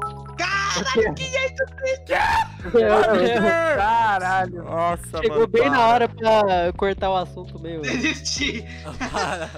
Caralho. 3.77 4.65
Nossa, 4.65 5.19
Chegou 5.23 5.47
bem 5.47 5.71
na 5.71 5.89
hora 5.89 6.09
pra 6.09 6.73
cortar 6.77 7.11
o 7.11 7.17
assunto 7.17 7.59
meio. 7.61 7.81
Desisti. 7.83 8.65
Para. 9.13 9.51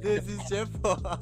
Desistir 0.00 0.54
é 0.56 0.66
foda. 0.66 1.18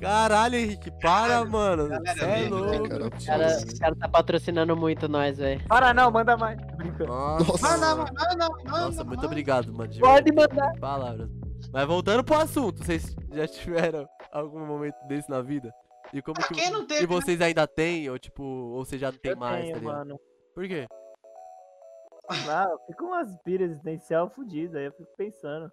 Caralho, 0.00 0.56
Henrique, 0.56 0.90
para, 1.00 1.28
Caralho, 1.28 1.50
mano. 1.50 1.88
galera, 1.88 2.14
Cê 2.14 2.24
é 2.26 2.48
louco. 2.48 2.88
cara. 2.88 3.06
O 3.06 3.10
cara, 3.10 3.58
o 3.58 3.78
cara 3.80 3.96
tá 3.96 4.08
patrocínando 4.08 4.76
muito 4.76 5.08
nós, 5.08 5.38
velho. 5.38 5.64
Para 5.66 5.94
não, 5.94 6.10
manda 6.10 6.36
mais. 6.36 6.58
Nossa. 6.98 7.78
Manda, 7.78 7.96
manda, 7.96 8.12
manda, 8.12 8.48
manda. 8.48 8.70
Nossa, 8.80 9.04
muito 9.04 9.24
obrigado, 9.24 9.72
mano. 9.72 9.88
de 9.88 9.98
Pode 9.98 10.30
mandar. 10.32 10.72
Palavras. 10.78 11.30
Mas 11.72 11.86
voltando 11.86 12.22
pro 12.22 12.36
assunto, 12.38 12.84
vocês 12.84 13.16
já 13.32 13.48
tiveram 13.48 14.06
algum 14.40 14.64
momento 14.66 14.96
desse 15.06 15.28
na 15.30 15.40
vida? 15.42 15.72
E 16.12 16.22
como 16.22 16.34
Pra 16.38 16.48
que 16.48 16.54
quem 16.54 16.70
não 16.70 16.86
teve, 16.86 17.02
e 17.04 17.06
né? 17.06 17.12
vocês 17.14 17.40
ainda 17.40 17.66
têm 17.66 18.08
ou 18.10 18.18
tipo, 18.18 18.42
ou 18.42 18.84
você 18.84 18.96
já 18.98 19.10
não 19.10 19.18
tem 19.18 19.32
Eu 19.32 19.36
mais, 19.38 19.62
tenho, 19.64 19.74
tá 19.74 19.80
ligado? 19.80 19.96
mano. 19.98 20.20
Por 20.54 20.66
quê? 20.68 20.86
Ah, 22.62 22.66
eu 22.70 22.78
fico 22.86 22.98
com 23.04 23.06
umas 23.06 23.36
piras 23.42 23.70
existencial 23.70 24.28
fodidas, 24.30 24.74
aí 24.74 24.86
eu 24.86 24.92
fico 24.92 25.08
pensando. 25.16 25.70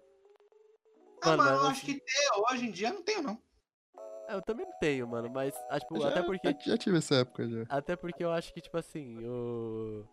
Ah, 1.22 1.30
Mano, 1.30 1.42
mano, 1.42 1.50
mas 1.50 1.52
eu 1.52 1.58
você- 1.60 1.70
acho 1.72 1.84
que 1.86 1.94
ter 1.94 2.52
hoje 2.52 2.66
em 2.66 2.70
dia 2.70 2.92
não 2.92 3.02
tenho, 3.02 3.22
não. 3.22 3.38
É, 4.28 4.34
Eu 4.34 4.42
também 4.42 4.64
não 4.64 4.72
tenho, 4.78 5.06
mano, 5.08 5.28
mas 5.30 5.54
ah, 5.68 5.78
tipo, 5.80 5.98
Já- 6.00 6.08
até 6.08 6.22
porque 6.22 6.56
Já 6.60 6.78
tive 6.78 6.98
essa 6.98 7.16
época 7.16 7.48
já. 7.48 7.64
até 7.68 7.96
porque 7.96 8.24
eu 8.24 8.30
acho 8.30 8.52
que 8.54 8.60
tipo 8.60 8.76
assim, 8.76 9.18
o 9.26 10.04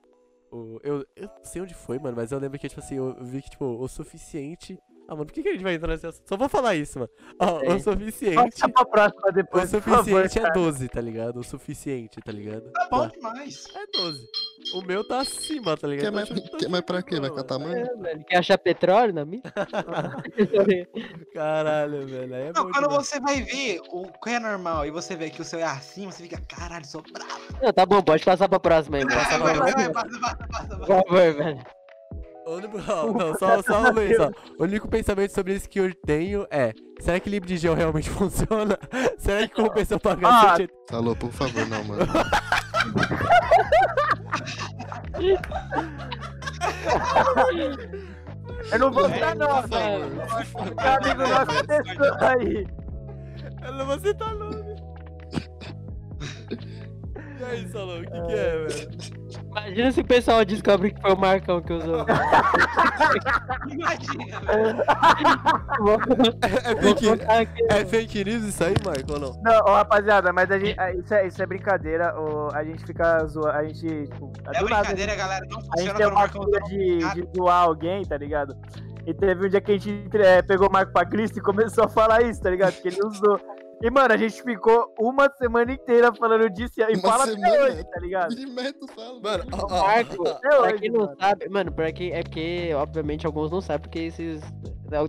o 0.51 0.79
eu, 0.83 1.05
eu 1.15 1.27
não 1.29 1.45
sei 1.45 1.61
onde 1.61 1.73
foi, 1.73 1.97
mano, 1.99 2.17
mas 2.17 2.31
eu 2.31 2.39
lembro 2.39 2.57
que 2.59 2.67
tipo 2.67 2.81
assim, 2.81 2.95
eu 2.97 3.13
vi 3.23 3.41
que 3.41 3.49
tipo 3.51 3.63
o 3.65 3.87
suficiente 3.87 4.77
Ah, 5.11 5.13
mano, 5.13 5.25
por 5.25 5.33
que, 5.33 5.43
que 5.43 5.49
a 5.49 5.51
gente 5.51 5.61
vai 5.63 5.73
entrar 5.73 5.89
nesse 5.89 6.07
assunto? 6.07 6.23
Só 6.25 6.37
vou 6.37 6.47
falar 6.47 6.73
isso, 6.75 6.97
mano. 6.97 7.11
Ó, 7.37 7.57
o 7.57 7.59
sei. 7.71 7.79
suficiente. 7.81 8.35
Passa 8.35 8.69
pra 8.69 8.85
próxima 8.85 9.27
O 9.27 9.31
depois, 9.33 9.69
favor, 9.69 9.83
suficiente 9.97 10.39
é 10.39 10.41
cara. 10.41 10.53
12, 10.53 10.87
tá 10.87 11.01
ligado? 11.01 11.37
O 11.41 11.43
suficiente, 11.43 12.21
tá 12.21 12.31
ligado? 12.31 12.71
Tá 12.71 12.87
bom 12.89 13.09
Tá. 13.09 13.13
demais. 13.13 13.65
É 13.75 13.85
12. 13.97 14.19
O 14.73 14.81
meu 14.83 15.05
tá 15.05 15.19
acima, 15.19 15.75
tá 15.75 15.85
ligado? 15.85 16.05
Quer 16.05 16.11
mais, 16.11 16.27
chutando 16.29 16.57
quer 16.59 16.69
mais 16.69 16.85
pra 16.85 17.01
quê? 17.03 17.19
Vai 17.19 17.29
catar 17.29 17.59
mano? 17.59 17.75
É, 17.75 17.93
velho. 17.93 18.23
Quer 18.23 18.37
achar 18.37 18.57
petróleo 18.57 19.13
na 19.13 19.25
minha? 19.25 19.43
Caralho, 21.33 22.07
velho. 22.07 22.33
É 22.33 22.51
Não, 22.53 22.71
quando 22.71 22.87
demais. 22.87 23.07
você 23.07 23.19
vai 23.19 23.41
ver 23.41 23.81
o 23.89 24.03
que 24.23 24.29
é 24.29 24.39
normal 24.39 24.85
e 24.85 24.91
você 24.91 25.17
vê 25.17 25.29
que 25.29 25.41
o 25.41 25.43
seu 25.45 25.59
é 25.59 25.63
assim, 25.63 26.05
você 26.05 26.23
fica, 26.23 26.39
caralho, 26.47 26.85
sou 26.85 27.03
bravo. 27.11 27.41
Não, 27.61 27.73
tá 27.73 27.85
bom, 27.85 28.01
pode 28.01 28.23
passar 28.23 28.47
pra 28.47 28.61
próxima 28.61 28.95
aí, 28.97 29.03
mano. 29.03 29.15
Vai, 29.17 29.25
vai, 29.39 29.39
vai, 29.39 29.57
vai. 29.57 29.73
vai, 29.73 29.91
passa, 29.91 30.19
passa, 30.21 30.47
passa, 30.47 30.67
Por 30.77 30.87
passa. 30.87 31.03
favor, 31.03 31.33
velho. 31.35 31.59
O 32.53 32.55
único- 32.57 32.77
Não, 32.79 33.13
não, 33.13 33.33
só, 33.37 33.61
só 33.61 33.79
uma 33.79 33.93
vez, 33.93 34.17
só. 34.17 34.29
O 34.59 34.63
único 34.63 34.87
pensamento 34.87 35.31
sobre 35.31 35.53
isso 35.55 35.69
que 35.69 35.79
eu 35.79 35.93
tenho 36.05 36.45
é: 36.51 36.73
será 36.99 37.19
que 37.19 37.29
livre 37.29 37.47
de 37.47 37.57
gel 37.57 37.73
realmente 37.75 38.09
funciona? 38.11 38.77
será 39.17 39.47
que 39.47 39.53
compensa 39.55 39.93
eu 39.95 39.99
pagar 39.99 40.27
Ah, 40.29 40.55
180? 40.57 40.73
Falou, 40.89 41.15
por 41.15 41.31
favor, 41.31 41.65
não, 41.67 41.83
mano. 41.85 42.03
Eu 48.71 48.79
não 48.79 48.91
vou 48.91 49.09
dar 49.09 49.35
não, 49.35 49.61
velho. 49.63 50.09
Meu 50.15 50.25
amigo 50.93 51.27
nosso 51.27 51.65
testou 51.67 52.27
aí. 52.27 52.67
Ela, 53.61 53.83
você 53.85 54.13
tá 54.13 54.31
louco. 54.31 54.75
E 57.39 57.43
aí, 57.43 57.67
Salão, 57.69 58.01
o 58.01 58.03
que, 58.03 58.21
que 58.27 58.33
é, 58.33 58.65
velho? 58.67 59.40
Imagina 59.51 59.91
se 59.91 60.01
o 60.01 60.05
pessoal 60.05 60.45
descobre 60.45 60.91
que 60.91 61.01
foi 61.01 61.11
o 61.13 61.17
Marcão 61.17 61.61
que 61.61 61.73
usou. 61.73 62.05
Imagina, 63.69 64.41
É 66.41 66.75
fake, 66.75 67.07
é 67.69 67.85
fake 67.85 68.23
news 68.23 68.43
isso 68.43 68.63
aí, 68.63 68.73
Marco, 68.85 69.13
ou 69.13 69.19
não? 69.19 69.41
Não, 69.43 69.61
ó, 69.65 69.75
rapaziada, 69.77 70.31
mas 70.31 70.49
a 70.51 70.57
gente, 70.57 70.79
a- 70.79 70.93
isso, 70.93 71.13
é, 71.13 71.27
isso 71.27 71.41
é 71.41 71.45
brincadeira. 71.45 72.13
ó, 72.15 72.49
a 72.53 72.63
gente 72.63 72.85
fica 72.85 73.25
zoando. 73.25 73.49
A 73.49 73.63
gente, 73.63 74.07
tipo, 74.07 74.31
É 74.53 74.59
do 74.59 74.69
nada, 74.69 74.83
brincadeira, 74.83 75.15
galera. 75.15 75.45
Não 75.49 75.59
A 75.59 75.61
gente 75.61 75.71
funciona 75.71 75.97
tem 75.97 76.05
uma 76.07 76.15
Marcão 76.15 76.49
tá 76.49 76.59
de, 76.59 76.97
de 76.99 77.27
zoar 77.35 77.63
alguém, 77.63 78.05
tá 78.05 78.17
ligado? 78.17 78.55
E 79.05 79.13
teve 79.13 79.47
um 79.47 79.49
dia 79.49 79.61
que 79.61 79.71
a 79.71 79.77
gente 79.77 80.17
é, 80.17 80.41
pegou 80.41 80.69
o 80.69 80.71
Marco 80.71 80.93
pra 80.93 81.05
Cristo 81.05 81.39
e 81.39 81.41
começou 81.41 81.83
a 81.83 81.89
falar 81.89 82.21
isso, 82.23 82.41
tá 82.41 82.49
ligado? 82.49 82.73
Que 82.81 82.87
ele 82.87 82.99
usou. 83.05 83.39
E, 83.83 83.89
mano, 83.89 84.13
a 84.13 84.17
gente 84.17 84.43
ficou 84.43 84.93
uma 84.99 85.29
semana 85.37 85.71
inteira 85.73 86.13
falando 86.13 86.49
disso 86.49 86.73
e 86.77 86.83
Uma 86.93 87.01
fala 87.01 87.23
até 87.23 87.33
semana? 87.33 87.63
hoje, 87.63 87.83
tá 87.83 87.99
ligado? 87.99 88.35
Mete, 88.49 88.77
fala. 88.95 89.19
Mano, 89.21 89.43
ó, 89.51 89.57
O 89.57 89.65
ó, 89.65 89.83
Marco, 89.87 90.23
ó, 90.27 90.31
Até 90.31 90.49
pra 90.49 90.61
hoje, 90.61 90.73
quem 90.79 90.89
não 90.91 90.99
mano. 91.01 91.17
sabe, 91.19 91.49
mano, 91.49 91.71
pra 91.71 91.91
quem, 91.91 92.11
é 92.11 92.21
porque, 92.21 92.71
obviamente, 92.75 93.25
alguns 93.25 93.49
não 93.51 93.59
sabem, 93.61 93.81
porque 93.81 93.99
esses. 93.99 94.41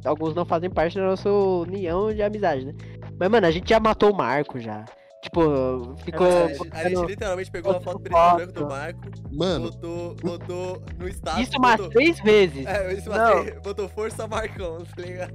Alguns 0.05 0.35
não 0.35 0.45
fazem 0.45 0.71
parte 0.71 0.97
da 0.97 1.05
nossa 1.05 1.29
união 1.31 2.13
de 2.15 2.23
amizade, 2.23 2.65
né? 2.65 2.73
Mas, 3.19 3.29
mano, 3.29 3.47
a 3.47 3.51
gente 3.51 3.69
já 3.69 3.79
matou 3.81 4.11
o 4.13 4.17
Marco 4.17 4.59
já. 4.59 4.85
Tipo, 5.23 5.95
ficou. 6.05 6.27
a, 6.27 6.49
gente, 6.49 6.69
a 6.73 6.89
gente 6.89 7.07
literalmente 7.07 7.51
pegou 7.51 7.73
uma 7.73 7.81
foto 7.81 7.93
foto. 7.93 8.03
preto 8.03 8.17
e 8.17 8.37
branco 8.37 8.53
do 8.55 8.67
Marco, 8.69 9.01
Mano, 9.31 9.71
botou, 9.71 10.15
botou 10.17 10.83
no 10.99 11.09
status. 11.09 11.43
Isso 11.49 11.59
umas 11.59 11.77
botou, 11.77 11.91
três 11.93 12.19
vezes. 12.21 12.67
É, 12.67 12.93
isso 12.93 13.09
Não. 13.09 13.45
mas 13.45 13.61
botou 13.63 13.89
força 13.89 14.27
Marcão, 14.27 14.79
tá 14.85 15.03
ligado? 15.03 15.33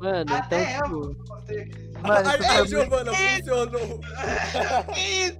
Mano, 0.00 0.20
então, 0.22 0.36
Até 0.36 0.78
eu 0.78 0.82
tipo. 0.82 2.00
Mano, 2.02 2.28
Aí, 2.28 2.68
Giovana, 2.68 3.12
funcionou. 3.12 4.00
Que 4.94 5.00
isso? 5.00 5.38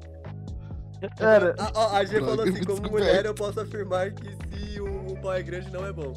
Cara, 1.16 1.54
A, 1.58 1.70
ó, 1.74 1.96
a 1.96 2.04
G 2.04 2.20
falou 2.20 2.42
assim, 2.42 2.64
como 2.64 2.90
mulher 2.90 3.24
eu 3.24 3.34
posso 3.34 3.60
afirmar 3.60 4.10
que 4.12 4.30
se 4.32 4.80
o, 4.80 5.12
o 5.12 5.20
pau 5.20 5.32
é 5.32 5.42
grande 5.42 5.70
não 5.70 5.86
é 5.86 5.92
bom. 5.92 6.12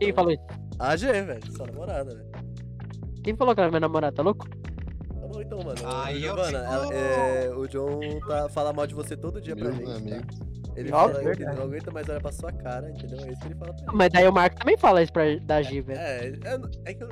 Quem 0.00 0.08
então, 0.08 0.14
falou 0.14 0.32
isso? 0.32 0.44
A 0.78 0.96
G, 0.96 1.22
velho, 1.22 1.52
sua 1.52 1.66
namorada, 1.66 2.14
velho. 2.14 2.30
Quem 3.22 3.36
falou 3.36 3.54
que 3.54 3.60
ela 3.60 3.68
é 3.68 3.70
minha 3.70 3.80
namorada? 3.80 4.16
Tá 4.16 4.22
louco? 4.22 4.46
Bom 5.34 5.40
então, 5.42 5.58
mano. 5.62 5.78
Aí 5.84 6.16
eu 6.24 6.34
Giovana, 6.34 6.58
fico- 6.60 6.72
ela- 6.72 6.94
é, 6.94 7.50
o 7.54 7.66
John 7.68 8.00
tá, 8.26 8.48
fala 8.48 8.72
mal 8.72 8.86
de 8.86 8.94
você 8.94 9.16
todo 9.16 9.40
dia 9.40 9.54
pra 9.56 9.64
Meus 9.72 9.76
gente, 9.76 9.86
tá? 10.10 10.16
amigos. 10.16 10.38
Ele 10.76 10.90
Óbvio, 10.92 10.92
fala 10.92 11.12
que 11.12 11.18
ele 11.20 11.36
verdade. 11.36 11.56
não 11.58 11.64
aguenta 11.66 11.90
mais 11.92 12.08
olhar 12.08 12.20
pra 12.20 12.32
sua 12.32 12.52
cara, 12.52 12.90
entendeu? 12.90 13.18
É 13.20 13.30
isso 13.30 13.40
que 13.40 13.46
ele 13.46 13.54
fala 13.54 13.72
pra 13.72 13.84
gente. 13.84 13.94
Mas 13.96 14.12
daí 14.12 14.26
o 14.28 14.32
Marco 14.32 14.56
também 14.56 14.76
fala 14.76 15.02
isso 15.02 15.12
pra, 15.12 15.22
da 15.42 15.62
G, 15.62 15.80
velho. 15.82 15.98
É, 16.00 16.26
é, 16.28 16.60
é 16.90 16.94
que 16.94 17.04
eu... 17.04 17.08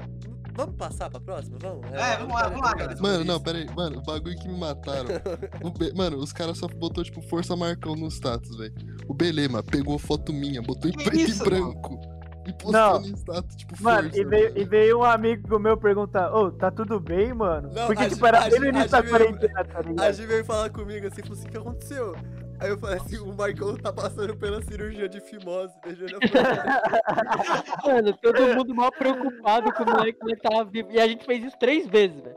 Vamos 0.54 0.74
passar 0.76 1.08
pra 1.08 1.18
próxima? 1.18 1.56
Vamos? 1.62 1.86
É, 1.92 2.16
vamos 2.18 2.34
lá, 2.34 2.48
vamos 2.48 2.60
lá, 2.60 2.74
cara. 2.74 2.94
Mano, 3.00 3.24
não, 3.24 3.40
pera 3.40 3.56
aí. 3.56 3.66
Mano, 3.74 4.00
o 4.00 4.02
bagulho 4.02 4.36
que 4.36 4.46
me 4.48 4.58
mataram. 4.58 5.06
O 5.64 5.70
Be- 5.70 5.94
Mano, 5.94 6.18
os 6.18 6.30
caras 6.32 6.58
só 6.58 6.66
botou, 6.68 7.02
tipo, 7.02 7.22
força 7.22 7.56
marcão 7.56 7.94
no 7.94 8.06
status, 8.08 8.54
velho. 8.58 8.74
O 9.08 9.14
Belema 9.14 9.62
pegou 9.62 9.98
foto 9.98 10.30
minha, 10.30 10.60
botou 10.60 10.90
em 10.90 10.92
Que 10.92 11.04
preto 11.04 11.30
isso, 11.30 11.42
e 11.42 11.44
branco. 11.48 11.98
E 12.46 12.52
postou 12.54 12.72
Não. 12.72 13.00
no 13.00 13.16
status, 13.16 13.54
tipo, 13.56 13.80
mano, 13.82 14.08
força. 14.10 14.20
e 14.20 14.24
veio, 14.24 14.48
mano. 14.48 14.58
e 14.58 14.64
veio 14.64 14.98
um 14.98 15.04
amigo 15.04 15.58
meu 15.60 15.76
perguntar, 15.76 16.34
ô, 16.34 16.50
tá 16.50 16.70
tudo 16.72 16.98
bem, 16.98 17.32
mano? 17.32 17.70
Não, 17.72 17.86
Porque, 17.86 18.02
a 18.02 18.08
tipo, 18.08 18.26
era 18.26 18.42
a 18.44 18.48
no 18.48 18.66
início 18.66 18.96
a 18.96 19.00
da 19.00 19.08
quarentena, 19.08 19.64
tá 19.64 19.78
A 19.78 19.82
ligado? 19.82 20.12
Gi 20.14 20.26
veio 20.26 20.44
falar 20.44 20.70
comigo 20.70 21.06
assim, 21.06 21.22
falou 21.22 21.38
assim, 21.38 21.46
o 21.48 21.50
que 21.50 21.56
aconteceu? 21.58 22.16
Aí 22.58 22.68
eu 22.70 22.78
falei 22.78 22.98
assim, 22.98 23.18
o 23.18 23.32
Marcão 23.32 23.76
tá 23.76 23.92
passando 23.92 24.36
pela 24.36 24.60
cirurgia 24.62 25.08
de 25.08 25.20
fimose, 25.20 25.72
deixa 25.84 26.02
eu 26.14 26.18
olhar 26.18 27.64
Mano, 27.84 28.16
todo 28.20 28.54
mundo 28.56 28.74
mal 28.74 28.90
preocupado 28.92 29.72
com 29.72 29.82
o 29.84 29.86
moleque 29.86 30.18
que 30.18 30.36
tava 30.36 30.64
vivo. 30.64 30.88
E 30.92 31.00
a 31.00 31.06
gente 31.06 31.24
fez 31.24 31.44
isso 31.44 31.56
três 31.58 31.86
vezes, 31.88 32.20
velho. 32.20 32.36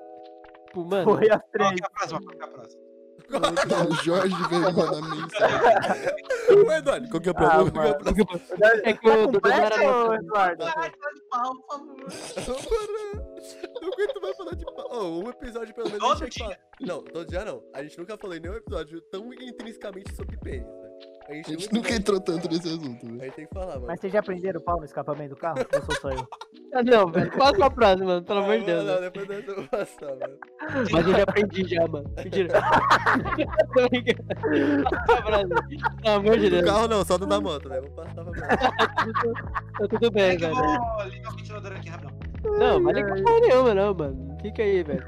Tipo, 0.68 0.86
mano. 0.86 1.04
Foi 1.18 1.30
as 1.30 1.40
Qual 1.42 1.50
três. 1.52 1.72
que 1.76 1.84
é 1.84 1.86
a 1.86 1.90
próxima? 1.90 2.22
Qual 2.22 2.36
que 2.36 2.42
é 2.42 2.46
a 2.46 2.48
próxima? 2.48 2.85
O 3.30 3.94
Jorge 4.04 4.36
veio 4.50 4.62
mandar 4.74 5.02
mensagem. 5.02 6.16
Ô, 6.68 6.72
Eduardo, 6.72 7.10
qual 7.10 7.22
que 7.22 7.30
é 7.30 7.32
a 7.32 7.36
Ah, 7.36 7.50
próxima? 7.50 7.72
Qual 7.96 8.14
que 8.14 8.22
é 8.22 8.24
a 8.24 8.28
mano. 8.28 8.40
próxima? 8.40 8.68
É 8.84 8.94
que 8.94 9.08
Tá 9.10 9.16
o 9.16 9.28
Dudu 9.28 9.50
não 9.50 9.56
era 9.56 9.78
nosso. 9.84 10.14
Eduardo? 10.14 10.64
Ai, 10.64 10.92
tá 10.92 11.10
de 11.12 11.22
pau, 11.30 11.56
por 11.56 11.68
favor. 11.68 11.96
Não 13.82 13.92
aguento 13.94 14.22
mais 14.22 14.38
falar 14.38 14.56
de 14.56 14.66
pau. 14.66 14.88
Ô, 14.92 15.20
um 15.24 15.30
episódio 15.30 15.74
pelo 15.76 15.88
menos 15.90 16.04
a 16.04 16.08
Todo 16.08 16.18
gente 16.20 16.32
tinha 16.34 16.50
que 16.50 16.56
falar. 16.56 16.68
Não, 16.82 17.04
todo 17.04 17.26
dia 17.28 17.46
não. 17.46 17.64
A 17.74 17.84
gente 17.84 17.98
nunca 18.00 18.18
falou 18.18 18.36
em 18.36 18.40
nenhum 18.40 18.56
episódio 18.56 19.02
tão 19.12 19.32
intrinsecamente 19.34 20.16
sobre 20.16 20.38
pênis, 20.38 20.66
velho. 20.66 20.85
A 21.28 21.34
gente, 21.34 21.48
A 21.48 21.50
gente 21.58 21.74
nunca- 21.74 21.76
nunca 21.78 21.94
entrou 21.96 22.20
tanto 22.22 22.48
nesse 22.48 22.68
assunto, 22.68 23.04
A 23.04 23.10
velho. 23.10 23.22
gente 23.24 23.34
tem 23.34 23.48
que 23.48 23.54
falar, 23.54 23.74
mano. 23.76 23.88
Mas 23.88 24.00
vocês 24.00 24.14
já 24.14 24.22
prenderam 24.22 24.60
o 24.60 24.64
pau 24.64 24.78
no 24.78 24.86
escapamento 24.86 25.30
do 25.32 25.36
carro? 25.36 25.58
Ou 25.74 25.82
sou 25.82 25.96
só 26.02 26.10
eu? 26.12 26.28
Ah, 26.78 26.84
não, 26.84 27.08
velho. 27.10 27.32
Passa 27.38 27.54
pra 27.56 27.70
próxima, 27.70 28.06
mano. 28.06 28.24
Pelo 28.26 28.40
amor 28.40 28.60
de 28.60 28.66
Deus. 28.66 28.84
velho. 28.84 28.96
Não, 28.96 29.02
depois 29.02 29.28
dessa 29.30 29.50
eu 29.50 29.56
vou 29.56 29.68
passar, 29.70 30.08
mano. 30.08 30.38
Mas 30.92 31.08
eu 31.08 31.14
já 31.14 31.24
aprendi 31.24 31.68
já, 31.70 31.88
mano. 31.88 32.12
Mentira. 32.18 32.62
Tô 33.74 33.88
brincando. 33.90 34.84
Passa 34.84 35.06
pra 35.06 35.22
próxima. 35.22 35.56
Pelo 36.04 36.16
amor 36.16 36.38
de 36.38 36.50
Do 36.50 36.56
Deus. 36.58 36.66
carro 36.70 36.88
não, 36.90 37.06
só 37.06 37.18
do 37.18 37.26
da 37.26 37.40
moto, 37.40 37.70
velho. 37.70 37.82
Vou 37.84 37.92
passar 37.92 38.14
pra 38.16 38.24
mim. 38.26 38.32
Tá 38.42 39.88
tudo 39.88 40.06
É 40.06 40.10
bem, 40.10 40.34
eu 40.34 40.40
velho. 40.40 40.54
vou 40.54 41.06
ligar 41.06 41.32
o 41.32 41.36
ventilador 41.38 41.72
aqui, 41.72 41.90
rapidão. 41.90 42.20
Não, 42.60 42.80
mas 42.82 42.96
liga 42.98 43.24
porra 43.24 43.40
nenhuma, 43.40 43.74
não, 43.74 43.94
mano. 43.94 44.38
Fica 44.42 44.64
aí, 44.64 44.84
velho. 44.84 45.06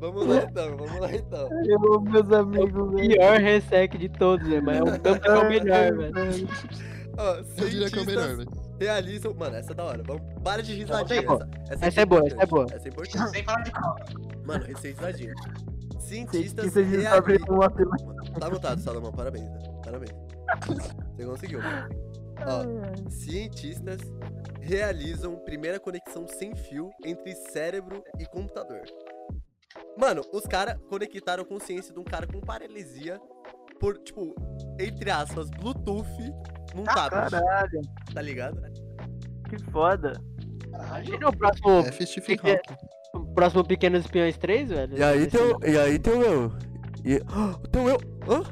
Vamos 0.00 0.26
lá 0.26 0.36
então, 0.44 0.76
vamos 0.76 1.00
lá 1.00 1.12
então. 1.12 1.48
Eu 1.66 1.94
amo 1.94 2.10
meus 2.10 2.30
amigos, 2.32 2.94
velho. 2.94 3.08
Pior 3.08 3.38
resec 3.40 3.98
de 3.98 4.08
todos, 4.08 4.46
velho. 4.46 4.62
Mas 4.64 4.78
é 4.78 4.82
o 4.82 5.00
campo 5.00 5.20
que 5.20 5.28
é 5.28 5.34
o 5.38 5.48
melhor, 5.48 5.96
velho. 5.96 6.48
Ó, 7.18 7.34
Eu 7.34 7.68
diria 7.68 7.90
que 7.90 7.98
é 7.98 8.02
o 8.02 8.06
melhor, 8.06 8.24
cientistas 8.28 8.56
velho. 8.60 8.76
realizam. 8.78 9.34
Mano, 9.34 9.56
essa 9.56 9.72
é 9.72 9.74
da 9.74 9.84
hora. 9.84 10.02
Vamos... 10.04 10.22
Para 10.42 10.62
de 10.62 10.74
risadinha. 10.74 11.20
Essa 11.20 11.72
é 11.72 11.74
Essa, 11.74 11.86
Essa 11.86 12.00
é 12.00 12.06
boa, 12.06 12.26
essa 12.26 12.36
é 12.36 12.44
importante. 12.44 12.50
boa. 12.50 12.66
Essa 12.76 12.88
é 12.88 12.90
importante. 12.90 13.30
Sem 13.30 13.44
falar 13.44 13.62
de 13.62 13.72
pau. 13.72 13.96
Mano, 14.46 14.64
essa 14.68 14.86
é 14.86 14.90
risadinha. 14.90 15.34
Cientistas 15.98 16.74
realizam. 16.74 17.38
uma. 17.50 17.68
Tá 18.38 18.46
anotado, 18.46 18.80
Salomão. 18.80 19.12
Parabéns, 19.12 19.44
né? 19.50 19.58
Parabéns. 19.84 20.12
Você 21.16 21.24
conseguiu, 21.24 21.60
mano. 21.60 21.88
Ó, 22.46 23.10
cientistas 23.10 24.00
realizam 24.60 25.34
primeira 25.36 25.80
conexão 25.80 26.26
sem 26.28 26.54
fio 26.54 26.90
entre 27.04 27.34
cérebro 27.34 28.02
e 28.18 28.24
computador. 28.26 28.82
Mano, 29.96 30.22
os 30.32 30.44
caras 30.46 30.76
conectaram 30.88 31.42
a 31.42 31.46
consciência 31.46 31.92
de 31.92 32.00
um 32.00 32.04
cara 32.04 32.26
com 32.26 32.40
paralisia 32.40 33.20
por, 33.80 33.98
tipo, 33.98 34.34
entre 34.78 35.10
aspas, 35.10 35.48
Bluetooth 35.50 36.06
num 36.74 36.84
tablet, 36.84 37.30
Caralho, 37.30 37.80
tá 38.12 38.22
ligado? 38.22 38.60
que 39.48 39.58
foda. 39.70 40.12
Imagina 40.74 41.28
o 41.28 41.36
próximo, 41.36 41.70
É 41.80 41.92
Stephen 42.06 42.36
que- 42.36 42.50
Hawking. 42.50 42.74
o 43.14 43.34
próximo 43.34 43.64
Pequenos 43.64 44.00
Espiões 44.04 44.36
3, 44.36 44.68
velho. 44.68 44.98
E 44.98 45.02
aí 45.02 45.26
tem 45.26 45.40
o, 45.40 45.58
e 45.64 45.78
aí 45.78 45.98
tem 45.98 46.12
o 46.12 46.22
eu. 46.22 46.52
E, 47.04 47.16
o 47.64 47.68
teu 47.68 47.88
eu. 47.88 47.98
Hã? 48.28 48.42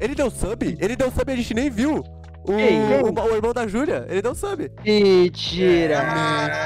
Ele 0.00 0.14
deu 0.14 0.30
sub? 0.30 0.76
Ele 0.80 0.96
deu 0.96 1.10
sub 1.10 1.30
e 1.30 1.32
a 1.32 1.36
gente 1.36 1.54
nem 1.54 1.70
viu. 1.70 1.98
O, 2.42 2.46
Quem? 2.56 2.80
o, 3.02 3.12
o 3.30 3.36
irmão 3.36 3.52
da 3.52 3.66
Júlia, 3.66 4.06
ele 4.08 4.22
deu 4.22 4.34
sub. 4.34 4.72
Mentira. 4.82 6.00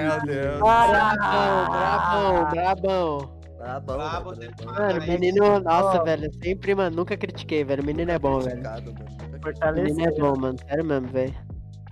meu 0.01 0.21
Deus. 0.25 0.61
Brabão, 0.61 1.67
brabão, 1.67 2.51
brabão. 2.51 3.34
Tá 3.65 3.81
bom, 3.81 3.95
Brabo, 3.95 4.31
mano, 4.37 4.41
tá 4.57 4.65
bom. 4.65 4.73
Mano, 4.73 5.01
Aí, 5.01 5.09
menino, 5.09 5.59
nossa, 5.61 6.01
ó. 6.01 6.05
velho, 6.05 6.31
sempre, 6.43 6.75
mano, 6.75 6.97
nunca 6.97 7.17
critiquei, 7.17 7.65
velho. 7.65 7.83
O 7.83 7.87
menino 7.87 8.11
é 8.11 8.19
bom, 8.19 8.39
velho. 8.39 8.63
Mano. 8.63 8.91
O 8.93 9.73
menino 9.75 10.07
é 10.07 10.21
bom, 10.21 10.37
mano. 10.39 10.59
Sério 10.69 10.85
mesmo, 10.85 11.09
velho. 11.09 11.35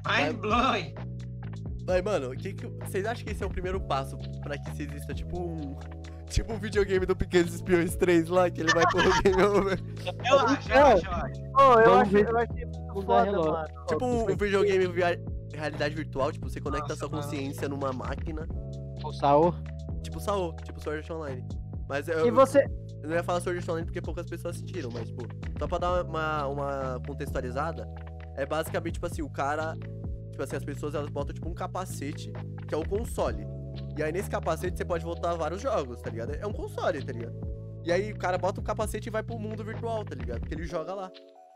Mind 0.07 0.37
blowing. 0.37 0.95
Mas, 1.87 2.03
mano, 2.03 2.31
que 2.37 2.53
que, 2.53 2.67
vocês 2.67 3.07
acham 3.07 3.25
que 3.25 3.33
esse 3.33 3.43
é 3.43 3.47
o 3.47 3.51
primeiro 3.51 3.81
passo 3.81 4.19
pra 4.43 4.59
que 4.59 4.71
se 4.77 4.83
exista, 4.83 5.15
tipo, 5.15 5.41
um... 5.41 5.77
Tipo 6.33 6.55
um 6.55 6.59
videogame 6.59 7.05
do 7.05 7.15
Pequenos 7.15 7.55
Espiões 7.55 7.95
3 7.95 8.29
lá, 8.31 8.49
que 8.49 8.63
ele 8.63 8.73
vai 8.73 8.87
pro 8.87 9.03
game 9.23 9.43
over. 9.43 9.79
Eu 10.25 10.39
acho, 10.39 10.73
eu 10.73 10.87
acho, 10.87 11.05
eu 11.07 11.13
acho. 11.13 11.43
Pô, 11.53 11.81
eu 11.81 11.95
achei, 11.99 12.23
eu 12.23 12.39
achei 12.39 12.65
muito 12.65 13.03
foda, 13.03 13.33
mano. 13.33 13.65
Tipo 13.87 14.07
um, 14.07 14.23
um 14.23 14.37
videogame 14.37 14.87
via 14.87 15.21
realidade 15.55 15.95
virtual, 15.95 16.33
tipo, 16.33 16.49
você 16.49 16.59
conecta 16.59 16.89
Nossa, 16.89 17.01
sua 17.01 17.11
mano. 17.11 17.23
consciência 17.23 17.69
numa 17.69 17.93
máquina. 17.93 18.49
O 19.05 19.13
Saul. 19.13 19.55
Tipo 20.03 20.19
Saô, 20.21 20.55
tipo 20.65 20.81
Sword 20.81 21.01
Art 21.01 21.11
Online. 21.11 21.47
Mas 21.89 22.09
eu, 22.09 22.27
E 22.27 22.31
você. 22.31 22.65
eu 23.03 23.09
não 23.09 23.17
ia 23.17 23.23
falar 23.23 23.39
Art 23.39 23.69
Online 23.69 23.87
porque 23.87 24.01
poucas 24.01 24.27
pessoas 24.27 24.57
assistiram, 24.57 24.91
mas, 24.93 25.09
tipo, 25.09 25.23
só 25.59 25.67
pra 25.67 25.79
dar 25.79 26.05
uma, 26.05 26.47
uma 26.47 27.01
contextualizada, 27.07 27.89
é 28.37 28.47
basicamente, 28.47 28.95
tipo 28.95 29.07
assim, 29.07 29.23
o 29.23 29.31
cara. 29.31 29.75
Tipo 30.31 30.43
assim, 30.43 30.57
as 30.57 30.65
pessoas 30.65 30.95
elas 30.95 31.11
botam, 31.11 31.35
tipo, 31.35 31.49
um 31.49 31.55
capacete, 31.55 32.33
que 32.67 32.75
é 32.75 32.79
o 32.79 32.89
console. 32.89 33.47
E 33.97 34.03
aí 34.03 34.11
nesse 34.13 34.31
capacete 34.31 34.77
você 34.79 34.85
pode 34.85 35.05
voltar 35.05 35.35
vários 35.35 35.61
jogos, 35.61 36.01
tá 36.01 36.11
ligado? 36.11 36.35
É 36.35 36.47
um 36.47 36.53
console, 36.53 37.05
tá 37.05 37.13
ligado? 37.13 37.35
E 37.85 37.93
aí 37.93 38.13
o 38.13 38.19
cara 38.19 38.39
bota 38.39 38.61
o 38.61 38.63
capacete 38.65 39.09
e 39.09 39.13
vai 39.13 39.23
pro 39.23 39.39
mundo 39.39 39.63
virtual, 39.65 40.05
tá 40.05 40.15
ligado? 40.15 40.41
Porque 40.41 40.55
ele 40.55 40.65
joga 40.65 40.95
lá. 40.95 41.11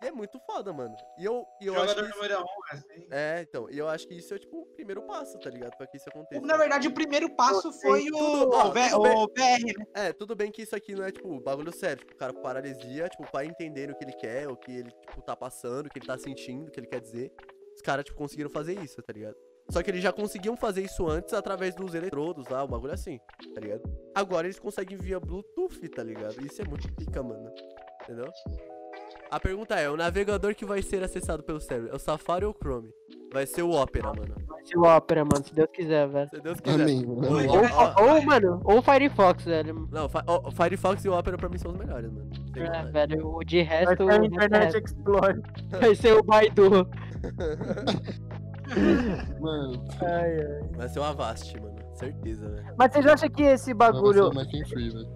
É 0.06 0.12
muito 0.12 0.38
foda, 0.40 0.72
mano. 0.72 0.94
E 1.18 1.24
eu, 1.24 1.44
e 1.60 1.66
eu 1.66 1.74
acho 1.74 1.94
que. 1.94 2.00
Jogador 2.00 2.08
isso- 2.08 2.16
número 2.16 2.40
um, 2.42 2.46
assim. 2.70 3.06
É, 3.10 3.40
então, 3.42 3.68
e 3.70 3.78
eu 3.78 3.88
acho 3.88 4.06
que 4.06 4.14
isso 4.14 4.34
é, 4.34 4.38
tipo, 4.38 4.60
o 4.62 4.66
primeiro 4.66 5.02
passo, 5.02 5.38
tá 5.38 5.50
ligado? 5.50 5.76
Pra 5.76 5.86
que 5.86 5.96
isso 5.96 6.08
aconteça. 6.08 6.40
Na 6.46 6.56
verdade, 6.56 6.86
o 6.88 6.92
primeiro 6.92 7.28
passo 7.34 7.72
foi 7.72 8.08
o, 8.08 8.12
tudo- 8.12 8.50
ó, 8.54 8.58
o, 8.58 8.62
tudo 8.62 8.72
bem. 8.72 8.94
o 8.94 9.00
VR, 9.28 9.78
né? 9.78 9.84
É, 9.94 10.12
tudo 10.12 10.36
bem 10.36 10.50
que 10.52 10.62
isso 10.62 10.76
aqui 10.76 10.94
não 10.94 11.04
é, 11.04 11.10
tipo, 11.10 11.40
bagulho 11.40 11.72
sério. 11.72 11.98
Tipo, 11.98 12.14
o 12.14 12.16
cara 12.16 12.32
com 12.32 12.40
paralisia, 12.42 13.08
tipo, 13.08 13.30
pra 13.30 13.44
entender 13.44 13.90
o 13.90 13.94
que 13.96 14.04
ele 14.04 14.12
quer, 14.12 14.48
o 14.48 14.56
que 14.56 14.70
ele, 14.70 14.90
tipo, 14.90 15.20
tá 15.22 15.34
passando, 15.36 15.86
o 15.86 15.90
que 15.90 15.98
ele 15.98 16.06
tá 16.06 16.16
sentindo, 16.18 16.68
o 16.68 16.70
que 16.70 16.78
ele 16.80 16.86
quer 16.86 17.00
dizer. 17.00 17.32
Os 17.74 17.82
caras, 17.82 18.04
tipo, 18.04 18.16
conseguiram 18.16 18.48
fazer 18.50 18.78
isso, 18.82 19.02
tá 19.02 19.12
ligado? 19.12 19.36
Só 19.68 19.82
que 19.82 19.90
eles 19.90 20.00
já 20.00 20.12
conseguiam 20.12 20.56
fazer 20.56 20.82
isso 20.82 21.08
antes 21.08 21.34
através 21.34 21.74
dos 21.74 21.92
eletrodos 21.92 22.46
lá, 22.48 22.62
o 22.62 22.68
bagulho 22.68 22.92
assim, 22.92 23.18
tá 23.52 23.60
ligado? 23.60 23.82
Agora 24.14 24.46
eles 24.46 24.60
conseguem 24.60 24.96
via 24.96 25.18
Bluetooth, 25.18 25.88
tá 25.88 26.04
ligado? 26.04 26.40
Isso 26.46 26.62
é 26.62 26.64
muito 26.64 26.86
pica, 26.94 27.20
mano. 27.20 27.52
Entendeu? 28.04 28.30
A 29.30 29.40
pergunta 29.40 29.74
é, 29.74 29.90
o 29.90 29.96
navegador 29.96 30.54
que 30.54 30.64
vai 30.64 30.80
ser 30.82 31.02
acessado 31.02 31.42
pelo 31.42 31.60
cérebro, 31.60 31.90
é 31.92 31.96
o 31.96 31.98
Safari 31.98 32.44
ou 32.44 32.52
o 32.52 32.54
Chrome? 32.54 32.88
Vai 33.32 33.44
ser 33.44 33.62
o 33.62 33.70
Opera, 33.72 34.12
mano. 34.14 34.34
Vai 34.46 34.64
ser 34.64 34.78
o 34.78 34.82
Opera, 34.84 35.24
mano, 35.24 35.44
se 35.44 35.52
Deus 35.54 35.68
quiser, 35.72 36.08
velho. 36.08 36.28
Se 36.32 36.40
Deus 36.40 36.60
quiser. 36.60 36.82
Amém, 36.82 37.04
mano. 37.04 37.28
Ou- 37.28 38.06
ou- 38.06 38.14
Ou, 38.14 38.22
mano, 38.22 38.60
ou 38.64 38.80
Firefox, 38.82 39.44
velho. 39.44 39.88
Não, 39.90 40.08
ó, 40.26 40.50
Firefox 40.52 41.04
e 41.04 41.08
o 41.08 41.18
Opera 41.18 41.36
pra 41.36 41.48
mim 41.48 41.58
são 41.58 41.72
os 41.72 41.76
melhores, 41.78 42.10
mano. 42.10 42.30
Sem 42.54 42.62
É, 42.62 42.84
velho, 42.84 43.26
o 43.26 43.44
de 43.44 43.62
Vai 43.64 43.78
resto, 43.78 43.96
ser 43.96 44.02
o 44.02 44.06
o 44.06 44.10
é 44.10 44.16
Internet. 44.26 44.76
Explorer. 44.78 45.40
vai 45.80 45.94
ser 45.94 46.12
o 46.14 46.22
Baidu. 46.22 46.88
Mano, 49.40 49.84
Ai, 50.02 50.40
ai. 50.40 50.68
Vai 50.76 50.88
ser 50.88 50.98
o 50.98 51.04
Avast, 51.04 51.60
mano. 51.60 51.76
Certeza, 51.94 52.48
velho. 52.48 52.74
Mas 52.76 52.92
vocês 52.92 53.06
acham 53.06 53.28
que 53.30 53.42
esse 53.42 53.72
bagulho. 53.72 54.32
Mac 54.34 54.48
and 54.54 54.66
Free, 54.68 54.90
velho. 54.90 55.06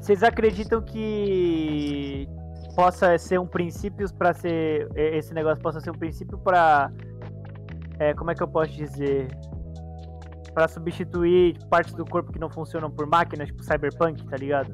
Vocês 0.00 0.22
acreditam 0.22 0.80
que 0.82 2.26
possa 2.74 3.16
ser 3.18 3.38
um 3.38 3.46
princípio 3.46 4.12
para 4.14 4.32
ser 4.34 4.88
esse 4.96 5.32
negócio 5.34 5.62
possa 5.62 5.80
ser 5.80 5.90
um 5.90 5.98
princípio 5.98 6.38
para 6.38 6.90
como 8.16 8.30
é 8.30 8.34
que 8.34 8.42
eu 8.42 8.48
posso 8.48 8.72
dizer 8.72 9.28
Pra 10.54 10.66
substituir 10.66 11.56
partes 11.68 11.94
do 11.94 12.04
corpo 12.04 12.32
que 12.32 12.38
não 12.38 12.50
funcionam 12.50 12.90
por 12.90 13.06
máquinas, 13.06 13.48
tipo 13.48 13.62
cyberpunk, 13.62 14.26
tá 14.26 14.36
ligado? 14.36 14.72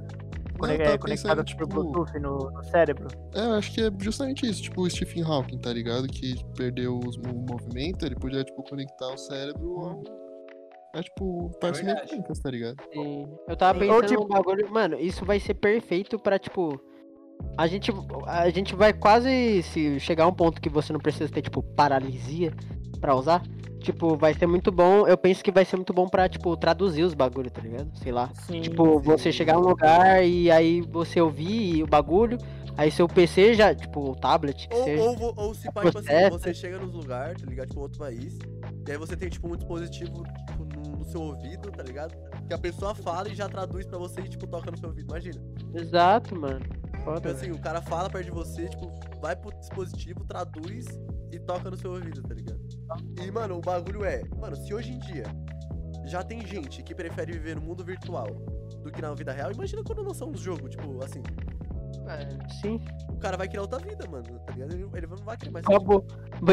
Eu 0.59 0.65
é, 0.71 0.79
tava 0.79 0.99
conectado 0.99 1.05
pensando, 1.05 1.37
por 1.37 1.45
tipo, 1.45 1.67
Bluetooth 1.69 2.19
no, 2.19 2.51
no 2.51 2.65
cérebro. 2.65 3.09
É, 3.35 3.41
eu 3.41 3.53
acho 3.53 3.73
que 3.75 3.83
é 3.83 3.91
justamente 4.01 4.47
isso, 4.49 4.63
tipo 4.63 4.81
o 4.81 4.89
Stephen 4.89 5.23
Hawking, 5.23 5.59
tá 5.59 5.71
ligado? 5.71 6.07
Que 6.07 6.35
perdeu 6.57 6.99
os- 6.99 7.17
o 7.17 7.35
movimento, 7.51 8.07
ele 8.07 8.15
podia, 8.15 8.43
tipo, 8.43 8.63
conectar 8.63 9.07
o 9.13 9.19
cérebro 9.19 9.81
ao... 9.81 10.03
É 10.95 11.03
tipo, 11.03 11.51
partes 11.61 11.83
mecânicas, 11.83 12.39
tá 12.39 12.51
ligado? 12.51 12.77
Sim. 12.91 13.29
Eu 13.47 13.55
tava 13.55 13.79
Sim, 13.79 13.91
ou 13.91 14.01
pensando 14.01 14.19
tipo- 14.21 14.29
bagulho. 14.33 14.71
Mano, 14.71 14.99
isso 14.99 15.27
vai 15.27 15.39
ser 15.39 15.53
perfeito 15.53 16.19
pra, 16.19 16.39
tipo. 16.39 16.81
A 17.57 17.67
gente, 17.67 17.91
a 18.27 18.51
gente 18.51 18.75
vai 18.75 18.93
quase 18.93 19.63
se 19.63 19.99
chegar 19.99 20.25
a 20.25 20.29
um 20.29 20.33
ponto 20.33 20.61
que 20.61 20.69
você 20.69 20.93
não 20.93 21.01
precisa 21.01 21.31
ter, 21.33 21.43
tipo, 21.43 21.63
paralisia 21.63 22.53
pra 23.01 23.15
usar. 23.15 23.43
Tipo, 23.81 24.17
vai 24.17 24.35
ser 24.35 24.47
muito 24.47 24.73
bom. 24.73 25.07
Eu 25.07 25.17
penso 25.17 25.43
que 25.45 25.53
vai 25.53 25.65
ser 25.65 25.77
muito 25.77 25.93
bom 25.93 26.09
pra, 26.09 26.29
tipo, 26.29 26.57
traduzir 26.57 27.05
os 27.05 27.15
bagulhos, 27.15 27.53
tá 27.53 27.63
ligado? 27.63 27.91
Sei 27.99 28.11
lá. 28.13 28.31
Sim. 28.47 28.61
Tipo, 28.61 28.99
você 28.99 29.31
chegar 29.33 29.55
num 29.55 29.69
lugar 29.69 30.27
e 30.27 30.51
aí 30.51 30.81
você 30.81 31.21
ouvir 31.21 31.83
o 31.83 31.87
bagulho. 31.87 32.37
Aí 32.77 32.91
seu 32.91 33.09
PC 33.09 33.55
já, 33.55 33.75
tipo, 33.75 34.11
o 34.11 34.15
tablet, 34.15 34.69
que 34.69 34.75
Ou, 34.75 34.85
seja. 34.85 35.03
ou, 35.03 35.35
ou 35.35 35.55
se 35.55 35.73
pá, 35.73 35.83
tipo 35.83 35.99
assim, 35.99 36.31
você 36.31 36.53
chega 36.53 36.79
nos 36.79 36.93
lugares, 36.93 37.41
tá 37.41 37.49
ligado? 37.49 37.69
Tipo, 37.69 37.81
outro 37.81 37.99
país. 37.99 38.39
E 38.87 38.93
aí 38.93 38.99
você 38.99 39.17
tem, 39.17 39.31
tipo, 39.31 39.49
um 39.49 39.57
dispositivo 39.57 40.25
tipo, 40.25 40.65
no, 40.65 40.99
no 40.99 41.05
seu 41.07 41.23
ouvido, 41.23 41.71
tá 41.71 41.83
ligado? 41.83 42.15
Que 42.47 42.53
a 42.53 42.59
pessoa 42.59 42.95
fala 42.95 43.31
e 43.31 43.35
já 43.35 43.49
traduz 43.49 43.87
pra 43.87 43.99
você 43.99 44.21
e, 44.21 44.29
tipo, 44.29 44.47
toca 44.47 44.71
no 44.71 44.77
seu 44.77 44.91
ouvido. 44.91 45.09
Imagina. 45.09 45.43
Exato, 45.75 46.39
mano. 46.39 46.61
Foda, 47.07 47.31
assim, 47.31 47.53
o 47.53 47.59
cara 47.61 47.81
fala 47.81 48.11
perto 48.11 48.25
de 48.25 48.31
você, 48.33 48.69
tipo, 48.69 48.93
vai 49.21 49.37
pro 49.37 49.57
dispositivo, 49.57 50.25
traduz 50.25 50.87
e 51.31 51.39
toca 51.39 51.71
no 51.71 51.77
seu 51.77 51.93
ouvido, 51.93 52.21
tá 52.21 52.35
ligado? 52.35 52.61
E, 53.25 53.31
mano, 53.31 53.59
o 53.59 53.61
bagulho 53.61 54.05
é, 54.05 54.25
mano, 54.37 54.57
se 54.57 54.75
hoje 54.75 54.93
em 54.93 54.99
dia 54.99 55.23
já 56.05 56.25
tem 56.25 56.45
gente 56.45 56.83
que 56.83 56.97
prefere 56.97 57.31
viver 57.31 57.55
no 57.55 57.63
mundo 57.63 57.85
virtual 57.85 58.27
do 58.83 58.91
que 58.91 59.01
na 59.01 59.15
vida 59.15 59.31
real, 59.31 59.53
imagina 59.53 59.85
quando 59.85 60.03
lançar 60.03 60.25
um 60.25 60.37
jogo, 60.37 60.69
tipo, 60.69 61.05
assim, 61.05 61.23
velho. 62.05 62.39
Sim. 62.61 62.81
o 63.09 63.17
cara 63.19 63.37
vai 63.37 63.47
criar 63.47 63.63
outra 63.63 63.79
vida, 63.79 64.05
mano, 64.11 64.41
tá 64.41 64.53
ligado? 64.53 64.75
Ele, 64.75 64.89
ele 64.93 65.07
não 65.07 65.17
vai 65.19 65.37
querer 65.37 65.53
mais. 65.53 65.65
Acabou. 65.65 66.05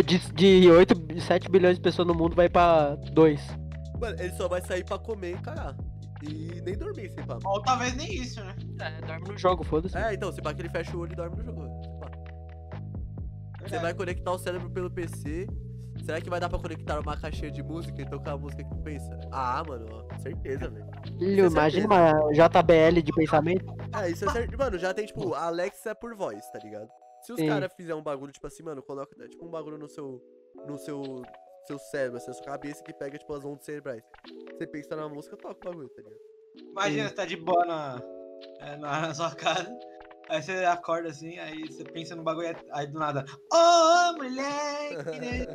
De, 0.06 0.20
de 0.34 0.70
8, 0.70 1.20
7 1.20 1.50
bilhões 1.50 1.78
de 1.78 1.82
pessoas 1.82 2.08
no 2.08 2.14
mundo 2.14 2.36
vai 2.36 2.48
pra 2.48 2.94
2. 2.96 3.42
Mano, 4.00 4.16
ele 4.20 4.34
só 4.34 4.48
vai 4.48 4.62
sair 4.62 4.84
pra 4.84 5.00
comer 5.00 5.32
e 5.32 5.42
cagar. 5.42 5.76
E 6.30 6.62
nem 6.62 6.78
dormir, 6.78 7.10
se 7.10 7.22
pá. 7.24 7.38
Ou 7.46 7.62
talvez 7.62 7.96
nem 7.96 8.14
isso, 8.14 8.44
né? 8.44 8.56
É, 8.80 9.02
dorme 9.06 9.30
no 9.30 9.38
jogo, 9.38 9.64
foda-se. 9.64 9.98
É, 9.98 10.14
então, 10.14 10.32
se 10.32 10.42
pá 10.42 10.54
que 10.54 10.62
ele 10.62 10.70
fecha 10.70 10.96
o 10.96 11.02
olho 11.02 11.14
e 11.14 11.16
dorme 11.16 11.36
no 11.38 11.44
jogo. 11.44 11.64
Você 13.62 13.80
vai 13.80 13.94
conectar 13.94 14.32
o 14.32 14.38
cérebro 14.38 14.70
pelo 14.70 14.92
PC. 14.92 15.48
Será 16.04 16.20
que 16.20 16.30
vai 16.30 16.40
dar 16.40 16.50
pra 16.50 16.60
conectar 16.60 17.00
uma 17.00 17.16
caixinha 17.16 17.50
de 17.50 17.64
música 17.64 18.02
e 18.02 18.06
tocar 18.06 18.34
a 18.34 18.38
música 18.38 18.64
que 18.64 18.70
tu 18.70 18.82
pensa? 18.82 19.18
Ah, 19.32 19.64
mano, 19.66 19.88
ó, 19.90 20.18
certeza, 20.18 20.70
velho. 20.70 20.86
Filho, 21.18 21.46
imagina 21.46 21.86
uma 21.86 22.12
JBL 22.34 23.02
de 23.02 23.12
pensamento. 23.14 23.74
É, 23.96 24.10
isso 24.10 24.26
é 24.26 24.32
certo. 24.32 24.58
Mano, 24.58 24.78
já 24.78 24.94
tem, 24.94 25.06
tipo, 25.06 25.34
a 25.34 25.46
Alexa 25.46 25.92
é 25.92 25.94
por 25.94 26.14
voz, 26.16 26.46
tá 26.50 26.60
ligado? 26.60 26.90
Se 27.22 27.32
os 27.32 27.40
caras 27.40 27.72
fizerem 27.74 28.00
um 28.00 28.04
bagulho, 28.04 28.34
tipo 28.34 28.46
assim, 28.46 28.64
mano, 28.64 28.84
coloca, 28.84 29.16
tipo, 29.30 29.46
um 29.46 29.50
bagulho 29.50 29.78
no 29.78 29.88
seu. 29.88 30.22
No 30.68 30.78
seu. 30.78 31.24
Seu 31.68 31.80
cérebro, 31.80 32.18
assim, 32.18 32.28
na 32.28 32.34
sua 32.34 32.46
cabeça 32.46 32.84
que 32.84 32.94
pega, 32.94 33.18
tipo, 33.18 33.34
as 33.34 33.46
ondas 33.46 33.64
cerebrais. 33.64 34.04
Você 34.52 34.68
pensa 34.68 34.96
na 34.96 35.08
música, 35.08 35.38
toca 35.38 35.56
o 35.62 35.72
bagulho, 35.72 35.90
tá 35.90 36.02
ligado? 36.02 36.20
Imagina, 36.72 37.10
você 37.10 37.16
tá 37.16 37.26
de 37.26 37.38
boa 37.38 37.66
na, 37.66 38.02
é, 38.60 38.78
na, 38.78 39.02
na 39.02 39.14
sua 39.14 39.34
casa. 39.34 39.72
Aí 40.30 40.42
você 40.42 40.64
acorda 40.66 41.10
assim, 41.10 41.38
aí 41.38 41.68
você 41.68 41.84
pensa 41.84 42.16
no 42.16 42.24
bagulho, 42.24 42.56
aí 42.72 42.88
do 42.88 42.98
nada. 42.98 43.26
Ô, 43.52 44.14
moleque! 44.14 45.20
né?" 45.20 45.46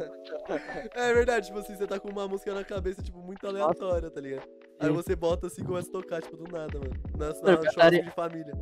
É 0.95 1.13
verdade, 1.13 1.47
tipo 1.47 1.59
assim, 1.59 1.75
você 1.75 1.87
tá 1.87 1.99
com 1.99 2.11
uma 2.11 2.29
música 2.29 2.55
na 2.55 2.65
cabeça, 2.65 3.03
tipo, 3.03 3.19
muito 3.19 3.47
aleatória, 3.47 4.11
tá 4.11 4.21
ligado? 4.21 4.49
Aí 4.79 4.91
você 4.91 5.17
bota 5.17 5.47
assim 5.47 5.63
e 5.63 5.65
começa 5.65 5.89
a 5.89 5.93
tocar, 5.93 6.23
tipo, 6.23 6.37
do 6.37 6.45
nada, 6.51 6.79
mano. 6.79 6.93
Na, 7.17 7.29
na 7.29 7.71
churrasco 7.71 8.03
de 8.03 8.11
família. 8.13 8.53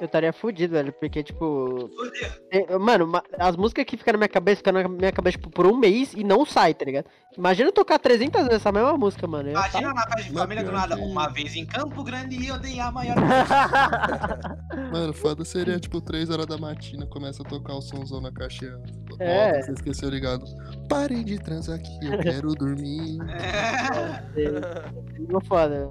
Eu 0.00 0.06
estaria 0.06 0.32
fudido, 0.32 0.72
velho, 0.72 0.92
porque, 0.94 1.22
tipo. 1.22 1.90
Fudeu. 1.94 2.30
é, 2.50 2.78
Mano, 2.78 3.06
ma- 3.06 3.22
as 3.38 3.54
músicas 3.54 3.84
que 3.84 3.98
ficam 3.98 4.12
na 4.12 4.18
minha 4.18 4.28
cabeça, 4.28 4.56
ficam 4.56 4.72
na 4.72 4.88
minha 4.88 5.12
cabeça, 5.12 5.36
tipo, 5.36 5.50
por 5.50 5.66
um 5.66 5.76
mês 5.76 6.14
e 6.14 6.24
não 6.24 6.46
sai, 6.46 6.72
tá 6.72 6.86
ligado? 6.86 7.04
Imagina 7.36 7.68
eu 7.68 7.72
tocar 7.72 7.98
300 7.98 8.40
vezes 8.44 8.56
essa 8.56 8.72
mesma 8.72 8.96
música, 8.96 9.26
mano. 9.26 9.50
Eu 9.50 9.52
Imagina 9.52 9.92
na 9.92 10.02
festa 10.06 10.22
de 10.22 10.32
família 10.32 10.64
do 10.64 10.72
nada. 10.72 10.96
Uma 10.96 11.28
vez 11.28 11.54
em 11.54 11.66
Campo 11.66 12.02
Grande 12.02 12.46
eu 12.46 12.58
dei 12.58 12.80
a 12.80 12.90
maior. 12.90 13.14
Mano, 14.90 15.12
foda 15.12 15.44
seria, 15.44 15.78
tipo, 15.78 16.00
3 16.00 16.30
horas 16.30 16.46
da 16.46 16.56
matina, 16.58 17.06
começa 17.06 17.42
a 17.42 17.46
tocar 17.46 17.74
o 17.74 17.82
somzão 17.82 18.20
na 18.20 18.32
caixinha. 18.32 18.76
Volta, 19.08 19.22
É. 19.22 19.62
Você 19.62 19.72
esqueceu 19.72 20.08
ligado. 20.08 20.44
Parem 20.88 21.22
de 21.24 21.38
transar 21.38 21.76
aqui, 21.76 21.98
eu 22.02 22.18
quero 22.20 22.54
dormir. 22.54 23.18
É. 23.28 25.40
Foda. 25.46 25.90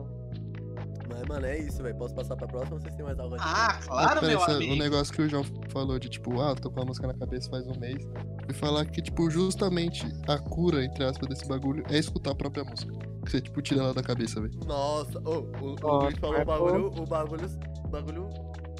Mas, 1.10 1.24
mano, 1.28 1.46
é 1.46 1.58
isso, 1.58 1.82
velho. 1.82 1.98
Posso 1.98 2.14
passar 2.14 2.36
pra 2.36 2.48
próxima 2.48 2.76
ou 2.76 2.82
vocês 2.82 2.94
têm 2.96 3.04
mais 3.04 3.20
algo 3.20 3.36
a 3.36 3.38
dizer? 3.38 3.50
Ah, 3.52 3.80
claro, 3.84 4.26
meu 4.26 4.44
amigo. 4.44 4.74
O 4.74 4.76
negócio 4.78 5.14
que 5.14 5.22
o 5.22 5.28
João 5.30 5.44
falou 5.70 5.98
de, 5.98 6.08
tipo, 6.10 6.40
ah, 6.40 6.56
tô 6.56 6.70
com 6.70 6.82
a 6.82 6.86
música 6.86 7.08
na 7.08 7.14
cabeça 7.14 7.50
faz 7.50 7.66
um 7.68 7.78
mês. 7.80 8.08
E 8.48 8.54
falar 8.54 8.86
que, 8.86 9.02
tipo, 9.02 9.30
justamente 9.30 10.08
a 10.28 10.38
cura, 10.38 10.84
entre 10.84 11.04
aspas, 11.04 11.28
desse 11.28 11.48
bagulho 11.48 11.84
é 11.90 11.98
escutar 11.98 12.32
a 12.32 12.36
própria 12.36 12.64
música. 12.64 12.94
Que 13.26 13.32
você, 13.32 13.42
tipo, 13.42 13.62
tira 13.62 13.82
ela 13.82 13.94
da 13.94 14.04
cabeça, 14.04 14.40
velho. 14.40 14.54
Nossa, 14.66 15.20
ô, 15.20 15.40
o, 15.40 15.74
o 15.74 15.76
Nossa, 15.82 16.06
Luiz 16.06 16.20
falou 16.20 16.36
o 16.36 16.46
marcou. 16.46 16.68
bagulho, 16.68 16.88
o 16.88 17.06
bagulho, 17.06 17.50
o 17.84 17.88
bagulho, 17.88 18.30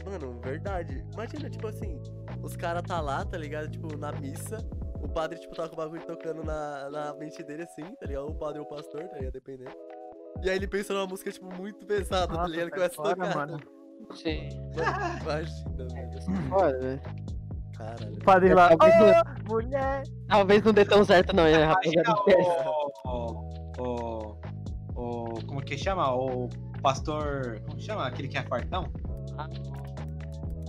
mano, 0.06 0.40
verdade. 0.42 1.04
Imagina, 1.14 1.50
tipo 1.50 1.68
assim, 1.68 2.00
os 2.42 2.56
caras 2.56 2.84
tá 2.84 3.02
lá, 3.02 3.26
tá 3.26 3.38
ligado? 3.38 3.70
Tipo, 3.70 3.98
na 3.98 4.12
missa, 4.14 4.58
o 5.02 5.08
padre, 5.08 5.40
tipo, 5.40 5.56
tá 5.56 5.68
com 5.68 5.74
o 5.74 5.78
bagulho 5.78 6.06
tocando 6.06 6.44
na, 6.44 6.90
na 6.90 7.14
mente 7.16 7.44
dele 7.44 7.64
assim, 7.64 7.84
tá 7.96 8.06
ligado? 8.06 8.28
O 8.28 8.36
padre 8.36 8.60
ou 8.60 8.66
o 8.66 8.70
pastor, 8.70 9.08
tá 9.08 9.18
ligado? 9.18 9.34
Dependendo. 9.34 9.72
E 10.44 10.50
aí 10.50 10.56
ele 10.56 10.68
pensa 10.68 10.94
numa 10.94 11.06
música, 11.08 11.32
tipo, 11.32 11.54
muito 11.56 11.86
pesada, 11.86 12.28
tá 12.28 12.34
Nossa, 12.42 12.50
ligado? 12.50 12.70
sai 12.70 12.90
Começa 12.90 13.02
a 13.02 13.16
tocar. 13.16 13.36
mano. 13.36 13.60
Sim. 14.14 14.50
Mano, 14.76 15.22
imagina, 15.22 15.88
velho. 15.94 16.10
Foda, 16.50 16.80
velho. 16.80 17.02
Caralho. 17.78 18.20
Padre 18.26 18.54
lá. 18.54 18.70
Talvez 18.78 18.96
não- 19.00 19.10
Ô, 19.10 19.54
mulher! 19.54 20.04
Talvez 20.28 20.64
não 20.64 20.74
dê 20.74 20.86
tão 20.86 21.04
certo, 21.06 21.36
não, 21.36 21.44
né, 21.44 21.64
rapaziada? 21.64 22.14
o, 23.06 23.50
o, 23.78 24.38
o. 24.96 25.46
Como 25.46 25.62
que 25.62 25.78
chama? 25.78 26.14
O 26.14 26.50
pastor. 26.82 27.60
Como 27.66 27.78
que 27.78 27.84
chama? 27.84 28.06
Aquele 28.08 28.28
que 28.28 28.38
é 28.38 28.44
fartão? 28.44 28.86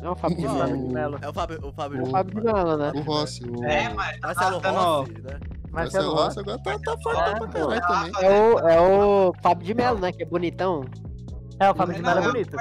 Não, 0.03 0.13
o 0.13 0.17
Fábio 0.17 0.37
de 0.39 0.93
Mello. 0.95 1.19
É 1.21 1.29
o 1.29 1.33
Fábio, 1.33 1.59
o 1.67 1.73
Fábio. 1.73 2.01
O- 2.01 2.09
O 2.09 2.11
Fábio 2.11 2.35
de 2.41 2.47
Mello, 2.47 2.77
né? 2.77 2.93
O 2.95 3.01
Rossi, 3.03 3.45
o 3.45 3.65
É, 3.65 3.93
mas. 3.93 4.19
Marcelo 4.21 4.61
tá 4.61 4.71
Rossi, 4.71 5.13
né? 5.21 5.39
Marcelo 5.71 6.15
Marcelo 6.15 6.15
Rossi 6.15 6.27
Rossi. 6.27 6.41
agora 6.41 6.59
tá, 6.59 6.79
tá 6.79 6.99
fortão 6.99 6.99
pra 6.99 7.13
caralho 7.15 7.49
também. 7.49 8.13
É 8.23 8.31
o, 8.31 8.59
é 8.59 8.81
o 8.81 9.35
Fábio 9.43 9.67
de 9.67 9.75
Mello, 9.75 10.01
né? 10.01 10.13
Que 10.13 10.23
é 10.23 10.27
bonitão. 10.27 10.85
É, 11.61 11.71
o 11.71 11.75
Fábio 11.75 11.95
de 11.95 12.03
Não, 12.03 12.15
Mello 12.15 12.21
é 12.21 12.25
é 12.25 12.29
o 12.29 12.33
bonito. 12.33 12.57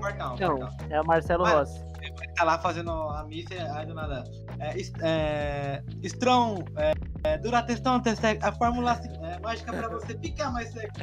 Fortão, 0.00 0.34
Então. 0.34 0.68
É 0.90 1.00
o 1.00 1.06
Marcelo 1.06 1.42
Mano, 1.44 1.58
Rossi. 1.58 1.84
Ele 2.02 2.32
tá 2.34 2.44
lá 2.44 2.58
fazendo 2.58 2.90
a 2.90 3.24
missa, 3.24 3.54
aí 3.74 3.86
do 3.86 3.94
nada. 3.94 4.24
É, 4.58 4.74
é, 5.02 5.82
Strong, 6.02 6.64
é, 6.76 6.92
é, 7.24 7.38
Duratestão, 7.38 8.00
Testec, 8.00 8.44
a 8.44 8.52
fórmula 8.52 9.00
é, 9.22 9.40
mágica 9.40 9.72
pra 9.72 9.88
você 9.88 10.18
ficar 10.18 10.50
mais 10.50 10.70
seco. 10.72 10.94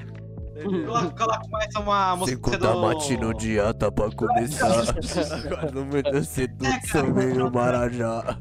Coloca, 0.86 1.10
coloca 1.12 1.48
mais 1.50 1.76
uma 1.76 2.16
música 2.18 2.52
Cinco 2.52 2.52
do... 2.52 2.68
da 2.68 2.76
matina 2.76 3.34
dieta 3.34 3.92
pra 3.92 4.12
começar. 4.12 4.68
Agora 5.34 5.72
no 5.72 5.86
meio 5.86 6.04
da 6.04 6.24
sedução 6.24 7.08
meio 7.08 7.52
marajá. 7.52 8.38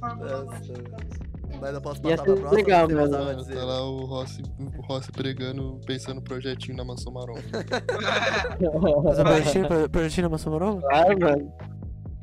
Fórmula 0.00 0.30
Nossa. 0.30 0.44
mágica 0.46 0.82
pra 0.82 1.04
você. 1.04 1.15
Mas 1.60 1.74
eu 1.74 1.80
posso 1.80 2.00
passar 2.02 2.16
pra 2.16 2.24
próxima? 2.24 2.50
legal, 2.52 2.88
mano. 2.88 3.00
algo 3.02 3.14
a 3.16 3.18
Mano, 3.24 3.36
dizer? 3.38 3.54
tá 3.56 3.64
lá 3.64 3.82
o 3.84 4.04
Rossi, 4.04 4.42
o 4.78 4.82
Rossi 4.82 5.12
pregando, 5.12 5.80
pensando 5.86 6.16
no 6.16 6.22
projetinho 6.22 6.76
na 6.76 6.84
Mansão 6.84 7.12
Marrom. 7.12 7.34
Mas 9.04 9.18
a 9.18 9.24
projetinho, 9.24 9.90
projetinho 9.90 10.22
na 10.24 10.28
maçã 10.30 10.50
marrom? 10.50 10.80
Claro, 10.80 11.20
mano. 11.20 11.52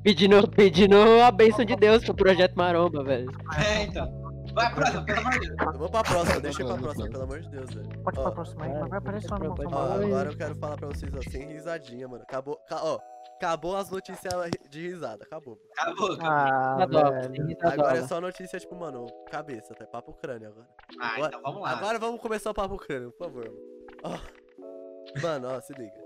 Pedindo, 0.04 0.48
pedindo 0.50 0.98
a 1.26 1.32
bênção 1.32 1.64
de 1.64 1.76
Deus 1.78 2.04
pro 2.04 2.14
Projeto 2.14 2.56
Maromba, 2.56 3.04
velho. 3.06 3.32
É, 3.58 3.84
então. 3.84 4.22
Vai, 4.54 4.76
próxima, 4.76 5.04
pelo 5.06 5.20
amor 5.20 5.32
de 5.40 5.48
Deus. 5.48 5.60
Eu 5.74 5.80
vou 5.80 5.90
pra 5.90 6.04
próxima, 6.04 6.40
deixa 6.42 6.62
eu 6.62 6.66
ir 6.66 6.70
pra 6.70 6.78
próxima, 6.82 7.10
pelo 7.10 7.24
amor 7.24 7.40
de 7.42 7.50
Deus, 7.50 7.74
velho. 7.74 7.90
Pode 8.04 8.20
ir 8.20 8.22
pra 8.22 8.32
próxima 8.32 8.66
aí, 8.66 8.74
mas 8.74 8.90
vai 8.90 8.98
aparecer 9.00 9.30
Marrom. 9.32 9.54
agora 9.54 10.30
eu 10.32 10.38
quero 10.38 10.56
falar 10.56 10.76
pra 10.78 10.88
vocês, 10.90 11.12
ó, 11.16 11.32
sem 11.32 11.48
risadinha, 11.48 12.08
mano. 12.08 12.22
Acabou, 12.24 12.60
ca- 12.68 12.82
ó, 12.84 13.00
acabou 13.36 13.76
as 13.76 13.90
notícias 13.90 14.34
de 14.70 14.88
risada, 14.88 15.24
acabou. 15.24 15.60
Acabou, 15.78 16.14
acabou. 16.14 16.28
Ah, 16.32 16.84
Adoro, 16.84 17.12
velho. 17.12 17.58
Agora 17.62 17.98
é 17.98 18.08
só 18.08 18.22
notícia, 18.22 18.60
tipo, 18.60 18.76
mano, 18.76 19.06
cabeça, 19.30 19.74
até 19.74 19.86
papo 19.86 20.14
crânio 20.14 20.50
agora. 20.50 20.68
Ah, 21.00 21.20
então 21.20 21.42
vamos 21.42 21.62
lá. 21.62 21.72
Agora 21.72 22.00
vamos 22.00 22.22
começar 22.22 22.52
o 22.52 22.54
papo 22.54 22.78
crânio, 22.78 23.12
por 23.12 23.26
favor. 23.26 23.46
mano. 23.46 23.58
Ó. 24.04 25.22
Mano, 25.22 25.50
ó, 25.50 25.62
se 25.62 25.74
liga. 25.74 26.04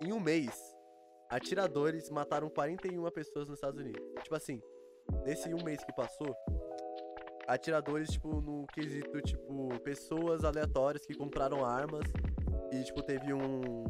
Em 0.00 0.12
um 0.12 0.20
mês, 0.20 0.74
atiradores 1.30 2.10
mataram 2.10 2.48
41 2.48 3.10
pessoas 3.10 3.48
nos 3.48 3.58
Estados 3.58 3.80
Unidos. 3.80 4.02
Tipo 4.22 4.34
assim, 4.34 4.60
nesse 5.24 5.52
um 5.52 5.62
mês 5.62 5.82
que 5.84 5.92
passou, 5.94 6.34
atiradores, 7.46 8.10
tipo, 8.10 8.40
no 8.40 8.66
quesito, 8.68 9.20
tipo, 9.22 9.68
pessoas 9.80 10.44
aleatórias 10.44 11.06
que 11.06 11.14
compraram 11.14 11.64
armas 11.64 12.04
e, 12.72 12.82
tipo, 12.84 13.02
teve 13.02 13.32
um. 13.32 13.84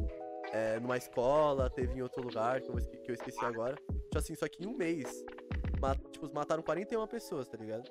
É, 0.57 0.79
numa 0.79 0.97
escola, 0.97 1.69
teve 1.69 1.93
em 1.99 2.01
outro 2.01 2.23
lugar, 2.23 2.61
que 2.61 2.69
eu, 2.69 2.77
esque- 2.77 2.97
que 2.97 3.11
eu 3.11 3.15
esqueci 3.15 3.43
agora. 3.45 3.75
Tipo 3.75 4.17
assim, 4.17 4.33
só 4.35 4.47
que 4.47 4.63
em 4.63 4.67
um 4.67 4.75
mês, 4.75 5.23
ma- 5.79 5.95
tipo, 5.95 6.33
mataram 6.33 6.63
41 6.63 7.05
pessoas, 7.07 7.47
tá 7.47 7.57
ligado? 7.57 7.83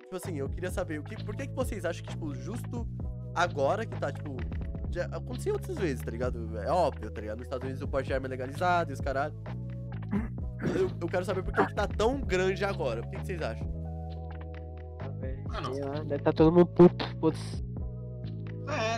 Tipo 0.00 0.14
assim, 0.16 0.36
eu 0.38 0.48
queria 0.48 0.70
saber, 0.70 1.00
o 1.00 1.02
que, 1.02 1.22
por 1.24 1.34
que, 1.34 1.48
que 1.48 1.54
vocês 1.54 1.84
acham 1.84 2.04
que, 2.04 2.10
tipo, 2.10 2.32
justo 2.34 2.86
agora 3.34 3.84
que 3.84 3.98
tá, 3.98 4.12
tipo. 4.12 4.36
Já 4.92 5.06
aconteceu 5.06 5.54
outras 5.54 5.76
vezes, 5.78 6.02
tá 6.04 6.10
ligado? 6.12 6.56
É 6.58 6.70
óbvio, 6.70 7.10
tá 7.10 7.20
ligado? 7.20 7.38
Nos 7.38 7.46
Estados 7.46 7.64
Unidos 7.64 7.82
o 7.82 7.88
porte 7.88 8.06
de 8.06 8.14
arma 8.14 8.26
é 8.28 8.30
legalizado 8.30 8.90
e 8.92 8.94
os 8.94 9.00
caralho. 9.00 9.34
Eu, 10.78 10.88
eu 11.00 11.08
quero 11.08 11.24
saber 11.24 11.42
por 11.42 11.52
que, 11.52 11.66
que 11.66 11.74
tá 11.74 11.86
tão 11.88 12.20
grande 12.20 12.64
agora. 12.64 13.00
O 13.00 13.10
que, 13.10 13.16
que 13.18 13.26
vocês 13.26 13.42
acham? 13.42 13.66
Sei 15.74 15.84
lá, 15.84 16.02
Deve 16.04 16.22
tá 16.22 16.32
todo 16.32 16.52
mundo 16.52 16.66
puto. 16.66 17.16
Putz. 17.18 17.64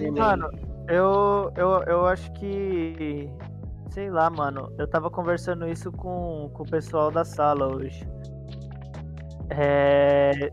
é, 0.00 0.10
Mano, 0.10 0.50
eu, 0.88 1.52
eu, 1.56 1.68
eu 1.86 2.06
acho 2.06 2.30
que. 2.32 3.28
Sei 3.90 4.10
lá, 4.10 4.28
mano. 4.30 4.72
Eu 4.78 4.88
tava 4.88 5.10
conversando 5.10 5.66
isso 5.68 5.90
com, 5.92 6.50
com 6.52 6.62
o 6.62 6.70
pessoal 6.70 7.10
da 7.10 7.24
sala 7.24 7.66
hoje. 7.74 8.06
É. 9.50 10.52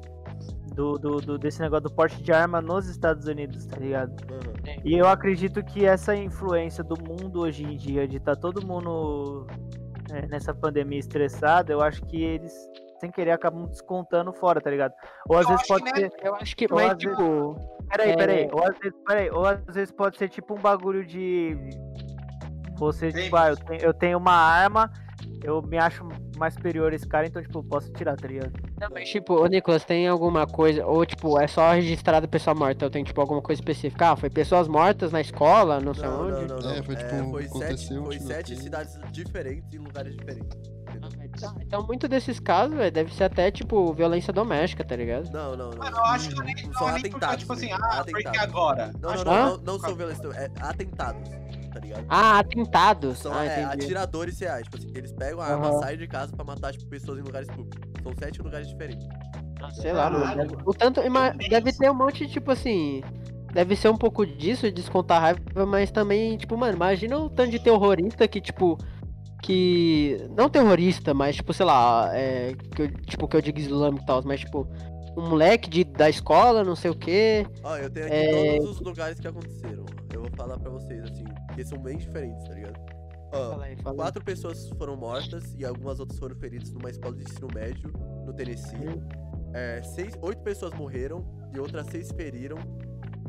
Do, 0.73 0.93
do, 0.97 1.17
do- 1.21 1.38
desse 1.38 1.61
negócio 1.61 1.83
do 1.83 1.93
porte 1.95 2.21
de 2.21 2.33
arma 2.33 2.61
nos 2.61 2.88
Estados 2.89 3.27
Unidos, 3.27 3.65
tá 3.65 3.77
ligado? 3.77 4.11
Aham. 4.29 4.75
E 4.83 4.93
eu 4.97 5.07
acredito 5.07 5.63
que 5.63 5.86
essa 5.86 6.13
influência 6.13 6.83
do 6.83 6.95
mundo 7.01 7.39
hoje 7.41 7.63
em 7.63 7.77
dia, 7.77 8.05
de 8.05 8.19
tá 8.19 8.36
todo 8.36 8.65
mundo 8.65 9.47
é, 10.11 10.27
nessa 10.27 10.53
pandemia 10.53 10.99
estressado, 10.99 11.71
eu 11.71 11.81
acho 11.81 12.01
que 12.07 12.21
eles, 12.21 12.53
sem 13.05 13.11
querer, 13.11 13.31
acabam 13.31 13.65
descontando 13.67 14.33
fora, 14.33 14.59
tá 14.59 14.69
ligado? 14.69 14.93
Ou 15.29 15.37
às 15.37 15.43
Eu 15.43 15.51
vezes 15.51 15.67
pode 15.67 15.83
que, 15.83 16.01
né, 16.01 16.09
ser. 16.09 16.27
Eu 16.27 16.35
acho 16.35 16.55
que, 16.55 16.67
mas 16.73 16.91
às 16.91 16.97
vezes- 16.97 17.17
tipo. 17.17 17.55
Peraí, 17.89 18.09
É. 18.11 18.15
peraí. 18.17 18.49
Ou 18.51 18.63
às 18.63 18.77
vezes, 18.79 18.99
peraí. 19.05 19.29
Ou 19.29 19.45
às 19.45 19.63
vezes 19.65 19.91
pode 19.91 20.17
ser 20.17 20.29
tipo 20.29 20.55
um 20.55 20.59
bagulho 20.61 21.05
de. 21.05 21.55
Você, 22.77 23.11
tipo, 23.11 23.35
ah, 23.37 23.49
eu 23.49 23.55
tenho, 23.57 23.81
eu 23.81 23.93
tenho 23.93 24.17
uma 24.17 24.33
arma, 24.33 24.91
eu 25.43 25.61
me 25.61 25.77
acho 25.77 26.03
mais 26.36 26.53
superior 26.53 26.91
a 26.91 26.95
esse 26.95 27.07
cara, 27.07 27.27
então, 27.27 27.41
tipo, 27.41 27.59
eu 27.59 27.63
posso 27.63 27.91
tirar, 27.93 28.15
tá 28.15 28.27
ligado? 28.27 28.51
Não, 28.79 28.89
mas 28.91 29.09
tipo, 29.09 29.33
ô 29.36 29.45
Nicolas, 29.47 29.83
tem 29.86 30.07
alguma 30.07 30.45
coisa. 30.45 30.86
Ou 30.86 31.05
tipo, 31.05 31.39
é 31.39 31.47
só 31.47 31.71
registrado 31.73 32.27
pessoa 32.27 32.53
morta? 32.55 32.86
Eu 32.86 32.89
tenho 32.89 33.05
tipo 33.05 33.19
alguma 33.21 33.41
coisa 33.41 33.61
específica? 33.61 34.11
Ah, 34.11 34.15
foi 34.15 34.29
pessoas 34.29 34.67
mortas 34.67 35.11
na 35.11 35.21
escola, 35.21 35.79
não 35.79 35.93
sei 35.93 36.07
Não, 36.07 36.27
onde. 36.27 36.47
não, 36.47 36.57
não, 36.57 36.57
não. 36.59 36.71
É, 36.71 36.83
foi, 36.83 36.95
tipo, 36.95 37.29
foi 37.31 37.43
sete, 37.43 37.57
aconteceu 37.57 38.01
um 38.01 38.05
foi 38.05 38.19
sete 38.19 38.45
tiroteio. 38.55 38.61
cidades 38.61 38.99
diferentes 39.11 39.73
em 39.73 39.77
lugares 39.79 40.15
diferentes. 40.15 40.75
Tá, 41.41 41.53
Então, 41.61 41.86
muito 41.86 42.07
desses 42.07 42.39
casos, 42.39 42.73
velho, 42.77 42.91
deve 42.91 43.13
ser 43.13 43.25
até, 43.25 43.51
tipo, 43.51 43.91
violência 43.93 44.31
doméstica, 44.31 44.83
tá 44.83 44.95
ligado? 44.95 45.29
Não, 45.31 45.55
não, 45.55 45.69
não. 45.71 45.77
Mano, 45.77 45.97
eu 45.97 46.03
acho 46.05 46.29
que 46.29 46.41
nem, 46.41 46.55
Não 46.55 46.63
não 46.67 46.73
são 46.73 46.89
é 46.89 46.91
nem 46.93 47.01
porque, 47.01 47.07
atentados, 47.17 47.39
tipo 47.39 47.53
assim, 47.53 47.71
ah, 47.73 47.77
porque 48.05 48.27
Atentados. 48.27 48.39
agora. 48.39 48.91
Não, 49.01 49.13
não, 49.15 49.23
não, 49.25 49.33
Hã? 49.33 49.45
não, 49.49 49.57
não 49.57 49.79
são 49.79 49.95
violência, 49.95 50.27
é 50.36 50.49
atentados, 50.61 51.29
tá 51.76 51.80
ligado? 51.82 52.05
Ah, 52.07 52.39
atentados. 52.39 53.19
São 53.19 53.34
ah, 53.34 53.43
é, 53.43 53.63
atiradores 53.65 54.39
reais, 54.39 54.63
tipo 54.63 54.78
assim, 54.78 54.91
eles 54.95 55.11
pegam 55.11 55.41
a 55.41 55.45
arma, 55.45 55.73
saem 55.80 55.97
de 55.97 56.07
casa 56.07 56.34
pra 56.34 56.45
matar, 56.45 56.71
tipo, 56.71 56.86
pessoas 56.88 57.19
em 57.19 57.21
lugares 57.21 57.47
públicos. 57.49 57.80
São 58.01 58.13
sete 58.17 58.41
lugares 58.41 58.67
diferentes. 58.67 59.05
Ah, 59.61 59.69
Sei 59.71 59.91
lá, 59.91 60.09
mano. 60.09 60.36
Deve- 60.36 60.55
O 60.65 60.73
tanto, 60.73 61.01
deve 61.49 61.73
ter 61.73 61.89
um 61.91 61.93
monte, 61.93 62.28
tipo 62.28 62.51
assim. 62.51 63.01
Deve 63.53 63.76
ser 63.76 63.89
um 63.89 63.97
pouco 63.97 64.26
disso, 64.26 64.69
descontar 64.71 65.21
raiva, 65.21 65.65
mas 65.65 65.89
também, 65.91 66.38
tipo, 66.38 66.57
mano, 66.57 66.76
imagina 66.76 67.17
o 67.17 67.30
tanto 67.30 67.51
de 67.51 67.59
terrorista 67.59 68.28
que, 68.28 68.39
tipo. 68.41 68.78
Que. 69.41 70.17
Não 70.36 70.49
terrorista, 70.49 71.13
mas, 71.13 71.36
tipo, 71.36 71.53
sei 71.53 71.65
lá, 71.65 72.09
é, 72.13 72.53
que 72.76 72.82
eu, 72.82 72.91
tipo, 72.91 73.28
que 73.28 73.36
eu 73.38 73.41
digo 73.41 73.59
islâmico 73.59 74.03
e 74.03 74.05
tal, 74.05 74.21
mas, 74.26 74.39
tipo, 74.41 74.67
um 75.17 75.30
moleque 75.30 75.69
de, 75.69 75.84
da 75.84 76.09
escola, 76.09 76.63
não 76.63 76.76
sei 76.76 76.91
o 76.91 76.95
quê. 76.95 77.45
Ó, 77.63 77.78
eu 77.78 77.89
tenho 77.89 78.07
aqui 78.07 78.15
É. 78.15 78.57
todos 78.57 78.71
os 78.71 78.80
lugares 78.82 79.19
que 79.19 79.28
aconteceram. 79.28 79.86
Eu 80.13 80.21
vou 80.21 80.30
falar 80.36 80.57
pra 80.59 80.69
vocês, 80.69 81.03
assim, 81.03 81.23
porque 81.55 81.63
são 81.63 81.77
bem 81.81 81.97
diferentes, 81.97 82.43
tá 82.45 82.53
ligado? 82.53 82.77
Ó, 83.31 83.51
Fala 83.51 83.65
aí, 83.65 83.75
fala 83.77 83.91
aí. 83.91 83.95
quatro 83.95 84.23
pessoas 84.23 84.69
foram 84.77 84.97
mortas 84.97 85.53
e 85.57 85.65
algumas 85.65 85.99
outras 86.01 86.19
foram 86.19 86.35
feridas 86.35 86.69
numa 86.71 86.89
escola 86.89 87.15
de 87.15 87.23
ensino 87.23 87.47
médio 87.53 87.91
no 88.25 88.33
Tennessee. 88.33 88.75
Hum. 88.77 89.07
É, 89.53 89.81
seis, 89.81 90.13
oito 90.21 90.41
pessoas 90.43 90.73
morreram 90.73 91.25
e 91.53 91.59
outras 91.59 91.87
seis 91.87 92.11
feriram. 92.11 92.57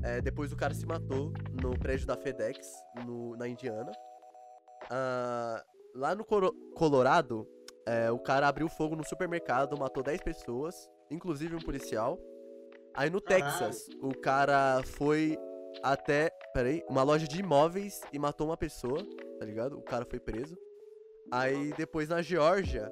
É, 0.02 0.20
depois 0.20 0.52
o 0.52 0.56
cara 0.56 0.74
se 0.74 0.84
matou 0.84 1.32
no 1.62 1.78
prédio 1.78 2.04
da 2.06 2.16
FedEx, 2.16 2.66
no- 3.06 3.36
na 3.36 3.46
Indiana. 3.46 3.92
Ah, 4.90 5.62
lá 5.94 6.14
no 6.14 6.24
Coro- 6.24 6.52
Colorado, 6.74 7.46
é, 7.86 8.10
o 8.10 8.18
cara 8.18 8.48
abriu 8.48 8.68
fogo 8.68 8.96
no 8.96 9.06
supermercado, 9.06 9.78
matou 9.78 10.02
10 10.02 10.20
pessoas, 10.20 10.88
inclusive 11.10 11.54
um 11.54 11.60
policial. 11.60 12.18
Aí 12.94 13.08
no. 13.08 13.20
Texas, 13.20 13.86
o 14.02 14.12
cara 14.18 14.82
foi 14.84 15.38
até, 15.82 16.30
peraí, 16.52 16.82
uma 16.88 17.02
loja 17.02 17.26
de 17.26 17.38
imóveis 17.40 18.00
e 18.12 18.18
matou 18.18 18.46
uma 18.48 18.56
pessoa, 18.56 18.98
tá 19.38 19.44
ligado? 19.44 19.78
O 19.78 19.82
cara 19.82 20.04
foi 20.04 20.18
preso. 20.18 20.56
Aí 21.30 21.72
depois 21.76 22.08
na 22.08 22.22
Geórgia, 22.22 22.90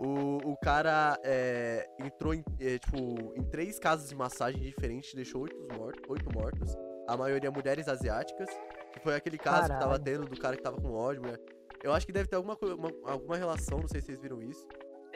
o, 0.00 0.52
o 0.52 0.56
cara 0.58 1.18
é, 1.24 1.86
entrou 2.00 2.34
em, 2.34 2.44
é, 2.60 2.78
tipo, 2.78 3.32
em 3.36 3.42
três 3.44 3.78
casas 3.78 4.08
de 4.08 4.14
massagem 4.14 4.60
diferentes, 4.60 5.14
deixou 5.14 5.42
oito 5.42 5.56
mortos, 5.78 6.02
oito 6.08 6.32
mortos. 6.34 6.76
A 7.08 7.16
maioria 7.16 7.50
mulheres 7.50 7.88
asiáticas. 7.88 8.48
Que 8.92 9.00
foi 9.00 9.14
aquele 9.14 9.36
caso 9.36 9.64
que 9.64 9.68
tava 9.68 9.80
Caralho. 9.98 10.02
tendo 10.04 10.24
do 10.26 10.40
cara 10.40 10.56
que 10.56 10.62
tava 10.62 10.80
com 10.80 10.90
ódio, 10.94 11.20
mulher. 11.22 11.38
Eu 11.84 11.92
acho 11.92 12.06
que 12.06 12.12
deve 12.12 12.28
ter 12.28 12.36
alguma, 12.36 12.56
uma- 12.74 13.12
alguma 13.12 13.36
relação, 13.36 13.78
não 13.78 13.86
sei 13.86 14.00
se 14.00 14.06
vocês 14.06 14.20
viram 14.20 14.42
isso. 14.42 14.66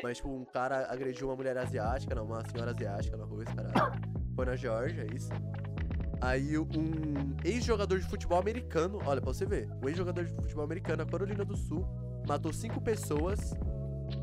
Mas, 0.02 0.18
tipo, 0.18 0.28
um 0.28 0.44
cara 0.44 0.86
agrediu 0.92 1.28
uma 1.28 1.36
mulher 1.36 1.56
asiática, 1.56 2.14
não, 2.14 2.26
uma 2.26 2.44
senhora 2.48 2.70
asiática 2.72 3.16
na 3.16 3.24
rua, 3.24 3.42
esse 3.42 3.54
cara. 3.54 3.70
Foi 4.36 4.44
na 4.44 4.54
Geórgia, 4.54 5.02
é 5.10 5.14
isso. 5.16 5.30
Aí 6.20 6.58
um 6.58 7.34
ex-jogador 7.42 7.98
de 7.98 8.06
futebol 8.06 8.38
americano, 8.38 8.98
olha, 9.06 9.20
pra 9.20 9.32
você 9.32 9.46
ver, 9.46 9.68
um 9.82 9.88
ex-jogador 9.88 10.24
de 10.24 10.32
futebol 10.34 10.64
americano, 10.64 11.02
na 11.02 11.10
Carolina 11.10 11.44
do 11.44 11.56
Sul, 11.56 11.86
matou 12.28 12.52
cinco 12.52 12.80
pessoas 12.80 13.54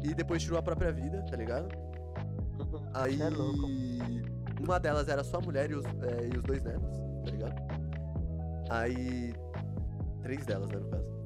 e 0.03 0.13
depois 0.13 0.43
tirou 0.43 0.59
a 0.59 0.61
própria 0.61 0.91
vida, 0.91 1.25
tá 1.29 1.35
ligado? 1.35 1.69
Aí 2.93 3.19
é 3.19 3.29
louco. 3.29 3.67
uma 4.61 4.79
delas 4.79 5.07
era 5.07 5.23
sua 5.23 5.41
mulher 5.41 5.71
e 5.71 5.75
os, 5.75 5.85
é, 5.85 6.29
e 6.31 6.37
os 6.37 6.43
dois 6.43 6.63
netos, 6.63 6.91
tá 7.25 7.31
ligado? 7.31 7.55
Aí. 8.69 9.33
Três 10.21 10.45
delas, 10.45 10.69
né, 10.69 10.77
no 10.77 10.89
caso. 10.89 11.17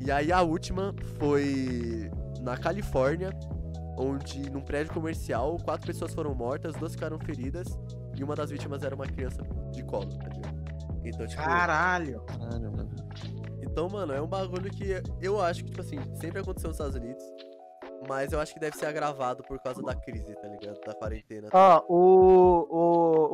E 0.00 0.10
aí 0.10 0.32
a 0.32 0.40
última 0.42 0.94
foi 1.18 2.10
na 2.40 2.56
Califórnia, 2.56 3.30
onde 3.98 4.50
num 4.50 4.60
prédio 4.60 4.92
comercial, 4.92 5.56
quatro 5.58 5.86
pessoas 5.86 6.14
foram 6.14 6.34
mortas, 6.34 6.74
duas 6.74 6.92
ficaram 6.92 7.18
feridas, 7.18 7.78
e 8.16 8.24
uma 8.24 8.34
das 8.34 8.50
vítimas 8.50 8.82
era 8.82 8.94
uma 8.94 9.06
criança 9.06 9.42
de 9.74 9.82
colo, 9.84 10.08
tá 10.18 10.28
ligado? 10.28 10.64
Então, 11.04 11.26
tipo. 11.26 11.42
Caralho. 11.42 12.20
Caralho, 12.22 12.72
mano. 12.72 12.90
Então, 13.60 13.88
mano, 13.88 14.12
é 14.12 14.20
um 14.22 14.26
bagulho 14.26 14.70
que 14.70 15.02
eu 15.20 15.40
acho 15.40 15.64
que, 15.64 15.70
tipo 15.70 15.80
assim, 15.80 15.98
sempre 16.14 16.40
aconteceu 16.40 16.68
nos 16.68 16.76
Estados 16.78 16.94
Unidos. 16.96 17.24
Mas 18.06 18.32
eu 18.32 18.40
acho 18.40 18.52
que 18.52 18.60
deve 18.60 18.76
ser 18.76 18.84
agravado 18.86 19.42
por 19.44 19.58
causa 19.60 19.82
da 19.82 19.94
crise, 19.94 20.34
tá 20.34 20.46
ligado? 20.46 20.78
Da 20.86 20.92
quarentena. 20.94 21.48
Ó, 21.52 21.82
o, 21.88 22.66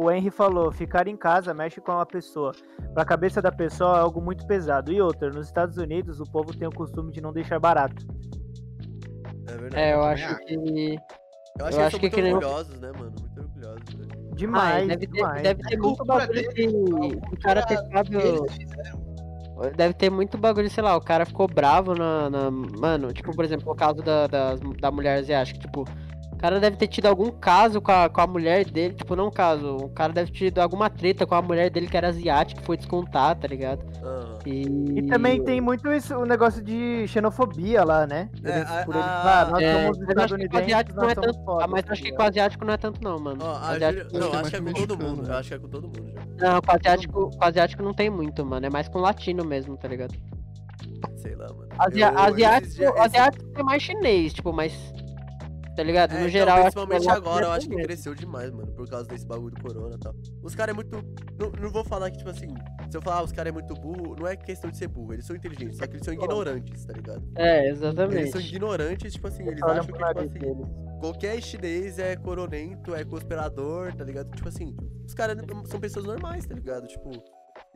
o, 0.01 0.05
o 0.05 0.11
Henry 0.13 0.31
falou, 0.31 0.71
ficar 0.71 1.09
em 1.09 1.17
casa 1.17 1.53
mexe 1.53 1.81
com 1.81 1.91
a 1.93 2.07
pessoa. 2.07 2.53
Pra 2.95 3.05
cabeça 3.05 3.43
da 3.43 3.51
pessoa 3.51 3.97
é 3.97 4.01
algo 4.01 4.21
muito 4.21 4.47
pesado. 4.47 4.93
E 4.93 5.01
outra, 5.03 5.29
nos 5.29 5.47
Estados 5.47 5.77
Unidos 5.77 6.21
o 6.21 6.25
povo 6.25 6.57
tem 6.57 6.69
o 6.69 6.73
costume 6.73 7.11
de 7.11 7.21
não 7.21 7.33
deixar 7.33 7.59
barato. 7.59 8.07
É 9.49 9.53
verdade. 9.57 9.77
É, 9.83 9.95
eu 9.95 10.03
acho 10.05 10.39
que. 10.39 10.55
eu 10.55 11.67
acho 11.67 11.77
eu 11.77 11.79
que 11.79 11.81
acho 11.83 11.91
são 11.91 12.01
que 12.01 12.07
muito 12.07 12.15
que 12.15 12.23
nem- 12.23 12.35
orgulhosos, 12.35 12.79
né, 12.81 12.93
mano? 12.93 13.13
Muito 13.21 13.41
orgulhosos, 13.41 13.95
velho. 13.95 14.10
Demais, 14.41 14.85
Ah, 14.85 14.87
deve, 14.87 15.07
ter, 15.07 15.13
demais. 15.17 15.43
deve 15.43 15.63
ter 15.63 15.75
É 15.75 15.79
muito 15.79 16.03
bagulho 16.05 16.55
que 16.55 16.67
o 16.67 17.39
cara 17.43 17.63
ter 17.63 17.77
ficado. 17.77 18.47
Deve 19.77 19.93
ter 19.93 20.09
muito 20.11 20.39
bagulho, 20.39 20.71
sei 20.71 20.83
lá, 20.83 20.97
o 20.97 21.01
cara 21.03 21.27
ficou 21.27 21.47
bravo 21.47 21.95
na. 21.95 22.31
na- 22.31 22.51
mano, 22.51 23.13
tipo, 23.13 23.37
por 23.37 23.45
exemplo, 23.45 23.71
o 23.71 23.77
caso 23.77 24.03
da, 24.03 24.27
da, 24.27 24.55
da 24.81 24.91
mulher 24.91 25.19
asiática, 25.19 25.59
tipo. 25.61 25.85
O 26.33 26.37
cara 26.41 26.59
deve 26.59 26.79
ter 26.79 26.87
tido 26.87 27.05
algum 27.05 27.31
caso 27.31 27.83
com 27.83 27.93
a, 27.93 28.09
com 28.09 28.19
a 28.23 28.27
mulher 28.27 28.65
dele, 28.65 28.95
tipo, 28.95 29.15
não 29.15 29.27
um 29.27 29.31
caso, 29.31 29.77
o 29.77 29.91
cara 29.91 30.11
deve 30.11 30.33
ter 30.33 30.39
tido 30.39 30.59
alguma 30.61 30.89
treta 30.89 31.27
com 31.27 31.35
a 31.35 31.43
mulher 31.43 31.69
dele 31.69 31.87
que 31.87 31.95
era 31.99 32.09
asiática, 32.09 32.63
que 32.63 32.67
foi 32.67 32.79
descontar, 32.79 33.37
tá 33.39 33.47
ligado? 33.47 33.85
Aham. 34.03 34.30
E, 34.47 34.63
E 34.99 35.03
também 35.07 35.43
tem 35.45 35.61
muito 35.61 35.93
isso, 35.93 36.17
o 36.17 36.25
negócio 36.25 36.63
de 36.63 37.07
xenofobia 37.09 37.85
lá, 37.85 38.07
né? 38.07 38.31
É, 38.43 38.57
Eles- 38.59 38.71
a- 38.71 38.85
por 38.85 38.95
eles, 38.95 39.07
a- 39.07 39.41
ah, 39.43 39.51
nós 39.51 39.63
É, 39.63 39.73
somos 39.73 39.85
mas 39.85 39.89
acho 39.89 39.99
que 39.99 40.07
com 40.07 40.11
estadunidenses, 40.23 40.65
asiático 40.65 40.97
não 40.97 41.03
nós 41.03 41.13
é 41.13 41.15
somos 41.15 41.37
tanto. 41.37 41.45
fodas, 41.45 41.65
Ah, 41.65 41.69
mas 41.69 41.85
acho 41.91 42.03
que 42.03 42.13
com 42.13 42.23
asiático 42.23 42.65
não 42.65 42.73
é 42.73 42.77
tanto 42.77 43.05
não, 43.05 43.19
mano. 43.19 43.45
A 43.45 43.69
Asiático- 43.71 44.09
Não, 44.13 44.21
Acho 44.21 44.31
que 44.31 44.37
é 44.37 44.41
acho 44.41 44.51
que 44.51 44.57
é 44.57 44.61
com 44.61 44.73
todo 44.87 44.99
mundo. 45.05 45.29
Eu 45.31 45.35
acho 45.37 45.49
que 45.49 45.55
é 45.55 45.59
com 45.59 45.69
todo 45.69 45.83
mundo 45.89 46.13
já. 46.39 46.53
Não, 46.53 46.61
com 46.63 46.73
asiático, 46.73 47.31
com 47.37 47.45
asiático 47.45 47.83
não 47.83 47.93
tem 47.95 48.09
muito, 48.11 48.47
mano. 48.47 48.67
É 48.67 48.71
mais 48.71 48.89
com 48.89 48.99
latino 48.99 49.45
mesmo, 49.45 49.77
tá 49.77 49.89
ligado? 49.89 50.15
Sei 51.17 51.35
lá, 51.35 51.47
mano. 51.49 51.69
Asia- 51.79 52.11
Eu- 52.13 52.19
asiático, 52.19 52.67
esse- 52.83 52.99
asiático 52.99 53.45
é 53.57 53.63
mais 53.63 53.83
chinês, 53.83 54.33
tipo, 54.33 54.53
mas. 54.53 54.73
Tá 55.77 55.83
ligado? 55.83 56.11
É, 56.13 56.15
No 56.15 56.21
então, 56.21 56.31
geral, 56.31 56.61
principalmente 56.63 57.09
é 57.09 57.13
agora, 57.13 57.47
eu 57.47 57.53
acho 57.53 57.69
que 57.69 57.77
cresceu 57.77 58.15
demais, 58.15 58.51
mano, 58.51 58.73
por 58.73 58.89
causa 58.89 59.07
desse 59.09 59.27
bagulho 59.27 59.55
do 59.55 59.63
corona 59.63 59.95
e 59.95 59.99
tal. 59.99 60.15
Os 60.43 60.55
caras 60.55 60.73
é 60.73 60.77
muito. 60.77 60.97
Não, 61.39 61.51
não 61.61 61.71
vou 61.71 61.85
falar 61.85 62.11
que, 62.11 62.19
tipo 62.19 62.31
assim, 62.31 62.49
se 62.91 62.97
eu 62.97 63.01
falar 63.03 63.19
ah, 63.19 63.23
os 63.23 63.33
caras 63.33 63.51
é 63.51 63.53
muito 63.53 63.73
burro, 63.75 64.17
não 64.19 64.27
é 64.27 64.37
questão 64.37 64.71
de 64.71 64.77
ser 64.77 64.89
burro, 64.89 65.13
eles 65.15 65.25
são 65.25 65.37
inteligentes, 65.37 65.79
só 65.79 65.87
que 65.87 65.93
eles 65.95 66.05
são 66.05 66.13
ignorantes, 66.13 66.85
tá 66.85 66.93
ligado? 66.93 67.23
É, 67.37 67.67
Eles 67.67 67.79
são 67.79 67.89
exatamente. 67.91 68.39
ignorantes, 68.39 69.13
tipo 69.13 69.27
assim, 69.29 69.47
eles 69.47 69.63
acham 69.63 69.87
que, 69.87 69.93
tipo 69.93 70.19
assim, 70.19 70.29
deles. 70.29 70.69
qualquer 71.01 71.41
chinês 71.41 71.99
é 71.99 72.17
coronento, 72.17 72.95
é 72.95 73.05
conspirador, 73.05 73.95
tá 73.95 74.05
ligado? 74.05 74.31
Tipo 74.35 74.49
assim, 74.49 74.77
os 75.07 75.15
caras 75.15 75.37
são 75.67 75.81
pessoas 75.81 76.05
normais, 76.05 76.47
tá 76.47 76.55
ligado? 76.55 76.87
Tipo, 76.89 77.11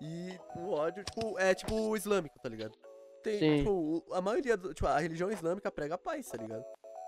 e 0.01 0.37
o 0.57 0.71
ódio, 0.73 1.05
tipo, 1.05 1.39
é 1.39 1.55
tipo 1.55 1.75
o 1.75 1.97
islâmico, 1.97 2.39
tá 2.43 2.49
ligado? 2.49 2.73
Tem, 3.23 3.39
Sim. 3.39 3.59
tipo, 3.59 4.05
a 4.13 4.21
maioria, 4.21 4.57
do, 4.57 4.75
tipo, 4.75 4.87
a 4.87 4.99
religião 4.99 5.31
islâmica 5.31 5.71
prega 5.71 5.95
a 5.95 5.99
paz, 5.99 6.27
tá 6.29 6.37
ligado? 6.37 6.65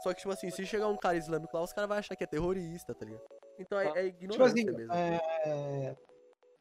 Só 0.07 0.14
que, 0.14 0.20
tipo 0.20 0.32
assim, 0.32 0.50
se 0.50 0.64
chegar 0.64 0.86
um 0.86 0.96
cara 0.96 1.16
islâmico 1.16 1.57
lá, 1.57 1.64
os 1.64 1.72
caras 1.72 1.88
vão 1.88 1.98
achar 1.98 2.14
que 2.14 2.22
é 2.22 2.26
terrorista, 2.28 2.94
tá 2.94 3.04
ligado? 3.04 3.24
Então 3.59 3.76
é, 3.80 3.86
é 3.86 3.90
Tipo 4.04 4.24
ignorância 4.24 4.46
assim, 4.46 4.64
mesmo. 4.64 4.92
é... 4.92 5.96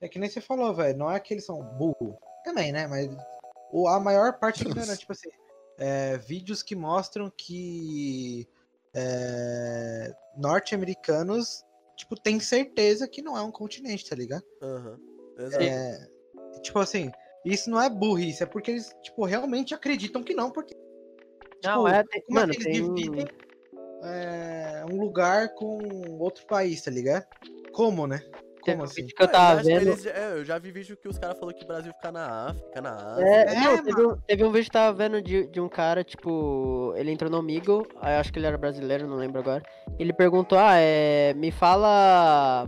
é 0.02 0.10
que 0.10 0.18
nem 0.18 0.28
você 0.28 0.42
falou, 0.42 0.74
velho. 0.74 0.98
Não 0.98 1.12
é 1.12 1.20
que 1.20 1.32
eles 1.32 1.46
são 1.46 1.62
burro. 1.62 2.18
Também, 2.44 2.72
né? 2.72 2.88
Mas 2.88 3.16
o, 3.72 3.88
a 3.88 4.00
maior 4.00 4.40
parte 4.40 4.66
é 4.66 4.68
ignorante. 4.68 4.98
tipo 5.02 5.12
assim, 5.12 5.30
é, 5.78 6.18
vídeos 6.18 6.64
que 6.64 6.76
mostram 6.76 7.32
que 7.38 8.50
é, 8.96 10.12
norte-americanos, 10.36 11.64
tipo, 11.96 12.20
tem 12.20 12.40
certeza 12.40 13.08
que 13.08 13.22
não 13.22 13.38
é 13.38 13.44
um 13.44 13.52
continente, 13.52 14.10
tá 14.10 14.16
ligado? 14.16 14.44
Exato. 15.38 15.64
É, 15.64 16.10
tipo 16.64 16.80
assim, 16.80 17.12
isso 17.46 17.70
não 17.70 17.80
é 17.80 17.92
burrice, 17.92 18.42
é 18.42 18.48
porque 18.48 18.72
eles, 18.72 18.92
tipo, 19.04 19.24
realmente 19.24 19.76
acreditam 19.76 20.24
que 20.24 20.34
não, 20.34 20.50
porque 20.50 20.76
Não, 21.66 21.86
tipo, 21.86 21.88
é. 21.88 22.04
Tem, 22.04 22.22
como 22.24 22.40
mano, 22.40 22.52
é 22.54 22.56
que 22.56 22.64
tem. 22.64 22.76
eles 22.76 22.94
dividem 22.96 23.26
é, 24.04 24.86
um 24.92 25.00
lugar 25.00 25.50
com 25.56 25.80
outro 26.20 26.46
país, 26.46 26.82
tá 26.82 26.92
ligado? 26.92 27.26
Como, 27.74 28.06
né? 28.08 28.22
Como 28.62 28.84
assim? 28.84 29.02
vídeo 29.04 29.16
que 29.16 29.22
eu 29.24 29.28
Ah, 29.28 29.32
tava 29.32 29.62
que 29.62 29.68
vendo. 29.68 29.82
eles 29.90 30.02
já- 30.04 30.12
é, 30.12 30.32
eu 30.34 30.46
já 30.46 30.58
vi 30.58 30.72
vídeo 30.72 30.98
que 30.98 31.08
os 31.08 31.20
caras 31.20 31.38
falaram 31.38 31.58
que 31.58 31.64
o 31.64 31.68
Brasil 31.68 31.94
fica 31.94 32.12
na 32.12 32.48
África, 32.50 32.82
na 32.82 32.96
Ásia. 33.14 33.26
É, 33.26 33.42
É, 33.42 33.60
não, 33.60 33.84
teve, 33.84 34.02
um, 34.08 34.18
teve 34.28 34.44
um 34.44 34.52
vídeo 34.52 34.72
que 34.72 34.78
eu 34.78 34.82
tava 34.82 34.98
vendo 34.98 35.22
de, 35.22 35.46
de 35.48 35.62
um 35.62 35.70
cara, 35.70 36.04
tipo, 36.04 36.94
ele 36.96 37.12
entrou 37.12 37.30
no 37.30 37.48
eu 37.48 38.20
acho 38.20 38.34
que 38.34 38.40
ele 38.40 38.48
era 38.48 38.58
brasileiro, 38.58 39.08
não 39.08 39.18
lembro 39.18 39.40
agora. 39.40 39.62
Ele 40.00 40.12
perguntou, 40.14 40.58
ah, 40.58 40.78
é, 40.78 41.34
me 41.36 41.52
fala. 41.52 42.68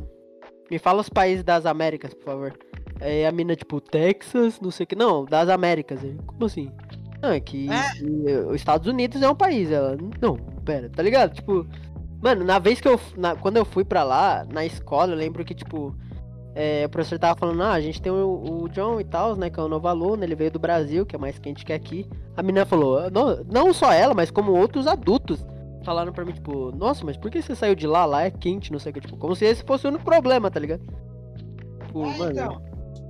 Me 0.69 0.77
fala 0.77 1.01
os 1.01 1.09
países 1.09 1.43
das 1.43 1.65
Américas, 1.65 2.13
por 2.13 2.25
favor. 2.25 2.59
Aí 3.01 3.25
a 3.25 3.31
mina, 3.31 3.55
tipo, 3.55 3.79
Texas, 3.79 4.59
não 4.59 4.69
sei 4.69 4.83
o 4.83 4.87
que. 4.87 4.95
Não, 4.95 5.23
das 5.25 5.49
Américas. 5.49 5.99
Como 6.27 6.45
assim? 6.45 6.71
É 7.21 7.39
que, 7.39 7.69
É. 7.69 7.91
que 7.93 8.05
os 8.49 8.55
Estados 8.55 8.87
Unidos 8.87 9.21
é 9.21 9.29
um 9.29 9.35
país. 9.35 9.71
Ela, 9.71 9.97
não, 10.21 10.35
pera, 10.63 10.89
tá 10.89 11.01
ligado? 11.01 11.33
Tipo, 11.33 11.65
mano, 12.21 12.43
na 12.43 12.59
vez 12.59 12.79
que 12.79 12.87
eu. 12.87 12.99
na- 13.17 13.35
quando 13.35 13.57
eu 13.57 13.65
fui 13.65 13.83
pra 13.83 14.03
lá, 14.03 14.45
na 14.51 14.65
escola, 14.65 15.13
eu 15.13 15.17
lembro 15.17 15.43
que, 15.43 15.55
tipo. 15.55 15.95
é, 16.59 16.85
o 16.87 16.89
professor 16.89 17.19
tava 17.19 17.37
falando, 17.39 17.61
ah, 17.61 17.73
a 17.73 17.79
gente 17.79 18.01
tem 18.01 18.11
o, 18.11 18.63
o 18.63 18.69
John 18.69 18.99
e 18.99 19.03
tal, 19.03 19.35
né, 19.35 19.47
que 19.47 19.59
é 19.59 19.63
o 19.63 19.67
novo 19.67 19.87
aluno, 19.87 20.23
ele 20.23 20.33
veio 20.33 20.49
do 20.49 20.57
Brasil, 20.57 21.05
que 21.05 21.15
é 21.15 21.19
mais 21.19 21.37
quente 21.37 21.63
que 21.63 21.71
aqui. 21.71 22.07
A 22.35 22.41
menina 22.41 22.65
falou, 22.65 22.97
"Ah, 22.97 23.09
não, 23.11 23.43
não 23.43 23.71
só 23.71 23.93
ela, 23.93 24.15
mas 24.15 24.31
como 24.31 24.51
outros 24.53 24.87
adultos 24.87 25.45
falaram 25.83 26.11
pra 26.11 26.25
mim, 26.25 26.31
tipo, 26.33 26.71
nossa, 26.75 27.05
mas 27.05 27.15
por 27.15 27.29
que 27.29 27.43
você 27.43 27.53
saiu 27.53 27.75
de 27.75 27.85
lá? 27.85 28.05
Lá 28.05 28.23
é 28.23 28.31
quente, 28.31 28.71
não 28.71 28.79
sei 28.79 28.89
o 28.89 28.93
que, 28.95 29.01
tipo, 29.01 29.17
como 29.17 29.35
se 29.35 29.45
esse 29.45 29.63
fosse 29.63 29.85
o 29.85 29.89
único 29.89 30.03
problema, 30.03 30.49
tá 30.49 30.59
ligado? 30.59 30.81
Tipo, 31.85 32.03
Ah, 32.05 32.17
mano, 32.17 32.31
então. 32.31 32.61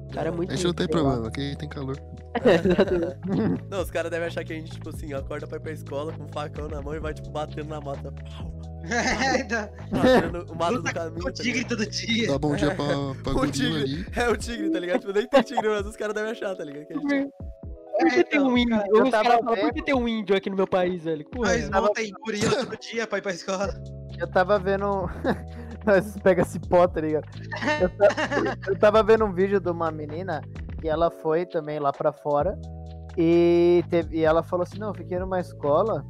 O 0.10 0.14
cara 0.14 0.30
é 0.30 0.32
muito. 0.32 0.52
A 0.52 0.56
gente 0.56 0.66
não 0.66 0.74
tem 0.74 0.88
problema, 0.88 1.28
aqui 1.28 1.56
tem 1.58 1.70
calor. 1.70 1.98
Não, 3.70 3.82
os 3.82 3.90
caras 3.92 4.12
devem 4.12 4.28
achar 4.28 4.44
que 4.44 4.54
a 4.54 4.56
gente, 4.56 4.72
tipo 4.72 4.90
assim, 4.90 5.14
acorda 5.14 5.48
pra 5.48 5.58
ir 5.58 5.62
pra 5.62 5.72
escola 5.72 6.14
com 6.14 6.24
um 6.24 6.28
facão 6.28 6.68
na 6.68 6.82
mão 6.82 6.94
e 6.94 7.00
vai, 7.00 7.14
tipo, 7.14 7.30
batendo 7.32 7.70
na 7.70 7.82
mata. 7.82 8.12
Pau, 8.12 8.54
É, 8.84 9.70
matando 9.92 10.46
o 10.52 10.56
mato 10.56 10.82
do 10.82 10.84
caminho. 10.94 11.22
com 11.24 11.30
o 11.30 11.34
tá 11.34 11.44
tigre 11.44 11.60
ligado? 11.64 11.78
todo 11.78 11.90
dia. 11.90 12.28
Dá 12.28 12.38
bom 12.38 12.56
dia 12.56 12.76
pra, 12.76 12.86
pra 13.24 13.34
O 13.42 13.48
tigre. 13.52 13.82
ali. 13.82 14.06
É 14.16 14.30
o 14.30 14.38
tigre, 14.38 14.70
tá 14.70 14.80
ligado? 14.80 15.00
Tipo, 15.00 15.14
nem 15.14 15.28
tem 15.28 15.42
tigre, 15.42 15.68
mas 15.68 15.86
os 15.86 15.96
caras 15.96 16.14
devem 16.14 16.32
achar, 16.32 16.56
tá 16.56 16.64
ligado? 16.64 16.86
Que 16.86 16.94
a 16.94 16.98
gente... 17.00 17.30
Por 18.00 18.10
que 18.12 18.24
tem 18.26 18.40
então, 18.40 18.48
um 18.50 18.58
índio? 18.58 18.78
cara, 18.78 18.88
eu 18.94 19.04
Os 19.06 19.10
tava 19.10 19.30
falam, 19.40 19.56
por 19.56 19.74
que 19.74 19.82
tem 19.84 19.96
um 19.96 20.08
índio 20.08 20.36
aqui 20.38 20.52
no 20.52 20.56
meu 20.56 20.68
país, 20.68 21.04
velho? 21.06 21.26
Que 21.26 21.32
porra 21.32 21.50
é 21.50 21.54
Mas 21.56 21.62
essa? 21.64 21.72
tava- 21.72 21.88
montem 21.88 22.12
gorila 22.24 22.56
todo 22.66 22.78
dia 22.78 23.08
pra 23.08 23.18
ir 23.18 23.22
pra 23.24 23.32
escola. 23.32 23.74
Eu 24.20 24.28
tava 24.30 24.60
vendo. 24.60 25.10
pega 26.24 26.44
cipó, 26.44 26.88
tá 26.88 27.02
ligado? 27.02 27.26
Eu, 27.82 27.90
ta- 27.90 28.08
eu 28.68 28.80
tava 28.80 29.04
vendo 29.04 29.26
um 29.26 29.34
vídeo 29.34 29.60
de 29.60 29.70
uma 29.70 29.92
menina 29.92 30.42
que 30.82 30.88
ela 30.88 31.10
foi 31.10 31.46
também 31.46 31.80
lá 31.80 31.92
pra 31.92 32.12
fora 32.12 32.58
e, 33.18 33.84
teve... 33.90 34.18
e 34.18 34.24
ela 34.24 34.44
falou 34.44 34.64
assim: 34.64 34.80
Não, 34.80 34.90
eu 34.90 34.96
fiquei 34.96 35.18
numa 35.20 35.40
escola 35.40 36.06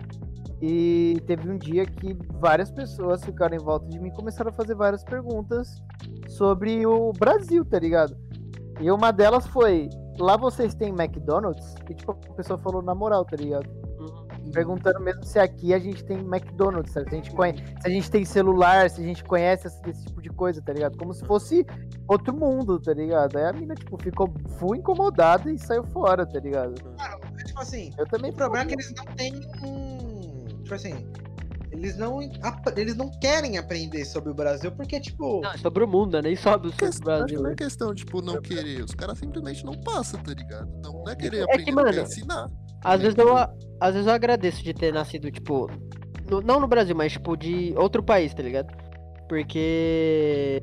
e 0.61 1.21
teve 1.28 1.49
um 1.49 1.57
dia 1.57 1.86
que 1.86 2.17
várias 2.39 2.71
pessoas 2.71 3.23
ficaram 3.23 3.55
em 3.55 3.59
volta 3.59 3.88
de 3.88 3.99
mim 3.99 4.09
e 4.09 4.13
começaram 4.13 4.49
a 4.49 4.53
fazer 4.53 4.75
várias 4.75 5.03
perguntas 5.03 5.82
sobre 6.28 6.86
o 6.86 7.13
Brasil, 7.13 7.63
tá 7.63 7.80
ligado? 7.80 8.17
E 8.80 8.91
uma 8.91 9.11
delas 9.11 9.47
foi: 9.47 9.89
Lá 10.19 10.36
vocês 10.36 10.73
têm 10.73 10.89
McDonald's? 10.89 11.75
E 11.89 11.93
tipo, 11.93 12.11
a 12.11 12.34
pessoa 12.34 12.57
falou 12.59 12.82
na 12.82 12.95
moral, 12.95 13.23
tá 13.23 13.36
ligado? 13.36 13.69
Perguntando 14.52 15.00
mesmo 15.00 15.24
se 15.24 15.38
aqui 15.39 15.74
a 15.74 15.80
gente 15.80 16.04
tem 16.04 16.18
McDonald's, 16.20 16.91
sabe? 16.93 17.10
se 17.10 17.16
a 17.16 17.18
gente 17.18 17.32
conhece, 17.32 17.64
se 17.82 17.88
a 17.88 17.89
gente 17.89 18.12
tem 18.12 18.26
celular, 18.26 18.89
se 18.89 19.02
a 19.02 19.04
gente 19.04 19.24
conhece 19.24 19.68
esse, 19.68 19.80
esse 19.89 20.06
tipo 20.06 20.22
de 20.22 20.30
coisa, 20.30 20.62
tá 20.62 20.74
ligado? 20.74 20.98
Como 20.98 21.14
se 21.14 21.26
fosse 21.26 21.66
outro 22.08 22.36
mundo, 22.36 22.80
tá 22.80 22.93
ligado? 22.93 23.38
Aí 23.38 23.45
a 23.45 23.54
mina, 23.54 23.76
tipo, 23.76 23.98
ficou 24.02 24.32
full 24.58 24.76
incomodada 24.76 25.52
e 25.52 25.58
saiu 25.58 25.84
fora, 25.86 26.26
tá 26.26 26.39
ligado? 26.39 26.74
É, 27.00 27.43
Tipo 27.43 27.60
assim, 27.62 27.91
Eu 27.98 28.06
também 28.08 28.32
o 28.32 28.34
problema 28.34 28.66
é 28.66 28.68
que 28.68 28.74
eles 28.74 28.93
não 28.95 29.06
têm 29.16 29.34
um. 29.64 30.45
Tipo 30.64 30.76
assim. 30.76 31.08
Eles 31.72 31.95
não, 31.95 32.20
eles 32.76 32.95
não 32.95 33.12
querem 33.20 33.58
aprender 33.60 34.04
sobre 34.06 34.32
o 34.32 34.34
Brasil 34.34 34.72
porque, 34.72 35.00
tipo. 35.00 35.41
Não, 35.41 35.52
é 35.52 35.58
sobre 35.58 35.84
o 35.84 35.88
mundo, 35.88 36.14
né? 36.14 36.22
Nem 36.24 36.36
sobre 36.36 36.70
o 36.70 36.72
Questão- 36.72 36.91
sobre 36.93 37.14
o 37.14 37.18
Brasil. 37.18 37.38
não 37.38 37.43
né? 37.45 37.52
é 37.52 37.56
questão, 37.56 37.93
tipo, 37.93 38.22
não 38.22 38.41
querer. 38.41 38.84
Os 38.84 38.95
caras 38.95 39.20
simplesmente 39.20 39.64
não 39.64 39.74
passam, 39.82 40.20
tá 40.24 40.34
ligado? 40.34 40.68
Não, 40.84 41.04
não 41.04 41.10
é 41.12 41.16
querer 41.16 41.39
É 41.39 41.43
aprender, 41.43 41.64
que, 41.66 41.72
não 41.72 41.84
quer 41.84 41.91
mano, 41.93 42.02
ensinar. 42.08 42.48
Às 42.84 43.01
vezes, 43.01 43.17
eu, 43.17 43.36
às 43.38 43.93
vezes 43.93 44.07
eu 44.07 44.13
agradeço 44.13 44.63
de 44.63 44.73
ter 44.73 44.93
nascido, 44.93 45.32
tipo. 45.32 45.69
no- 46.30 46.41
não 46.41 46.59
no 46.59 46.67
Brasil, 46.67 46.95
mas 46.95 47.11
tipo 47.13 47.36
de 47.36 47.73
outro 47.78 48.01
país, 48.03 48.34
tá 48.34 48.41
ligado? 48.43 48.73
Porque. 49.28 50.61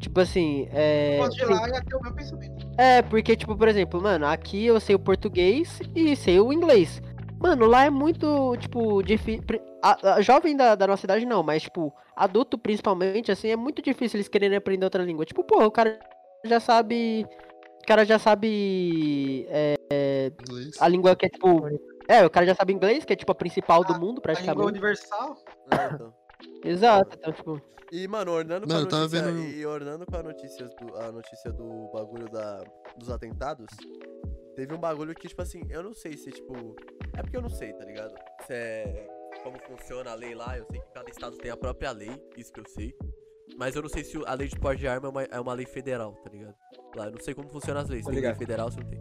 Tipo 0.00 0.20
assim, 0.20 0.68
é. 0.72 1.18
Fosse 1.22 1.38
de 1.38 1.44
lá 1.44 1.68
ia 1.68 1.82
ter 1.82 1.96
o 1.96 2.00
meu 2.02 2.12
pensamento. 2.14 2.66
É, 2.78 3.02
porque, 3.02 3.36
tipo, 3.36 3.56
por 3.56 3.66
exemplo, 3.68 4.00
mano, 4.00 4.26
aqui 4.26 4.64
eu 4.66 4.78
sei 4.78 4.94
o 4.94 4.98
português 4.98 5.80
e 5.94 6.14
sei 6.14 6.38
o 6.40 6.52
inglês. 6.52 7.02
Mano, 7.40 7.66
lá 7.66 7.84
é 7.84 7.90
muito, 7.90 8.56
tipo, 8.58 9.02
difícil. 9.02 9.42
Jovem 10.20 10.56
da, 10.56 10.74
da 10.74 10.86
nossa 10.86 11.06
idade 11.06 11.24
não, 11.26 11.42
mas, 11.42 11.62
tipo, 11.62 11.92
adulto 12.16 12.56
principalmente, 12.58 13.30
assim, 13.30 13.48
é 13.48 13.56
muito 13.56 13.80
difícil 13.82 14.18
eles 14.18 14.28
quererem 14.28 14.56
aprender 14.56 14.84
outra 14.84 15.02
língua. 15.04 15.24
Tipo, 15.24 15.44
pô, 15.44 15.64
o 15.64 15.70
cara 15.70 15.98
já 16.44 16.58
sabe. 16.60 17.26
O 17.88 17.94
cara 17.96 18.04
já 18.04 18.18
sabe. 18.18 19.46
é, 19.48 20.30
Inglês. 20.46 20.76
a 20.78 20.86
língua 20.88 21.16
que 21.16 21.24
é, 21.24 21.28
tipo. 21.30 21.62
É, 22.06 22.22
o 22.22 22.28
cara 22.28 22.44
já 22.44 22.54
sabe 22.54 22.74
inglês, 22.74 23.02
que 23.02 23.14
é, 23.14 23.16
tipo, 23.16 23.32
a 23.32 23.34
principal 23.34 23.82
do 23.82 23.94
mundo, 23.94 24.04
A 24.04 24.04
língua 24.04 24.22
praticamente. 24.22 24.68
universal. 24.68 25.34
É, 25.70 25.94
então. 25.94 26.14
Exato, 26.62 27.16
então, 27.18 27.32
tipo. 27.32 27.62
E, 27.90 28.06
mano, 28.06 28.32
ornando 28.32 28.66
com 28.66 28.72
Mano, 28.74 28.80
a 28.80 28.84
eu 28.84 28.88
tava 28.90 29.02
notícia, 29.04 29.22
vendo- 29.32 29.56
e 29.56 29.64
ornando 29.64 30.04
com 30.04 30.16
a 30.16 30.22
notícia 30.22 30.66
do, 30.68 30.96
a 30.98 31.10
notícia 31.10 31.50
do 31.50 31.90
bagulho 31.90 32.28
da, 32.30 32.62
dos 32.98 33.08
atentados, 33.08 33.68
teve 34.54 34.74
um 34.74 34.78
bagulho 34.78 35.14
que, 35.14 35.26
tipo 35.26 35.40
assim, 35.40 35.62
eu 35.70 35.82
não 35.82 35.94
sei 35.94 36.14
se, 36.14 36.30
tipo. 36.30 36.76
É 37.16 37.22
porque 37.22 37.38
eu 37.38 37.42
não 37.42 37.48
sei, 37.48 37.72
tá 37.72 37.86
ligado? 37.86 38.12
Se 38.46 38.52
é. 38.52 39.06
como 39.42 39.58
funciona 39.66 40.10
a 40.10 40.14
lei 40.14 40.34
lá. 40.34 40.58
Eu 40.58 40.66
sei 40.70 40.78
que 40.78 40.92
cada 40.92 41.08
estado 41.08 41.38
tem 41.38 41.50
a 41.50 41.56
própria 41.56 41.90
lei, 41.92 42.10
isso 42.36 42.52
que 42.52 42.60
eu 42.60 42.68
sei. 42.68 42.94
Mas 43.56 43.74
eu 43.74 43.80
não 43.80 43.88
sei 43.88 44.04
se 44.04 44.22
a 44.26 44.34
lei 44.34 44.46
de 44.46 44.56
porte 44.60 44.80
de 44.80 44.86
arma 44.86 45.08
é 45.08 45.10
uma, 45.10 45.22
é 45.22 45.40
uma 45.40 45.54
lei 45.54 45.64
federal, 45.64 46.12
tá 46.22 46.28
ligado? 46.28 46.54
Lá, 46.96 47.06
eu 47.06 47.12
não 47.12 47.20
sei 47.20 47.34
como 47.34 47.48
funcionam 47.48 47.80
as 47.82 47.88
leis. 47.88 48.04
Tem 48.04 48.12
lei 48.14 48.22
ligado. 48.22 48.38
federal, 48.38 48.70
se 48.70 48.78
não 48.78 48.86
tem. 48.86 48.98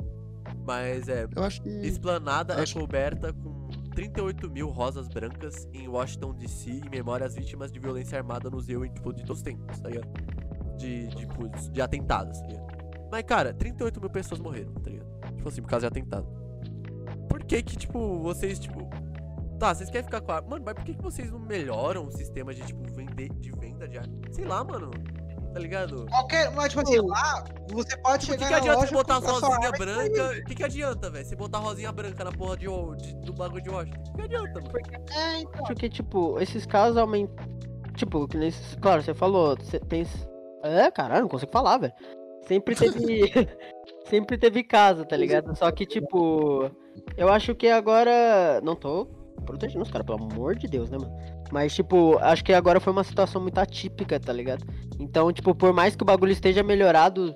Mas 0.66 1.08
é, 1.08 1.28
Eu 1.36 1.44
acho 1.44 1.62
que. 1.62 1.70
Esplanada 1.70 2.54
é 2.56 2.62
Acho- 2.62 2.80
coberta 2.80 3.32
com 3.34 3.68
38 3.96 4.50
mil 4.50 4.70
rosas 4.70 5.08
brancas 5.08 5.68
em 5.74 5.88
Washington 5.88 6.34
DC 6.34 6.70
em 6.70 6.90
memória 6.90 7.26
às 7.26 7.36
vítimas 7.36 7.72
de 7.72 7.80
violência 7.80 8.18
armada 8.18 8.50
no 8.50 8.58
museu 8.58 8.84
em 8.86 8.92
tipo, 8.92 9.14
de 9.14 9.22
todos 9.24 9.38
os 9.38 9.44
tempos, 9.44 9.80
tá 9.80 9.90
ligado? 9.90 10.08
De, 10.78 11.08
de, 11.08 11.16
tipo, 11.16 11.48
de 11.72 11.82
atentados, 11.82 12.40
tá 12.42 12.48
ligado? 12.48 12.68
Mas, 13.12 13.24
cara, 13.24 13.54
38 13.54 14.00
mil 14.02 14.10
pessoas 14.10 14.40
morreram, 14.40 14.74
tá 14.74 14.90
ligado? 14.90 15.08
Tipo 15.38 15.50
assim, 15.50 15.62
por 15.62 15.70
causa 15.70 15.90
de 15.90 16.00
atentado. 16.00 16.28
Por 17.30 17.44
que 17.44 17.64
que, 17.64 17.78
tipo, 17.78 18.20
vocês, 18.20 18.60
tipo... 18.60 18.88
Tá, 19.58 19.74
vocês 19.74 19.90
querem 19.90 20.04
ficar 20.06 20.22
com 20.22 20.32
a... 20.34 20.42
Mano, 20.42 20.64
mas 20.64 20.76
por 20.76 20.84
que 20.84 20.94
que 20.94 21.02
vocês 21.02 21.32
não 21.32 21.40
melhoram 21.40 22.04
o 22.06 22.12
sistema 22.12 22.54
de, 22.54 22.62
tipo, 22.62 22.84
vender, 22.94 23.30
de 23.34 23.50
venda 23.52 23.88
de 23.88 23.98
arma? 23.98 24.14
Sei 24.32 24.46
lá, 24.46 24.64
mano. 24.64 24.92
Tá 25.58 25.62
ligado? 25.64 26.06
Qualquer. 26.06 26.52
Mas, 26.52 26.70
tipo 26.70 26.84
assim, 26.84 26.98
lá 27.00 27.44
você 27.72 27.98
pode 27.98 28.26
Tipo, 28.28 28.36
o 28.36 28.38
que, 28.38 28.44
chegar 28.46 28.48
que 28.48 28.52
na 28.52 28.58
adianta 28.58 28.76
loja 28.76 28.88
você 28.88 28.94
botar 28.94 29.16
rosinha 29.16 29.72
branca? 29.72 30.30
O 30.40 30.46
que, 30.46 30.56
que 30.56 30.64
adianta, 30.64 31.10
velho? 31.10 31.26
Você 31.26 31.36
botar 31.36 31.58
rosinha 31.58 31.92
branca 31.92 32.24
na 32.24 32.32
porra 32.32 32.58
de, 32.58 32.68
de- 32.98 33.16
do 33.26 33.34
bagulho 33.34 33.64
de 33.64 33.70
Washington? 33.72 34.12
O 34.12 34.16
que 34.16 34.22
adianta, 34.22 34.62
mano? 34.62 34.72
É, 35.10 35.40
então. 35.40 35.66
Acho 35.66 35.74
que, 35.74 35.90
tipo, 35.90 36.40
esses 36.40 36.68
casos 36.68 36.96
aumentam. 36.96 37.44
Tipo, 37.96 38.28
que 38.28 38.38
nesses. 38.38 38.76
Claro, 38.76 39.02
você 39.02 39.16
falou. 39.16 39.58
Você 39.58 39.80
tem. 39.80 40.06
É, 40.64 40.92
caralho, 40.92 41.24
não 41.24 41.30
consigo 41.30 41.52
falar, 41.52 41.80
velho. 41.80 41.94
Sempre 42.48 42.76
teve. 42.76 43.32
sempre 44.06 44.38
teve 44.38 44.64
caso, 44.64 45.06
tá 45.06 45.18
ligado? 45.18 45.56
Só 45.58 45.72
que, 45.72 45.88
tipo. 45.88 46.70
Eu 47.18 47.30
acho 47.30 47.56
que 47.56 47.68
agora. 47.68 48.62
Não 48.62 48.76
tô 48.76 49.08
protegendo 49.44 49.84
os 49.84 49.90
caras, 49.90 50.06
pelo 50.06 50.24
amor 50.24 50.56
de 50.56 50.68
Deus, 50.68 50.92
né, 50.92 50.98
mano? 51.00 51.18
Mas, 51.52 51.74
tipo, 51.74 52.18
acho 52.20 52.44
que 52.44 52.54
agora 52.54 52.80
foi 52.80 52.92
uma 52.94 53.04
situação 53.04 53.42
muito 53.42 53.58
atípica, 53.58 54.20
tá 54.20 54.34
ligado? 54.34 54.66
Então, 55.00 55.32
tipo, 55.32 55.56
por 55.56 55.72
mais 55.74 55.96
que 55.96 56.04
o 56.04 56.06
bagulho 56.06 56.32
esteja 56.32 56.62
melhorado. 56.64 57.36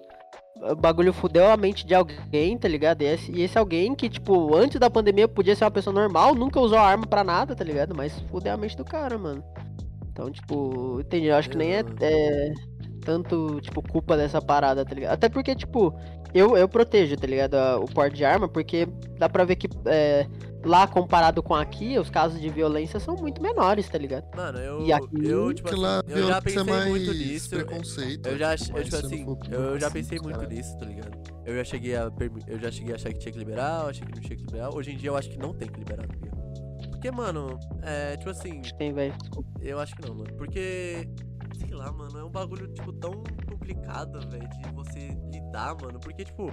O 0.70 0.76
bagulho 0.76 1.12
fudeu 1.12 1.49
a 1.49 1.57
mente 1.57 1.88
de 1.88 1.95
alguém, 1.95 2.55
tá 2.55 2.68
ligado? 2.68 3.01
E 3.01 3.05
esse, 3.05 3.32
e 3.32 3.41
esse 3.41 3.57
alguém 3.57 3.95
que, 3.95 4.07
tipo, 4.07 4.53
antes 4.55 4.80
da 4.80 4.91
pandemia 4.91 5.28
podia 5.28 5.55
ser 5.55 5.64
uma 5.64 5.72
pessoa 5.72 5.91
normal, 5.93 6.36
nunca 6.36 6.59
usou 6.59 6.78
arma 6.78 7.07
pra 7.07 7.24
nada, 7.24 7.55
tá 7.55 7.64
ligado? 7.64 7.95
Mas 7.95 8.14
fudeu 8.30 8.53
a 8.53 8.57
mente 8.57 8.78
do 8.78 8.86
cara, 8.86 9.18
mano. 9.18 9.43
Então, 10.12 10.30
tipo, 10.30 10.99
entendi. 10.99 11.28
Eu 11.28 11.36
acho 11.36 11.49
que 11.49 11.57
nem 11.57 11.74
é, 11.74 11.84
é 12.01 12.51
tanto, 13.03 13.59
tipo, 13.62 13.82
culpa 13.82 14.16
dessa 14.16 14.39
parada, 14.39 14.86
tá 14.86 14.93
ligado? 14.93 15.14
Até 15.14 15.30
porque, 15.30 15.55
tipo, 15.55 15.97
eu, 16.34 16.55
eu 16.55 16.70
protejo, 16.70 17.16
tá 17.18 17.26
ligado? 17.26 17.55
a- 17.55 17.80
O 17.80 17.86
porte 17.86 18.16
de 18.18 18.24
arma, 18.26 18.47
porque 18.47 18.88
dá 19.18 19.28
pra 19.28 19.43
ver 19.43 19.55
que 19.55 19.68
é, 19.88 20.28
lá 20.64 20.88
comparado 20.88 21.41
com 21.41 21.55
aqui, 21.55 21.97
os 21.97 22.09
casos 22.09 22.39
de 22.39 22.49
violência 22.49 22.99
são 22.99 23.16
muito 23.16 23.41
menores, 23.41 23.89
tá 23.89 23.97
ligado? 23.97 24.26
Mano, 24.36 24.59
eu, 24.59 24.86
E 24.86 24.93
aqui- 24.93 25.07
eu 25.28 25.53
tipo 25.53 25.70
assim, 25.70 25.80
lá 25.82 26.01
eu 26.07 26.28
já 26.28 26.41
pensei 26.41 26.62
é 26.62 26.64
mais 26.64 26.88
muito 26.88 27.14
nisso. 27.14 27.49
preconceito. 27.49 28.26
Eu 28.28 28.38
já, 28.38 28.51
é, 28.51 28.53
ach- 28.53 28.70
eu, 28.70 28.84
tipo 28.84 28.95
assim, 28.95 29.26
eu 29.51 29.80
já 29.80 29.89
pensei 29.91 30.20
muito 30.20 30.43
nisso, 30.47 30.78
tá 30.78 30.86
ligado? 30.86 31.12
Eu 31.45 31.55
já 31.57 31.64
cheguei 31.64 31.95
a 31.95 32.12
eu 32.47 32.59
já 32.59 32.72
cheguei 32.72 32.93
a 32.93 32.95
achar 32.95 33.12
que 33.12 33.20
tinha 33.20 33.32
que 33.32 33.39
liberar, 33.39 33.84
eu 33.84 33.89
achei 33.89 34.05
que 34.05 34.14
não 34.14 34.22
tinha 34.22 34.38
que 34.38 34.43
liberar. 34.45 34.74
Hoje 34.76 34.91
em 34.91 34.97
dia 34.97 35.09
eu 35.09 35.18
acho 35.18 35.30
que 35.30 35.38
não 35.39 35.53
tem 35.53 35.68
que 35.68 35.80
liberar, 35.80 36.07
tá 36.07 36.14
ligado? 36.14 36.41
Porque, 36.91 37.12
mano, 37.12 37.59
é, 37.82 38.16
tipo 38.18 38.30
assim, 38.30 38.59
Acho 38.59 38.72
que 38.74 38.78
tem, 38.78 38.93
velho. 38.93 39.16
eu 39.62 39.80
acho 39.80 39.95
que 39.95 40.07
não, 40.07 40.14
mano. 40.14 40.32
Porque, 40.38 41.09
sei 41.57 41.72
lá, 41.74 41.91
mano, 41.91 42.16
é 42.20 42.24
um 42.24 42.30
bagulho, 42.30 42.68
tipo, 42.68 42.93
tão 42.93 43.24
complicado, 43.49 44.20
velho, 44.30 44.47
de 44.47 44.72
você 44.74 45.18
lidar, 45.34 45.76
mano. 45.82 45.99
Porque, 45.99 46.24
tipo, 46.24 46.51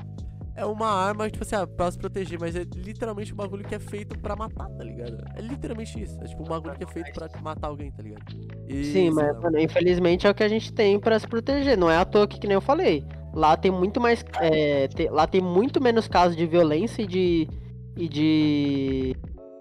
é 0.58 0.64
uma 0.66 0.88
arma, 0.88 1.30
tipo 1.30 1.44
assim, 1.44 1.54
ah, 1.54 1.66
pra 1.66 1.88
se 1.88 1.96
proteger, 1.96 2.38
mas 2.38 2.56
é 2.56 2.64
literalmente 2.74 3.32
um 3.32 3.36
bagulho 3.36 3.64
que 3.64 3.74
é 3.76 3.78
feito 3.78 4.18
pra 4.18 4.34
matar, 4.34 4.68
tá 4.68 4.82
ligado? 4.82 5.16
É 5.36 5.40
literalmente 5.40 6.02
isso. 6.02 6.18
É 6.20 6.26
tipo 6.26 6.42
um 6.42 6.46
bagulho 6.46 6.74
que 6.74 6.82
é 6.82 6.86
feito 6.86 7.12
pra 7.12 7.28
matar 7.40 7.68
alguém, 7.68 7.92
tá 7.92 8.02
ligado? 8.02 8.24
E, 8.66 8.84
Sim, 8.84 9.10
mas, 9.10 9.40
mano, 9.40 9.58
infelizmente 9.60 10.26
é 10.26 10.30
o 10.30 10.34
que 10.34 10.42
a 10.42 10.48
gente 10.48 10.72
tem 10.72 10.98
pra 10.98 11.16
se 11.18 11.28
proteger. 11.28 11.78
Não 11.78 11.88
é 11.88 11.96
à 11.96 12.04
toa 12.04 12.26
que, 12.26 12.40
que 12.40 12.46
nem 12.48 12.54
eu 12.54 12.60
falei. 12.60 13.04
Lá 13.32 13.56
tem 13.56 13.70
muito 13.70 14.00
mais. 14.00 14.24
é, 14.40 14.88
lá 15.10 15.26
tem 15.28 15.40
muito 15.40 15.80
menos 15.80 16.08
casos 16.08 16.36
de 16.36 16.44
violência 16.44 17.02
e 17.02 17.06
de. 17.06 17.48
E 17.96 18.08
de. 18.08 19.16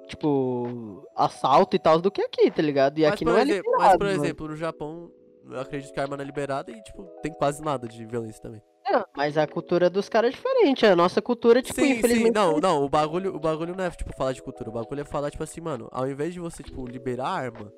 Tipo. 0.08 1.04
Assalto 1.16 1.76
e 1.76 1.80
tal 1.80 2.02
do 2.02 2.10
que 2.10 2.22
aqui, 2.22 2.50
tá 2.50 2.62
ligado? 2.62 2.98
E 2.98 3.04
Mas, 3.04 3.14
aqui 3.14 3.26
não 3.26 3.38
é 3.38 3.44
liberado. 3.44 3.78
mas, 3.78 3.98
por 3.98 4.08
mano. 4.08 4.24
exemplo, 4.24 4.48
no 4.48 4.56
Japão, 4.56 5.12
eu 5.50 5.60
acredito 5.60 5.94
que 5.94 6.00
a 6.00 6.04
arma 6.04 6.18
não 6.18 6.24
é 6.24 6.26
liberada 6.26 6.72
e, 6.72 6.82
tipo, 6.84 7.04
tem 7.22 7.32
quase 7.34 7.64
nada 7.64 7.88
de 7.88 8.06
violência 8.06 8.42
também. 8.42 8.62
Não, 8.90 9.06
mas 9.16 9.38
a 9.38 9.46
cultura 9.46 9.90
dos 9.90 10.08
caras 10.08 10.34
é 10.34 10.36
diferente. 10.36 10.86
A 10.86 10.96
nossa 10.96 11.22
cultura, 11.22 11.62
tipo, 11.62 11.80
sim, 11.80 11.92
infelizmente. 11.92 12.28
sim, 12.28 12.32
não, 12.32 12.58
não, 12.60 12.84
o 12.84 12.90
bagulho, 12.90 13.36
o 13.36 13.40
bagulho 13.40 13.76
não 13.76 13.84
é, 13.84 13.90
tipo, 13.90 14.16
falar 14.16 14.32
de 14.32 14.42
cultura, 14.42 14.70
o 14.70 14.74
bagulho 14.74 15.02
é 15.02 15.06
falar, 15.06 15.30
tipo 15.30 15.44
assim, 15.44 15.60
mano, 15.62 15.90
ao 15.92 16.10
invés 16.10 16.34
de 16.34 16.40
você, 16.40 16.64
tipo, 16.64 16.86
liberar 16.88 17.28
a 17.28 17.34
arma, 17.34 17.72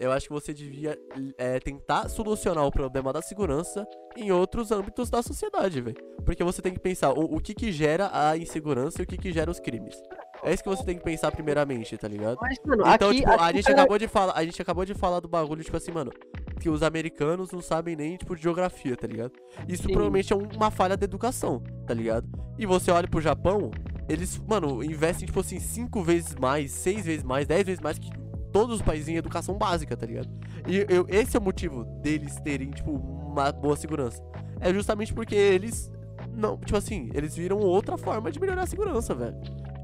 eu 0.00 0.12
acho 0.12 0.26
que 0.26 0.32
você 0.32 0.54
devia 0.54 0.96
é, 1.36 1.58
tentar 1.58 2.08
solucionar 2.08 2.64
o 2.64 2.70
problema 2.70 3.12
da 3.12 3.20
segurança 3.20 3.86
em 4.16 4.30
outros 4.30 4.70
âmbitos 4.70 5.10
da 5.10 5.22
sociedade, 5.22 5.80
velho. 5.80 5.96
Porque 6.24 6.44
você 6.44 6.62
tem 6.62 6.72
que 6.72 6.80
pensar 6.80 7.12
o, 7.12 7.36
o 7.36 7.40
que 7.40 7.54
que 7.54 7.72
gera 7.72 8.10
a 8.12 8.36
insegurança 8.36 9.00
e 9.00 9.04
o 9.04 9.06
que 9.06 9.18
que 9.18 9.32
gera 9.32 9.50
os 9.50 9.58
crimes. 9.58 10.00
É 10.42 10.54
isso 10.54 10.62
que 10.62 10.68
você 10.68 10.84
tem 10.84 10.96
que 10.96 11.04
pensar 11.04 11.30
primeiramente, 11.32 11.96
tá 11.98 12.06
ligado? 12.08 12.38
Mas, 12.40 12.58
mano, 12.64 12.82
Então, 12.86 13.08
aqui, 13.10 13.18
tipo, 13.20 13.30
aqui 13.30 13.42
a 13.42 13.52
gente 13.52 13.64
cara- 13.64 13.80
acabou 13.82 13.98
de 13.98 14.08
falar, 14.08 14.32
a 14.34 14.44
gente 14.44 14.62
acabou 14.62 14.84
de 14.84 14.94
falar 14.94 15.20
do 15.20 15.28
bagulho, 15.28 15.64
tipo 15.64 15.76
assim, 15.76 15.90
mano, 15.90 16.12
que 16.60 16.68
os 16.68 16.82
americanos 16.82 17.50
não 17.50 17.60
sabem 17.60 17.96
nem, 17.96 18.16
tipo, 18.16 18.34
de 18.36 18.42
geografia, 18.42 18.96
tá 18.96 19.06
ligado? 19.06 19.32
Isso 19.66 19.82
Sim. 19.82 19.88
provavelmente 19.92 20.32
é 20.32 20.36
um- 20.36 20.48
uma 20.56 20.70
falha 20.70 20.96
da 20.96 21.04
educação, 21.04 21.62
tá 21.86 21.94
ligado? 21.94 22.26
E 22.58 22.66
você 22.66 22.90
olha 22.90 23.08
pro 23.08 23.20
Japão, 23.20 23.70
eles, 24.08 24.38
mano, 24.46 24.82
investem, 24.82 25.26
tipo 25.26 25.40
assim, 25.40 25.58
cinco 25.60 26.02
vezes 26.02 26.34
mais, 26.36 26.70
seis 26.72 27.04
vezes 27.04 27.22
mais, 27.24 27.46
dez 27.46 27.64
vezes 27.64 27.80
mais 27.80 27.98
que 27.98 28.08
todos 28.52 28.76
os 28.76 28.82
países 28.82 29.08
em 29.08 29.16
educação 29.16 29.56
básica, 29.58 29.96
tá 29.96 30.06
ligado? 30.06 30.28
E 30.66 30.86
eu, 30.88 31.04
esse 31.08 31.36
é 31.36 31.40
o 31.40 31.42
motivo 31.42 31.84
deles 32.02 32.36
terem, 32.40 32.70
tipo, 32.70 32.92
uma 32.92 33.52
boa 33.52 33.76
segurança. 33.76 34.22
É 34.60 34.72
justamente 34.72 35.12
porque 35.12 35.34
eles 35.34 35.92
não, 36.32 36.56
tipo 36.56 36.76
assim, 36.76 37.10
eles 37.14 37.34
viram 37.36 37.58
outra 37.58 37.96
forma 37.98 38.30
de 38.30 38.40
melhorar 38.40 38.62
a 38.62 38.66
segurança, 38.66 39.14
velho. 39.14 39.36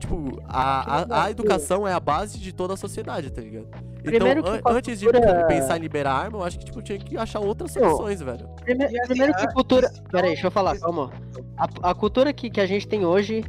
Tipo, 0.05 0.43
a, 0.47 1.03
a, 1.03 1.25
a 1.25 1.31
educação 1.31 1.89
é 1.89 1.93
a 1.95 1.99
base 2.01 2.39
de 2.39 2.53
toda 2.53 2.75
a 2.75 2.77
sociedade, 2.77 3.31
tá 3.31 3.41
ligado? 3.41 3.67
Primeiro 4.03 4.41
então, 4.41 4.53
que 4.53 4.59
an- 4.59 4.63
com 4.63 4.69
a 4.69 4.73
antes 4.73 5.01
de 5.01 5.07
cultura- 5.07 5.47
pensar 5.47 5.79
em 5.79 5.81
liberar 5.81 6.13
arma, 6.13 6.39
eu 6.39 6.43
acho 6.45 6.59
que, 6.59 6.67
tipo, 6.67 6.83
tinha 6.83 6.99
que 6.99 7.17
achar 7.17 7.41
outras 7.41 7.75
Não. 7.75 7.83
soluções, 7.89 8.21
velho. 8.21 8.47
Prime- 8.63 8.85
E 8.85 8.87
assim, 9.01 9.09
primeiro 9.09 9.33
que 9.35 9.47
a- 9.47 9.53
cultura. 9.53 9.91
Pera 10.11 10.27
aí, 10.27 10.33
deixa 10.35 10.47
eu 10.47 10.51
falar, 10.51 10.75
isso- 10.75 10.85
calma. 10.85 11.11
A, 11.57 11.91
a 11.91 11.95
cultura 11.95 12.33
que, 12.35 12.51
que 12.51 12.61
a 12.61 12.67
gente 12.67 12.87
tem 12.87 13.07
hoje, 13.07 13.43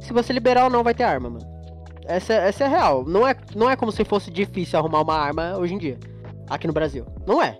se 0.00 0.12
você 0.12 0.32
liberar 0.32 0.64
ou 0.64 0.70
não, 0.70 0.82
vai 0.82 0.94
ter 0.94 1.04
arma, 1.04 1.30
mano. 1.30 1.46
Essa, 2.06 2.34
essa 2.34 2.64
é 2.64 2.68
real. 2.68 3.04
Não 3.04 3.26
é, 3.26 3.36
não 3.54 3.70
é 3.70 3.76
como 3.76 3.92
se 3.92 4.04
fosse 4.04 4.30
difícil 4.32 4.76
arrumar 4.78 5.00
uma 5.02 5.14
arma 5.16 5.56
hoje 5.56 5.74
em 5.74 5.78
dia. 5.78 5.98
Aqui 6.50 6.66
no 6.66 6.72
Brasil. 6.72 7.06
Não 7.26 7.40
é. 7.40 7.56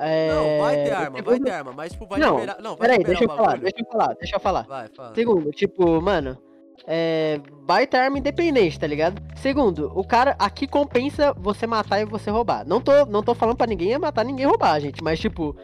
É, 0.00 0.28
Não, 0.32 0.58
vai 0.64 0.76
ter 0.84 0.92
arma, 0.92 1.10
vai 1.10 1.34
segundo- 1.34 1.44
ter 1.44 1.50
arma, 1.50 1.72
mas, 1.76 1.92
tipo, 1.92 2.06
vai 2.06 2.18
Não, 2.18 2.34
liberar. 2.36 2.56
Não, 2.62 2.70
vai 2.76 2.88
Peraí, 2.88 2.98
liberar 2.98 3.18
deixa 3.18 3.24
eu 3.24 3.28
falar, 3.36 3.42
bagulho. 3.48 3.62
deixa 3.62 3.80
eu 3.80 3.86
falar, 3.92 4.14
deixa 4.14 4.36
eu 4.36 4.40
falar. 4.40 4.62
Vai, 4.62 4.88
fala. 4.96 5.14
Segundo, 5.14 5.50
tipo, 5.50 6.00
mano, 6.00 6.38
é, 6.86 7.40
vai 7.66 7.86
ter 7.86 7.98
arma 7.98 8.18
independente, 8.18 8.78
tá 8.78 8.86
ligado? 8.86 9.22
Segundo, 9.36 9.92
o 9.94 10.04
cara 10.04 10.34
aqui 10.38 10.66
compensa 10.66 11.34
você 11.34 11.66
matar 11.66 12.00
e 12.00 12.04
você 12.04 12.30
roubar. 12.30 12.66
Não 12.66 12.80
tô, 12.80 13.04
não 13.06 13.22
tô 13.22 13.34
falando 13.34 13.56
pra 13.56 13.66
ninguém 13.66 13.92
é 13.92 13.98
matar 13.98 14.24
ninguém 14.24 14.46
roubar, 14.46 14.80
gente, 14.80 15.02
mas 15.02 15.18
tipo, 15.18 15.56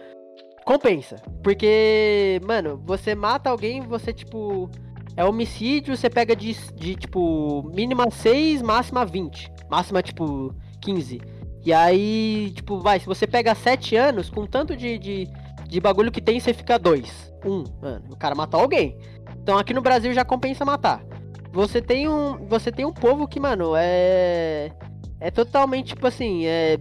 compensa. 0.65 1.17
Porque, 1.43 2.41
mano, 2.45 2.81
você 2.85 3.15
mata 3.15 3.51
alguém, 3.51 3.81
você, 3.83 4.13
tipo, 4.13 4.71
é 5.17 5.25
homicídio, 5.25 5.97
você 5.97 6.11
pega 6.11 6.35
de, 6.35 6.55
de 6.75 6.97
tipo, 6.97 7.71
mínima 7.75 8.11
6, 8.11 8.63
máxima 8.63 9.05
20. 9.05 9.53
Máxima, 9.71 10.03
tipo, 10.03 10.55
15. 10.81 11.21
E 11.65 11.73
aí, 11.73 12.53
tipo, 12.55 12.79
vai, 12.79 13.01
se 13.01 13.07
você 13.07 13.27
pega 13.27 13.55
7 13.55 13.97
anos, 13.97 14.29
com 14.29 14.47
tanto 14.47 14.77
de, 14.77 14.99
de, 14.99 15.29
de 15.67 15.81
bagulho 15.81 16.13
que 16.13 16.21
tem, 16.21 16.41
você 16.41 16.53
fica 16.53 16.79
2. 16.79 17.33
1, 17.45 17.51
um, 17.51 17.65
mano, 17.81 18.05
o 18.11 18.17
cara 18.17 18.35
matou 18.35 18.61
alguém. 18.61 18.99
Então 19.45 19.59
aqui 19.59 19.75
no 19.75 19.83
Brasil 19.83 20.11
já 20.15 20.25
compensa 20.25 20.65
matar. 20.65 21.05
Você 21.53 21.83
tem 21.83 22.09
um, 22.09 22.47
você 22.47 22.73
tem 22.73 22.87
um 22.87 22.93
povo 22.95 23.29
que, 23.29 23.39
mano, 23.39 23.75
é 23.77 24.73
é 25.21 25.31
totalmente 25.31 25.89
tipo 25.89 26.07
assim, 26.07 26.47
é 26.47 26.79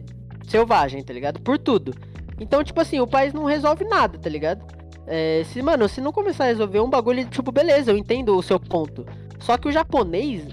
selvagem, 0.48 1.04
tá 1.04 1.12
ligado? 1.12 1.42
Por 1.42 1.58
tudo. 1.58 1.94
Então, 2.40 2.64
tipo 2.64 2.80
assim, 2.80 3.02
o 3.02 3.06
país 3.08 3.34
não 3.34 3.44
resolve 3.44 3.84
nada, 3.84 4.18
tá 4.18 4.30
ligado? 4.30 4.66
É, 5.06 5.44
se, 5.44 5.62
mano, 5.62 5.90
se 5.90 6.00
não 6.00 6.14
começar 6.14 6.46
a 6.46 6.48
resolver 6.48 6.80
um 6.80 6.90
bagulho, 6.90 7.26
tipo, 7.26 7.52
beleza, 7.52 7.92
eu 7.92 7.98
entendo 7.98 8.34
o 8.34 8.42
seu 8.42 8.58
ponto. 8.58 9.06
Só 9.40 9.58
que 9.58 9.68
o 9.68 9.72
japonês, 9.72 10.48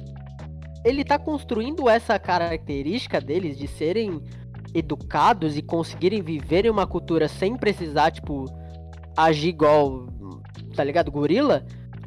ele 0.85 1.05
tá 1.05 1.17
construindo 1.17 1.89
essa 1.89 2.19
característica 2.19 3.21
deles 3.21 3.57
de 3.57 3.69
serem 3.69 4.21
educados 4.75 5.57
e 5.57 5.63
conseguirem 5.63 6.23
viver 6.23 6.67
em 6.67 6.71
uma 6.71 6.89
cultura 6.89 7.29
sem 7.29 7.55
precisar, 7.57 8.11
tipo, 8.11 8.47
agir 9.17 9.51
igual, 9.51 10.07
tá 10.75 10.83
ligado? 10.83 11.11
Gorila, 11.13 11.65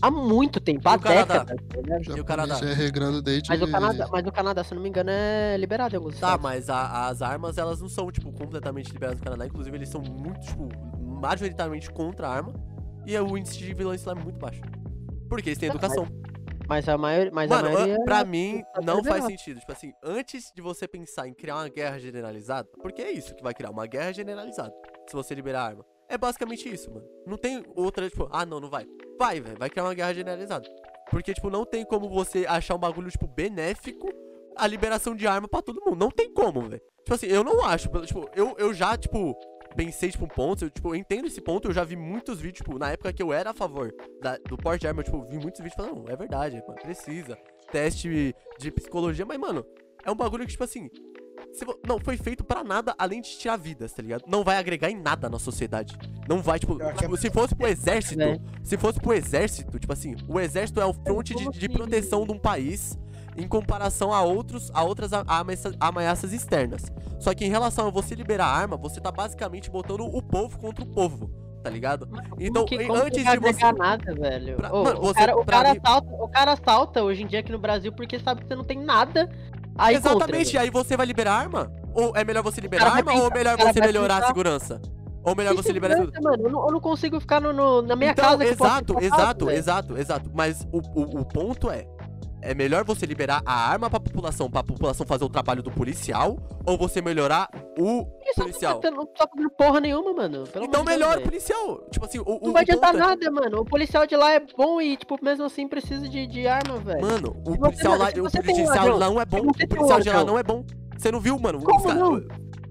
há 0.08 0.12
muito 0.12 0.60
tempo, 0.60 0.88
há 0.88 0.96
o 0.96 1.00
Canadá? 1.00 1.40
décadas, 1.44 1.68
ligado? 1.76 2.18
E 2.18 2.22
o 2.22 2.26
Canadá? 2.26 2.60
É 2.62 2.74
regrado 2.74 3.22
desde... 3.22 3.50
Mas 3.50 3.62
o, 3.62 3.72
Canadá, 3.72 4.08
mas 4.12 4.28
o 4.28 4.32
Canadá, 4.32 4.64
se 4.64 4.74
eu 4.74 4.76
não 4.76 4.84
me 4.84 4.90
engano, 4.90 5.10
é 5.12 5.56
liberado 5.58 5.96
em 5.96 5.98
alguns 5.98 6.20
Tá, 6.20 6.28
estados. 6.28 6.44
mas 6.44 6.70
a- 6.70 7.08
as 7.08 7.22
armas, 7.22 7.58
elas 7.58 7.80
não 7.82 7.90
são, 7.90 8.12
tipo, 8.12 8.32
completamente 8.32 8.92
liberadas 8.92 9.20
no 9.20 9.24
Canadá. 9.24 9.46
Inclusive, 9.46 9.76
eles 9.78 9.90
são 9.90 10.02
muito, 10.02 10.40
tipo, 10.42 10.68
majoritariamente 11.02 11.90
contra 11.92 12.28
a 12.28 12.34
arma. 12.36 12.54
E 13.06 13.18
o 13.18 13.38
índice 13.38 13.58
de 13.58 13.74
violência 13.74 14.12
lá 14.14 14.20
é 14.20 14.24
muito 14.24 14.40
baixo. 14.40 14.62
Porque 15.30 15.50
eles 15.50 15.60
têm 15.60 15.70
educação. 15.70 16.06
Mas 16.66 16.86
Mas 16.86 16.90
a 16.90 16.98
maioria. 16.98 17.32
Mas 17.34 17.50
Mano, 17.50 17.68
a 17.68 17.72
maioria. 17.72 17.96
an- 17.98 18.04
pra 18.06 18.24
mim 18.24 18.64
tá 18.74 18.82
não 18.82 19.04
faz 19.04 19.26
sentido. 19.26 19.60
Tipo 19.60 19.72
assim, 19.74 19.92
antes 20.02 20.52
de 20.56 20.62
você 20.62 20.88
pensar 20.88 21.28
em 21.28 21.34
criar 21.34 21.56
uma 21.58 21.68
guerra 21.68 22.00
generalizada, 22.00 22.70
porque 22.82 23.02
é 23.02 23.12
isso 23.12 23.36
que 23.36 23.44
vai 23.44 23.54
criar, 23.54 23.70
uma 23.72 23.86
guerra 23.86 24.14
generalizada. 24.14 24.74
Se 25.10 25.14
você 25.14 25.36
liberar 25.36 25.62
a 25.62 25.66
arma. 25.66 25.86
É 26.08 26.18
basicamente 26.18 26.68
isso, 26.74 26.90
mano. 26.92 27.06
Não 27.28 27.38
tem 27.38 27.64
outra, 27.76 28.10
tipo, 28.10 28.30
ah, 28.32 28.46
não, 28.46 28.60
não 28.62 28.70
vai. 28.70 28.86
Vai, 29.18 29.40
velho, 29.40 29.58
vai 29.58 29.70
criar 29.70 29.84
uma 29.86 29.94
guerra 29.94 30.14
generalizada. 30.14 30.68
Porque, 31.10 31.34
tipo, 31.34 31.50
não 31.50 31.66
tem 31.66 31.86
como 31.86 32.10
você 32.10 32.46
achar 32.48 32.76
um 32.76 32.80
bagulho, 32.80 33.10
tipo, 33.12 33.28
benéfico 33.28 34.10
a 34.56 34.66
liberação 34.68 35.16
de 35.16 35.28
arma 35.28 35.48
pra 35.48 35.62
todo 35.62 35.82
mundo. 35.86 35.96
Não 35.98 36.10
tem 36.12 36.32
como, 36.34 36.62
velho. 36.62 36.82
Tipo 37.04 37.14
assim, 37.14 37.28
eu 37.28 37.44
não 37.44 37.64
acho. 37.64 37.90
Tipo, 38.06 38.30
eu, 38.36 38.56
eu 38.58 38.74
já, 38.74 38.98
tipo, 38.98 39.36
pensei, 39.76 40.10
tipo, 40.12 40.28
pontos. 40.28 40.64
Eu, 40.64 40.70
tipo, 40.70 40.90
eu 40.90 40.96
entendo 40.96 41.28
esse 41.28 41.42
ponto. 41.42 41.68
Eu 41.68 41.74
já 41.74 41.84
vi 41.84 41.96
muitos 41.96 42.40
vídeos, 42.40 42.58
tipo, 42.66 42.80
na 42.80 42.92
época 42.92 43.14
que 43.14 43.22
eu 43.22 43.32
era 43.32 43.52
a 43.52 43.54
favor 43.54 43.94
da- 44.22 44.38
do 44.38 44.58
porte 44.58 44.82
de 44.82 44.88
arma, 44.88 45.02
eu, 45.02 45.06
tipo, 45.06 45.22
vi 45.26 45.38
muitos 45.38 45.60
vídeos 45.62 45.76
falando, 45.76 46.04
não, 46.04 46.12
é 46.12 46.16
verdade, 46.16 46.62
mano, 46.68 46.82
precisa. 46.82 47.38
Teste 47.72 48.36
de 48.60 48.72
psicologia, 48.72 49.26
mas, 49.26 49.38
mano, 49.40 49.66
é 50.06 50.12
um 50.12 50.16
bagulho 50.16 50.46
que, 50.46 50.52
tipo 50.52 50.64
assim. 50.64 50.90
Se 51.54 51.64
vo- 51.66 51.80
não 51.88 52.00
foi 52.00 52.18
feito 52.18 52.44
pra 52.44 52.64
nada 52.64 52.94
além 52.98 53.22
de 53.22 53.30
tirar 53.38 53.58
vidas, 53.58 53.94
tá 53.94 54.02
ligado? 54.02 54.24
Não 54.28 54.44
vai 54.44 54.58
agregar 54.58 54.90
em 54.90 55.00
nada 55.00 55.30
na 55.30 55.40
sociedade. 55.40 55.98
Não 56.28 56.42
vai, 56.42 56.60
tipo, 56.60 56.82
é 56.82 56.94
tipo, 56.94 57.16
se 57.18 57.30
fosse 57.30 57.56
pro 57.56 57.68
exército, 57.68 58.18
Né? 58.18 58.40
se 58.64 58.78
fosse 58.78 59.00
pro 59.00 59.14
exército, 59.14 59.80
tipo 59.80 59.94
assim, 59.94 60.16
o 60.28 60.40
exército 60.40 60.82
é 60.82 60.86
o 60.86 60.94
fronte 60.94 61.36
de, 61.36 61.48
de 61.50 61.68
que- 61.68 61.74
proteção 61.74 62.26
de 62.26 62.32
um 62.32 62.40
país 62.40 62.98
em 63.38 63.48
comparação 63.48 64.14
a 64.14 64.22
outros 64.22 64.70
a 64.74 64.84
outras 64.84 65.12
ameaças, 65.14 65.76
ameaças 65.80 66.34
externas. 66.34 66.92
Só 67.20 67.34
que 67.34 67.46
em 67.46 67.50
relação 67.50 67.88
a 67.88 67.90
você 67.90 68.14
liberar 68.16 68.46
a 68.48 68.56
arma, 68.56 68.76
você 68.78 69.00
tá 69.02 69.12
basicamente 69.12 69.70
botando 69.72 70.02
o 70.02 70.22
povo 70.22 70.60
contra 70.60 70.84
o 70.84 70.88
povo, 70.88 71.32
tá 71.64 71.70
ligado? 71.70 72.08
Então, 72.40 72.66
que, 72.66 72.76
antes 72.76 73.24
vai 73.24 73.38
de 73.38 73.44
você- 73.44 73.64
agregar 73.66 73.74
nada, 73.74 74.14
velho. 74.14 74.56
Pra- 74.58 74.72
Ô, 74.74 74.84
mano, 74.84 75.00
o 75.00 75.04
você- 75.04 75.14
cara, 75.20 75.36
o, 75.38 75.46
cara 75.46 75.72
mim- 75.74 75.80
assalta, 75.84 76.08
o 76.14 76.28
cara 76.30 76.52
assalta 76.54 77.04
hoje 77.04 77.24
em 77.24 77.28
dia 77.28 77.40
aqui 77.40 77.52
no 77.52 77.58
Brasil 77.60 77.92
porque 77.94 78.20
sabe 78.20 78.42
que 78.42 78.48
você 78.48 78.56
não 78.56 78.64
tem 78.64 78.80
nada 78.80 79.30
aí. 79.78 79.96
Exatamente, 79.96 80.58
aí 80.58 80.70
você 80.70 80.96
vai 80.98 81.06
liberar 81.06 81.34
a 81.34 81.38
arma? 81.38 81.72
Ou 81.94 82.14
é 82.16 82.24
melhor 82.24 82.42
você 82.44 82.60
liberar 82.62 82.86
a 82.88 82.96
arma 82.96 83.12
ou 83.14 83.18
pensar- 83.30 83.34
melhor 83.36 83.54
o 83.56 83.58
cara 83.58 83.74
você 83.74 83.82
melhorar 83.82 84.14
a 84.14 84.18
pensar- 84.18 84.28
segurança? 84.28 84.82
Ou 85.26 85.36
melhor 85.36 85.56
você 85.56 85.72
liberar 85.72 85.94
a 85.94 85.98
segurança, 85.98 86.22
mano, 86.22 86.44
eu 86.44 86.52
não, 86.52 86.66
eu 86.66 86.72
não 86.74 86.80
consigo 86.82 87.20
ficar 87.20 87.40
no, 87.40 87.54
no- 87.54 87.82
na 87.82 87.96
minha 87.96 88.12
então, 88.12 88.26
casa. 88.26 88.44
exato, 88.44 89.00
exato, 89.00 89.50
exato, 89.50 89.98
exato. 89.98 90.32
Mas 90.34 90.68
o, 90.72 90.80
o, 90.80 91.22
o 91.22 91.26
ponto 91.26 91.70
é. 91.72 91.88
É 92.46 92.54
melhor 92.54 92.84
você 92.84 93.06
liberar 93.06 93.42
a 93.46 93.54
arma 93.54 93.90
pra 93.90 94.02
população, 94.02 94.52
pra 94.52 94.62
população 94.62 95.06
fazer 95.06 95.24
o 95.24 95.30
trabalho 95.30 95.64
do 95.64 95.72
policial, 95.72 96.38
ou 96.66 96.78
você 96.78 97.02
melhorar 97.02 97.50
o 97.80 98.06
Isso 98.22 98.36
policial? 98.36 98.82
Não, 98.84 98.92
não 98.92 99.06
tá 99.06 99.26
fazendo 99.28 99.50
porra 99.52 99.80
nenhuma, 99.80 100.14
mano. 100.14 100.44
Pelo 100.48 100.66
Então 100.66 100.84
melhor 100.84 101.20
o 101.20 101.22
policial. 101.22 101.88
Tipo 101.90 102.06
assim, 102.06 102.20
o, 102.20 102.26
Não 102.26 102.52
vai 102.52 102.64
o 102.64 102.68
ponto 102.68 102.86
adiantar 102.86 102.96
é- 102.96 102.98
nada, 102.98 103.32
mano. 103.32 103.62
O 103.62 103.66
policial 103.66 104.06
de 104.06 104.16
lá 104.18 104.34
é 104.34 104.42
bom 104.42 104.82
e, 104.82 104.98
tipo, 104.98 105.18
mesmo 105.24 105.46
assim 105.46 105.70
precisa 105.70 106.08
de, 106.10 106.28
de 106.28 106.46
arma, 106.46 106.78
velho. 106.80 107.02
Mano, 107.02 107.36
o 107.46 107.58
policial 107.58 107.98
lá, 107.98 108.10
o 108.10 108.44
policial 108.44 108.98
lá 108.98 109.10
não 109.10 109.22
é 109.22 109.26
bom. 109.26 109.38
O 109.40 109.68
policial 109.68 110.02
de 110.02 110.10
lá 110.10 110.24
não 110.26 110.38
é 110.38 110.44
bom. 110.44 110.66
Você 110.98 111.12
não 111.12 111.22
viu, 111.22 111.40
mano? 111.40 111.62
Como 111.64 111.82
cara- 111.82 111.96
não? 111.96 112.24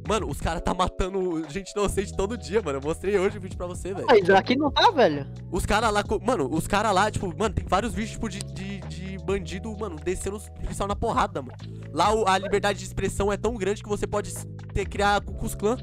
Mano, 0.08 0.28
os 0.28 0.40
caras 0.40 0.60
tá 0.62 0.74
matando 0.74 1.44
gente 1.48 1.70
inocente 1.72 2.14
todo 2.16 2.36
dia, 2.36 2.60
mano. 2.60 2.78
Eu 2.78 2.82
mostrei 2.82 3.18
hoje 3.18 3.38
o 3.38 3.40
vídeo 3.40 3.56
pra 3.56 3.66
você, 3.66 3.94
velho. 3.94 4.06
Mas 4.08 4.28
aqui 4.30 4.56
não 4.56 4.70
tá, 4.70 4.90
velho. 4.90 5.26
Os 5.50 5.64
caras 5.64 5.92
lá, 5.92 6.02
mano, 6.20 6.48
os 6.52 6.66
caras 6.66 6.92
lá, 6.92 7.10
tipo, 7.10 7.32
mano, 7.38 7.54
tem 7.54 7.64
vários 7.66 7.94
vídeos, 7.94 8.12
tipo, 8.12 8.28
de, 8.28 8.40
de, 8.40 8.80
de 8.80 9.01
bandido, 9.24 9.74
mano, 9.78 9.96
descendo 9.96 10.36
os 10.36 10.48
policial 10.48 10.88
na 10.88 10.96
porrada, 10.96 11.42
mano. 11.42 11.56
Lá 11.92 12.12
o- 12.14 12.26
a 12.28 12.36
liberdade 12.38 12.78
de 12.78 12.84
expressão 12.84 13.32
é 13.32 13.36
tão 13.36 13.54
grande 13.54 13.82
que 13.82 13.88
você 13.88 14.06
pode 14.06 14.32
ter, 14.74 14.86
criar 14.86 15.20
Klux 15.20 15.54
Klan, 15.54 15.76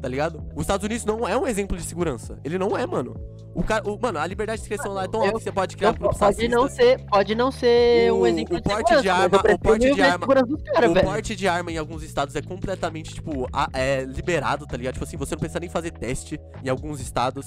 tá 0.00 0.08
ligado? 0.08 0.44
Os 0.54 0.62
Estados 0.62 0.84
Unidos 0.84 1.04
não 1.04 1.26
é 1.26 1.36
um 1.36 1.46
exemplo 1.46 1.76
de 1.76 1.82
segurança. 1.82 2.38
Ele 2.44 2.58
não 2.58 2.76
é, 2.76 2.86
mano. 2.86 3.14
O 3.54 3.62
cara, 3.62 3.88
o- 3.88 3.96
mano, 4.00 4.18
a 4.18 4.26
liberdade 4.26 4.58
de 4.60 4.64
expressão 4.64 4.92
lá 4.92 5.04
é 5.04 5.08
tão 5.08 5.20
alta 5.20 5.38
que 5.38 5.44
você 5.44 5.52
pode 5.52 5.76
criar 5.76 5.92
grupos 5.92 6.18
pode 6.18 6.48
não 6.48 6.68
ser, 6.68 7.06
pode 7.06 7.34
não 7.36 7.52
ser 7.52 8.12
O- 8.12 8.16
um 8.22 8.26
exemplo 8.26 8.56
o 8.56 8.60
de 8.60 8.64
porte 8.64 8.78
segurança, 8.88 9.02
de 9.02 9.08
arma- 9.08 9.26
o 9.38 9.58
porte 9.60 9.94
de 9.94 10.02
arma- 10.02 10.26
caras, 10.26 10.90
o 10.90 10.94
velho. 10.94 11.06
porte 11.06 11.36
de 11.36 11.46
arma 11.48 11.70
em 11.70 11.78
alguns 11.78 12.02
estados 12.02 12.34
é 12.34 12.42
completamente, 12.42 13.14
tipo, 13.14 13.48
a- 13.52 13.68
é 13.72 14.02
liberado, 14.02 14.66
tá 14.66 14.76
ligado? 14.76 14.94
Tipo 14.94 15.04
assim, 15.04 15.16
você 15.16 15.36
não 15.36 15.38
precisa 15.40 15.60
nem 15.60 15.68
fazer 15.70 15.92
teste 15.92 16.36
em 16.64 16.68
alguns 16.68 17.00
estados. 17.00 17.46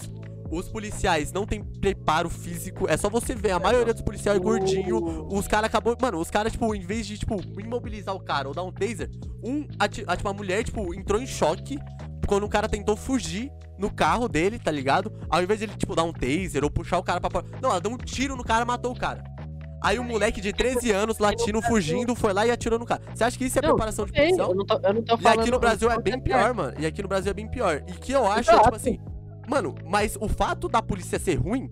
Os 0.50 0.70
policiais 0.70 1.32
não 1.32 1.46
tem 1.46 1.62
preparo 1.64 2.30
físico, 2.30 2.88
é 2.90 2.96
só 2.96 3.10
você 3.10 3.36
ver, 3.36 3.52
a 3.52 3.60
maioria 3.60 3.94
dos 3.94 4.02
policiais 4.02 4.38
é 4.38 4.42
gordinho, 4.42 5.28
os 5.32 5.48
caras 5.48 5.68
acabou. 5.68 5.96
Mano, 6.02 6.20
os 6.20 6.30
caras, 6.32 6.52
tipo, 6.54 6.74
em 6.74 6.80
vez 6.82 7.06
de, 7.06 7.18
tipo, 7.18 7.36
imobilizar 7.60 8.16
o 8.16 8.20
cara 8.20 8.48
ou 8.48 8.54
dar 8.54 8.64
um 8.64 8.72
taser, 8.72 9.10
um. 9.44 9.68
A, 9.78 9.88
ti- 9.88 10.06
a, 10.08 10.16
tipo, 10.16 10.30
a 10.30 10.34
mulher, 10.34 10.64
tipo, 10.64 10.94
entrou 10.94 11.22
em 11.22 11.28
choque 11.28 11.78
quando 12.28 12.44
o 12.46 12.50
cara 12.50 12.68
tentou 12.70 12.96
fugir 12.96 13.52
no 13.78 13.92
carro 13.92 14.28
dele, 14.30 14.58
tá 14.58 14.72
ligado? 14.72 15.12
Ao 15.30 15.42
invés 15.44 15.60
de 15.60 15.66
ele, 15.66 15.76
tipo, 15.76 15.96
dar 15.96 16.04
um 16.04 16.14
taser 16.14 16.64
ou 16.64 16.70
puxar 16.72 16.98
o 16.98 17.04
cara 17.04 17.20
pra 17.20 17.30
fora. 17.30 17.46
Não, 17.62 17.70
ela 17.72 17.82
deu 17.82 17.92
um 17.92 17.98
tiro 17.98 18.36
no 18.36 18.44
cara 18.44 18.64
e 18.64 18.68
matou 18.68 18.92
o 18.94 18.98
cara. 18.98 19.24
Aí 19.84 20.00
o 20.00 20.04
moleque 20.04 20.42
de 20.42 20.52
13 20.52 20.92
anos, 20.92 21.20
latino, 21.20 21.62
fugindo, 21.62 22.16
foi 22.16 22.34
lá 22.34 22.48
e 22.48 22.52
atirou 22.52 22.80
no 22.80 22.86
cara. 22.86 23.00
Você 23.14 23.24
acha 23.24 23.38
que 23.38 23.46
isso 23.46 23.60
é 23.60 23.62
Não, 23.62 23.70
preparação 23.70 24.06
de 24.06 24.12
policial? 24.12 24.50
eu 24.50 24.56
não 24.56 24.66
tô, 24.66 24.80
eu 24.82 24.94
não 24.94 25.04
tô 25.04 25.16
E 25.16 25.22
falando... 25.22 25.40
aqui 25.42 25.52
no 25.52 25.60
Brasil 25.60 25.92
é 25.92 26.02
bem 26.02 26.14
falando 26.14 26.24
pior, 26.24 26.54
mano. 26.54 26.74
E 26.80 26.86
aqui 26.86 27.02
no 27.04 27.08
Brasil 27.08 27.30
é 27.30 27.34
bem 27.34 27.48
pior. 27.48 27.84
E 27.88 27.92
que 27.94 28.12
eu 28.12 28.26
acho, 28.26 28.50
é, 28.50 28.60
tipo 28.60 28.76
assim, 28.76 29.00
mano, 29.48 29.76
mas 29.86 30.18
o 30.20 30.28
fato 30.28 30.68
da 30.68 30.82
polícia 30.82 31.18
ser 31.18 31.36
ruim 31.36 31.72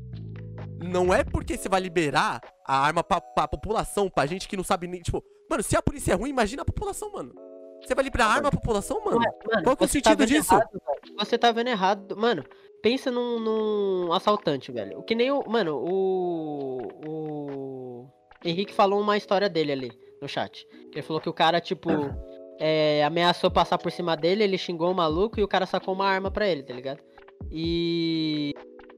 não 0.83 1.13
é 1.13 1.23
porque 1.23 1.57
você 1.57 1.69
vai 1.69 1.81
liberar 1.81 2.41
a 2.65 2.79
arma 2.79 3.03
pra, 3.03 3.19
pra 3.19 3.47
população, 3.47 4.09
pra 4.09 4.25
gente 4.25 4.47
que 4.47 4.57
não 4.57 4.63
sabe 4.63 4.87
nem, 4.87 5.01
tipo, 5.01 5.23
mano, 5.49 5.61
se 5.63 5.75
a 5.75 5.81
polícia 5.81 6.13
é 6.13 6.15
ruim, 6.15 6.29
imagina 6.29 6.61
a 6.61 6.65
população, 6.65 7.11
mano. 7.11 7.33
Você 7.81 7.93
vai 7.93 8.03
liberar 8.03 8.25
a 8.25 8.29
arma 8.29 8.49
pra 8.49 8.59
população, 8.59 8.99
mano? 9.03 9.19
Mano, 9.19 9.63
Qual 9.63 9.77
que 9.77 9.83
é 9.83 9.85
o 9.85 9.87
tá 9.87 9.93
sentido 9.93 10.17
vendo 10.17 10.27
disso? 10.27 10.53
errado, 10.53 10.81
você 11.17 11.37
tá 11.37 11.51
vendo 11.51 11.67
errado. 11.67 12.17
Mano, 12.17 12.43
pensa 12.81 13.11
num, 13.11 13.39
num 13.39 14.13
assaltante, 14.13 14.71
velho. 14.71 14.97
O 14.97 15.03
que 15.03 15.13
nem 15.13 15.31
o. 15.31 15.43
Mano, 15.47 15.77
o. 15.77 16.87
O. 17.07 18.07
Henrique 18.43 18.73
falou 18.73 18.99
uma 18.99 19.17
história 19.17 19.49
dele 19.49 19.71
ali 19.71 19.91
no 20.21 20.27
chat. 20.27 20.67
Ele 20.91 21.01
falou 21.03 21.21
que 21.21 21.29
o 21.29 21.33
cara, 21.33 21.61
tipo. 21.61 21.89
é, 22.59 23.03
ameaçou 23.03 23.51
passar 23.51 23.77
por 23.77 23.91
cima 23.91 24.15
dele, 24.15 24.43
ele 24.43 24.57
xingou 24.57 24.91
o 24.91 24.95
maluco 24.95 25.39
e 25.39 25.43
o 25.43 25.47
cara 25.47 25.65
sacou 25.65 25.93
uma 25.93 26.07
arma 26.07 26.31
pra 26.31 26.47
ele, 26.47 26.63
tá 26.63 26.73
ligado? 26.73 26.99
E. 27.51 28.53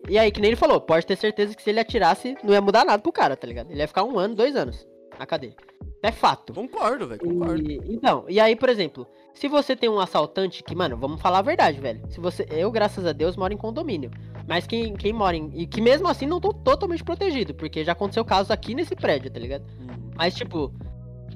E 0.09 0.17
aí, 0.17 0.31
que 0.31 0.39
nem 0.39 0.49
ele 0.49 0.55
falou, 0.55 0.79
pode 0.79 1.05
ter 1.05 1.17
certeza 1.17 1.53
que 1.53 1.61
se 1.61 1.69
ele 1.69 1.81
atirasse, 1.81 2.37
não 2.43 2.53
ia 2.53 2.61
mudar 2.61 2.85
nada 2.85 3.01
pro 3.01 3.11
cara, 3.11 3.35
tá 3.35 3.45
ligado? 3.45 3.69
Ele 3.69 3.79
ia 3.81 3.87
ficar 3.87 4.03
um 4.03 4.17
ano, 4.17 4.35
dois 4.35 4.55
anos 4.55 4.87
na 5.19 5.25
cadeia. 5.25 5.55
É 6.01 6.11
fato. 6.11 6.53
Concordo, 6.53 7.07
velho, 7.07 7.19
concordo. 7.19 7.69
E- 7.69 7.81
então, 7.89 8.23
e 8.29 8.39
aí, 8.39 8.55
por 8.55 8.69
exemplo, 8.69 9.05
se 9.33 9.47
você 9.47 9.75
tem 9.75 9.89
um 9.89 9.99
assaltante 9.99 10.63
que, 10.63 10.75
mano, 10.75 10.95
vamos 10.95 11.19
falar 11.21 11.39
a 11.39 11.43
verdade, 11.43 11.81
velho. 11.81 12.01
Se 12.09 12.19
você, 12.19 12.47
eu, 12.51 12.71
graças 12.71 13.05
a 13.05 13.11
Deus, 13.11 13.35
moro 13.35 13.53
em 13.53 13.57
condomínio. 13.57 14.09
Mas 14.47 14.65
quem, 14.65 14.95
quem 14.95 15.11
mora 15.11 15.35
em. 15.35 15.51
E 15.53 15.67
que 15.67 15.81
mesmo 15.81 16.07
assim 16.07 16.25
não 16.25 16.39
tô 16.39 16.53
totalmente 16.53 17.03
protegido, 17.03 17.53
porque 17.53 17.83
já 17.83 17.91
aconteceu 17.91 18.23
casos 18.23 18.49
aqui 18.51 18.73
nesse 18.73 18.95
prédio, 18.95 19.29
tá 19.29 19.39
ligado? 19.39 19.63
Uhum. 19.79 20.11
Mas, 20.15 20.33
tipo, 20.35 20.71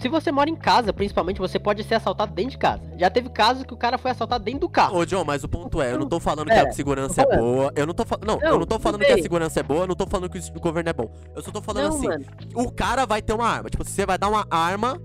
se 0.01 0.09
você 0.09 0.31
mora 0.31 0.49
em 0.49 0.55
casa, 0.55 0.91
principalmente, 0.91 1.39
você 1.39 1.59
pode 1.59 1.83
ser 1.83 1.95
assaltado 1.95 2.33
dentro 2.33 2.51
de 2.51 2.57
casa. 2.57 2.81
Já 2.97 3.09
teve 3.09 3.29
casos 3.29 3.63
que 3.63 3.73
o 3.73 3.77
cara 3.77 3.97
foi 3.97 4.11
assaltado 4.11 4.43
dentro 4.43 4.61
do 4.61 4.69
carro. 4.69 4.97
Ô, 4.97 5.05
John, 5.05 5.23
mas 5.23 5.43
o 5.43 5.47
ponto 5.47 5.81
é, 5.81 5.93
eu 5.93 5.99
não 5.99 6.07
tô 6.09 6.19
falando 6.19 6.47
que 6.47 6.53
É, 6.53 6.67
a 6.67 6.71
segurança 6.71 7.21
é 7.21 7.37
boa. 7.37 7.71
Eu 7.75 7.85
não 7.85 7.93
tô 7.93 8.05
falando. 8.05 8.25
Não, 8.27 8.41
eu 8.41 8.51
Não, 8.51 8.59
não 8.59 8.65
tô 8.65 8.79
falando 8.79 9.01
que 9.05 9.11
a 9.11 9.21
segurança 9.21 9.59
é 9.59 9.63
boa, 9.63 9.81
eu 9.83 9.87
não 9.87 9.95
tô 9.95 10.07
falando 10.07 10.29
que 10.29 10.39
o 10.39 10.59
governo 10.59 10.89
é 10.89 10.93
bom. 10.93 11.09
Eu 11.35 11.41
só 11.41 11.51
tô 11.51 11.61
falando 11.61 11.89
não, 11.89 11.97
assim, 11.97 12.07
mano. 12.07 12.25
o 12.55 12.71
cara 12.71 13.05
vai 13.05 13.21
ter 13.21 13.33
uma 13.33 13.47
arma. 13.47 13.69
Tipo, 13.69 13.83
você 13.85 14.05
vai 14.05 14.17
dar 14.17 14.29
uma 14.29 14.45
arma 14.49 14.99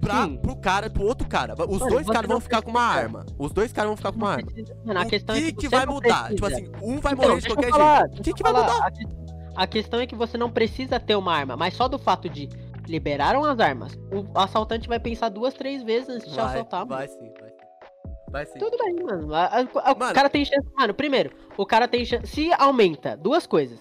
pra, 0.00 0.24
Sim. 0.24 0.36
pro 0.36 0.56
cara, 0.56 0.90
pro 0.90 1.04
outro 1.04 1.26
cara. 1.28 1.54
Os 1.68 1.78
Mano, 1.80 1.90
dois 1.92 2.06
caras 2.06 2.26
vão 2.28 2.36
não 2.36 2.40
ficar 2.40 2.62
com 2.62 2.70
uma 2.70 2.82
arma. 2.82 3.24
Os 3.38 3.52
dois 3.52 3.72
caras 3.72 3.88
vão 3.88 3.96
ficar 3.96 4.12
com 4.12 4.18
uma 4.18 4.30
arma. 4.32 4.48
Mano, 4.84 5.00
a 5.00 5.02
o 5.02 5.06
questão 5.06 5.36
que 5.36 5.42
é 5.42 5.44
que, 5.46 5.52
que 5.52 5.68
vai 5.68 5.86
não 5.86 5.94
mudar? 5.94 6.24
precisa. 6.26 6.34
Tipo 6.34 6.46
assim, 6.46 6.70
um 6.82 6.98
vai 7.00 7.12
Então, 7.12 7.28
morrer 7.28 7.40
de 7.40 7.46
qualquer 7.48 7.70
falar, 7.70 7.98
jeito. 8.08 8.18
O 8.18 8.22
que 8.22 8.32
que 8.34 8.42
vai 8.42 8.52
mudar? 8.52 8.90
Que- 8.90 9.06
a 9.54 9.66
questão 9.66 10.00
é 10.00 10.06
que 10.06 10.14
você 10.14 10.38
não 10.38 10.50
precisa 10.50 10.98
ter 10.98 11.14
uma 11.14 11.34
arma, 11.34 11.56
mas 11.56 11.74
só 11.74 11.86
do 11.86 11.98
fato 11.98 12.26
de 12.28 12.48
liberaram 12.86 13.44
as 13.44 13.58
armas, 13.60 13.94
o 14.12 14.38
assaltante 14.38 14.88
vai 14.88 14.98
pensar 15.00 15.28
duas, 15.28 15.54
três 15.54 15.82
vezes 15.82 16.08
antes 16.08 16.28
de 16.30 16.36
Vai, 16.36 16.44
assaltar, 16.46 16.80
mano. 16.80 16.90
vai 16.96 17.08
sim, 17.08 17.32
vai 17.40 17.50
sim. 17.50 17.56
Vai 18.30 18.46
sim. 18.46 18.58
Tudo 18.58 18.78
bem, 18.78 18.94
mano. 19.04 19.34
A- 19.34 19.44
a- 19.46 19.60
a- 19.60 19.94
Mano. 19.94 20.10
O 20.10 20.14
cara 20.14 20.30
tem 20.30 20.44
chance. 20.44 20.66
Mano, 20.76 20.94
primeiro, 20.94 21.30
o 21.56 21.66
cara 21.66 21.86
tem 21.86 22.04
chance. 22.04 22.26
Se 22.28 22.50
aumenta 22.54 23.14
duas 23.16 23.46
coisas. 23.46 23.78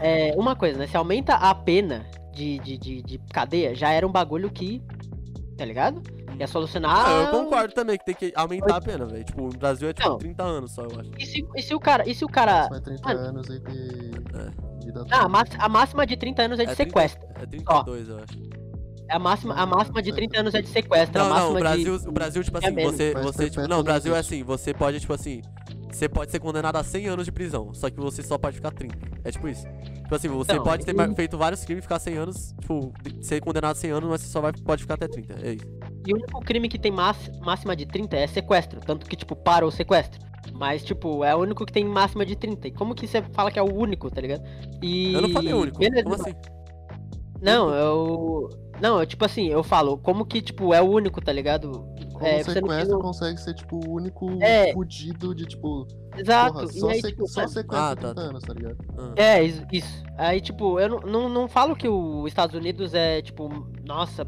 É, 0.00 0.34
uma 0.36 0.56
coisa, 0.56 0.76
né? 0.78 0.86
Se 0.88 0.96
aumenta 0.96 1.34
a 1.34 1.54
pena 1.54 2.04
de, 2.32 2.58
de, 2.58 2.76
de, 2.76 3.02
de 3.02 3.18
cadeia, 3.32 3.74
já 3.76 3.90
era 3.90 4.04
um 4.06 4.10
bagulho 4.10 4.50
que. 4.50 4.82
Tá 5.56 5.64
ligado? 5.64 6.02
Ia 6.38 6.46
solucionar. 6.46 7.06
Ah, 7.06 7.22
eu 7.22 7.30
concordo 7.30 7.72
também 7.74 7.96
que 7.96 8.04
tem 8.04 8.14
que 8.14 8.32
aumentar 8.36 8.76
a 8.76 8.80
pena, 8.80 9.06
velho. 9.06 9.24
Tipo, 9.24 9.42
no 9.44 9.58
Brasil 9.58 9.88
é 9.88 9.92
tipo 9.94 10.08
Não. 10.08 10.18
30 10.18 10.42
anos 10.42 10.72
só, 10.72 10.82
eu 10.82 11.00
acho. 11.00 11.10
E 11.18 11.24
se, 11.26 11.46
e 11.56 11.62
se 11.62 11.74
o 11.74 11.80
cara. 11.80 12.08
E 12.08 12.14
se 12.14 12.24
o 12.24 12.28
cara. 12.28 12.68
Faz 12.68 12.80
30 12.82 13.08
mano. 13.08 13.20
anos 13.20 13.50
aí 13.50 13.58
de 13.60 13.66
vida 14.84 15.00
Ah, 15.10 15.14
a, 15.14 15.24
adulta. 15.24 15.28
máxima, 15.28 15.64
a 15.64 15.68
máxima 15.68 16.06
de 16.06 16.16
30 16.16 16.42
anos 16.42 16.58
é 16.60 16.64
de 16.66 16.72
É 16.72 16.74
30 16.74 16.90
sequestro. 16.90 17.28
É 17.36 17.46
32, 17.46 18.08
eu 18.08 18.16
acho. 18.18 18.56
A 19.08 19.18
máxima, 19.18 19.54
a 19.54 19.64
máxima 19.64 20.02
de 20.02 20.12
30 20.12 20.40
anos 20.40 20.54
é 20.54 20.60
de 20.60 20.68
sequestro. 20.68 21.18
Não, 21.18 21.26
a 21.26 21.28
máxima 21.30 21.48
não, 21.48 21.56
o 21.56 21.60
Brasil, 21.60 21.98
de... 21.98 22.08
o 22.08 22.12
Brasil, 22.12 22.44
tipo 22.44 22.58
é 22.58 22.66
assim, 22.66 22.74
menos. 22.74 22.92
você, 22.96 23.12
Mas 23.14 23.24
você, 23.24 23.50
tipo, 23.50 23.68
não, 23.68 23.80
o 23.80 23.82
Brasil 23.82 24.14
é 24.16 24.18
assim, 24.18 24.42
você 24.42 24.74
pode, 24.74 25.00
tipo 25.00 25.12
assim, 25.12 25.42
você 25.90 26.08
pode 26.08 26.30
ser 26.30 26.38
condenado 26.40 26.76
a 26.76 26.82
100 26.84 27.06
anos 27.06 27.24
de 27.24 27.32
prisão, 27.32 27.72
só 27.74 27.88
que 27.90 27.96
você 27.98 28.22
só 28.22 28.36
pode 28.38 28.56
ficar 28.56 28.70
30. 28.72 28.96
É 29.24 29.30
tipo 29.30 29.48
isso. 29.48 29.66
Tipo 30.02 30.14
assim, 30.14 30.28
você 30.28 30.52
Então, 30.52 30.64
pode 30.64 30.84
ter 30.84 30.94
e- 30.94 31.14
feito 31.14 31.36
vários 31.38 31.64
crimes 31.64 31.80
e 31.80 31.82
ficar 31.82 31.98
100 31.98 32.16
anos, 32.16 32.54
tipo, 32.60 32.92
ser 33.20 33.40
condenado 33.40 33.72
a 33.72 33.74
100 33.74 33.90
anos, 33.90 34.08
mas 34.10 34.20
você 34.20 34.28
só 34.28 34.40
vai, 34.40 34.52
pode 34.52 34.82
ficar 34.82 34.94
até 34.94 35.08
30. 35.08 35.34
É 35.42 35.54
isso. 35.54 35.66
E 36.06 36.12
o 36.12 36.16
único 36.16 36.40
crime 36.40 36.68
que 36.68 36.78
tem 36.78 36.92
máxima 36.92 37.74
de 37.74 37.86
30 37.86 38.16
é 38.16 38.26
sequestro. 38.26 38.80
Tanto 38.80 39.06
que, 39.06 39.16
tipo, 39.16 39.34
para 39.34 39.66
o 39.66 39.70
sequestro. 39.70 40.24
Mas, 40.54 40.84
tipo, 40.84 41.24
é 41.24 41.34
o 41.34 41.40
único 41.40 41.66
que 41.66 41.72
tem 41.72 41.84
máxima 41.84 42.24
de 42.24 42.36
30. 42.36 42.68
E 42.68 42.70
como 42.70 42.94
que 42.94 43.06
você 43.06 43.20
fala 43.32 43.50
que 43.50 43.58
é 43.58 43.62
o 43.62 43.74
único, 43.74 44.08
tá 44.10 44.20
ligado? 44.20 44.42
E. 44.80 45.12
Eu 45.12 45.22
não 45.22 45.30
falei 45.30 45.52
único. 45.52 45.78
Beleza, 45.78 46.04
Como 46.04 46.14
assim? 46.14 46.34
Não, 47.42 47.74
eu. 47.74 48.48
Não, 48.80 49.00
eu, 49.00 49.06
tipo 49.06 49.24
assim, 49.24 49.48
eu 49.48 49.62
falo, 49.62 49.96
como 49.98 50.24
que, 50.26 50.42
tipo, 50.42 50.74
é 50.74 50.80
o 50.82 50.84
único, 50.90 51.20
tá 51.20 51.32
ligado? 51.32 51.70
Como 52.12 52.26
É, 52.26 52.42
você 52.42 52.60
não 52.60 53.00
consegue 53.00 53.38
ser, 53.40 53.54
tipo, 53.54 53.76
o 53.76 53.92
único 53.94 54.38
É. 54.42 54.72
fudido 54.72 55.34
de, 55.34 55.44
tipo, 55.46 55.86
Exato. 56.16 56.52
porra, 56.54 56.66
só, 56.68 56.88
aí, 56.88 57.00
se- 57.00 57.08
tipo, 57.08 57.26
só 57.26 57.42
é- 57.42 57.48
sequestro 57.48 57.76
Ah, 57.76 57.94
tá, 57.96 57.96
30 57.96 58.14
tá. 58.14 58.20
anos, 58.22 58.42
tá 58.42 58.52
ligado? 58.54 58.76
Ah. 58.98 59.12
É, 59.16 59.44
is- 59.44 59.62
isso. 59.72 60.02
Aí, 60.16 60.40
tipo, 60.40 60.78
eu 60.80 60.88
não, 60.88 61.00
não, 61.00 61.28
não 61.28 61.48
falo 61.48 61.76
que 61.76 61.88
os 61.88 62.26
Estados 62.26 62.54
Unidos 62.56 62.94
é, 62.94 63.20
tipo, 63.22 63.48
nossa, 63.84 64.26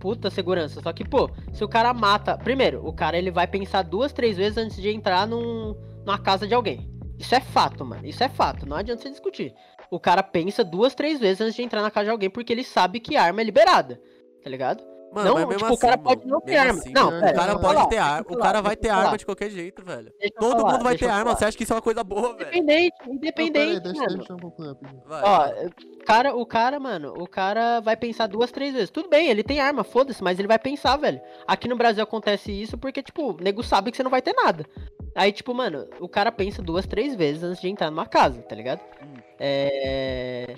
puta 0.00 0.30
segurança. 0.30 0.80
Só 0.82 0.92
que, 0.92 1.04
pô, 1.06 1.30
se 1.52 1.62
o 1.64 1.68
cara 1.68 1.92
mata. 1.92 2.36
Primeiro, 2.38 2.86
o 2.86 2.92
cara 2.92 3.18
ele 3.18 3.30
vai 3.30 3.46
pensar 3.46 3.82
duas, 3.82 4.12
três 4.12 4.36
vezes 4.36 4.56
antes 4.58 4.76
de 4.80 4.88
entrar 4.90 5.26
num, 5.26 5.74
numa 6.06 6.18
casa 6.18 6.46
de 6.46 6.54
alguém. 6.54 6.90
Isso 7.18 7.34
é 7.34 7.40
fato, 7.40 7.84
mano. 7.84 8.06
Isso 8.06 8.22
é 8.22 8.28
fato. 8.28 8.66
Não 8.66 8.76
adianta 8.76 9.02
você 9.02 9.10
discutir. 9.10 9.54
O 9.90 10.00
cara 10.00 10.22
pensa 10.22 10.64
duas, 10.64 10.94
três 10.94 11.18
vezes 11.20 11.40
antes 11.40 11.54
de 11.54 11.62
entrar 11.62 11.82
na 11.82 11.90
casa 11.90 12.06
de 12.06 12.10
alguém 12.10 12.30
porque 12.30 12.52
ele 12.52 12.64
sabe 12.64 13.00
que 13.00 13.16
arma 13.16 13.40
é 13.40 13.44
liberada. 13.44 14.00
Tá 14.42 14.50
ligado? 14.50 14.84
Mano, 15.14 15.28
Não, 15.30 15.34
mas 15.36 15.46
mesmo 15.46 15.58
tipo, 15.60 15.70
o 15.70 15.72
assim, 15.74 15.80
cara 15.80 15.96
mano, 15.96 16.08
pode 16.08 16.26
não 16.26 16.40
ter 16.40 16.56
arma. 16.56 16.78
assim, 16.80 16.92
Não, 16.92 17.08
pera, 17.08 17.30
o 17.30 17.34
cara 17.34 17.52
pode 17.58 17.74
falar, 17.74 17.86
ter 17.86 17.96
arma. 17.96 18.26
O 18.28 18.36
cara 18.38 18.60
vai 18.60 18.76
ter 18.76 18.88
falar. 18.88 19.02
arma 19.04 19.16
de 19.16 19.24
qualquer 19.24 19.50
jeito, 19.50 19.82
velho. 19.82 20.12
Todo 20.38 20.58
falar, 20.60 20.72
mundo 20.72 20.82
vai 20.82 20.98
ter 20.98 21.06
arma. 21.06 21.24
falar. 21.24 21.36
Você 21.36 21.44
acha 21.46 21.56
que 21.56 21.62
isso 21.62 21.72
é 21.72 21.76
uma 21.76 21.80
coisa 21.82 22.04
boa, 22.04 22.34
velho? 22.36 22.48
Independente, 22.54 22.94
independente, 23.08 23.80
deixa, 23.80 24.00
mano. 24.02 24.52
rapidinho. 24.58 25.02
Vai, 25.06 25.22
Ó, 25.22 25.38
vai. 25.38 25.66
o 25.66 26.04
cara, 26.04 26.36
o 26.36 26.44
cara, 26.44 26.80
mano, 26.80 27.14
o 27.16 27.26
cara 27.26 27.80
vai 27.80 27.96
pensar 27.96 28.26
duas, 28.26 28.50
três 28.50 28.74
vezes. 28.74 28.90
Tudo 28.90 29.08
bem, 29.08 29.28
ele 29.28 29.42
tem 29.42 29.58
arma, 29.58 29.84
foda-se, 29.84 30.22
mas 30.22 30.38
ele 30.38 30.48
vai 30.48 30.58
pensar, 30.58 30.96
velho. 30.98 31.20
Aqui 31.46 31.66
no 31.66 31.76
Brasil 31.76 32.02
acontece 32.02 32.52
isso 32.52 32.76
porque, 32.76 33.02
tipo, 33.02 33.30
o 33.32 33.36
nego 33.40 33.62
sabe 33.62 33.90
que 33.90 33.96
você 33.96 34.02
não 34.02 34.10
vai 34.10 34.20
ter 34.20 34.34
nada. 34.34 34.66
Aí, 35.14 35.32
tipo, 35.32 35.54
mano, 35.54 35.88
o 35.98 36.08
cara 36.08 36.30
pensa 36.30 36.60
duas, 36.60 36.84
três 36.86 37.14
vezes 37.14 37.42
antes 37.42 37.60
de 37.62 37.68
entrar 37.70 37.90
numa 37.90 38.04
casa, 38.06 38.42
tá 38.42 38.54
ligado? 38.54 38.80
Hum. 39.02 39.15
É. 39.38 40.54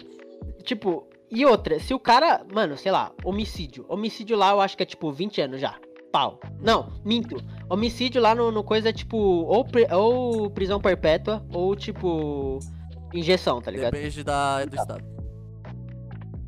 Tipo, 0.62 1.06
e 1.30 1.44
outra, 1.44 1.78
se 1.78 1.92
o 1.94 1.98
cara, 1.98 2.42
mano, 2.52 2.76
sei 2.76 2.92
lá, 2.92 3.12
homicídio. 3.24 3.84
Homicídio 3.88 4.36
lá 4.36 4.50
eu 4.50 4.60
acho 4.60 4.76
que 4.76 4.82
é 4.82 4.86
tipo 4.86 5.10
20 5.12 5.40
anos 5.40 5.60
já. 5.60 5.74
Pau. 6.12 6.38
Não, 6.60 6.90
minto. 7.04 7.36
Homicídio 7.68 8.20
lá 8.20 8.34
no, 8.34 8.50
no 8.50 8.64
coisa 8.64 8.88
é 8.88 8.92
tipo 8.92 9.16
ou, 9.16 9.66
ou 9.92 10.50
prisão 10.50 10.80
perpétua 10.80 11.44
ou 11.52 11.76
tipo 11.76 12.58
injeção, 13.12 13.60
tá 13.60 13.70
ligado? 13.70 13.92
Depende 13.92 14.24
da, 14.24 14.64
do 14.64 14.74
estado. 14.76 15.04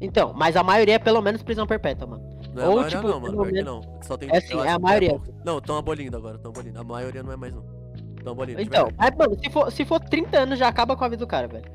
Então, 0.00 0.32
mas 0.34 0.56
a 0.56 0.62
maioria 0.62 0.94
é 0.94 0.98
pelo 0.98 1.20
menos 1.20 1.42
prisão 1.42 1.66
perpétua, 1.66 2.06
mano. 2.06 2.30
Não 2.54 2.62
é 2.62 2.66
Ou, 2.66 2.72
a 2.72 2.74
maioria 2.76 2.96
tipo, 2.98 3.08
não, 3.08 3.20
mano. 3.20 3.44
menos- 3.44 3.64
não. 3.64 4.00
Só 4.02 4.16
tem, 4.16 4.28
É 4.32 4.40
sim, 4.40 4.54
eu 4.54 4.64
é 4.64 4.70
a 4.70 4.76
que 4.76 4.82
maioria. 4.82 5.10
pouco. 5.10 5.26
Não, 5.44 5.58
estão 5.58 5.76
abolindo 5.76 6.16
agora, 6.16 6.36
estão 6.36 6.50
abolindo. 6.50 6.80
A 6.80 6.84
maioria 6.84 7.22
não 7.22 7.32
é 7.32 7.36
mais 7.36 7.54
não. 7.54 7.62
Estão 8.16 8.32
abolindo. 8.32 8.60
Então, 8.62 8.88
mas, 8.96 9.14
mano, 9.16 9.38
se 9.38 9.50
for, 9.50 9.70
se 9.70 9.84
for 9.84 10.00
30 10.00 10.38
anos 10.38 10.58
já 10.58 10.68
acaba 10.68 10.96
com 10.96 11.04
a 11.04 11.08
vida 11.08 11.24
do 11.24 11.28
cara, 11.28 11.46
velho. 11.46 11.70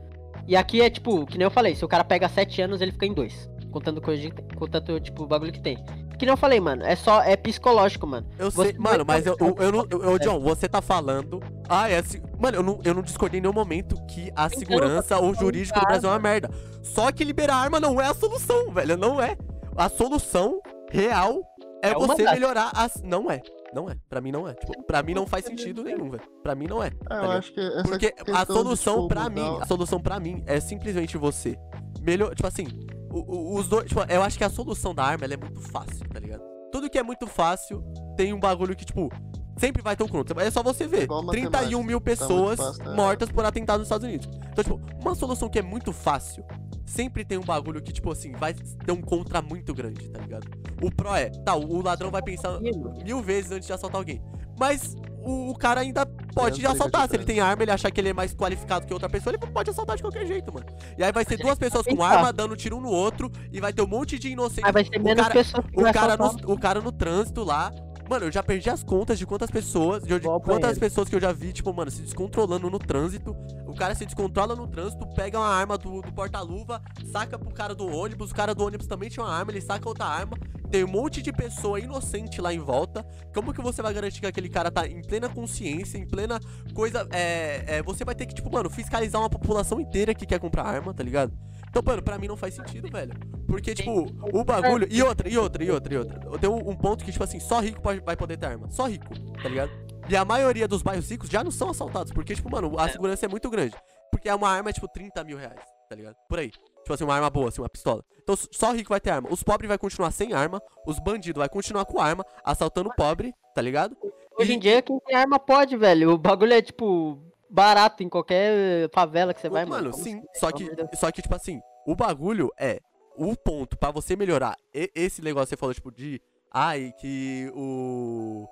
E 0.47 0.55
aqui 0.55 0.81
é 0.81 0.89
tipo, 0.89 1.25
que 1.25 1.37
nem 1.37 1.45
eu 1.45 1.51
falei, 1.51 1.75
se 1.75 1.83
o 1.83 1.87
cara 1.87 2.03
pega 2.03 2.29
7 2.29 2.61
anos, 2.61 2.81
ele 2.81 2.91
fica 2.91 3.05
em 3.05 3.13
2. 3.13 3.49
Contando 3.71 4.01
coisa 4.01 4.29
contando, 4.57 4.99
tipo, 4.99 5.23
o 5.23 5.27
bagulho 5.27 5.51
que 5.51 5.61
tem. 5.61 5.83
Que 6.17 6.25
nem 6.25 6.31
eu 6.31 6.37
falei, 6.37 6.61
mano, 6.61 6.83
é 6.83 6.95
só, 6.95 7.21
é 7.21 7.35
psicológico, 7.35 8.07
mano. 8.07 8.25
Eu 8.39 8.49
sei, 8.49 8.73
mano, 8.77 9.03
mas 9.05 9.25
eu, 9.25 9.35
eu, 9.37 9.55
eu 9.59 9.71
não. 9.71 9.87
Eu, 9.89 10.01
eu, 10.01 10.15
É. 10.15 10.19
John, 10.19 10.39
você 10.39 10.69
tá 10.69 10.81
falando. 10.81 11.41
Ah, 11.67 11.89
é 11.89 11.97
assim. 11.97 12.21
Mano, 12.39 12.57
eu 12.57 12.63
não, 12.63 12.79
eu 12.85 12.93
não 12.93 13.01
discordei 13.01 13.39
em 13.39 13.41
nenhum 13.41 13.53
momento 13.53 13.95
que 14.05 14.31
a 14.35 14.45
Então, 14.45 14.59
segurança 14.59 15.17
ou 15.19 15.33
jurídico 15.33 15.77
do 15.79 15.85
Brasil 15.85 16.09
é 16.09 16.13
uma 16.13 16.19
merda. 16.19 16.49
Só 16.81 17.11
que 17.11 17.23
liberar 17.23 17.57
arma 17.57 17.79
não 17.79 17.99
é 17.99 18.07
a 18.07 18.13
solução, 18.13 18.71
velho. 18.71 18.95
Não 18.95 19.21
é. 19.21 19.35
A 19.75 19.89
solução 19.89 20.61
real 20.89 21.41
é, 21.83 21.89
É 21.89 21.93
você 21.93 22.23
melhorar 22.23 22.71
as. 22.73 23.01
Não 23.03 23.29
é. 23.29 23.41
Não 23.75 23.89
é. 23.89 23.97
Pra 24.07 24.21
mim 24.21 24.31
não 24.31 24.47
é. 24.47 24.53
Tipo, 24.53 24.83
pra 24.83 25.03
mim 25.03 25.13
não 25.13 25.27
faz 25.27 25.43
sentido 25.43 25.83
nenhum, 25.83 26.09
velho. 26.09 26.23
Pra 26.41 26.55
mim 26.55 26.65
não 26.65 26.81
é. 26.81 26.87
É, 26.87 26.91
tá 26.91 27.23
eu 27.25 27.31
acho 27.31 27.53
que 27.53 27.59
essa 27.59 27.83
Porque 27.83 28.15
a 28.33 28.45
solução 28.45 29.07
pra 29.09 29.29
mim, 29.29 29.57
a 29.59 29.65
solução 29.65 29.99
pra 29.99 30.17
mim 30.17 30.41
é 30.47 30.61
simplesmente 30.61 31.17
você 31.17 31.57
melhor, 32.01 32.33
tipo 32.33 32.47
assim, 32.47 32.67
os 33.11 33.67
dois, 33.67 33.87
tipo, 33.87 33.99
eu 34.07 34.23
acho 34.23 34.37
que 34.37 34.45
a 34.45 34.49
solução 34.49 34.95
da 34.95 35.03
arma 35.03 35.25
ela 35.25 35.33
é 35.33 35.37
muito 35.37 35.59
fácil, 35.59 36.07
tá 36.07 36.19
ligado? 36.21 36.41
Tudo 36.71 36.89
que 36.89 36.97
é 36.97 37.03
muito 37.03 37.27
fácil 37.27 37.83
tem 38.15 38.31
um 38.31 38.39
bagulho 38.39 38.75
que 38.75 38.85
tipo 38.85 39.11
sempre 39.57 39.81
vai 39.81 39.95
ter 39.95 40.03
um 40.03 40.07
contra. 40.07 40.41
É 40.41 40.49
só 40.49 40.63
você 40.63 40.87
ver, 40.87 41.03
Igual 41.03 41.25
31 41.27 41.83
mil 41.83 41.99
tá 41.99 42.05
pessoas 42.05 42.59
muito 42.59 42.77
fácil, 42.77 42.91
né? 42.91 42.95
mortas 42.95 43.29
por 43.29 43.43
atentado 43.45 43.79
nos 43.79 43.87
Estados 43.87 44.07
Unidos. 44.07 44.29
Então, 44.51 44.63
tipo, 44.63 44.79
uma 45.01 45.15
solução 45.15 45.49
que 45.49 45.59
é 45.59 45.61
muito 45.61 45.91
fácil, 45.91 46.45
sempre 46.85 47.25
tem 47.25 47.37
um 47.37 47.43
bagulho 47.43 47.81
que 47.81 47.91
tipo 47.91 48.09
assim, 48.11 48.31
vai 48.33 48.53
ter 48.53 48.91
um 48.91 49.01
contra 49.01 49.41
muito 49.41 49.73
grande, 49.73 50.09
tá 50.09 50.19
ligado? 50.19 50.47
O 50.81 50.91
pro 50.91 51.15
é, 51.15 51.29
tá, 51.29 51.55
o 51.55 51.81
ladrão 51.81 52.11
vai 52.11 52.21
pensar 52.21 52.59
mil 53.03 53.21
vezes 53.21 53.51
antes 53.51 53.67
de 53.67 53.73
assaltar 53.73 53.97
alguém. 53.97 54.21
Mas 54.59 54.95
o, 55.25 55.49
o 55.49 55.55
cara 55.55 55.81
ainda 55.81 56.05
pode 56.33 56.59
de 56.59 56.67
assaltar. 56.67 57.09
Se 57.09 57.15
ele 57.15 57.25
tem 57.25 57.39
arma, 57.39 57.63
ele 57.63 57.71
achar 57.71 57.89
que 57.89 57.99
ele 57.99 58.09
é 58.09 58.13
mais 58.13 58.33
qualificado 58.33 58.85
que 58.85 58.93
outra 58.93 59.09
pessoa, 59.09 59.35
ele 59.35 59.51
pode 59.51 59.69
assaltar 59.69 59.95
de 59.95 60.03
qualquer 60.03 60.25
jeito, 60.25 60.53
mano. 60.53 60.65
E 60.97 61.03
aí 61.03 61.11
vai 61.11 61.25
ser 61.25 61.37
duas 61.37 61.57
pessoas 61.57 61.85
com 61.85 62.03
arma 62.03 62.31
dando 62.31 62.55
tiro 62.55 62.77
um 62.77 62.81
no 62.81 62.89
outro 62.89 63.31
e 63.51 63.59
vai 63.59 63.73
ter 63.73 63.81
um 63.81 63.87
monte 63.87 64.19
de 64.19 64.29
inocente. 64.29 64.65
Aí 64.65 64.71
vai 64.71 64.85
ser 64.85 64.99
o 64.99 65.03
menos 65.03 65.23
cara, 65.23 65.33
pessoas 65.33 65.65
que 65.65 65.79
o 65.79 65.81
vai 65.81 65.93
cara, 65.93 66.15
no, 66.15 66.53
o 66.53 66.59
cara 66.59 66.81
no 66.81 66.91
trânsito 66.91 67.43
lá. 67.43 67.71
Mano, 68.09 68.25
eu 68.25 68.31
já 68.31 68.43
perdi 68.43 68.69
as 68.69 68.83
contas 68.83 69.17
de 69.17 69.25
quantas 69.25 69.49
pessoas. 69.49 70.03
De, 70.03 70.09
de 70.09 70.15
Igual 70.15 70.39
pra 70.39 70.53
quantas 70.53 70.77
pessoas 70.77 71.09
que 71.09 71.15
eu 71.15 71.19
já 71.19 71.31
vi, 71.31 71.51
tipo, 71.51 71.73
mano, 71.73 71.89
se 71.89 72.01
descontrolando 72.01 72.69
no 72.69 72.77
trânsito. 72.77 73.35
O 73.65 73.73
cara 73.73 73.95
se 73.95 74.05
descontrola 74.05 74.55
no 74.55 74.67
trânsito, 74.67 75.07
pega 75.15 75.39
uma 75.39 75.47
arma 75.47 75.77
do, 75.77 76.01
do 76.01 76.13
porta-luva, 76.13 76.81
saca 77.11 77.37
pro 77.37 77.51
cara 77.51 77.73
do 77.73 77.87
ônibus. 77.87 78.31
O 78.31 78.35
cara 78.35 78.53
do 78.53 78.63
ônibus 78.63 78.87
também 78.87 79.09
tinha 79.09 79.23
uma 79.25 79.33
arma, 79.33 79.51
ele 79.51 79.61
saca 79.61 79.87
outra 79.89 80.05
arma. 80.05 80.37
Tem 80.69 80.83
um 80.83 80.87
monte 80.87 81.21
de 81.21 81.31
pessoa 81.31 81.79
inocente 81.79 82.41
lá 82.41 82.53
em 82.53 82.59
volta. 82.59 83.05
Como 83.33 83.53
que 83.53 83.61
você 83.61 83.81
vai 83.81 83.93
garantir 83.93 84.19
que 84.19 84.27
aquele 84.27 84.49
cara 84.49 84.71
tá 84.71 84.87
em 84.87 85.01
plena 85.01 85.29
consciência, 85.29 85.97
em 85.97 86.07
plena 86.07 86.39
coisa. 86.73 87.07
É, 87.11 87.77
é, 87.77 87.83
você 87.83 88.05
vai 88.05 88.13
ter 88.13 88.25
que, 88.25 88.33
tipo, 88.35 88.51
mano, 88.51 88.69
fiscalizar 88.69 89.21
uma 89.21 89.29
população 89.29 89.79
inteira 89.79 90.13
que 90.13 90.25
quer 90.25 90.39
comprar 90.39 90.63
arma, 90.63 90.93
tá 90.93 91.03
ligado? 91.03 91.33
Então, 91.75 91.83
mano, 91.85 92.01
pra 92.01 92.17
mim 92.17 92.29
não 92.29 92.37
faz 92.37 92.53
sentido, 92.53 92.89
velho. 92.89 93.11
Porque, 93.45 93.75
tipo, 93.75 94.07
o 94.31 94.45
bagulho. 94.45 94.87
E 94.89 95.03
outra, 95.03 95.27
e 95.27 95.37
outra, 95.37 95.61
e 95.61 95.69
outra, 95.69 95.93
e 95.93 95.97
outra. 95.97 96.21
Eu 96.23 96.39
tenho 96.39 96.53
um, 96.53 96.69
um 96.69 96.75
ponto 96.75 97.03
que, 97.03 97.11
tipo 97.11 97.21
assim, 97.21 97.37
só 97.37 97.59
rico 97.59 97.81
pode, 97.81 97.99
vai 97.99 98.15
poder 98.15 98.37
ter 98.37 98.45
arma. 98.45 98.69
Só 98.71 98.87
rico, 98.87 99.05
tá 99.43 99.49
ligado? 99.49 99.71
E 100.07 100.15
a 100.15 100.23
maioria 100.23 100.69
dos 100.69 100.81
bairros 100.81 101.11
ricos 101.11 101.29
já 101.29 101.43
não 101.43 101.51
são 101.51 101.69
assaltados. 101.69 102.13
Porque, 102.13 102.33
tipo, 102.33 102.49
mano, 102.49 102.79
a 102.79 102.87
segurança 102.87 103.25
é 103.25 103.27
muito 103.27 103.49
grande. 103.49 103.75
Porque 104.09 104.29
é 104.29 104.33
uma 104.33 104.49
arma, 104.49 104.71
tipo, 104.71 104.87
30 104.87 105.21
mil 105.25 105.37
reais, 105.37 105.59
tá 105.89 105.97
ligado? 105.97 106.15
Por 106.29 106.39
aí. 106.39 106.49
Tipo 106.49 106.93
assim, 106.93 107.03
uma 107.03 107.13
arma 107.13 107.29
boa, 107.29 107.49
assim, 107.49 107.61
uma 107.61 107.67
pistola. 107.67 108.05
Então 108.23 108.37
só 108.53 108.71
rico 108.71 108.89
vai 108.89 109.01
ter 109.01 109.09
arma. 109.09 109.27
Os 109.29 109.43
pobres 109.43 109.67
vai 109.67 109.77
continuar 109.77 110.11
sem 110.11 110.31
arma. 110.31 110.61
Os 110.87 110.97
bandidos 110.97 111.39
vai 111.39 111.49
continuar 111.49 111.83
com 111.83 111.99
arma, 111.99 112.25
assaltando 112.45 112.87
o 112.87 112.95
pobre, 112.95 113.33
tá 113.53 113.61
ligado? 113.61 113.97
Hoje 114.39 114.53
em 114.53 114.59
dia, 114.59 114.81
quem 114.81 114.97
tem 114.99 115.17
arma 115.17 115.39
pode, 115.39 115.75
velho. 115.75 116.11
O 116.11 116.17
bagulho 116.17 116.53
é, 116.53 116.61
tipo, 116.61 117.21
barato 117.49 118.03
em 118.03 118.09
qualquer 118.09 118.89
favela 118.93 119.33
que 119.33 119.41
você 119.41 119.49
vai, 119.49 119.65
mano. 119.65 119.91
mano, 119.91 119.93
sim. 120.03 120.21
se- 120.33 120.39
Só 120.39 120.51
que, 120.51 120.69
só 120.95 121.11
que, 121.11 121.21
tipo 121.21 121.35
assim, 121.35 121.59
o 121.87 121.95
bagulho 121.95 122.49
é 122.59 122.79
o 123.17 123.35
ponto 123.35 123.77
pra 123.77 123.91
você 123.91 124.15
melhorar 124.15 124.55
e- 124.73 124.91
esse 124.95 125.21
negócio 125.21 125.47
que 125.47 125.49
você 125.55 125.57
falou, 125.59 125.73
tipo, 125.73 125.91
de. 125.91 126.21
Ai, 126.51 126.93
que 126.99 127.51
o. 127.55 128.47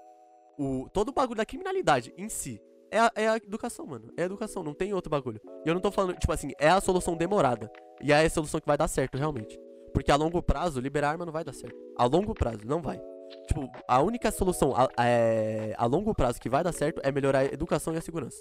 O. 0.57 0.90
Todo 0.94 1.10
o 1.10 1.14
bagulho 1.14 1.38
da 1.38 1.45
criminalidade 1.45 2.14
em 2.18 2.30
si. 2.30 2.60
É 2.91 2.99
a, 2.99 3.11
é 3.15 3.28
a 3.28 3.38
educação, 3.38 3.88
mano. 3.88 4.14
É 4.15 4.22
a 4.22 4.26
educação, 4.26 4.61
não 4.64 4.74
tem 4.74 4.94
outro 4.94 5.10
bagulho. 5.10 5.41
E 5.65 5.68
eu 5.70 5.74
não 5.74 5.82
tô 5.82 5.91
falando, 5.91 6.15
tipo 6.18 6.32
assim, 6.32 6.52
é 6.60 6.70
a 6.70 6.80
solução 6.80 7.15
demorada. 7.18 7.72
E 8.02 8.11
é 8.14 8.24
a 8.24 8.30
solução 8.30 8.60
que 8.60 8.68
vai 8.68 8.78
dar 8.78 8.88
certo, 8.88 9.18
realmente. 9.18 9.60
Porque 9.94 10.11
a 10.11 10.15
longo 10.15 10.41
prazo, 10.44 10.80
liberar 10.80 11.10
arma 11.10 11.26
não 11.26 11.34
vai 11.34 11.44
dar 11.44 11.53
certo. 11.53 11.76
A 11.98 12.06
longo 12.06 12.36
prazo, 12.36 12.60
não 12.65 12.82
vai. 12.84 13.02
Tipo, 13.48 13.68
a 13.88 13.99
única 13.99 14.30
solução 14.32 14.74
a, 14.76 14.88
é, 15.03 15.74
a 15.76 15.86
longo 15.88 16.14
prazo 16.14 16.40
que 16.40 16.49
vai 16.49 16.64
dar 16.64 16.72
certo 16.72 17.02
é 17.03 17.11
melhorar 17.11 17.40
a 17.40 17.45
educação 17.45 17.95
e 17.95 17.98
a 17.98 18.02
segurança. 18.02 18.38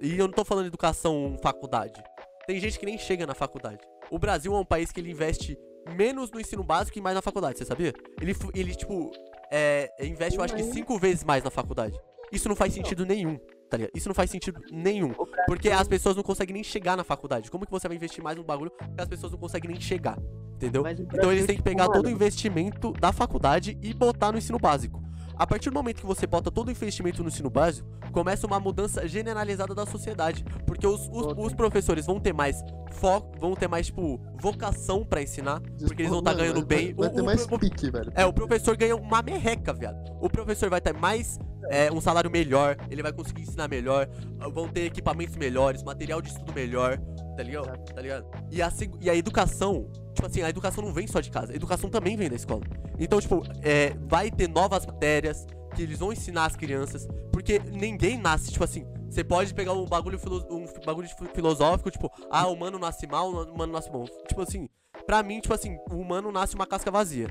E 0.00 0.18
eu 0.18 0.26
não 0.26 0.34
tô 0.34 0.44
falando 0.44 0.64
de 0.64 0.68
educação 0.68 1.36
faculdade. 1.42 2.02
Tem 2.46 2.58
gente 2.60 2.78
que 2.78 2.86
nem 2.86 2.96
chega 2.96 3.26
na 3.26 3.34
faculdade. 3.34 3.80
O 4.10 4.18
Brasil 4.18 4.54
é 4.54 4.58
um 4.58 4.64
país 4.64 4.92
que 4.92 5.00
ele 5.00 5.10
investe 5.10 5.58
menos 5.96 6.30
no 6.30 6.40
ensino 6.40 6.62
básico 6.62 6.98
e 6.98 7.02
mais 7.02 7.14
na 7.14 7.22
faculdade, 7.22 7.58
você 7.58 7.64
sabia? 7.64 7.92
Ele, 8.20 8.34
ele 8.54 8.74
tipo, 8.74 9.10
é, 9.50 9.90
investe, 10.00 10.38
eu 10.38 10.44
acho 10.44 10.54
que 10.54 10.62
cinco 10.62 10.98
vezes 10.98 11.24
mais 11.24 11.42
na 11.42 11.50
faculdade. 11.50 11.98
Isso 12.30 12.48
não 12.48 12.56
faz 12.56 12.74
sentido 12.74 13.06
nenhum, 13.06 13.38
tá 13.70 13.76
ligado? 13.76 13.92
Isso 13.94 14.08
não 14.08 14.14
faz 14.14 14.30
sentido 14.30 14.60
nenhum. 14.70 15.14
Porque 15.46 15.70
as 15.70 15.88
pessoas 15.88 16.14
não 16.14 16.22
conseguem 16.22 16.54
nem 16.54 16.64
chegar 16.64 16.96
na 16.96 17.04
faculdade. 17.04 17.50
Como 17.50 17.64
que 17.64 17.70
você 17.70 17.88
vai 17.88 17.96
investir 17.96 18.22
mais 18.22 18.36
no 18.36 18.44
bagulho 18.44 18.70
que 18.70 19.00
as 19.00 19.08
pessoas 19.08 19.32
não 19.32 19.38
conseguem 19.38 19.70
nem 19.70 19.80
chegar? 19.80 20.18
Entendeu? 20.54 20.84
Então 20.86 21.32
eles 21.32 21.46
têm 21.46 21.56
que 21.56 21.62
tipo, 21.62 21.70
pegar 21.70 21.84
mano, 21.84 21.94
todo 21.94 22.06
o 22.06 22.10
investimento 22.10 22.92
da 22.92 23.12
faculdade 23.12 23.78
e 23.82 23.94
botar 23.94 24.32
no 24.32 24.38
ensino 24.38 24.58
básico. 24.58 25.02
A 25.38 25.46
partir 25.46 25.70
do 25.70 25.74
momento 25.74 26.00
que 26.00 26.06
você 26.06 26.26
bota 26.26 26.50
todo 26.50 26.66
o 26.68 26.70
investimento 26.72 27.22
no 27.22 27.28
ensino 27.28 27.48
básico, 27.48 27.88
começa 28.10 28.46
uma 28.46 28.58
mudança 28.58 29.06
generalizada 29.06 29.72
da 29.74 29.86
sociedade. 29.86 30.44
Porque 30.66 30.86
os, 30.86 31.08
os, 31.12 31.34
os 31.36 31.54
professores 31.54 32.06
vão 32.06 32.18
ter 32.18 32.34
mais 32.34 32.60
foco, 32.92 33.38
vão 33.38 33.54
ter 33.54 33.68
mais, 33.68 33.86
tipo, 33.86 34.20
vocação 34.40 35.04
pra 35.04 35.22
ensinar. 35.22 35.60
Porque 35.86 36.02
eles 36.02 36.10
vão 36.10 36.18
estar 36.18 36.32
Mano, 36.32 36.42
ganhando 36.42 36.56
vai- 36.56 36.64
bem. 36.66 36.94
Vai, 36.94 37.08
O- 37.08 37.10
ter 37.14 37.20
o- 37.20 37.24
mais 37.24 37.44
o- 37.44 37.58
pique, 37.58 37.88
velho. 37.90 38.10
é, 38.16 38.26
o 38.26 38.32
professor 38.32 38.76
ganha 38.76 38.96
uma 38.96 39.22
merreca, 39.22 39.72
viado. 39.72 39.96
O 40.20 40.28
professor 40.28 40.68
vai 40.68 40.80
ter 40.80 40.92
mais 40.92 41.38
é, 41.70 41.92
um 41.92 42.00
salário 42.00 42.30
melhor, 42.30 42.76
ele 42.90 43.02
vai 43.02 43.12
conseguir 43.12 43.42
ensinar 43.42 43.68
melhor, 43.68 44.08
vão 44.54 44.68
ter 44.68 44.86
equipamentos 44.86 45.36
melhores, 45.36 45.82
material 45.82 46.22
de 46.22 46.28
estudo 46.30 46.52
melhor, 46.54 46.98
tá 47.36 47.42
ligado? 47.42 47.76
Tá 47.94 48.00
ligado? 48.00 48.26
E 48.50 48.62
a, 48.62 48.72
e 49.00 49.10
a 49.10 49.14
educação, 49.14 49.86
tipo 50.18 50.26
assim, 50.26 50.42
a 50.42 50.50
educação 50.50 50.84
não 50.84 50.92
vem 50.92 51.06
só 51.06 51.20
de 51.20 51.30
casa, 51.30 51.52
a 51.52 51.56
educação 51.56 51.88
também 51.88 52.16
vem 52.16 52.28
da 52.28 52.36
escola. 52.36 52.62
Então, 52.98 53.20
tipo, 53.20 53.42
é, 53.62 53.94
vai 54.06 54.30
ter 54.30 54.48
novas 54.48 54.84
matérias 54.84 55.46
que 55.74 55.82
eles 55.82 55.98
vão 55.98 56.12
ensinar 56.12 56.46
as 56.46 56.56
crianças, 56.56 57.06
porque 57.32 57.58
ninguém 57.58 58.18
nasce, 58.18 58.50
tipo 58.50 58.64
assim, 58.64 58.84
você 59.08 59.24
pode 59.24 59.54
pegar 59.54 59.72
um 59.72 59.86
bagulho, 59.86 60.18
um 60.50 60.66
bagulho 60.84 61.08
filosófico, 61.34 61.90
tipo, 61.90 62.10
ah, 62.30 62.46
o 62.46 62.52
humano 62.52 62.78
nasce 62.78 63.06
mal, 63.06 63.32
o 63.32 63.52
humano 63.52 63.72
nasce 63.72 63.90
bom. 63.90 64.04
Tipo 64.26 64.42
assim, 64.42 64.68
Pra 65.06 65.22
mim, 65.22 65.40
tipo 65.40 65.54
assim, 65.54 65.78
o 65.90 65.96
humano 65.96 66.30
nasce 66.30 66.54
uma 66.54 66.66
casca 66.66 66.90
vazia. 66.90 67.28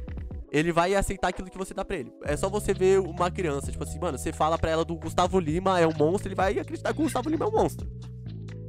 Ele 0.52 0.72
vai 0.72 0.96
aceitar 0.96 1.28
aquilo 1.28 1.50
que 1.50 1.58
você 1.58 1.74
dá 1.74 1.84
pra 1.84 1.98
ele. 1.98 2.12
É 2.24 2.36
só 2.38 2.50
você 2.50 2.74
ver 2.74 3.00
uma 3.00 3.30
criança, 3.30 3.72
tipo 3.72 3.84
assim, 3.84 4.00
mano, 4.00 4.18
você 4.18 4.32
fala 4.32 4.58
pra 4.58 4.72
ela 4.72 4.86
do 4.86 4.96
Gustavo 4.96 5.40
Lima 5.40 5.80
é 5.80 5.86
um 5.86 5.94
monstro, 5.94 6.28
ele 6.28 6.36
vai 6.36 6.58
acreditar 6.58 6.94
que 6.94 7.00
o 7.00 7.04
Gustavo 7.04 7.30
Lima 7.30 7.46
é 7.46 7.48
um 7.48 7.52
monstro. 7.52 7.88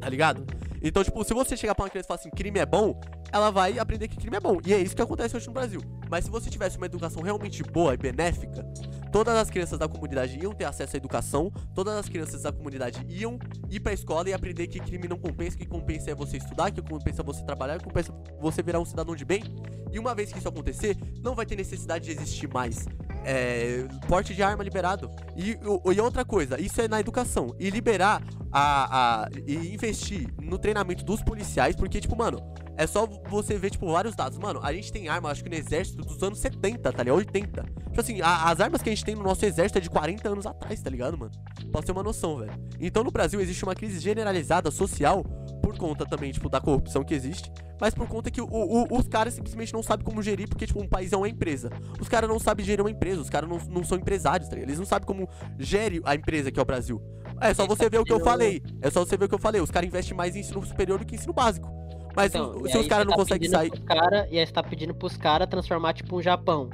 Tá 0.01 0.09
ligado? 0.09 0.45
Então, 0.83 1.03
tipo, 1.03 1.23
se 1.25 1.35
você 1.35 1.57
chegar 1.57 1.75
pra 1.75 1.85
uma 1.85 1.91
criança 1.91 2.07
e 2.07 2.09
falar 2.09 2.21
assim, 2.21 2.31
crime 2.31 2.59
é 2.59 2.67
bom, 2.67 2.99
ela 3.33 3.51
vai 3.51 3.79
aprender 3.79 4.09
que 4.09 4.17
crime 4.17 4.37
é 4.37 4.41
bom. 4.41 4.59
E 4.65 4.73
é 4.73 4.79
isso 4.79 4.95
que 4.95 5.03
acontece 5.03 5.37
hoje 5.37 5.47
no 5.47 5.53
Brasil. 5.53 5.81
Mas 6.11 6.25
se 6.25 6.31
você 6.31 6.49
tivesse 6.49 6.77
uma 6.77 6.87
educação 6.87 7.23
realmente 7.23 7.63
boa 7.63 7.95
e 7.95 7.97
benéfica, 7.97 8.65
todas 9.11 9.35
as 9.35 9.51
crianças 9.51 9.79
da 9.79 9.89
comunidade 9.89 10.39
iam 10.39 10.53
ter 10.53 10.65
acesso 10.65 10.97
à 10.97 10.99
educação, 10.99 11.53
todas 11.75 11.95
as 11.95 12.09
crianças 12.09 12.43
da 12.43 12.53
comunidade 12.53 13.05
iam 13.09 13.39
ir 13.71 13.81
pra 13.81 13.93
escola 13.93 14.29
e 14.29 14.33
aprender 14.33 14.67
que 14.67 14.81
crime 14.81 15.09
não 15.09 15.19
compensa, 15.19 15.57
que 15.57 15.67
compensa 15.67 16.11
é 16.11 16.15
você 16.15 16.37
estudar, 16.37 16.71
que 16.71 16.83
compensa 16.83 17.23
é 17.23 17.25
você 17.25 17.45
trabalhar, 17.45 17.79
que 17.79 17.85
compensa 17.85 18.13
você 18.41 18.63
virar 18.63 18.81
um 18.81 18.85
cidadão 18.85 19.15
de 19.15 19.25
bem. 19.25 19.43
E 19.91 19.99
uma 19.99 20.15
vez 20.15 20.31
que 20.33 20.39
isso 20.39 20.49
acontecer, 20.49 20.97
não 21.23 21.35
vai 21.35 21.47
ter 21.47 21.57
necessidade 21.57 22.05
de 22.05 22.13
existir 22.13 22.49
mais 22.53 22.87
é, 23.25 23.87
porte 24.07 24.35
de 24.35 24.43
arma 24.43 24.63
liberado. 24.63 25.11
E, 25.37 25.59
e 25.95 26.01
outra 26.01 26.25
coisa, 26.25 26.61
isso 26.61 26.81
é 26.81 26.89
na 26.89 27.01
educação. 27.01 27.55
E 27.59 27.71
liberar 27.71 28.23
a, 28.53 29.25
a. 29.25 29.29
E 29.47 29.75
investir 29.75 30.29
no 30.41 30.59
treinamento 30.59 31.05
dos 31.05 31.23
policiais, 31.23 31.77
porque, 31.77 32.01
tipo, 32.01 32.17
mano, 32.17 32.39
é 32.77 32.87
só 32.87 33.07
você 33.07 33.59
ver, 33.59 33.71
tipo, 33.71 33.91
vários 33.91 34.15
dados. 34.15 34.39
Mano, 34.39 34.61
a 34.63 34.73
gente 34.73 34.93
tem 34.93 35.09
arma, 35.09 35.31
acho 35.31 35.43
que 35.43 35.51
no 35.51 35.57
exército 35.57 36.03
dos 36.03 36.23
anos 36.23 36.39
70, 36.39 36.93
tá 36.93 37.03
ligado? 37.03 37.17
80. 37.17 37.65
Tipo 37.99 38.13
assim, 38.13 38.21
a- 38.23 38.51
as 38.51 38.61
armas 38.61 38.81
que 38.81 38.89
a 38.89 38.93
gente 38.95 39.05
tem 39.05 39.17
no 39.17 39.25
nosso 39.25 39.45
exército 39.45 39.79
é 39.79 39.81
de 39.81 39.91
40 39.91 40.29
anos 40.29 40.47
atrás, 40.47 40.81
tá 40.81 40.89
ligado, 40.89 41.19
mano? 41.19 41.33
Pra 41.73 41.83
ter 41.83 41.91
uma 41.91 42.03
noção, 42.05 42.37
velho. 42.37 42.53
Então 42.79 43.03
no 43.03 43.11
Brasil 43.11 43.41
existe 43.41 43.65
uma 43.65 43.75
crise 43.75 43.99
generalizada 43.99 44.71
social 44.71 45.25
por 45.61 45.77
conta 45.77 46.07
também, 46.07 46.31
tipo, 46.31 46.49
da 46.49 46.61
corrupção 46.61 47.03
que 47.03 47.13
existe. 47.13 47.51
Mas 47.81 47.95
por 47.95 48.07
conta 48.07 48.31
que 48.31 48.41
o- 48.41 48.47
o- 48.49 48.87
os 48.97 49.09
caras 49.09 49.35
simplesmente 49.35 49.73
não 49.73 49.83
sabem 49.83 50.05
como 50.05 50.23
gerir, 50.23 50.49
porque, 50.49 50.65
tipo, 50.65 50.81
um 50.81 50.87
país 50.89 51.13
é 51.13 51.17
uma 51.17 51.29
empresa. 51.29 51.71
Os 52.01 52.09
caras 52.09 52.31
não 52.31 52.39
sabem 52.39 52.65
gerir 52.65 52.85
uma 52.85 52.91
empresa, 52.91 53.21
os 53.21 53.29
caras 53.29 53.51
não, 53.51 53.59
não 53.69 53.83
são 53.83 53.99
empresários, 53.99 54.49
tá 54.49 54.55
ligado? 54.55 54.69
Eles 54.71 54.79
não 54.79 54.87
sabem 54.87 55.05
como 55.07 55.29
gere 55.59 56.01
a 56.05 56.15
empresa 56.15 56.53
que 56.53 56.59
é 56.61 56.63
o 56.63 56.67
Brasil. 56.67 57.03
É 57.41 57.53
só 57.53 57.67
você 57.67 57.91
ver 57.91 57.99
o 57.99 58.05
que 58.05 58.13
eu 58.13 58.21
falei. 58.21 58.63
É 58.81 58.91
só 58.91 59.05
você 59.05 59.17
ver 59.17 59.25
o 59.25 59.29
que 59.29 59.35
eu 59.35 59.39
falei. 59.41 59.61
Os 59.61 59.73
caras 59.73 59.89
investem 59.89 60.17
mais 60.17 60.37
em 60.37 60.41
ensino 60.41 60.65
superior 60.65 61.01
do 61.01 61.05
que 61.05 61.17
em 61.17 61.19
ensino 61.19 61.33
básico. 61.33 61.69
Mas 62.15 62.35
Então, 62.35 62.53
se 62.69 62.79
os 62.79 62.87
caras 62.89 63.07
não 63.07 63.13
tá 63.13 63.19
conseguem 63.19 63.49
sair. 63.49 63.71
Cara, 63.83 64.29
e 64.31 64.39
aí 64.39 64.47
você 64.47 64.53
tá 64.53 64.63
pedindo 64.63 64.95
pros 64.95 65.17
caras 65.17 65.49
transformar, 65.49 65.93
tipo, 65.95 66.17
um 66.17 66.23
Japão. 66.23 66.69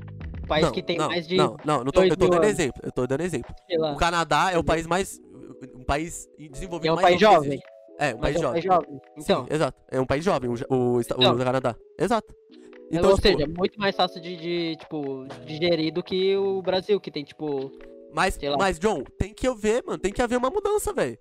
País 0.46 0.64
não, 0.66 0.72
que 0.72 0.82
tem 0.82 0.96
não, 0.98 1.08
mais 1.08 1.26
de. 1.26 1.36
Não, 1.36 1.56
não, 1.64 1.84
não 1.84 1.92
tô, 1.92 2.02
eu 2.02 2.16
tô 2.16 2.28
dando 2.28 2.34
anos. 2.36 2.48
exemplo. 2.48 2.80
Eu 2.84 2.92
tô 2.92 3.06
dando 3.06 3.20
exemplo. 3.22 3.54
O 3.92 3.96
Canadá 3.96 4.36
é 4.38 4.42
o 4.42 4.60
Entendeu? 4.60 4.64
país 4.64 4.86
mais. 4.86 5.20
Um 5.74 5.84
país 5.84 6.28
desenvolvido 6.50 6.88
é 6.88 6.92
um 6.92 6.94
mais 6.96 7.06
país 7.08 7.20
jovem. 7.20 7.48
existe. 7.50 7.66
É, 7.98 8.14
um 8.14 8.18
país 8.18 8.36
é 8.36 8.38
um 8.38 8.42
jovem. 8.42 8.52
país 8.62 8.64
jovem. 8.64 9.00
Então, 9.16 9.44
Sim, 9.46 9.54
exato. 9.54 9.78
É 9.90 10.00
um 10.00 10.06
país 10.06 10.24
jovem, 10.24 10.50
o, 10.50 10.54
o, 10.74 10.96
o 10.96 11.00
Então. 11.00 11.38
Canadá. 11.38 11.76
Exato. 11.98 12.34
Então, 12.90 13.10
ou 13.10 13.16
tipo, 13.16 13.28
seja, 13.28 13.44
é 13.44 13.46
muito 13.46 13.78
mais 13.78 13.96
fácil 13.96 14.20
de, 14.20 14.36
de, 14.36 14.76
tipo, 14.76 15.26
digerir 15.46 15.92
do 15.92 16.02
que 16.02 16.36
o 16.36 16.60
Brasil, 16.60 17.00
que 17.00 17.10
tem, 17.10 17.24
tipo. 17.24 17.72
mas, 18.12 18.38
mas, 18.58 18.78
John, 18.78 19.02
tem 19.18 19.32
que 19.32 19.46
haver, 19.46 19.82
mano. 19.84 19.98
Tem 19.98 20.12
que 20.12 20.20
haver 20.20 20.36
uma 20.36 20.50
mudança, 20.50 20.92
velho. 20.92 21.18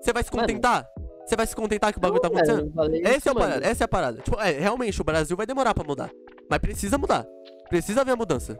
Você 0.00 0.12
vai 0.12 0.22
se 0.22 0.30
contentar? 0.30 0.86
Você 1.24 1.34
vai 1.34 1.46
se 1.46 1.56
contentar 1.56 1.90
que 1.92 1.98
o 1.98 2.00
bagulho 2.00 2.20
tá 2.20 2.28
Não, 2.28 2.36
acontecendo? 2.36 2.66
eu 2.66 2.72
falei 2.72 3.00
Essa 3.02 3.16
isso, 3.16 3.28
é, 3.28 3.30
a 3.30 3.34
mano. 3.34 3.46
parada, 3.46 3.66
essa 3.66 3.84
é 3.84 3.86
a 3.86 3.88
parada. 3.88 4.18
Tipo, 4.22 4.40
é, 4.40 4.50
realmente, 4.52 5.00
o 5.00 5.04
Brasil 5.04 5.36
vai 5.36 5.46
demorar 5.46 5.74
pra 5.74 5.82
mudar. 5.82 6.10
Mas 6.48 6.58
precisa 6.60 6.96
mudar. 6.98 7.26
Precisa 7.68 8.00
haver 8.00 8.12
a 8.12 8.16
mudança. 8.16 8.58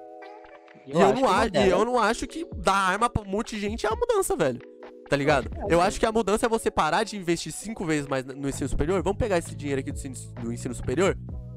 e, 0.86 0.92
eu 0.92 1.14
não 1.14 1.28
acho, 1.28 1.50
e 1.54 1.68
eu 1.68 1.84
não 1.84 1.98
acho 1.98 2.26
que 2.26 2.46
dar 2.56 2.74
arma 2.74 3.08
pra 3.08 3.22
um 3.22 3.26
monte 3.26 3.56
de 3.56 3.60
gente 3.60 3.86
é 3.86 3.88
a 3.88 3.96
mudança, 3.96 4.36
velho. 4.36 4.60
Tá 5.08 5.16
ligado? 5.16 5.48
Eu 5.68 5.80
acho 5.80 6.00
que 6.00 6.06
a 6.06 6.10
mudança 6.10 6.46
é 6.46 6.48
você 6.48 6.70
parar 6.70 7.04
de 7.04 7.16
investir 7.16 7.52
cinco 7.52 7.84
vezes 7.84 8.08
mais 8.08 8.24
no 8.24 8.48
ensino 8.48 8.68
superior. 8.68 9.02
Vamos 9.02 9.18
pegar 9.18 9.38
esse 9.38 9.54
dinheiro 9.54 9.80
aqui 9.80 9.92
do 9.92 9.98
ensino, 9.98 10.14
do 10.42 10.52
ensino 10.52 10.74
superior. 10.74 11.16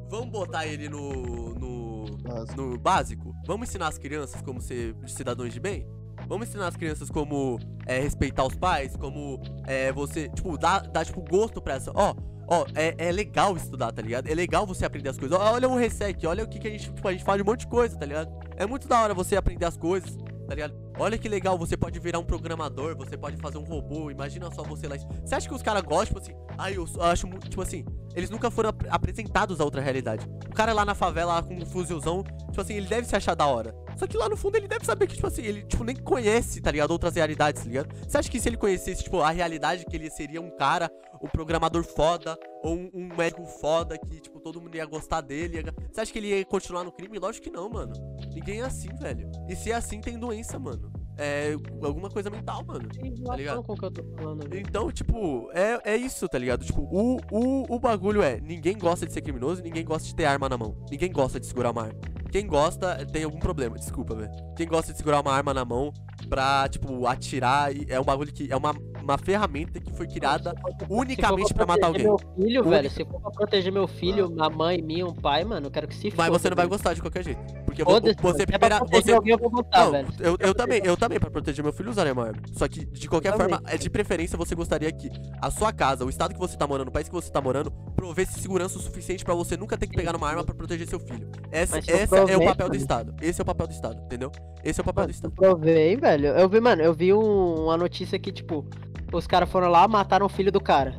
Vamos 0.10 0.30
botar 0.30 0.68
ele 0.68 0.88
no, 0.88 1.54
no, 1.56 2.06
Mas, 2.24 2.56
no 2.56 2.78
básico. 2.78 3.36
Vamos 3.46 3.70
ensinar 3.70 3.88
as 3.88 3.98
crianças 3.98 4.42
como 4.42 4.62
ser 4.62 4.96
cidadãos 5.08 5.54
de 5.54 5.60
bem? 5.60 5.88
Vamos 6.28 6.48
ensinar 6.48 6.68
as 6.68 6.76
crianças 6.76 7.10
como 7.10 7.60
é, 7.86 8.00
respeitar 8.00 8.46
os 8.46 8.56
pais, 8.56 8.96
como 8.96 9.42
é, 9.66 9.92
você, 9.92 10.30
tipo, 10.30 10.58
dar, 10.58 10.82
dar 10.82 11.06
tipo, 11.06 11.22
gosto 11.22 11.62
pra 11.62 11.76
essa. 11.76 11.92
Ó, 11.96 12.16
ó, 12.50 12.66
é, 12.76 12.96
é 12.98 13.12
legal 13.12 13.56
estudar, 13.56 13.92
tá 13.92 14.02
ligado? 14.02 14.28
É 14.28 14.34
legal 14.34 14.66
você 14.66 14.86
aprender 14.86 15.10
as 15.10 15.18
coisas. 15.18 15.38
Olha 15.40 15.68
o 15.70 15.76
Resec, 15.78 16.26
olha 16.26 16.44
o 16.44 16.48
que, 16.48 16.60
que 16.60 16.68
a 16.68 16.72
gente, 16.72 16.92
tipo, 16.94 17.08
a 17.08 17.12
gente 17.12 17.24
fala 17.24 17.38
de 17.38 17.44
um 17.44 17.46
monte 17.46 17.62
de 17.62 17.68
coisa, 17.68 17.98
tá 17.98 18.06
ligado? 18.06 18.32
É 18.58 18.66
muito 18.66 18.88
da 18.88 19.02
hora 19.02 19.14
você 19.14 19.36
aprender 19.36 19.66
as 19.66 19.78
coisas, 19.78 20.18
tá 20.48 20.56
ligado? 20.56 20.74
Olha 20.98 21.18
que 21.18 21.30
legal, 21.30 21.58
você 21.58 21.78
pode 21.78 21.98
virar 22.00 22.20
um 22.20 22.26
programador, 22.26 22.96
você 22.98 23.16
pode 23.16 23.38
fazer 23.38 23.58
um 23.58 23.64
robô, 23.64 24.12
imagina 24.12 24.52
só 24.52 24.64
você 24.64 24.88
lá. 24.88 24.98
Você 24.98 25.34
acha 25.36 25.48
que 25.48 25.54
os 25.54 25.62
caras 25.62 25.82
gostam, 25.84 26.20
tipo 26.20 26.20
assim, 26.20 26.34
ai, 26.58 26.76
eu, 26.76 26.86
eu 26.94 27.04
acho 27.04 27.28
tipo 27.48 27.62
assim, 27.62 27.86
eles 28.16 28.30
nunca 28.30 28.52
foram 28.52 28.70
ap- 28.70 28.86
apresentados 28.90 29.62
a 29.62 29.64
outra 29.64 29.80
realidade. 29.82 30.28
O 30.50 30.54
cara 30.54 30.74
lá 30.74 30.84
na 30.84 30.94
favela, 30.96 31.36
lá 31.36 31.44
com 31.44 31.54
um 31.56 31.66
fuzilzão, 31.66 32.24
tipo 32.50 32.60
assim, 32.60 32.74
ele 32.74 32.88
deve 32.88 33.08
se 33.08 33.16
achar 33.16 33.34
da 33.36 33.46
hora. 33.46 33.74
Só 34.00 34.08
que 34.08 34.16
lá 34.18 34.30
no 34.30 34.38
fundo 34.38 34.56
ele 34.56 34.68
deve 34.68 34.86
saber 34.86 35.08
que, 35.08 35.16
tipo 35.16 35.28
assim, 35.28 35.42
ele, 35.44 35.62
tipo, 35.64 35.84
nem 35.84 35.96
conhece, 35.96 36.62
tá 36.62 36.72
ligado? 36.72 36.92
Outras 36.92 37.16
realidades, 37.16 37.62
tá 37.64 37.68
ligado? 37.68 37.94
Você 38.08 38.18
acha 38.18 38.32
que 38.32 38.40
se 38.40 38.48
ele 38.48 38.56
conhecesse, 38.58 39.04
tipo, 39.04 39.20
a 39.20 39.30
realidade 39.30 39.86
que 39.86 39.96
ele 39.96 40.10
seria 40.10 40.42
um 40.42 40.50
cara, 40.56 40.90
um 41.22 41.28
programador 41.28 41.84
foda, 41.84 42.38
ou 42.64 42.76
um, 42.76 42.90
um 42.94 43.08
médico 43.16 43.46
foda, 43.46 43.98
que, 43.98 44.22
tipo, 44.22 44.40
todo 44.40 44.62
mundo 44.62 44.74
ia 44.76 44.86
gostar 44.86 45.20
dele? 45.22 45.58
ia- 45.58 45.74
Você 45.92 46.00
acha 46.02 46.14
que 46.14 46.20
ele 46.20 46.28
ia 46.30 46.46
continuar 46.46 46.84
no 46.86 46.92
crime? 46.94 47.20
Lógico 47.20 47.44
que 47.46 47.52
não, 47.52 47.70
mano. 47.70 47.92
Ninguém 48.34 48.62
é 48.62 48.64
assim, 48.66 48.88
velho. 49.00 49.30
E 49.50 49.56
se 49.56 49.72
é 49.72 49.76
assim, 49.76 50.00
tem 50.00 50.18
doença, 50.18 50.58
mano. 50.58 50.92
É 51.18 51.52
alguma 51.84 52.10
coisa 52.10 52.30
mental, 52.30 52.64
mano. 52.66 52.88
Tá 53.26 53.36
ligado? 53.36 53.62
Com 53.64 53.74
o 53.74 53.76
que 53.78 53.84
eu 53.84 53.92
tô 53.92 54.04
falando. 54.16 54.56
Então, 54.56 54.90
tipo, 54.90 55.50
é, 55.52 55.94
é 55.94 55.98
isso, 55.98 56.26
tá 56.30 56.38
ligado? 56.38 56.64
Tipo, 56.64 56.82
o, 56.84 57.18
o, 57.30 57.76
o 57.76 57.78
bagulho 57.80 58.22
é: 58.24 58.40
ninguém 58.40 58.78
gosta 58.78 59.06
de 59.06 59.12
ser 59.12 59.20
criminoso, 59.22 59.62
ninguém 59.62 59.84
gosta 59.84 60.08
de 60.08 60.16
ter 60.16 60.24
arma 60.24 60.48
na 60.48 60.58
mão. 60.58 60.78
Ninguém 60.90 61.12
gosta 61.12 61.38
de 61.38 61.46
segurar 61.46 61.72
uma 61.72 61.88
arma. 61.88 62.00
Quem 62.32 62.46
gosta 62.46 63.06
tem 63.06 63.24
algum 63.24 63.40
problema, 63.40 63.78
desculpa, 63.78 64.16
velho. 64.16 64.32
Quem 64.56 64.68
gosta 64.68 64.92
de 64.92 64.98
segurar 64.98 65.22
uma 65.22 65.34
arma 65.34 65.54
na 65.54 65.66
mão 65.66 65.92
pra, 66.28 66.68
tipo, 66.70 67.08
atirar, 67.08 67.72
é 67.88 68.00
um 68.00 68.04
bagulho 68.04 68.32
que. 68.32 68.52
É 68.52 68.56
uma, 68.56 68.74
uma 69.12 69.18
ferramenta 69.18 69.80
que 69.80 69.92
foi 69.94 70.08
criada 70.08 70.54
unicamente 70.90 71.54
pra 71.54 71.66
matar 71.66 71.88
alguém. 71.88 72.04
proteger 72.06 72.28
Meu 72.36 72.46
filho, 72.46 72.62
Única- 72.62 72.70
velho, 72.70 72.90
se 72.92 73.06
for 73.06 73.22
pra 73.22 73.32
proteger 73.32 73.72
meu 73.72 73.88
filho, 73.88 74.28
uma 74.28 74.50
mãe 74.50 74.82
minha, 74.82 75.06
um 75.06 75.14
pai, 75.14 75.44
mano, 75.44 75.68
eu 75.68 75.72
quero 75.72 75.88
que 75.88 75.96
se 75.96 76.08
Mas 76.16 76.28
foda, 76.28 76.40
você 76.40 76.50
não 76.50 76.56
vai 76.56 76.66
velho. 76.66 76.70
gostar 76.78 76.94
de 76.94 77.02
qualquer 77.02 77.24
jeito. 77.24 77.40
Porque 77.66 77.84
você 77.84 78.44
é 78.44 78.46
primeira. 78.46 78.80
Você, 78.92 79.12
alguém, 79.14 79.34
eu 79.34 79.38
vou 79.40 79.50
botar, 79.50 79.86
Não, 79.86 79.92
velho. 79.92 80.08
eu, 80.20 80.38
eu 80.40 80.54
também, 80.54 80.82
eu 80.84 80.98
também, 80.98 81.20
pra 81.20 81.30
proteger 81.30 81.64
meu 81.64 81.74
filho, 81.74 81.90
usaria 81.90 82.14
uma 82.14 82.26
arma. 82.26 82.42
Só 82.54 82.68
que, 82.68 82.86
de 82.86 83.08
qualquer 83.08 83.36
forma, 83.38 83.62
é 83.68 83.78
de 83.78 83.90
preferência 83.90 84.38
você 84.38 84.56
gostaria 84.56 84.92
que 84.92 85.10
a 85.42 85.50
sua 85.52 85.72
casa, 85.72 86.06
o 86.06 86.10
estado 86.10 86.34
que 86.34 86.40
você 86.40 86.58
tá 86.58 86.68
morando, 86.68 86.88
o 86.90 86.92
país 86.92 87.08
que 87.08 87.14
você 87.14 87.32
tá 87.32 87.42
morando, 87.42 87.72
provesse 87.96 88.40
segurança 88.40 88.78
o 88.78 88.82
suficiente 88.82 89.24
pra 89.24 89.34
você 89.34 89.56
nunca 89.58 89.78
ter 89.78 89.88
que 89.88 89.96
pegar 89.96 90.14
numa 90.14 90.28
arma 90.28 90.44
pra 90.44 90.56
proteger 90.56 90.88
seu 90.88 91.00
filho. 91.00 91.28
Essa, 91.52 91.78
Mas 91.78 91.86
se 91.86 91.92
eu 91.92 91.98
essa 91.98 92.16
é 92.18 92.38
o 92.38 92.46
papel 92.46 92.70
do. 92.70 92.76
Estado. 92.76 93.14
Esse 93.22 93.42
é 93.42 93.44
o 93.44 93.46
papel 93.46 93.68
do 93.68 93.74
Estado, 93.74 94.02
entendeu? 94.04 94.32
Esse 94.64 94.80
é 94.80 94.82
o 94.82 94.86
papel 94.86 95.04
do 95.04 95.08
Mano, 95.08 95.12
Estado. 95.12 95.34
eu 95.34 95.36
provei, 95.56 95.96
velho. 95.96 96.28
Eu 96.28 96.50
vi, 96.50 96.60
mano, 96.60 96.82
eu 96.82 96.94
vi 96.94 97.14
um- 97.14 97.66
uma 97.66 97.78
notícia 97.78 98.18
que, 98.18 98.32
tipo, 98.32 98.66
os 99.12 99.28
caras 99.28 99.50
foram 99.50 99.70
lá, 99.70 99.88
mataram 99.88 100.26
o 100.26 100.30
filho 100.30 100.52
do 100.52 100.62
cara. 100.62 100.96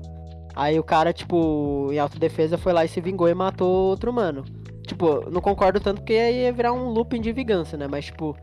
Aí 0.55 0.79
o 0.79 0.83
cara, 0.85 1.13
tipo, 1.13 1.89
em 1.93 1.99
autodefesa 1.99 2.59
foi 2.59 2.73
lá 2.73 2.85
e 2.85 2.89
se 2.89 3.01
vingou 3.01 3.29
e 3.29 3.35
matou 3.35 3.69
outro 3.91 4.13
mano. 4.13 4.45
Tipo, 4.87 5.31
não 5.31 5.41
concordo 5.41 5.79
tanto 5.81 5.99
porque 6.01 6.15
aí 6.15 6.43
ia 6.43 6.53
virar 6.53 6.73
um 6.73 6.89
looping 6.89 7.21
de 7.21 7.33
vingança, 7.33 7.77
né? 7.77 7.87
Mas, 7.87 8.07
tipo, 8.07 8.37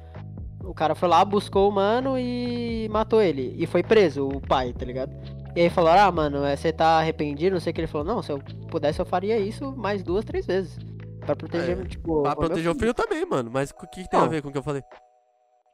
o 0.63 0.73
cara 0.73 0.95
foi 0.95 1.09
lá, 1.09 1.23
buscou 1.25 1.67
o 1.69 1.71
mano 1.71 2.17
e 2.17 2.87
matou 2.89 3.21
ele. 3.21 3.53
E 3.57 3.65
foi 3.65 3.83
preso, 3.83 4.27
o 4.27 4.39
pai, 4.39 4.71
tá 4.73 4.85
ligado? 4.85 5.11
E 5.55 5.61
aí 5.61 5.69
falaram, 5.69 6.03
ah, 6.03 6.11
mano, 6.11 6.45
é, 6.45 6.55
você 6.55 6.71
tá 6.71 6.99
arrependido? 6.99 7.55
Não 7.55 7.59
sei 7.59 7.71
o 7.71 7.73
que. 7.73 7.81
Ele 7.81 7.87
falou, 7.87 8.07
não, 8.07 8.21
se 8.23 8.31
eu 8.31 8.39
pudesse 8.69 8.99
eu 9.01 9.05
faria 9.05 9.37
isso 9.37 9.75
mais 9.75 10.01
duas, 10.03 10.23
três 10.23 10.45
vezes. 10.45 10.77
Pra 11.25 11.35
proteger, 11.35 11.77
É, 11.77 11.83
tipo. 11.85 12.21
Pra 12.23 12.35
proteger 12.35 12.71
o 12.71 12.75
filho 12.75 12.93
também, 12.93 13.25
mano. 13.25 13.49
Mas 13.51 13.71
o 13.71 13.75
que, 13.89 14.03
que 14.03 14.09
tem 14.09 14.17
a 14.19 14.23
Não. 14.23 14.29
ver 14.29 14.41
com 14.41 14.47
o 14.47 14.51
que 14.51 14.57
eu 14.57 14.63
falei? 14.63 14.81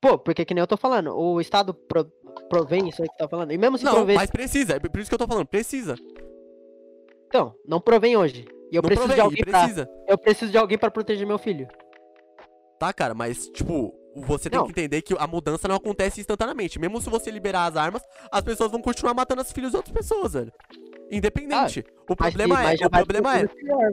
Pô, 0.02 0.18
porque 0.18 0.44
que 0.44 0.54
nem 0.54 0.62
eu 0.62 0.68
tô 0.68 0.76
falando, 0.76 1.16
o 1.16 1.40
Estado 1.40 1.74
pro- 1.74 2.08
provém 2.50 2.90
isso 2.90 3.02
aí 3.02 3.10
que 3.10 3.18
tá 3.18 3.28
falando. 3.28 3.52
E 3.52 3.58
mesmo 3.58 3.78
se 3.78 3.84
Não, 3.86 3.94
prover, 3.94 4.16
mas 4.16 4.30
precisa. 4.30 4.76
É 4.76 4.80
por 4.80 5.00
isso 5.00 5.10
que 5.10 5.14
eu 5.16 5.20
tô 5.20 5.28
falando. 5.28 5.48
Precisa. 5.48 5.96
então, 7.28 7.54
não 7.68 7.80
provém 7.82 8.16
hoje. 8.16 8.46
E 8.72 8.76
eu 8.76 8.82
não 8.82 8.88
preciso 8.88 9.08
provém, 9.08 9.16
de 9.16 9.22
alguém 9.22 9.44
pra, 9.44 9.60
precisa. 9.60 9.90
eu 10.08 10.18
preciso 10.18 10.52
de 10.52 10.58
alguém 10.58 10.78
para 10.78 10.92
proteger 10.92 11.28
meu 11.28 11.38
filho. 11.38 11.68
Tá, 12.80 12.92
cara, 12.92 13.14
mas, 13.14 13.48
tipo, 13.50 13.94
você 14.16 14.50
tem 14.50 14.60
Não. 14.60 14.66
que 14.66 14.72
entender 14.72 15.02
que 15.02 15.16
a 15.18 15.28
mudança 15.28 15.68
não 15.68 15.76
acontece 15.76 16.20
instantaneamente. 16.20 16.80
Mesmo 16.80 17.02
se 17.02 17.10
você 17.10 17.32
liberar 17.32 17.66
as 17.66 17.76
armas, 17.76 18.04
as 18.32 18.42
pessoas 18.42 18.72
vão 18.72 18.82
continuar 18.82 19.14
matando 19.14 19.42
os 19.42 19.52
filhos 19.52 19.72
de 19.72 19.78
outras 19.78 19.96
pessoas, 19.96 20.34
velho. 20.34 20.52
Independente. 21.12 21.86
o 22.10 22.16
Mas, 22.20 22.34
problema 22.34 22.56
mas 22.56 22.74
é, 22.74 22.78
já 22.78 22.88
o 22.88 22.90
problema 22.90 23.32
pro 23.32 23.40
é, 23.40 23.48
pior, 23.48 23.92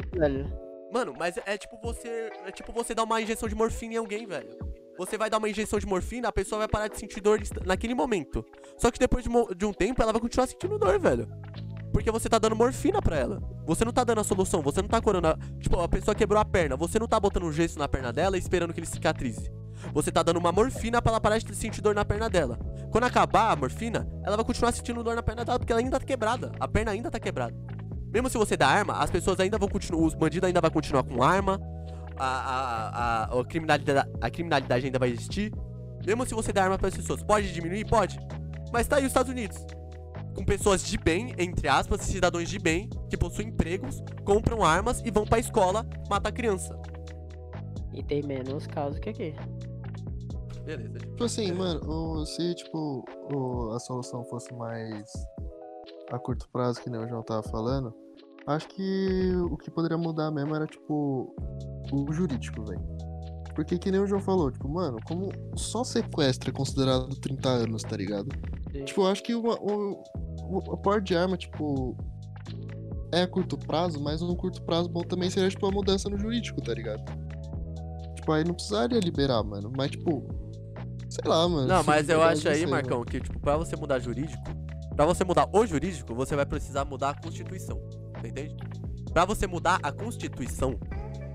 mano, 0.93 1.15
mas 1.19 1.37
é 1.45 1.57
tipo 1.59 1.79
você, 1.83 2.31
é 2.47 2.51
tipo 2.51 2.73
você 2.73 2.95
dar 2.95 3.05
uma 3.05 3.21
injeção 3.21 3.49
de 3.49 3.55
morfina 3.55 3.95
em 3.95 3.97
alguém, 3.99 4.27
velho. 4.27 4.57
Você 5.01 5.16
vai 5.16 5.31
dar 5.31 5.39
uma 5.39 5.48
injeção 5.48 5.78
de 5.78 5.86
morfina, 5.86 6.28
a 6.28 6.32
pessoa 6.32 6.59
vai 6.59 6.68
parar 6.68 6.89
de 6.89 6.98
sentir 6.98 7.22
dor 7.22 7.40
naquele 7.64 7.94
momento. 7.94 8.44
Só 8.77 8.90
que 8.90 8.98
depois 8.98 9.24
de, 9.24 9.31
de 9.56 9.64
um 9.64 9.72
tempo, 9.72 10.02
ela 10.02 10.12
vai 10.12 10.20
continuar 10.20 10.47
sentindo 10.47 10.78
dor, 10.78 11.01
velho. 11.01 11.27
Porque 11.90 12.10
você 12.10 12.28
tá 12.28 12.39
dando 12.39 12.55
morfina 12.55 13.01
pra 13.01 13.16
ela. 13.16 13.40
Você 13.64 13.82
não 13.82 13.94
tá 13.94 14.05
dando 14.05 14.20
a 14.20 14.24
solução, 14.24 14.60
você 14.60 14.82
não 14.82 14.90
tá 14.90 15.01
curando 15.01 15.28
a... 15.28 15.39
Tipo, 15.59 15.81
a 15.81 15.89
pessoa 15.89 16.14
quebrou 16.14 16.39
a 16.39 16.44
perna, 16.44 16.77
você 16.77 16.98
não 16.98 17.09
tá 17.09 17.18
botando 17.18 17.44
um 17.44 17.52
gesso 17.52 17.78
na 17.78 17.89
perna 17.89 18.12
dela 18.12 18.36
e 18.36 18.40
esperando 18.40 18.74
que 18.74 18.81
ele 18.81 18.86
cicatrize. 18.86 19.51
Você 19.94 20.12
tá 20.12 20.22
dando 20.22 20.36
uma 20.36 20.52
morfina 20.52 21.01
pra 21.01 21.12
ela 21.12 21.20
parar 21.20 21.39
de 21.39 21.56
sentir 21.56 21.81
dor 21.81 21.94
na 21.94 22.05
perna 22.05 22.28
dela. 22.28 22.59
Quando 22.93 23.05
acabar 23.05 23.52
a 23.52 23.56
morfina, 23.56 24.06
ela 24.22 24.36
vai 24.36 24.44
continuar 24.44 24.70
sentindo 24.70 25.02
dor 25.02 25.16
na 25.16 25.22
perna 25.22 25.47
dela 25.47 25.59
porque 25.59 25.72
ela 25.72 25.81
ainda 25.81 25.98
tá 25.98 26.05
quebrada. 26.05 26.52
A 26.60 26.68
perna 26.68 26.90
ainda 26.90 27.10
tá 27.10 27.18
quebrada. 27.18 27.56
Mesmo 28.12 28.28
se 28.28 28.36
você 28.36 28.55
dá 28.55 28.68
arma, 28.68 28.98
as 28.98 29.09
pessoas 29.09 29.40
ainda 29.40 29.56
vão 29.56 29.68
continuar. 29.68 30.02
Os 30.02 30.14
bandidos 30.14 30.47
ainda 30.47 30.60
vão 30.60 30.70
continuar 30.70 31.05
com 31.05 31.22
arma. 31.22 31.59
A, 32.23 32.27
a, 32.27 33.25
a, 33.35 33.41
a, 33.41 33.45
criminalidade, 33.45 34.11
a 34.21 34.31
criminalidade 34.31 34.87
ainda 34.87 34.99
vai 34.99 35.11
existir. 35.11 35.53
Mesmo 36.07 36.27
se 36.27 36.35
você 36.35 36.53
dá 36.53 36.65
arma 36.65 36.77
para 36.79 36.89
as 36.89 36.97
pessoas. 36.97 37.23
Pode 37.23 37.53
diminuir? 37.53 37.87
Pode. 37.87 38.19
Mas 38.73 38.87
tá 38.87 38.97
aí 38.97 39.03
os 39.03 39.09
Estados 39.09 39.31
Unidos. 39.31 39.57
Com 40.37 40.45
pessoas 40.45 40.83
de 40.85 40.97
bem, 40.99 41.35
entre 41.39 41.67
aspas, 41.67 42.03
cidadãos 42.03 42.49
de 42.49 42.59
bem, 42.59 42.89
que 43.09 43.17
possuem 43.17 43.49
empregos, 43.49 44.03
compram 44.25 44.63
armas 44.63 45.01
e 45.05 45.11
vão 45.11 45.25
pra 45.25 45.39
escola 45.39 45.85
matar 46.09 46.31
criança. 46.33 46.79
E 47.93 48.03
tem 48.03 48.23
menos 48.23 48.67
casos 48.67 48.99
que 49.01 49.09
aqui. 49.11 49.35
Beleza. 50.65 50.99
Tipo 50.99 51.25
assim, 51.25 51.53
mano, 51.53 51.81
o- 51.89 52.25
se 52.27 52.55
tipo 52.55 53.05
a 53.75 53.79
solução 53.81 54.25
fosse 54.25 54.55
mais 54.55 55.11
a 56.13 56.19
curto 56.19 56.49
prazo, 56.53 56.81
que 56.81 56.91
nem 56.91 57.01
o 57.01 57.09
João 57.09 57.23
tava 57.23 57.43
falando, 57.45 57.93
acho 58.47 58.69
que 58.69 59.33
o 59.51 59.57
que 59.57 59.71
poderia 59.71 59.99
mudar 59.99 60.31
mesmo 60.31 60.55
era 60.55 60.67
tipo 60.67 61.35
o 61.93 62.12
jurídico, 62.12 62.65
velho. 62.65 62.83
Porque 63.55 63.79
que 63.79 63.91
nem 63.91 64.01
o 64.01 64.07
João 64.07 64.21
falou, 64.21 64.51
tipo, 64.51 64.69
mano, 64.69 64.99
como 65.05 65.31
só 65.57 65.85
sequestro 65.85 66.51
é 66.51 66.53
considerado 66.53 67.09
30 67.17 67.49
anos, 67.49 67.83
tá 67.83 67.97
ligado? 67.97 68.29
Sim. 68.73 68.85
Tipo, 68.85 69.03
eu 69.03 69.07
acho 69.09 69.23
que 69.23 69.35
uma, 69.35 69.55
o, 69.61 70.03
o, 70.43 70.59
o 70.59 70.77
porte 70.79 71.09
de 71.09 71.17
arma, 71.17 71.37
tipo, 71.37 71.97
é 73.12 73.23
a 73.23 73.29
curto 73.29 73.59
prazo, 73.59 74.01
mas 74.01 74.23
um 74.23 74.35
curto 74.35 74.62
prazo 74.62 74.89
bom 74.89 75.03
também 75.03 75.31
seria, 75.31 75.49
tipo, 75.49 75.67
a 75.67 75.71
mudança 75.71 76.09
no 76.09 76.19
jurídico, 76.19 76.61
tá 76.62 76.73
ligado? 76.73 77.03
Tipo, 78.15 78.33
aí 78.33 78.45
não 78.45 78.55
precisaria 78.55 79.01
liberar, 79.01 79.43
mano. 79.43 79.73
Mas, 79.77 79.91
tipo, 79.91 80.27
sei 81.09 81.29
lá, 81.29 81.49
mano. 81.49 81.67
Não, 81.67 81.83
mas 81.83 82.09
eu 82.09 82.23
acho 82.23 82.49
aí, 82.49 82.67
Marcão, 82.67 82.99
mano. 82.99 83.11
que, 83.11 83.21
tipo, 83.21 83.39
pra 83.41 83.57
você 83.57 83.75
mudar 83.77 83.99
jurídico, 83.99 84.43
pra 84.95 85.05
você 85.05 85.25
mudar 85.25 85.49
o 85.53 85.67
jurídico, 85.67 86.15
você 86.15 86.37
vai 86.37 86.47
precisar 86.47 86.85
mudar 86.85 87.11
a 87.11 87.15
Constituição. 87.21 87.81
Você 88.21 88.29
entende? 88.29 88.57
Pra 89.12 89.25
você 89.25 89.47
mudar 89.47 89.81
a 89.83 89.91
Constituição, 89.91 90.79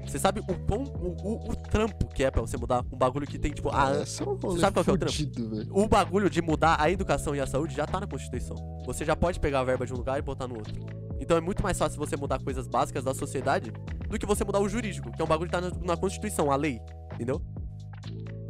você 0.05 0.19
sabe 0.19 0.39
o 0.39 0.43
quão. 0.43 0.83
O, 0.83 1.15
o, 1.27 1.51
o 1.51 1.55
trampo 1.55 2.07
que 2.07 2.23
é 2.23 2.31
pra 2.31 2.41
você 2.41 2.57
mudar 2.57 2.83
um 2.91 2.97
bagulho 2.97 3.25
que 3.27 3.37
tem, 3.39 3.51
tipo, 3.51 3.69
a, 3.69 3.91
é 3.91 4.05
só 4.05 4.23
um 4.23 4.35
rolê 4.35 4.59
sabe 4.59 4.73
qual 4.73 4.85
é 4.87 4.91
o 4.91 4.97
trampo? 4.97 5.49
velho. 5.55 5.67
o 5.71 5.87
bagulho 5.87 6.29
de 6.29 6.41
mudar 6.41 6.77
a 6.79 6.89
educação 6.89 7.35
e 7.35 7.39
a 7.39 7.47
saúde 7.47 7.75
já 7.75 7.85
tá 7.85 7.99
na 7.99 8.07
Constituição. 8.07 8.55
Você 8.85 9.03
já 9.05 9.15
pode 9.15 9.39
pegar 9.39 9.61
a 9.61 9.63
verba 9.63 9.85
de 9.85 9.93
um 9.93 9.97
lugar 9.97 10.17
e 10.19 10.21
botar 10.21 10.47
no 10.47 10.55
outro. 10.55 10.73
Então 11.19 11.35
é 11.37 11.41
muito 11.41 11.63
mais 11.63 11.77
fácil 11.77 11.97
você 11.97 12.15
mudar 12.15 12.39
coisas 12.43 12.67
básicas 12.67 13.03
da 13.03 13.13
sociedade 13.13 13.71
do 14.09 14.19
que 14.19 14.25
você 14.25 14.43
mudar 14.43 14.59
o 14.59 14.69
jurídico, 14.69 15.11
que 15.11 15.21
é 15.21 15.25
um 15.25 15.27
bagulho 15.27 15.49
que 15.49 15.55
tá 15.55 15.61
na, 15.61 15.71
na 15.83 15.97
Constituição, 15.97 16.51
a 16.51 16.55
lei. 16.55 16.79
Entendeu? 17.13 17.41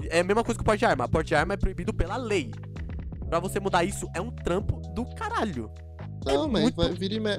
É 0.09 0.19
a 0.19 0.23
mesma 0.23 0.43
coisa 0.43 0.57
que 0.57 0.61
o 0.61 0.65
porte 0.65 0.79
de 0.79 0.85
arma. 0.85 1.05
A 1.05 1.07
porte 1.07 1.27
de 1.27 1.35
arma 1.35 1.53
é 1.53 1.57
proibido 1.57 1.93
pela 1.93 2.17
lei. 2.17 2.51
Pra 3.29 3.39
você 3.39 3.59
mudar 3.59 3.83
isso 3.83 4.07
é 4.13 4.21
um 4.21 4.29
trampo 4.31 4.81
do 4.93 5.05
caralho. 5.15 5.71
Não, 6.25 6.47
mas 6.47 6.63
muito- 6.63 6.75
vai 6.75 6.91
vir 6.91 7.11
e 7.13 7.19
me... 7.19 7.29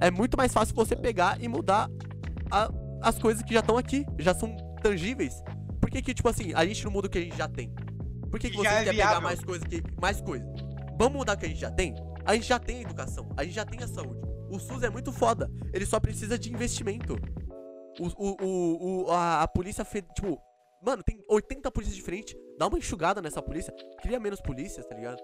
É 0.00 0.10
muito 0.10 0.36
mais 0.36 0.52
fácil 0.52 0.74
você 0.74 0.94
pegar 0.96 1.40
e 1.40 1.46
mudar 1.48 1.88
a- 2.50 2.68
as 3.04 3.18
coisas 3.18 3.42
que 3.42 3.52
já 3.54 3.60
estão 3.60 3.76
aqui, 3.76 4.04
já 4.18 4.34
são 4.34 4.56
tangíveis. 4.82 5.42
Por 5.80 5.90
que 5.90 6.00
que, 6.02 6.14
tipo 6.14 6.28
assim, 6.28 6.52
a 6.54 6.64
gente 6.66 6.84
não 6.84 6.90
muda 6.92 7.06
o 7.06 7.10
que 7.10 7.18
a 7.18 7.20
gente 7.20 7.36
já 7.36 7.48
tem? 7.48 7.72
Por 8.30 8.40
que, 8.40 8.50
que 8.50 8.56
você 8.56 8.68
é 8.68 8.84
quer 8.84 8.90
pegar 8.90 9.06
viável. 9.08 9.20
mais 9.22 9.44
coisa 9.44 9.64
que 9.66 9.82
mais 10.00 10.20
coisa? 10.20 10.44
Vamos 10.98 11.18
mudar 11.18 11.34
o 11.36 11.38
que 11.38 11.46
a 11.46 11.48
gente 11.48 11.60
já 11.60 11.70
tem? 11.70 11.94
A 12.24 12.34
gente 12.34 12.46
já 12.46 12.58
tem 12.58 12.78
a 12.78 12.80
educação, 12.82 13.28
a 13.36 13.44
gente 13.44 13.54
já 13.54 13.64
tem 13.64 13.80
a 13.82 13.86
saúde. 13.86 14.20
O 14.50 14.58
SUS 14.58 14.82
é 14.82 14.90
muito 14.90 15.12
foda, 15.12 15.50
ele 15.72 15.84
só 15.86 16.00
precisa 16.00 16.38
de 16.38 16.52
investimento. 16.52 17.16
O, 18.00 18.06
o, 18.06 18.36
o, 18.44 19.04
o- 19.06 19.10
a, 19.10 19.42
a 19.42 19.48
polícia, 19.48 19.84
fe- 19.84 20.02
tipo, 20.14 20.40
mano, 20.84 21.02
tem 21.02 21.22
80 21.28 21.70
polícias 21.70 21.96
diferentes, 21.96 22.34
dá 22.58 22.66
uma 22.66 22.78
enxugada 22.78 23.20
nessa 23.22 23.40
polícia, 23.42 23.72
cria 24.02 24.18
menos 24.18 24.40
polícias, 24.40 24.84
tá 24.86 24.94
ligado? 24.96 25.18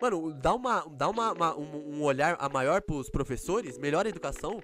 Mano, 0.00 0.32
dá, 0.32 0.54
uma, 0.54 0.86
dá 0.96 1.08
uma, 1.08 1.32
uma- 1.32 1.56
um, 1.58 1.96
um 1.96 2.02
olhar 2.02 2.36
a 2.38 2.48
maior 2.48 2.80
pros 2.82 3.10
professores, 3.10 3.76
melhora 3.78 4.08
a 4.08 4.10
educação, 4.10 4.60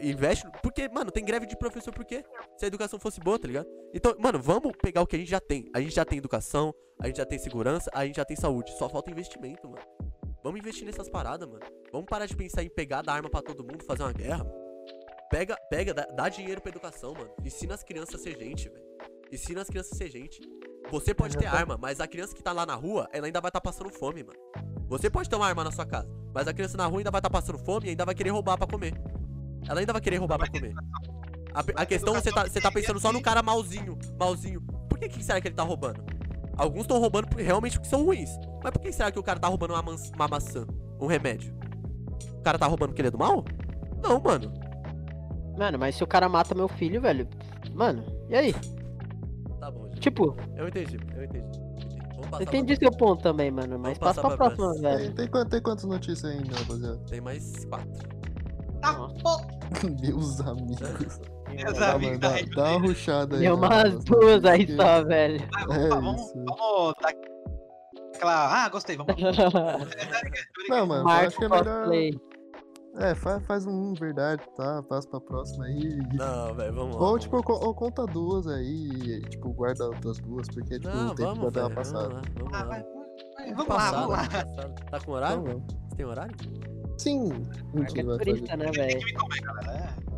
investe. 0.00 0.46
Porque, 0.62 0.88
mano, 0.88 1.10
tem 1.10 1.24
greve 1.24 1.46
de 1.46 1.56
professor 1.56 1.92
por 1.92 2.04
quê? 2.04 2.24
Se 2.56 2.64
a 2.64 2.68
educação 2.68 2.98
fosse 2.98 3.20
boa, 3.20 3.38
tá 3.38 3.46
ligado? 3.46 3.66
Então, 3.92 4.14
mano, 4.18 4.40
vamos 4.40 4.72
pegar 4.82 5.02
o 5.02 5.06
que 5.06 5.16
a 5.16 5.18
gente 5.18 5.30
já 5.30 5.40
tem. 5.40 5.70
A 5.74 5.80
gente 5.80 5.94
já 5.94 6.04
tem 6.04 6.18
educação, 6.18 6.74
a 7.00 7.06
gente 7.06 7.16
já 7.16 7.26
tem 7.26 7.38
segurança, 7.38 7.90
a 7.92 8.04
gente 8.06 8.16
já 8.16 8.24
tem 8.24 8.36
saúde. 8.36 8.72
Só 8.78 8.88
falta 8.88 9.10
investimento, 9.10 9.68
mano. 9.68 9.82
Vamos 10.42 10.60
investir 10.60 10.84
nessas 10.84 11.08
paradas, 11.08 11.48
mano. 11.48 11.64
Vamos 11.92 12.06
parar 12.08 12.26
de 12.26 12.36
pensar 12.36 12.62
em 12.62 12.70
pegar, 12.70 13.02
dar 13.02 13.14
arma 13.14 13.28
pra 13.28 13.42
todo 13.42 13.64
mundo, 13.64 13.84
fazer 13.84 14.02
uma 14.02 14.12
guerra. 14.12 14.46
Pega, 15.30 15.56
pega, 15.68 15.92
dá, 15.92 16.06
dá 16.06 16.28
dinheiro 16.28 16.60
pra 16.60 16.70
educação, 16.70 17.12
mano. 17.12 17.30
Ensina 17.44 17.74
as 17.74 17.82
crianças 17.82 18.14
a 18.14 18.18
ser 18.18 18.38
gente, 18.38 18.68
velho. 18.68 18.84
Ensina 19.30 19.60
as 19.60 19.68
crianças 19.68 19.92
a 19.92 19.96
ser 19.96 20.10
gente. 20.10 20.40
Você 20.90 21.12
pode 21.12 21.36
ter 21.36 21.46
arma, 21.46 21.76
mas 21.76 22.00
a 22.00 22.06
criança 22.06 22.34
que 22.34 22.42
tá 22.42 22.50
lá 22.50 22.64
na 22.64 22.74
rua, 22.74 23.08
ela 23.12 23.26
ainda 23.26 23.40
vai 23.40 23.50
estar 23.50 23.60
passando 23.60 23.90
fome, 23.90 24.24
mano. 24.24 24.38
Você 24.88 25.10
pode 25.10 25.28
ter 25.28 25.36
uma 25.36 25.46
arma 25.46 25.62
na 25.62 25.70
sua 25.70 25.84
casa, 25.84 26.08
mas 26.32 26.48
a 26.48 26.54
criança 26.54 26.78
na 26.78 26.86
rua 26.86 27.00
ainda 27.00 27.10
vai 27.10 27.18
estar 27.18 27.28
passando 27.28 27.58
fome 27.58 27.88
e 27.88 27.90
ainda 27.90 28.06
vai 28.06 28.14
querer 28.14 28.30
roubar 28.30 28.56
pra 28.56 28.66
comer. 28.66 28.94
Ela 29.68 29.80
ainda 29.80 29.92
vai 29.92 30.00
querer 30.02 30.16
roubar 30.16 30.38
pra 30.38 30.48
comer. 30.48 30.74
A, 31.54 31.82
a 31.82 31.86
questão 31.86 32.14
você 32.14 32.30
tá, 32.32 32.44
você 32.44 32.60
tá 32.60 32.70
pensando 32.70 32.98
só 33.00 33.12
no 33.12 33.20
cara 33.20 33.42
malzinho, 33.42 33.98
malzinho. 34.18 34.60
Por 34.88 34.98
que, 34.98 35.08
que 35.08 35.22
será 35.22 35.40
que 35.40 35.48
ele 35.48 35.54
tá 35.54 35.62
roubando? 35.62 36.02
Alguns 36.56 36.82
estão 36.82 36.98
roubando 36.98 37.28
por- 37.28 37.40
realmente 37.40 37.74
porque 37.78 37.88
são 37.88 38.04
ruins. 38.04 38.30
Mas 38.62 38.72
por 38.72 38.80
que 38.80 38.92
será 38.92 39.10
que 39.12 39.18
o 39.18 39.22
cara 39.22 39.38
tá 39.38 39.46
roubando 39.48 39.74
uma, 39.74 39.80
uma 39.82 40.28
maçã? 40.28 40.66
Um 41.00 41.06
remédio? 41.06 41.54
O 42.34 42.42
cara 42.42 42.58
tá 42.58 42.66
roubando 42.66 42.88
porque 42.90 43.00
ele 43.02 43.08
é 43.08 43.12
do 43.12 43.18
mal? 43.18 43.44
Não, 44.02 44.20
mano. 44.20 44.52
Mano, 45.56 45.78
mas 45.78 45.96
se 45.96 46.04
o 46.04 46.06
cara 46.06 46.28
mata 46.28 46.54
meu 46.54 46.68
filho, 46.68 47.00
velho. 47.00 47.28
Mano, 47.74 48.04
e 48.28 48.34
aí? 48.34 48.54
Tá 49.60 49.70
bom, 49.70 49.86
gente. 49.88 50.00
Tipo, 50.00 50.36
Eu 50.56 50.68
entendi, 50.68 50.96
eu 51.16 51.24
entendi. 51.24 51.44
entendi. 51.44 51.98
Vamos 52.10 52.28
passar 52.30 52.42
entendi 52.42 52.76
pra 52.76 52.88
seu 52.88 52.98
ponto 52.98 53.22
também, 53.22 53.50
mano. 53.50 53.78
Mas 53.78 53.98
passa 53.98 54.20
pra 54.20 54.36
pra 54.36 54.50
próxima, 54.50 54.74
velho. 54.80 55.14
Tem, 55.14 55.28
tem, 55.28 55.46
tem 55.46 55.62
quantas 55.62 55.84
notícias 55.84 56.24
ainda, 56.32 56.56
rapaziada? 56.56 56.98
Tem 57.08 57.20
mais 57.20 57.64
quatro. 57.64 58.17
Tá. 58.80 58.92
Meus 60.00 60.40
amigos. 60.40 61.20
Meus 61.48 61.78
Dá, 61.78 61.94
amigos 61.94 62.18
mano, 62.18 62.20
da 62.20 62.28
dá, 62.28 62.34
Red 62.34 62.46
dá 62.54 62.70
uma 62.76 62.86
ruchada 62.86 63.36
aí. 63.36 63.42
Deu 63.42 63.54
umas 63.56 64.04
duas 64.04 64.44
aí 64.44 64.76
só, 64.76 65.04
velho. 65.04 65.48
Ah, 65.56 65.74
É 65.74 65.88
vamos, 65.88 66.20
isso. 66.20 66.34
vamos 66.44 66.94
dar 67.00 67.08
aquela. 68.14 68.64
Ah, 68.64 68.68
gostei, 68.68 68.96
vamos. 68.96 69.14
Não, 70.68 70.86
mano, 70.86 71.02
eu 71.02 71.08
acho 71.08 71.22
Marco 71.22 71.38
que 71.38 71.44
é 71.44 71.48
melhor. 71.48 71.64
cosplay. 71.80 72.20
É, 73.00 73.14
faz, 73.14 73.42
faz 73.46 73.66
um 73.66 73.94
verdade, 73.94 74.42
tá? 74.56 74.82
Passa 74.88 75.08
pra 75.08 75.20
próxima 75.20 75.66
aí. 75.66 75.98
Não, 76.14 76.54
velho, 76.54 76.74
vamos 76.74 76.96
lá. 76.96 77.02
Ou, 77.02 77.06
vamos 77.08 77.22
tipo, 77.22 77.36
ou 77.52 77.74
conta 77.74 78.04
duas 78.06 78.46
aí, 78.48 78.88
e, 78.90 79.20
tipo, 79.28 79.52
guarda 79.52 79.86
outras 79.86 80.18
duas, 80.18 80.48
porque, 80.48 80.80
tipo, 80.80 80.88
Não, 80.96 81.06
o 81.12 81.14
tempo 81.14 81.28
vamos, 81.34 81.42
vai 81.44 81.50
dar 81.52 81.66
uma 81.68 81.74
passada. 81.76 82.20
Vamos 82.36 82.52
lá, 82.52 82.64
vamos 82.64 82.64
Ah, 82.64 82.64
lá. 82.64 83.54
vamos 83.54 83.68
lá, 83.68 83.90
vamos 83.92 84.10
lá. 84.10 84.16
passado. 84.28 84.74
Tá 84.90 85.00
com 85.00 85.12
horário? 85.12 85.42
vamos. 85.44 85.62
Você 85.88 85.96
tem 85.96 86.06
horário? 86.06 86.34
Sim, 86.98 87.28
Marco 87.28 87.78
gente 87.78 88.00
é 88.00 88.04
vai 88.04 88.18
turista, 88.18 88.46
fazer. 88.48 88.64
né, 88.64 88.72
velho? 88.72 89.00
É. 89.70 90.08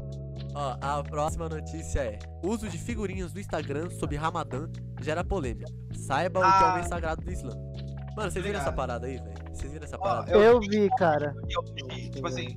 Ó, 0.55 0.77
a 0.81 1.02
próxima 1.05 1.48
notícia 1.48 2.01
é: 2.01 2.19
uso 2.43 2.69
de 2.69 2.77
figurinhas 2.78 3.32
do 3.32 3.39
Instagram 3.40 3.90
sobre 3.90 4.16
Ramadã 4.16 4.69
gera 5.01 5.23
polêmica. 5.23 5.70
Saiba 5.94 6.40
o 6.40 6.43
que 6.43 6.48
é 6.48 6.66
o 6.66 6.70
Ah. 6.70 6.74
mês 6.74 6.89
sagrado 6.89 7.23
do 7.24 7.31
Islã. 7.31 7.51
Mano, 8.16 8.31
vocês 8.31 8.44
viram 8.44 8.59
essa 8.59 8.73
parada 8.73 9.07
aí, 9.07 9.16
velho? 9.19 9.35
Vocês 9.52 9.73
viram 9.73 9.85
essa 9.85 9.97
Ó, 9.97 10.01
parada? 10.01 10.31
eu- 10.32 10.40
Eu 10.43 10.61
vi, 10.61 10.89
cara. 10.98 11.32
Eu 11.48 11.62
vi, 11.89 12.11
tipo 12.11 12.27
assim, 12.27 12.57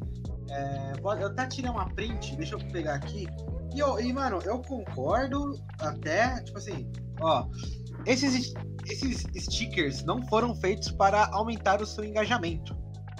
é, 0.50 0.94
eu 1.00 1.28
até 1.28 1.46
tirei 1.48 1.70
uma 1.70 1.88
print, 1.94 2.36
deixa 2.36 2.56
eu 2.56 2.60
pegar 2.72 2.96
aqui. 2.96 3.28
E, 3.76 3.80
eu, 3.80 4.00
e, 4.00 4.12
mano, 4.12 4.40
eu 4.46 4.62
concordo 4.64 5.56
até, 5.80 6.42
tipo 6.44 6.58
assim, 6.58 6.92
ó, 7.22 7.46
esses, 8.06 8.54
esses 8.90 9.26
stickers 9.38 10.04
não 10.04 10.26
foram 10.28 10.56
feitos 10.56 10.92
para 10.92 11.28
aumentar 11.32 11.82
o 11.82 11.86
seu 11.86 12.04
engajamento. 12.04 12.76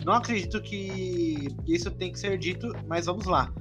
Não 0.06 0.14
acredito 0.14 0.62
que 0.62 1.48
isso 1.66 1.90
tem 1.92 2.12
que 2.12 2.20
ser 2.20 2.38
dito, 2.38 2.68
mas 2.88 3.06
vamos 3.06 3.26
lá. 3.26 3.52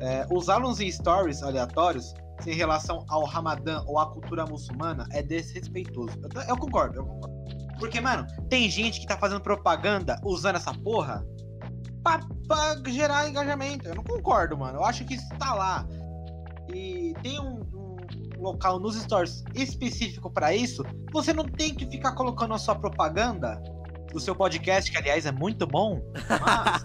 É, 0.00 0.26
Usá-los 0.30 0.80
em 0.80 0.90
stories 0.90 1.42
aleatórios, 1.42 2.14
sem 2.40 2.54
relação 2.54 3.04
ao 3.08 3.24
Ramadã 3.24 3.82
ou 3.86 3.98
à 3.98 4.10
cultura 4.12 4.44
muçulmana, 4.46 5.06
é 5.12 5.22
desrespeitoso. 5.22 6.16
Eu, 6.34 6.42
eu 6.42 6.56
concordo, 6.56 7.00
eu 7.00 7.04
concordo. 7.04 7.38
Porque, 7.78 8.00
mano, 8.00 8.26
tem 8.48 8.68
gente 8.68 9.00
que 9.00 9.06
tá 9.06 9.16
fazendo 9.16 9.40
propaganda 9.40 10.20
usando 10.24 10.56
essa 10.56 10.72
porra 10.72 11.24
pra, 12.02 12.20
pra 12.46 12.76
gerar 12.90 13.28
engajamento. 13.28 13.88
Eu 13.88 13.96
não 13.96 14.04
concordo, 14.04 14.56
mano. 14.56 14.78
Eu 14.78 14.84
acho 14.84 15.04
que 15.04 15.14
isso 15.14 15.28
tá 15.38 15.54
lá. 15.54 15.86
E 16.74 17.14
tem 17.22 17.40
um, 17.40 17.60
um 18.36 18.42
local 18.42 18.78
nos 18.80 18.96
stores 18.96 19.44
específico 19.54 20.30
pra 20.30 20.54
isso. 20.54 20.84
Você 21.12 21.32
não 21.32 21.44
tem 21.44 21.74
que 21.74 21.86
ficar 21.86 22.14
colocando 22.14 22.54
a 22.54 22.58
sua 22.58 22.74
propaganda 22.74 23.60
do 24.12 24.20
seu 24.20 24.34
podcast, 24.34 24.90
que 24.90 24.98
aliás 24.98 25.26
é 25.26 25.32
muito 25.32 25.66
bom. 25.66 26.00
Mas, 26.40 26.82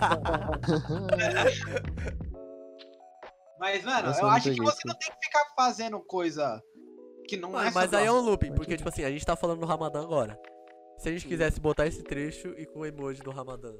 mas 3.60 3.84
mano, 3.84 4.10
eu 4.10 4.20
eu 4.20 4.28
acho 4.28 4.52
que 4.52 4.62
você 4.62 4.82
não 4.86 4.96
tem 4.96 5.12
que 5.12 5.26
ficar 5.26 5.46
fazendo 5.56 6.00
coisa 6.02 6.62
que 7.28 7.38
não 7.38 7.52
Mano, 7.52 7.68
é 7.68 7.72
mas 7.72 7.94
aí 7.94 8.06
é 8.06 8.12
o 8.12 8.16
um 8.16 8.22
looping, 8.22 8.54
porque, 8.54 8.78
tipo 8.78 8.90
assim, 8.90 9.04
a 9.04 9.10
gente 9.10 9.26
tá 9.26 9.36
falando 9.36 9.62
do 9.62 9.66
Ramadã 9.66 10.02
agora. 10.02 10.40
Se 10.98 11.10
a 11.10 11.12
gente 11.12 11.28
quisesse 11.28 11.60
botar 11.60 11.88
esse 11.88 12.04
trecho 12.04 12.50
e 12.58 12.66
com 12.66 12.80
o 12.80 12.86
emoji 12.86 13.22
do 13.22 13.32
Ramadã 13.32 13.74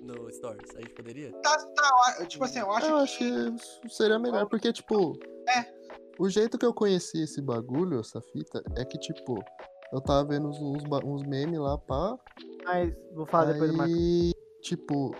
no 0.00 0.30
Stories, 0.32 0.74
a 0.76 0.80
gente 0.80 0.94
poderia? 0.94 1.32
Tá, 1.42 1.56
tá, 1.56 2.26
tipo 2.26 2.44
assim, 2.44 2.60
eu 2.60 2.70
acho 2.72 2.86
Eu 2.86 2.96
que. 2.96 3.02
acho 3.02 3.80
que 3.80 3.88
seria 3.88 4.18
melhor, 4.18 4.48
porque, 4.48 4.72
tipo. 4.72 5.18
É. 5.48 5.80
O 6.18 6.28
jeito 6.28 6.58
que 6.58 6.66
eu 6.66 6.74
conheci 6.74 7.22
esse 7.22 7.40
bagulho, 7.40 8.00
essa 8.00 8.20
fita, 8.20 8.62
é 8.76 8.84
que, 8.84 8.98
tipo, 8.98 9.42
eu 9.92 10.00
tava 10.00 10.28
vendo 10.28 10.48
uns, 10.48 10.60
uns, 10.60 11.22
memes 11.22 11.58
lá, 11.58 11.76
pá. 11.78 12.16
Mas 12.64 12.94
vou 13.14 13.26
falar 13.26 13.52
depois 13.52 13.70
do 13.70 13.76
Marco. 13.76 13.92
Aí, 13.92 14.32
tipo, 14.62 15.14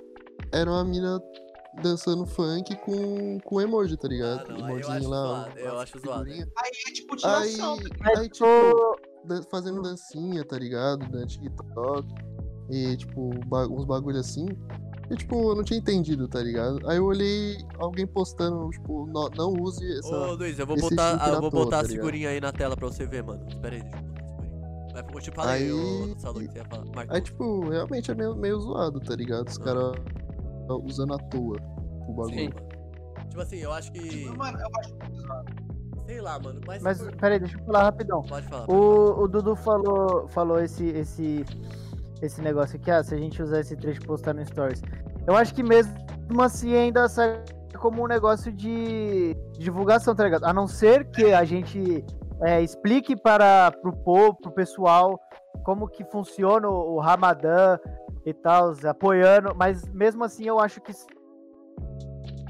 era 0.53 0.71
uma 0.71 0.85
mina 0.85 1.21
dançando 1.83 2.27
funk 2.27 2.77
com, 2.77 3.39
com 3.41 3.61
emoji, 3.61 3.97
tá 3.97 4.09
ligado? 4.09 4.45
Ah, 4.49 4.59
não, 4.59 4.67
aí 4.67 4.73
eu 4.73 4.79
Emojinho 4.79 4.97
acho 4.97 5.09
lá. 5.09 5.27
zoado, 5.27 5.59
eu 5.59 5.79
acho 5.79 5.99
zoado. 5.99 6.31
Aí 6.31 6.41
é 6.41 6.93
tipo 6.93 7.15
Aí, 7.15 7.53
tiração. 7.53 7.77
tá 7.77 7.97
Mas, 8.01 8.19
aí, 8.19 8.29
tipo, 8.29 9.01
fazendo 9.51 9.83
dancinha, 9.83 10.45
tá 10.45 10.59
ligado? 10.59 11.07
No 11.09 11.27
TikTok. 11.27 12.07
E, 12.71 12.97
tipo, 12.97 13.31
uns 13.71 13.85
bagulho 13.85 14.19
assim. 14.19 14.47
E, 15.11 15.17
tipo, 15.17 15.51
eu 15.51 15.57
não 15.57 15.65
tinha 15.65 15.81
entendido, 15.81 16.29
tá 16.29 16.41
ligado? 16.41 16.89
Aí 16.89 16.99
eu 16.99 17.05
olhei 17.05 17.59
alguém 17.79 18.07
postando, 18.07 18.71
tipo, 18.71 19.07
não, 19.07 19.29
não 19.37 19.61
use 19.61 19.85
essa. 19.99 20.15
Ô, 20.15 20.35
Luiz, 20.35 20.57
eu 20.57 20.67
vou 20.67 20.77
botar, 20.77 21.29
eu 21.29 21.41
vou 21.41 21.51
toa, 21.51 21.65
botar 21.65 21.81
tá 21.81 21.87
a 21.87 21.89
figurinha 21.89 22.29
aí 22.29 22.41
na 22.41 22.53
tela 22.53 22.77
pra 22.77 22.87
você 22.87 23.05
ver, 23.07 23.25
mano. 23.25 23.45
Espera 23.49 23.75
aí, 23.75 23.83
deixa 23.83 23.97
eu 24.07 24.20
eu 24.95 25.21
te 25.21 25.31
falei, 25.31 25.65
Aí- 25.65 25.73
ô, 25.73 26.15
Saulo, 26.19 26.41
que 26.41 26.47
você 26.49 26.59
ia 26.59 26.65
falar. 26.65 26.85
Marcos. 26.95 27.15
Aí, 27.15 27.21
tipo, 27.21 27.69
realmente 27.69 28.11
é 28.11 28.15
meio, 28.15 28.35
meio 28.37 28.61
zoado, 28.61 29.01
tá 29.01 29.15
ligado? 29.15 29.49
Os 29.49 29.59
Ah. 29.61 29.65
caras 29.65 29.93
usando 30.85 31.15
à 31.15 31.19
toa 31.19 31.57
o 32.09 32.13
bagulho. 32.13 32.35
Sim. 32.35 32.51
Tipo 33.29 33.41
assim, 33.41 33.57
eu 33.59 33.73
acho 33.73 33.93
que. 33.93 34.27
Mano, 34.37 34.59
eu 34.59 34.67
acho 34.81 34.95
Sei 36.07 36.21
lá, 36.21 36.41
mano. 36.41 36.61
Mas. 36.67 36.83
Mas, 36.83 37.01
for- 37.01 37.15
peraí, 37.17 37.39
deixa 37.39 37.57
eu 37.57 37.65
falar 37.65 37.85
rapidão. 37.85 38.23
Pode 38.23 38.47
falar. 38.49 38.69
O, 38.69 39.23
o 39.23 39.29
Dudu 39.29 39.55
falou, 39.55 40.27
falou 40.29 40.59
esse, 40.61 40.85
esse, 40.89 41.45
esse 42.21 42.41
negócio 42.43 42.77
aqui, 42.77 42.91
ah, 42.91 43.03
se 43.03 43.15
a 43.15 43.19
gente 43.19 43.41
usar 43.41 43.61
esse 43.61 43.77
trecho 43.77 44.01
e 44.03 44.07
postar 44.07 44.35
no 44.35 44.45
Stories. 44.45 44.83
Eu 45.27 45.37
acho 45.37 45.55
que 45.55 45.63
mesmo 45.63 45.95
assim 46.43 46.75
ainda 46.75 47.09
sai 47.09 47.41
como 47.79 48.03
um 48.03 48.09
negócio 48.09 48.53
de 48.53 49.37
divulgação, 49.57 50.13
tá 50.15 50.25
ligado? 50.25 50.45
A 50.45 50.53
não 50.53 50.67
ser 50.67 51.05
que 51.13 51.33
a 51.33 51.45
gente 51.45 52.05
é, 52.43 52.63
explique 52.63 53.15
para 53.17 53.71
pro 53.83 53.93
povo, 53.93 54.35
pro 54.41 54.53
pessoal, 54.53 55.21
como 55.65 55.89
que 55.89 56.05
funciona 56.05 56.69
o, 56.69 56.95
o 56.97 57.01
Ramadã 57.01 57.79
e 58.25 58.33
tal, 58.35 58.75
apoiando, 58.89 59.55
mas 59.55 59.83
mesmo 59.93 60.25
assim 60.25 60.47
eu 60.47 60.59
acho 60.61 60.81
que 60.81 60.93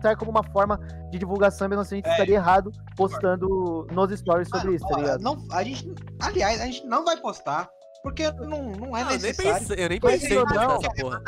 sai 0.03 0.17
como 0.17 0.31
uma 0.31 0.43
forma 0.45 0.79
de 1.11 1.19
divulgação, 1.19 1.69
mesmo 1.69 1.83
assim 1.83 1.97
a 1.97 1.99
gente 1.99 2.09
É. 2.09 2.13
estaria 2.13 2.37
errado 2.37 2.71
postando 2.97 3.87
nos 3.93 4.11
stories 4.19 4.49
sobre 4.49 4.67
Mano, 4.67 4.77
isso, 4.77 4.89
tá 4.89 4.97
ligado? 4.97 5.21
Não, 5.23 5.37
a 5.53 5.63
gente, 5.63 5.93
aliás, 6.23 6.61
a 6.61 6.65
gente 6.67 6.87
não 6.87 7.05
vai 7.05 7.17
postar, 7.19 7.69
porque 8.03 8.31
não, 8.33 8.71
não 8.73 8.97
é 8.97 9.01
Ah, 9.03 9.05
eu 9.05 9.09
nem 9.11 9.19
necessário. 9.19 9.59
pensei, 9.69 9.85
eu 9.85 9.89
nem 9.89 10.01
pensei 10.01 10.33
em 10.33 10.35
não, 10.37 10.47
postar 10.47 10.69
não. 10.69 10.77
essa 10.77 10.91
porra. 11.01 11.23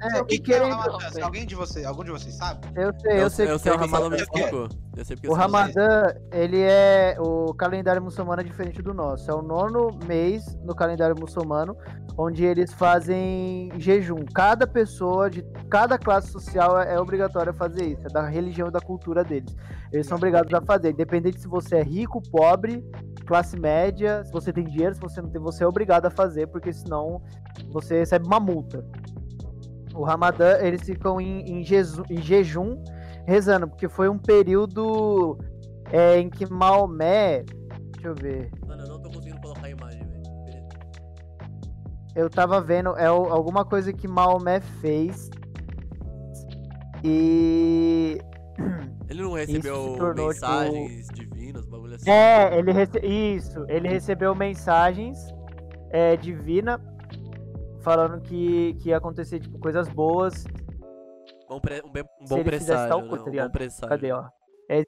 É, 0.00 0.20
o 0.20 0.24
que, 0.24 0.38
que 0.38 0.52
é 0.54 0.62
o 0.62 0.68
Ramadã? 0.68 1.10
Se 1.10 1.20
Alguém 1.20 1.46
de 1.46 1.54
vocês, 1.54 1.84
algum 1.86 2.04
de 2.04 2.10
vocês 2.10 2.34
sabe? 2.34 2.66
Eu 2.74 2.92
sei, 3.00 3.22
eu, 3.22 3.30
sei 3.30 3.50
eu 3.50 3.56
que 3.56 3.62
sei 3.62 3.72
é 3.72 3.74
o 3.74 3.78
Saulo 3.88 4.10
me 4.10 4.16
Ramadã. 4.16 4.16
explicou. 4.16 4.68
Eu 4.96 5.04
sei 5.04 5.16
porque 5.16 5.28
O 5.28 5.32
eu. 5.32 5.34
Ramadã, 5.34 6.02
ele 6.32 6.60
é. 6.60 7.16
O 7.18 7.54
calendário 7.54 8.02
muçulmano 8.02 8.40
é 8.40 8.44
diferente 8.44 8.82
do 8.82 8.92
nosso. 8.92 9.30
É 9.30 9.34
o 9.34 9.42
nono 9.42 9.98
mês 10.06 10.56
no 10.64 10.74
calendário 10.74 11.16
muçulmano, 11.18 11.76
onde 12.16 12.44
eles 12.44 12.72
fazem 12.72 13.70
jejum. 13.78 14.24
Cada 14.34 14.66
pessoa 14.66 15.30
de 15.30 15.42
cada 15.70 15.98
classe 15.98 16.30
social 16.30 16.78
é, 16.80 16.94
é 16.94 17.00
obrigatória 17.00 17.50
a 17.50 17.54
fazer 17.54 17.84
isso. 17.84 18.06
É 18.06 18.10
da 18.10 18.26
religião 18.26 18.68
e 18.68 18.70
da 18.70 18.80
cultura 18.80 19.24
deles. 19.24 19.54
Eles 19.92 20.06
são 20.06 20.16
obrigados 20.16 20.52
a 20.52 20.60
fazer. 20.60 20.90
Independente 20.90 21.40
se 21.40 21.48
você 21.48 21.76
é 21.76 21.82
rico, 21.82 22.20
pobre, 22.30 22.84
classe 23.26 23.58
média, 23.58 24.24
se 24.24 24.32
você 24.32 24.52
tem 24.52 24.64
dinheiro, 24.64 24.94
se 24.94 25.00
você 25.00 25.20
não 25.20 25.28
tem, 25.30 25.40
você 25.40 25.64
é 25.64 25.66
obrigado 25.66 26.06
a 26.06 26.10
fazer, 26.10 26.46
porque 26.48 26.72
senão 26.72 27.22
você 27.70 27.98
recebe 28.00 28.26
uma 28.26 28.40
multa. 28.40 28.84
O 29.96 30.04
Ramadã, 30.04 30.58
eles 30.60 30.82
ficam 30.82 31.20
em, 31.20 31.40
em 31.50 31.64
jeju- 31.64 32.04
em 32.10 32.20
jejum 32.20 32.82
rezando, 33.26 33.66
porque 33.68 33.88
foi 33.88 34.08
um 34.08 34.18
período 34.18 35.38
é, 35.90 36.18
em 36.18 36.28
que 36.28 36.44
Maomé. 36.50 37.44
Deixa 37.92 38.08
eu 38.08 38.14
ver. 38.14 38.50
Mano, 38.66 38.82
eu 38.82 38.88
não 38.88 39.00
tô 39.00 39.08
conseguindo 39.10 39.40
colocar 39.40 39.66
a 39.66 39.70
imagem, 39.70 40.00
velho. 40.06 40.16
Eu 42.14 42.30
tava 42.30 42.60
vendo, 42.60 42.90
é 42.96 43.10
o- 43.10 43.32
alguma 43.32 43.64
coisa 43.64 43.92
que 43.92 44.06
Maomé 44.06 44.60
fez. 44.80 45.30
E. 47.04 48.18
Ele 49.08 49.22
não 49.22 49.32
recebeu 49.36 49.94
tornou, 49.96 50.28
mensagens 50.28 51.08
divinas, 51.14 51.66
bagulho 51.66 51.94
assim. 51.94 52.10
É, 52.10 52.58
ele 52.58 52.72
rece... 52.72 52.98
Isso, 53.04 53.64
ele 53.68 53.88
recebeu 53.88 54.34
mensagens 54.34 55.18
é, 55.90 56.16
divina 56.16 56.80
falando 57.86 58.20
que, 58.20 58.74
que 58.80 58.88
ia 58.88 58.96
acontecer 58.96 59.38
tipo, 59.38 59.60
coisas 59.60 59.88
boas. 59.88 60.44
Bom 61.48 61.60
pre- 61.60 61.80
um, 61.84 62.24
um 62.24 62.26
bom 62.28 62.42
presságio, 62.42 62.88
tal 62.88 63.02
né? 63.02 63.08
coisa, 63.08 63.24
tá 63.24 63.30
Um 63.30 63.34
bom 63.44 63.50
presságio. 63.50 63.88
Cadê, 63.88 64.10
ó? 64.12 64.24
É, 64.68 64.82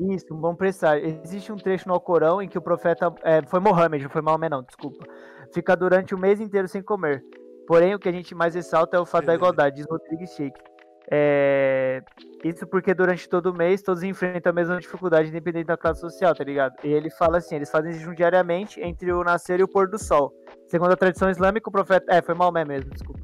isso, 0.00 0.34
um 0.34 0.40
bom 0.40 0.56
presságio. 0.56 1.20
Existe 1.22 1.52
um 1.52 1.56
trecho 1.56 1.86
no 1.86 1.94
Alcorão 1.94 2.42
em 2.42 2.48
que 2.48 2.58
o 2.58 2.60
profeta. 2.62 3.14
é, 3.22 3.40
foi 3.46 3.60
Mohammed, 3.60 4.02
não 4.02 4.10
foi 4.10 4.20
Maomé, 4.20 4.48
não, 4.48 4.64
desculpa. 4.64 5.06
Fica 5.52 5.76
durante 5.76 6.12
o 6.12 6.18
mês 6.18 6.40
inteiro 6.40 6.66
sem 6.66 6.82
comer. 6.82 7.24
Porém, 7.68 7.94
o 7.94 8.00
que 8.00 8.08
a 8.08 8.12
gente 8.12 8.34
mais 8.34 8.56
ressalta 8.56 8.96
é 8.96 9.00
o 9.00 9.06
fato 9.06 9.26
da 9.26 9.34
igualdade, 9.36 9.76
diz 9.76 9.86
Rodrigues 9.88 10.30
Sheik. 10.34 10.60
É, 11.10 12.02
Isso 12.42 12.66
porque 12.66 12.94
durante 12.94 13.28
todo 13.28 13.46
o 13.50 13.54
mês 13.54 13.82
todos 13.82 14.02
enfrentam 14.02 14.50
a 14.50 14.54
mesma 14.54 14.78
dificuldade, 14.80 15.28
independente 15.28 15.66
da 15.66 15.76
classe 15.76 16.00
social, 16.00 16.34
tá 16.34 16.42
ligado? 16.44 16.74
E 16.82 16.88
ele 16.92 17.10
fala 17.10 17.38
assim: 17.38 17.56
eles 17.56 17.70
fazem 17.70 17.92
jejum 17.92 18.14
diariamente 18.14 18.80
entre 18.80 19.12
o 19.12 19.22
nascer 19.22 19.60
e 19.60 19.62
o 19.62 19.68
pôr 19.68 19.88
do 19.88 19.98
sol. 19.98 20.32
Segundo 20.68 20.92
a 20.92 20.96
tradição 20.96 21.28
islâmica, 21.30 21.68
o 21.68 21.72
profeta. 21.72 22.04
É, 22.08 22.22
foi 22.22 22.34
Maomé 22.34 22.64
mesmo, 22.64 22.90
desculpa. 22.90 23.20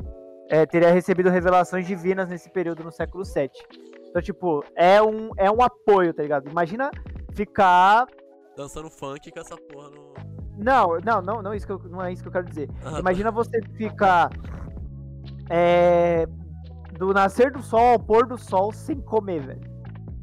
É, 0.50 0.66
teria 0.66 0.90
recebido 0.90 1.30
revelações 1.30 1.86
divinas 1.86 2.28
nesse 2.28 2.50
período 2.50 2.82
no 2.84 2.90
século 2.90 3.24
VII. 3.24 3.50
Então, 4.08 4.20
tipo, 4.20 4.64
é 4.74 5.00
um, 5.00 5.30
é 5.38 5.50
um 5.50 5.62
apoio, 5.62 6.12
tá 6.12 6.22
ligado? 6.22 6.50
Imagina 6.50 6.90
ficar. 7.34 8.06
Dançando 8.56 8.90
funk 8.90 9.30
com 9.30 9.40
essa 9.40 9.56
porra 9.56 9.88
no. 9.90 10.12
Não, 10.58 10.98
não, 11.02 11.22
não, 11.22 11.40
não, 11.42 11.54
isso 11.54 11.64
que 11.66 11.72
eu- 11.72 11.80
não 11.88 12.02
é 12.04 12.12
isso 12.12 12.20
que 12.22 12.28
eu 12.28 12.32
quero 12.32 12.44
dizer. 12.46 12.68
Ah, 12.84 12.98
Imagina 12.98 13.30
você 13.30 13.62
ficar. 13.78 14.28
é, 15.48 16.26
do 17.00 17.14
nascer 17.14 17.50
do 17.50 17.62
sol 17.62 17.80
ao 17.94 17.98
pôr 17.98 18.26
do 18.26 18.36
sol 18.36 18.70
sem 18.72 19.00
comer, 19.00 19.40
velho. 19.40 19.60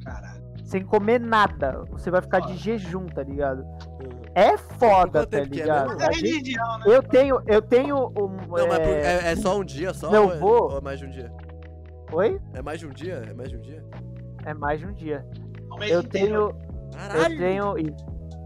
Caralho. 0.06 0.44
Sem 0.64 0.84
comer 0.86 1.20
nada. 1.20 1.84
Você 1.90 2.12
vai 2.12 2.22
ficar 2.22 2.40
de 2.42 2.48
Foda. 2.50 2.58
jejum, 2.60 3.06
tá 3.08 3.24
ligado? 3.24 3.62
Uhum. 3.64 4.22
É 4.36 4.56
foda, 4.58 5.26
tá 5.26 5.40
é 5.40 5.44
ligado? 5.44 6.00
É 6.02 6.14
gente- 6.14 6.26
religião, 6.28 6.78
né? 6.80 6.86
Eu 6.88 7.02
tenho, 7.02 7.42
eu 7.48 7.62
tenho 7.62 7.96
um. 8.10 8.28
Não, 8.30 8.68
mas 8.68 8.80
por- 8.80 8.88
é, 8.88 9.02
é, 9.28 9.32
é 9.32 9.36
só 9.36 9.58
um 9.58 9.64
dia 9.66 9.92
só? 9.94 10.12
Meu 10.12 10.26
ou, 10.26 10.34
é, 10.34 10.38
vô- 10.38 10.68
ou 10.72 10.78
é 10.78 10.82
mais 10.82 11.00
de 11.00 11.06
um 11.06 11.10
dia? 11.10 11.32
Oi? 12.12 12.40
É 12.54 12.62
mais 12.62 12.80
de 12.80 12.86
um 12.86 12.92
dia? 12.92 13.24
É 13.28 13.34
mais 13.34 13.50
de 13.50 13.58
um 13.58 13.62
dia? 13.62 13.84
É 14.46 14.54
mais 14.54 14.80
de 14.80 14.86
um 14.86 14.94
dia. 14.94 15.26
Mês 15.80 15.92
Eu 15.92 16.02
inteiro. 16.02 16.54
tenho. 16.54 16.68
Eu 16.94 16.98
Caralho! 17.10 17.38
tenho. 17.38 17.76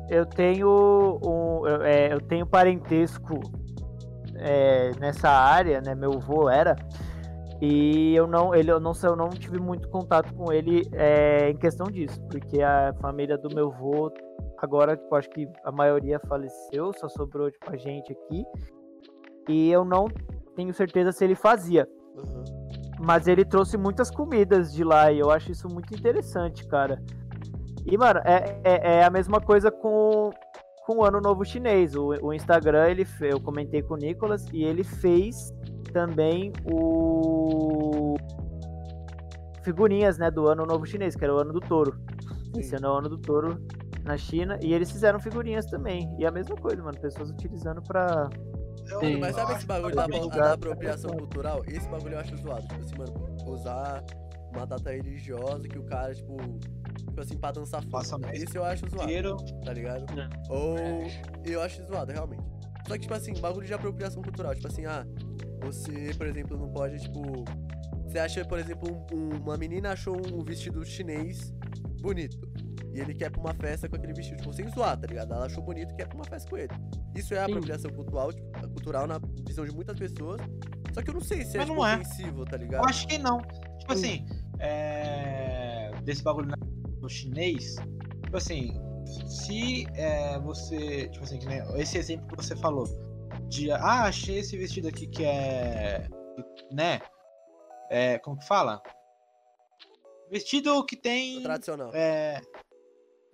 Eu 0.10 0.26
tenho 0.26 1.20
um. 1.24 1.68
Eu, 1.68 1.84
é, 1.84 2.14
eu 2.14 2.22
tenho 2.22 2.46
parentesco 2.46 3.40
é, 4.36 4.92
nessa 5.00 5.30
área, 5.30 5.82
né? 5.82 5.94
Meu 5.96 6.14
avô 6.14 6.50
era. 6.50 6.76
E 7.62 8.16
eu 8.16 8.26
não, 8.26 8.56
ele, 8.56 8.72
eu 8.72 8.80
não 8.80 8.92
sei, 8.92 9.08
eu 9.08 9.16
não 9.16 9.30
tive 9.30 9.60
muito 9.60 9.88
contato 9.90 10.34
com 10.34 10.52
ele 10.52 10.82
é, 10.94 11.52
em 11.52 11.56
questão 11.56 11.86
disso, 11.86 12.20
porque 12.24 12.60
a 12.60 12.92
família 13.00 13.38
do 13.38 13.54
meu 13.54 13.72
avô, 13.72 14.12
agora, 14.58 14.98
tipo, 14.98 15.16
acho 15.16 15.30
que 15.30 15.48
a 15.64 15.72
maioria 15.72 16.20
faleceu, 16.28 16.92
só 16.94 17.08
sobrou 17.08 17.52
tipo, 17.52 17.72
a 17.72 17.78
gente 17.78 18.14
aqui. 18.14 18.44
E 19.48 19.70
eu 19.70 19.86
não 19.86 20.08
tenho 20.56 20.74
certeza 20.74 21.12
se 21.12 21.24
ele 21.24 21.36
fazia. 21.36 21.88
Uhum. 22.16 22.44
Mas 23.00 23.28
ele 23.28 23.46
trouxe 23.46 23.78
muitas 23.78 24.10
comidas 24.10 24.74
de 24.74 24.84
lá 24.84 25.12
e 25.12 25.20
eu 25.20 25.30
acho 25.30 25.52
isso 25.52 25.68
muito 25.68 25.94
interessante, 25.94 26.68
cara. 26.68 27.00
E, 27.86 27.96
mano, 27.96 28.22
é, 28.24 28.60
é, 28.64 28.96
é 28.98 29.04
a 29.04 29.10
mesma 29.12 29.40
coisa 29.40 29.70
com, 29.70 30.32
com 30.86 30.98
o 30.98 31.06
Ano 31.06 31.22
Novo 31.22 31.46
Chinês. 31.46 31.96
O, 31.96 32.10
o 32.22 32.34
Instagram, 32.34 32.90
ele, 32.90 33.06
eu 33.22 33.40
comentei 33.40 33.84
com 33.84 33.94
o 33.94 33.98
Nicolas 33.98 34.48
e 34.52 34.64
ele 34.64 34.84
fez 34.84 35.52
também 35.92 36.52
o. 36.66 38.16
Figurinhas, 39.64 40.18
né, 40.18 40.32
do 40.32 40.48
Ano 40.48 40.66
Novo 40.66 40.86
Chinês, 40.88 41.16
que 41.16 41.24
era 41.24 41.36
o 41.36 41.40
Ano 41.40 41.54
do 41.54 41.60
Touro. 41.60 42.00
Esse 42.58 42.76
ano 42.76 42.88
é 42.88 42.90
o 42.90 42.94
Ano 42.98 43.10
do 43.10 43.18
Touro 43.18 43.64
na 44.04 44.18
China. 44.18 44.58
E 44.62 44.74
eles 44.74 44.92
fizeram 44.92 45.20
figurinhas 45.20 45.66
também. 45.68 46.14
E 46.20 46.26
é 46.26 46.28
a 46.28 46.32
mesma 46.32 46.56
coisa, 46.56 46.82
mano. 46.82 47.00
Pessoas 47.00 47.30
utilizando 47.30 47.82
Mano, 47.92 49.20
mas 49.20 49.36
sabe 49.36 49.54
esse 49.54 49.66
bagulho 49.66 49.96
da, 49.96 50.08
da 50.08 50.54
apropriação 50.54 51.12
cultural? 51.12 51.64
Esse 51.68 51.88
bagulho 51.88 52.16
eu 52.16 52.20
acho 52.20 52.36
zoado. 52.38 52.68
Tipo 52.68 52.82
assim, 52.82 52.98
mano, 52.98 53.38
usar 53.46 54.04
uma 54.54 54.66
data 54.66 54.92
religiosa 54.92 55.68
que 55.68 55.78
o 55.78 55.84
cara, 55.84 56.14
tipo, 56.14 56.38
tipo 56.98 57.22
assim, 57.22 57.38
pra 57.38 57.52
dançar 57.52 57.82
mais 57.88 58.44
Esse 58.44 58.58
eu 58.58 58.66
acho 58.66 58.90
zoado, 58.90 59.38
tá 59.64 59.74
ligado? 59.74 60.06
Não. 60.14 60.30
Ou 60.56 60.78
eu 61.46 61.62
acho 61.62 61.86
zoado, 61.86 62.12
realmente. 62.12 62.44
Só 62.88 62.96
que, 62.96 63.02
tipo 63.02 63.14
assim, 63.14 63.34
bagulho 63.40 63.66
de 63.66 63.74
apropriação 63.74 64.22
cultural. 64.22 64.54
Tipo 64.56 64.68
assim, 64.68 64.86
ah, 64.86 65.06
você, 65.62 66.14
por 66.18 66.28
exemplo, 66.28 66.58
não 66.58 66.70
pode, 66.70 67.00
tipo. 67.00 67.22
Você 68.06 68.20
acha, 68.20 68.44
por 68.44 68.60
exemplo, 68.60 68.90
um- 68.92 69.16
um- 69.16 69.38
uma 69.42 69.58
menina 69.58 69.92
achou 69.92 70.16
um 70.34 70.44
vestido 70.44 70.84
chinês 70.86 71.54
bonito. 72.02 72.38
E 72.94 73.00
ele 73.00 73.14
quer 73.14 73.30
pra 73.32 73.40
uma 73.40 73.54
festa 73.54 73.88
com 73.88 73.96
aquele 73.96 74.14
vestido. 74.14 74.38
Tipo, 74.38 74.54
sem 74.54 74.68
zoar, 74.70 75.00
tá 75.00 75.08
ligado? 75.08 75.34
Ela 75.34 75.46
achou 75.46 75.64
bonito 75.64 75.94
e 75.94 75.96
quer 75.96 76.08
pra 76.08 76.16
uma 76.16 76.26
festa 76.26 76.50
com 76.50 76.58
ele. 76.58 76.74
Isso 77.16 77.34
é 77.34 77.38
Sim. 77.46 77.52
apropriação 77.52 77.90
cultural, 77.92 78.34
tipo, 78.34 78.52
cultural 78.70 79.08
na 79.08 79.18
visão 79.48 79.66
de 79.66 79.74
muitas 79.74 79.98
pessoas. 79.98 80.42
Só 80.94 81.02
que 81.02 81.10
eu 81.10 81.14
não 81.14 81.22
sei 81.22 81.46
se 81.46 81.56
é, 81.56 81.60
Mas 81.60 81.70
tipo, 81.70 81.86
é. 81.86 81.96
ofensivo, 81.96 82.44
tá 82.46 82.58
Eu 82.58 82.62
ligado? 82.64 82.90
acho 82.90 83.08
que 83.08 83.18
não. 83.18 83.38
Tipo 83.80 83.94
assim, 83.94 84.26
é... 84.60 85.92
desse 86.04 86.22
bagulho 86.24 86.50
no 87.02 87.10
chinês, 87.10 87.76
tipo 88.24 88.36
assim, 88.38 88.74
se 89.26 89.86
é, 89.94 90.38
você, 90.40 91.08
tipo 91.10 91.24
assim, 91.24 91.40
esse 91.78 91.98
exemplo 91.98 92.28
que 92.28 92.36
você 92.46 92.56
falou, 92.58 92.86
de, 93.52 93.70
ah, 93.70 94.04
achei 94.06 94.40
esse 94.40 94.58
vestido 94.58 94.88
aqui 94.88 95.06
que 95.08 95.26
é, 95.26 96.08
né, 96.72 97.02
é, 97.90 98.18
como 98.20 98.40
que 98.40 98.48
fala? 98.48 98.82
Vestido 100.30 100.86
que 100.86 100.96
O 100.96 101.02
tem. 101.02 101.44
tradicional. 101.44 101.92
É. 101.94 102.42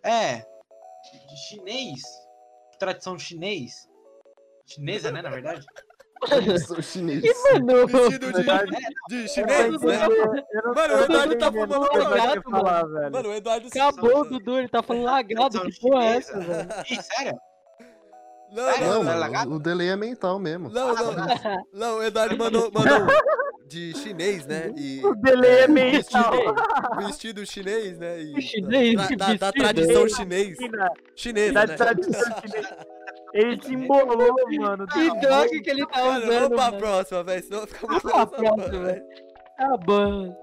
É. 0.04 0.38
de- 0.38 1.28
de 1.28 1.38
Chinês. 1.48 2.02
Tradição 2.80 3.18
chinês. 3.20 3.88
Chinesa, 4.66 5.12
né, 5.12 5.22
na 5.22 5.30
verdade? 5.30 5.64
Sou 6.66 6.82
chinês. 6.82 7.24
Mano, 7.54 7.86
Vestido 7.86 8.34
de, 8.34 8.44
de 9.10 9.28
chinês, 9.30 9.82
né? 9.82 9.98
Mano, 10.76 10.96
o 10.96 11.04
Eduardo 11.04 11.38
tá 11.38 11.52
que 12.42 12.50
falar, 12.50 12.88
velho. 12.88 13.12
Mano, 13.12 13.30
o 13.30 13.34
Eduardo... 13.34 13.68
acabou 13.68 14.22
o 14.22 14.26
Dudu, 14.26 14.58
ele 14.58 14.68
tá 14.68 14.82
falando 14.82 15.04
lagado. 15.04 15.62
Que 15.62 15.80
porra 15.80 16.06
é 16.06 16.18
essa, 16.18 16.40
velho? 16.40 16.70
Ih, 16.90 17.02
sério? 17.04 17.40
Não, 18.52 19.04
não, 19.04 19.30
Não, 19.30 19.52
o 19.56 19.60
delay 19.60 19.90
é 19.90 19.96
mental 19.96 20.40
mesmo. 20.40 20.70
Não, 20.70 20.94
não. 20.94 21.14
Não, 21.74 21.98
o 21.98 22.04
Eduardo 22.04 22.38
mandou, 22.38 22.72
mandou 22.72 23.08
de 23.68 23.94
chinês, 23.98 24.46
né? 24.46 24.72
E 24.78 25.06
O 25.06 25.14
delay 25.16 25.60
é 25.64 25.68
mental. 25.68 26.32
vestido 26.98 27.46
chinês, 27.46 27.98
né? 28.00 28.20
E, 28.22 28.42
Chinês, 28.42 28.96
da, 28.96 29.04
da, 29.08 29.16
da 29.16 29.28
vestido. 29.36 29.52
tradição 29.54 30.10
chinês. 30.10 30.58
Chinesa, 31.16 31.54
Da 31.54 31.66
né? 31.68 31.76
tradição 31.76 32.22
chinesa. 32.42 32.88
Ele 33.34 33.62
se 33.62 33.74
embolou, 33.74 34.36
mano. 34.60 34.88
Que 34.88 35.20
droga 35.20 35.50
que 35.50 35.70
ele 35.70 35.86
tá 35.88 36.06
Mano, 36.06 36.18
usando, 36.26 36.32
vamos 36.32 36.48
pra 36.56 36.66
mano. 36.66 36.78
próxima, 36.78 37.24
velho. 37.24 37.44
Senão 37.44 37.68
fica 37.68 37.88
muito 37.88 38.08
Vamos 38.08 38.26
pra 38.30 38.38
próxima, 38.38 38.84
velho. 38.86 39.04
Tá 39.58 39.78
bom. 39.86 40.38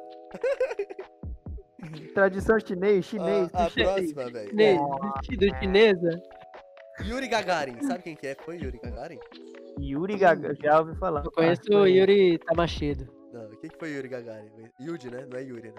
Tradição 2.14 2.58
chinês, 2.60 3.04
chinês. 3.06 3.48
A, 3.54 3.64
a 3.64 3.70
chinês. 3.70 4.12
próxima, 4.12 4.30
velho. 4.32 4.50
Chinês, 4.50 4.80
vestido 5.14 5.58
chinesa. 5.58 6.22
Yuri 7.02 7.28
Gagarin. 7.28 7.80
Sabe 7.82 8.02
quem 8.02 8.16
que 8.16 8.26
é? 8.28 8.36
Foi 8.44 8.56
Yuri 8.56 8.78
Gagarin? 8.82 9.18
Yuri 9.80 10.16
Gaga, 10.16 10.54
já 10.62 10.78
ouvi 10.80 10.94
falar. 10.96 11.24
Eu 11.24 11.32
conheço 11.32 11.62
Ah, 11.72 11.76
o 11.76 11.78
foi 11.80 11.92
Yuri 11.92 12.38
Tamashido. 12.38 13.06
Não, 13.32 13.48
quem 13.60 13.70
que 13.70 13.78
foi 13.78 13.90
Yuri 13.90 14.08
Gagarin? 14.08 14.48
Yudi, 14.80 15.10
né? 15.10 15.26
Não 15.30 15.38
é 15.38 15.42
Yuri, 15.42 15.68
né? 15.68 15.74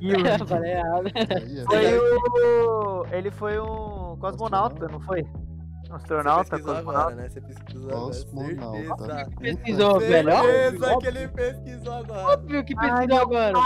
Yuri. 0.00 0.22
Falei 0.46 0.72
errado. 0.72 1.06
Aí, 1.06 1.58
é. 1.60 1.64
Foi 1.64 1.98
o. 1.98 3.06
Ele 3.12 3.30
foi 3.30 3.58
um 3.58 4.16
cosmonauta, 4.20 4.86
não 4.88 5.00
foi? 5.00 5.22
Um 5.22 5.86
Você 5.86 5.92
astronauta, 5.94 6.50
pesquisou 6.50 6.76
agora, 6.76 6.98
cosmonauta. 6.98 7.14
né? 7.16 7.28
Você 7.28 7.40
pesquisou 7.40 7.90
agora. 7.90 8.06
Cosmonauta. 8.06 9.06
Certeza. 9.06 9.30
Pesquisou, 9.40 10.00
velho. 10.00 10.30
Certeza 10.32 10.98
que 10.98 11.06
ele 11.06 11.28
pesquisou 11.28 11.92
agora. 11.94 12.22
Óbvio 12.32 12.64
que 12.64 12.74
pesquisou 12.76 13.20
agora. 13.20 13.58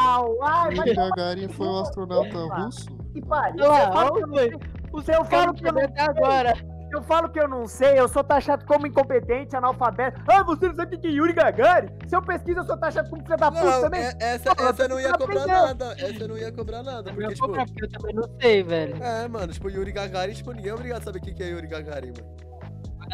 Ai, 0.42 0.74
Yuri 0.76 0.94
Gagarin 0.94 1.48
foi 1.48 1.66
um 1.66 1.78
astronauta 1.80 2.38
russo? 2.38 2.86
que 3.12 3.20
pariu. 3.26 3.54
Olha 3.56 3.64
Eu 3.64 3.68
lá, 3.70 3.92
falo, 3.92 4.14
olha, 4.14 4.26
velho. 4.26 4.60
se 5.02 5.12
eu 5.12 5.24
falo 5.24 5.54
que 5.54 5.68
até 5.68 6.00
agora. 6.02 6.75
Eu 6.96 7.02
falo 7.02 7.28
que 7.28 7.38
eu 7.38 7.46
não 7.46 7.66
sei, 7.66 7.98
eu 8.00 8.08
sou 8.08 8.24
taxado 8.24 8.64
como 8.64 8.86
incompetente, 8.86 9.54
analfabeto. 9.54 10.18
Ah, 10.26 10.42
você 10.42 10.68
não 10.68 10.74
sabe 10.76 10.96
o 10.96 10.98
que 11.00 11.06
é 11.06 11.10
Yuri 11.10 11.34
Gagarin? 11.34 11.88
Se 12.08 12.16
eu 12.16 12.22
pesquiso, 12.22 12.60
eu 12.60 12.64
sou 12.64 12.76
taxado 12.78 13.10
como 13.10 13.22
filho 13.22 13.36
da 13.36 13.50
puta 13.50 13.64
Não, 13.64 13.80
também. 13.82 14.00
é- 14.00 14.14
essa, 14.18 14.54
Pô, 14.54 14.64
essa 14.64 14.88
não 14.88 14.98
ia 14.98 15.12
cobrar 15.12 15.40
aprendeu. 15.42 15.62
nada. 15.66 15.92
Essa 15.98 16.24
eu 16.24 16.28
não 16.28 16.38
ia 16.38 16.52
cobrar 16.52 16.82
nada. 16.82 17.10
Eu 17.10 17.14
Porque, 17.14 17.22
vou 17.22 17.34
tipo. 17.34 17.46
cobrar, 17.48 17.66
porque 17.66 17.84
eu 17.84 17.90
também 17.90 18.14
não 18.14 18.22
sei, 18.40 18.62
velho. 18.62 18.96
É, 19.04 19.28
mano, 19.28 19.52
tipo, 19.52 19.68
Yuri 19.68 19.92
Gagarin, 19.92 20.32
tipo, 20.32 20.52
ninguém 20.52 20.70
é 20.70 20.74
obrigado 20.74 21.02
a 21.02 21.04
saber 21.04 21.18
o 21.18 21.22
que 21.22 21.42
é 21.42 21.48
Yuri 21.48 21.66
Gagarin, 21.66 22.12
mano. 22.18 22.36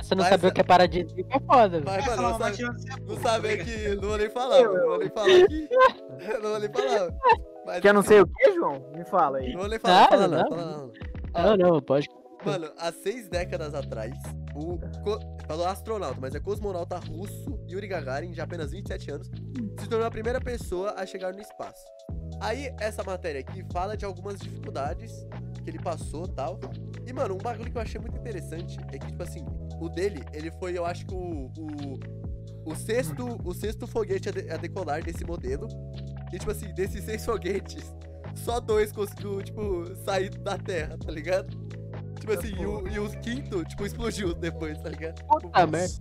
Você 0.00 0.14
não 0.14 0.22
Mas 0.22 0.30
saber 0.30 0.46
é- 0.46 0.50
o 0.50 0.54
que 0.54 0.60
é 0.60 0.64
paradisíaco 0.64 1.28
é 1.28 1.40
foda, 1.40 1.68
velho. 1.80 1.84
Mas, 1.84 2.06
mano, 2.06 2.22
é 2.22 2.24
não 2.30 2.38
sabe, 2.38 2.56
não 3.08 3.16
saber 3.20 3.64
que. 3.64 3.88
Não 3.96 4.08
vou 4.08 4.18
nem 4.18 4.30
falar, 4.30 4.60
mano. 4.62 4.74
Não 4.74 4.86
vou 4.86 4.98
nem 4.98 5.08
falar 5.10 5.26
aqui. 5.26 5.68
Não 6.40 6.50
vou 6.50 6.60
nem 6.60 6.72
falar. 6.72 7.08
Mas, 7.66 7.80
Que 7.80 7.88
eu 7.88 7.94
não 7.94 8.02
sei 8.02 8.20
o 8.20 8.26
que, 8.26 8.52
João? 8.54 8.92
Me 8.94 9.04
fala 9.04 9.38
aí. 9.38 9.52
Não 9.52 9.60
vou 9.60 9.68
nem 9.68 9.78
falar, 9.80 9.94
Nada, 9.94 10.08
fala 10.10 10.28
não, 10.28 10.36
nada. 10.38 10.48
fala 10.56 10.76
não. 10.76 11.56
Não, 11.56 11.56
não, 11.74 11.80
pode. 11.82 12.08
Mano, 12.44 12.72
há 12.76 12.90
seis 12.92 13.28
décadas 13.28 13.74
atrás, 13.74 14.14
o. 14.54 14.78
Falou 15.46 15.66
astronauta, 15.66 16.18
mas 16.20 16.34
é 16.34 16.40
cosmonauta 16.40 16.98
russo 16.98 17.58
Yuri 17.68 17.86
Gagarin, 17.86 18.30
de 18.32 18.40
apenas 18.40 18.70
27 18.72 19.10
anos, 19.10 19.30
se 19.78 19.88
tornou 19.88 20.06
a 20.06 20.10
primeira 20.10 20.40
pessoa 20.40 20.94
a 20.96 21.04
chegar 21.06 21.32
no 21.32 21.40
espaço. 21.40 21.84
Aí, 22.40 22.74
essa 22.80 23.04
matéria 23.04 23.40
aqui 23.40 23.64
fala 23.72 23.96
de 23.96 24.04
algumas 24.04 24.38
dificuldades 24.40 25.12
que 25.62 25.70
ele 25.70 25.78
passou 25.78 26.26
tal. 26.26 26.58
E, 27.06 27.12
mano, 27.12 27.34
um 27.34 27.38
bagulho 27.38 27.70
que 27.70 27.76
eu 27.76 27.82
achei 27.82 28.00
muito 28.00 28.16
interessante 28.16 28.78
é 28.92 28.98
que, 28.98 29.06
tipo 29.06 29.22
assim, 29.22 29.44
o 29.80 29.88
dele, 29.88 30.24
ele 30.32 30.50
foi, 30.52 30.76
eu 30.76 30.84
acho 30.84 31.06
que 31.06 31.14
o. 31.14 31.46
o, 31.58 32.70
o 32.72 32.74
sexto, 32.76 33.38
o 33.44 33.52
sexto 33.54 33.86
foguete 33.86 34.28
a, 34.28 34.32
de- 34.32 34.50
a 34.50 34.56
decolar 34.56 35.02
desse 35.04 35.24
modelo. 35.24 35.68
E, 36.32 36.38
tipo 36.38 36.50
assim, 36.50 36.72
desses 36.74 37.04
seis 37.04 37.24
foguetes, 37.24 37.92
só 38.34 38.58
dois 38.58 38.90
conseguiu, 38.92 39.42
tipo, 39.42 39.94
sair 40.04 40.30
da 40.38 40.56
Terra, 40.58 40.96
tá 40.98 41.10
ligado? 41.12 41.56
Tipo 42.22 42.34
assim, 42.34 42.54
e 42.54 42.64
o, 42.64 42.86
e 42.86 42.98
o 43.00 43.10
quinto, 43.18 43.64
tipo, 43.64 43.84
explodiu 43.84 44.32
depois, 44.32 44.80
tá 44.80 44.88
ligado? 44.88 45.24
Puta 45.24 45.66
merda. 45.66 45.92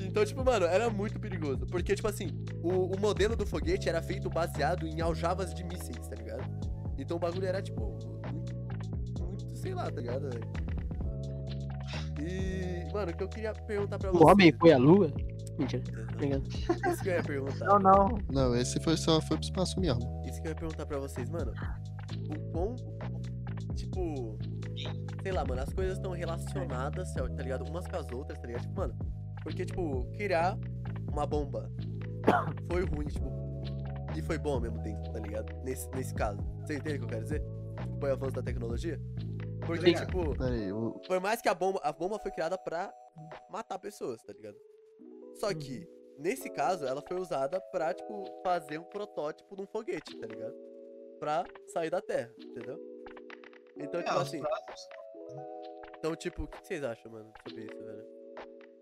Então, 0.00 0.24
tipo, 0.24 0.42
mano, 0.42 0.64
era 0.64 0.88
muito 0.88 1.20
perigoso. 1.20 1.66
Porque, 1.66 1.94
tipo 1.94 2.08
assim, 2.08 2.28
o, 2.62 2.96
o 2.96 2.98
modelo 2.98 3.36
do 3.36 3.44
foguete 3.44 3.86
era 3.86 4.00
feito 4.00 4.30
baseado 4.30 4.86
em 4.86 5.02
aljavas 5.02 5.52
de 5.52 5.62
mísseis, 5.62 6.08
tá 6.08 6.16
ligado? 6.16 6.42
Então 6.96 7.18
o 7.18 7.20
bagulho 7.20 7.44
era, 7.44 7.60
tipo, 7.60 7.98
muito, 8.32 8.54
muito 9.22 9.54
sei 9.54 9.74
lá, 9.74 9.84
tá 9.90 10.00
ligado? 10.00 10.30
velho? 10.30 10.50
E, 12.22 12.90
mano, 12.90 13.12
o 13.12 13.14
que 13.14 13.22
eu 13.22 13.28
queria 13.28 13.52
perguntar 13.52 13.98
pra 13.98 14.12
vocês... 14.12 14.22
O 14.22 14.32
homem 14.32 14.52
foi 14.58 14.72
à 14.72 14.78
lua? 14.78 15.12
Mentira, 15.58 15.82
obrigado. 16.14 16.48
Isso 16.48 17.02
que 17.02 17.08
eu 17.10 17.12
ia 17.12 17.22
perguntar. 17.22 17.66
Não, 17.66 17.78
não. 17.78 18.18
Não, 18.32 18.56
esse 18.56 18.80
foi, 18.80 18.96
só 18.96 19.20
foi 19.20 19.36
pro 19.36 19.44
espaço 19.44 19.78
mesmo. 19.78 20.22
Isso 20.26 20.40
que 20.40 20.48
eu 20.48 20.52
ia 20.52 20.56
perguntar 20.56 20.86
pra 20.86 20.98
vocês, 20.98 21.28
mano. 21.28 21.52
O 22.30 22.50
quão. 22.50 22.76
Tipo. 23.76 24.38
Sei 25.22 25.32
lá, 25.32 25.44
mano, 25.44 25.60
as 25.62 25.72
coisas 25.72 25.94
estão 25.96 26.12
relacionadas, 26.12 27.12
tá 27.12 27.24
ligado? 27.42 27.68
Umas 27.68 27.86
com 27.86 27.96
as 27.96 28.10
outras, 28.10 28.38
tá 28.38 28.46
ligado? 28.46 28.62
Tipo, 28.62 28.76
mano. 28.76 28.98
Porque, 29.42 29.64
tipo, 29.64 30.04
criar 30.16 30.58
uma 31.10 31.26
bomba 31.26 31.70
foi 32.70 32.84
ruim, 32.84 33.06
tipo. 33.06 33.30
E 34.16 34.22
foi 34.22 34.38
bom 34.38 34.54
ao 34.54 34.60
mesmo 34.60 34.82
tempo, 34.82 35.10
tá 35.12 35.18
ligado? 35.20 35.54
Nesse, 35.62 35.88
nesse 35.90 36.14
caso. 36.14 36.40
Você 36.62 36.76
entende 36.76 36.96
o 36.96 36.98
que 37.00 37.04
eu 37.04 37.08
quero 37.08 37.22
dizer? 37.22 37.42
Tipo, 37.80 38.00
foi 38.00 38.10
o 38.10 38.12
avanço 38.12 38.34
da 38.34 38.42
tecnologia? 38.42 39.00
Porque, 39.66 39.86
ligado. 39.86 40.06
tipo, 40.06 40.36
Pera 40.36 40.54
aí, 40.54 40.72
o, 40.72 40.92
por 41.06 41.20
mais 41.20 41.40
que 41.40 41.48
a 41.48 41.54
bomba. 41.54 41.80
A 41.82 41.92
bomba 41.92 42.18
foi 42.18 42.30
criada 42.30 42.56
pra 42.58 42.92
matar 43.50 43.78
pessoas, 43.78 44.22
tá 44.22 44.32
ligado? 44.32 44.56
Só 45.34 45.52
que, 45.54 45.86
nesse 46.18 46.50
caso, 46.50 46.86
ela 46.86 47.02
foi 47.02 47.20
usada 47.20 47.60
pra, 47.60 47.94
tipo, 47.94 48.24
fazer 48.42 48.78
um 48.78 48.84
protótipo 48.84 49.54
de 49.54 49.62
um 49.62 49.66
foguete, 49.66 50.16
tá 50.16 50.26
ligado? 50.26 50.54
Pra 51.18 51.44
sair 51.68 51.90
da 51.90 52.00
Terra, 52.00 52.32
entendeu? 52.38 52.78
Então, 53.76 54.00
É, 54.00 54.04
tipo 54.04 54.18
assim. 54.18 54.42
Então, 56.00 56.16
tipo, 56.16 56.42
o 56.44 56.48
que 56.48 56.58
vocês 56.66 56.82
acham, 56.82 57.12
mano, 57.12 57.30
sobre 57.46 57.62
isso, 57.64 57.78
velho? 57.84 58.04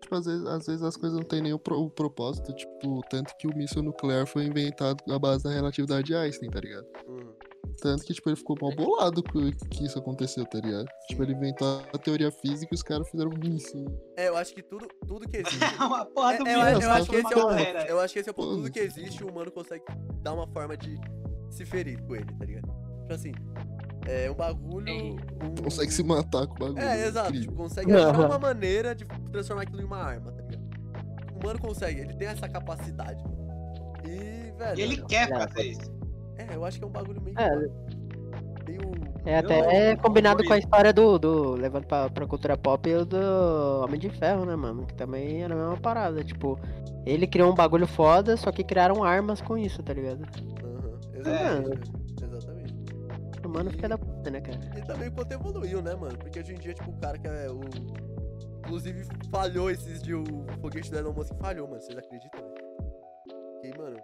tipo, 0.01 0.15
às 0.15 0.25
vezes, 0.25 0.45
às 0.47 0.65
vezes 0.65 0.81
as 0.81 0.95
coisas 0.97 1.19
não 1.19 1.25
tem 1.25 1.41
nem 1.41 1.53
o, 1.53 1.59
pro- 1.59 1.79
o 1.79 1.89
propósito, 1.89 2.51
tipo, 2.53 3.01
tanto 3.09 3.35
que 3.37 3.45
o 3.47 3.55
míssil 3.55 3.83
nuclear 3.83 4.25
foi 4.25 4.45
inventado 4.45 5.03
à 5.13 5.19
base 5.19 5.43
da 5.43 5.49
relatividade 5.51 6.03
de 6.07 6.15
Einstein, 6.15 6.49
tá 6.49 6.59
ligado? 6.61 6.87
Uhum. 7.05 7.33
Tanto 7.81 8.03
que, 8.05 8.13
tipo, 8.13 8.29
ele 8.29 8.35
ficou 8.37 8.57
mal 8.61 8.73
bolado 8.73 9.21
que, 9.21 9.51
que 9.67 9.85
isso 9.85 9.99
aconteceu, 9.99 10.45
tá 10.45 10.59
ligado? 10.59 10.87
Tipo, 11.09 11.23
ele 11.23 11.33
inventou 11.33 11.81
a 11.93 11.97
teoria 11.97 12.31
física 12.31 12.73
e 12.73 12.75
os 12.75 12.81
caras 12.81 13.07
fizeram 13.09 13.31
um 13.31 13.37
míssil. 13.37 13.85
É, 14.17 14.29
eu 14.29 14.35
acho 14.37 14.53
que 14.55 14.63
tudo, 14.63 14.87
tudo 15.07 15.27
que 15.29 15.37
existe. 15.37 15.57
Uma 15.79 16.05
porra 16.05 16.33
É, 16.33 16.37
do 16.37 16.47
eu, 16.47 16.57
Minas, 16.59 16.83
eu 16.83 16.91
acho 16.91 17.09
que 17.09 17.15
esse 17.17 17.33
é 17.33 17.37
o 17.37 17.41
ponto. 17.41 17.59
Eu 17.89 17.99
acho 17.99 18.13
que 18.13 18.19
esse 18.19 18.29
é 18.29 18.31
o 18.31 18.35
ponto. 18.35 18.49
Tudo 18.55 18.71
que 18.71 18.79
existe, 18.79 19.23
o 19.23 19.29
humano 19.29 19.51
consegue 19.51 19.83
dar 20.21 20.33
uma 20.33 20.47
forma 20.47 20.75
de 20.77 20.97
se 21.51 21.65
ferir 21.65 22.01
com 22.05 22.15
ele, 22.15 22.33
tá 22.37 22.45
ligado? 22.45 22.67
Tipo 23.01 23.13
assim, 23.13 23.31
é 24.09 24.31
um 24.31 24.35
bagulho. 24.35 24.91
Um... 24.91 25.17
Consegue 25.63 25.91
se 25.91 26.03
matar 26.03 26.47
com 26.47 26.55
o 26.55 26.59
bagulho. 26.59 26.79
É, 26.79 27.07
exato. 27.07 27.31
Tipo, 27.31 27.53
consegue 27.53 27.93
achar 27.93 28.19
uma 28.19 28.39
maneira 28.39 28.95
de 28.95 29.05
transformar 29.31 29.63
aquilo 29.63 29.81
em 29.81 29.85
uma 29.85 29.97
arma, 29.97 30.31
tá 30.31 30.41
ligado? 30.41 30.69
O 31.35 31.39
humano 31.39 31.59
consegue, 31.59 32.01
ele 32.01 32.13
tem 32.13 32.27
essa 32.27 32.49
capacidade. 32.49 33.23
E, 34.05 34.51
velho. 34.57 34.79
E 34.79 34.81
ele 34.81 35.01
quer 35.03 35.29
fazer 35.29 35.63
isso. 35.63 35.91
É, 36.37 36.55
eu 36.55 36.65
acho 36.65 36.79
que 36.79 36.83
é 36.83 36.87
um 36.87 36.91
bagulho 36.91 37.21
meio. 37.21 37.37
É. 37.39 37.55
meio. 38.65 39.09
É 39.25 39.37
até 39.37 39.91
é 39.91 39.95
combinado 39.97 40.43
com 40.43 40.53
a 40.53 40.57
história 40.57 40.93
do, 40.93 41.19
do 41.19 41.51
levando 41.51 41.85
pra, 41.85 42.09
pra 42.09 42.25
cultura 42.25 42.57
pop 42.57 42.89
o 42.93 43.05
do 43.05 43.17
Homem 43.83 43.99
de 43.99 44.09
Ferro, 44.09 44.45
né, 44.45 44.55
mano? 44.55 44.85
Que 44.85 44.95
também 44.95 45.43
era 45.43 45.53
a 45.53 45.57
mesma 45.57 45.77
parada. 45.77 46.23
Tipo, 46.23 46.57
ele 47.05 47.27
criou 47.27 47.51
um 47.51 47.55
bagulho 47.55 47.85
foda, 47.85 48.37
só 48.37 48.51
que 48.51 48.63
criaram 48.63 49.03
armas 49.03 49.41
com 49.41 49.57
isso, 49.57 49.83
tá 49.83 49.93
ligado? 49.93 50.23
Aham, 50.23 50.99
É. 51.13 51.19
exatamente. 51.19 51.69
Exatamente. 51.69 52.08
O 53.49 53.51
mano 53.51 53.71
fica 53.71 53.89
da 53.89 53.97
puta, 53.97 54.29
né, 54.29 54.39
cara? 54.41 54.59
E 54.77 54.81
também 54.85 55.07
o 55.07 55.11
quanto 55.11 55.31
evoluiu, 55.31 55.81
né, 55.81 55.95
mano? 55.95 56.15
Porque 56.19 56.39
hoje 56.39 56.53
em 56.53 56.59
dia, 56.59 56.73
tipo, 56.73 56.91
o 56.91 56.97
cara 56.99 57.17
que 57.17 57.27
é 57.27 57.49
o. 57.49 57.59
Inclusive, 58.59 59.03
falhou 59.31 59.71
esses 59.71 60.03
dias 60.03 60.19
o 60.19 60.61
foguete 60.61 60.91
do 60.91 60.97
Elon 60.99 61.13
Musk 61.13 61.33
falhou, 61.39 61.67
mano. 61.67 61.81
Vocês 61.81 61.97
acreditam, 61.97 62.41
velho? 62.41 62.53
Fiquei, 63.55 63.73
mano. 63.81 63.97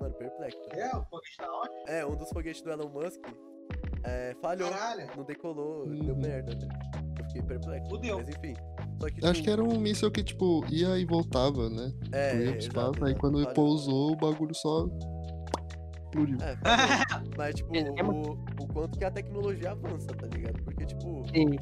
Mano, 0.00 0.14
perplexo. 0.14 0.58
tá 0.68 0.76
É, 0.76 0.96
o 0.96 1.04
foguete 1.06 1.36
tá 1.36 1.52
ótimo. 1.52 1.82
É, 1.88 2.06
um 2.06 2.14
dos 2.16 2.28
foguetes 2.30 2.62
do 2.62 2.70
Elon 2.70 2.88
Musk 2.88 3.20
é, 4.04 4.34
falhou. 4.40 4.70
Caralho. 4.70 5.08
Não 5.16 5.24
decolou, 5.24 5.88
deu 5.88 6.14
Uhum. 6.14 6.20
merda. 6.20 6.54
né? 6.54 6.68
Eu 7.18 7.24
fiquei 7.24 7.42
perplexo. 7.42 7.88
Fudeu. 7.88 8.18
Mas 8.18 8.28
enfim. 8.28 8.54
Só 9.00 9.06
que, 9.08 9.20
Eu 9.24 9.30
Acho 9.30 9.34
tipo, 9.34 9.44
que 9.44 9.50
era 9.50 9.64
um 9.64 9.78
míssil 9.80 10.10
que, 10.12 10.22
tipo, 10.22 10.64
ia 10.70 10.96
e 10.96 11.04
voltava, 11.04 11.68
né? 11.68 11.92
É, 12.12 12.30
Tipo, 12.30 12.42
ia 12.44 12.48
é, 12.48 12.52
pro 12.52 12.58
exato, 12.58 12.58
espaço, 12.58 13.04
aí 13.04 13.10
exato, 13.10 13.20
quando 13.20 13.38
falhou. 13.40 13.54
pousou, 13.54 14.12
o 14.12 14.16
bagulho 14.16 14.54
só 14.54 14.86
explodiu. 16.04 16.38
É, 16.40 16.56
falhou. 16.56 17.26
Mas, 17.36 17.54
tipo, 17.56 17.76
É, 17.76 17.90
o 17.90 18.55
quanto 18.76 18.98
que 18.98 19.04
a 19.06 19.10
tecnologia 19.10 19.70
avança, 19.70 20.08
tá 20.08 20.26
ligado? 20.26 20.62
Porque, 20.62 20.84
tipo, 20.84 21.26
Sim. 21.30 21.56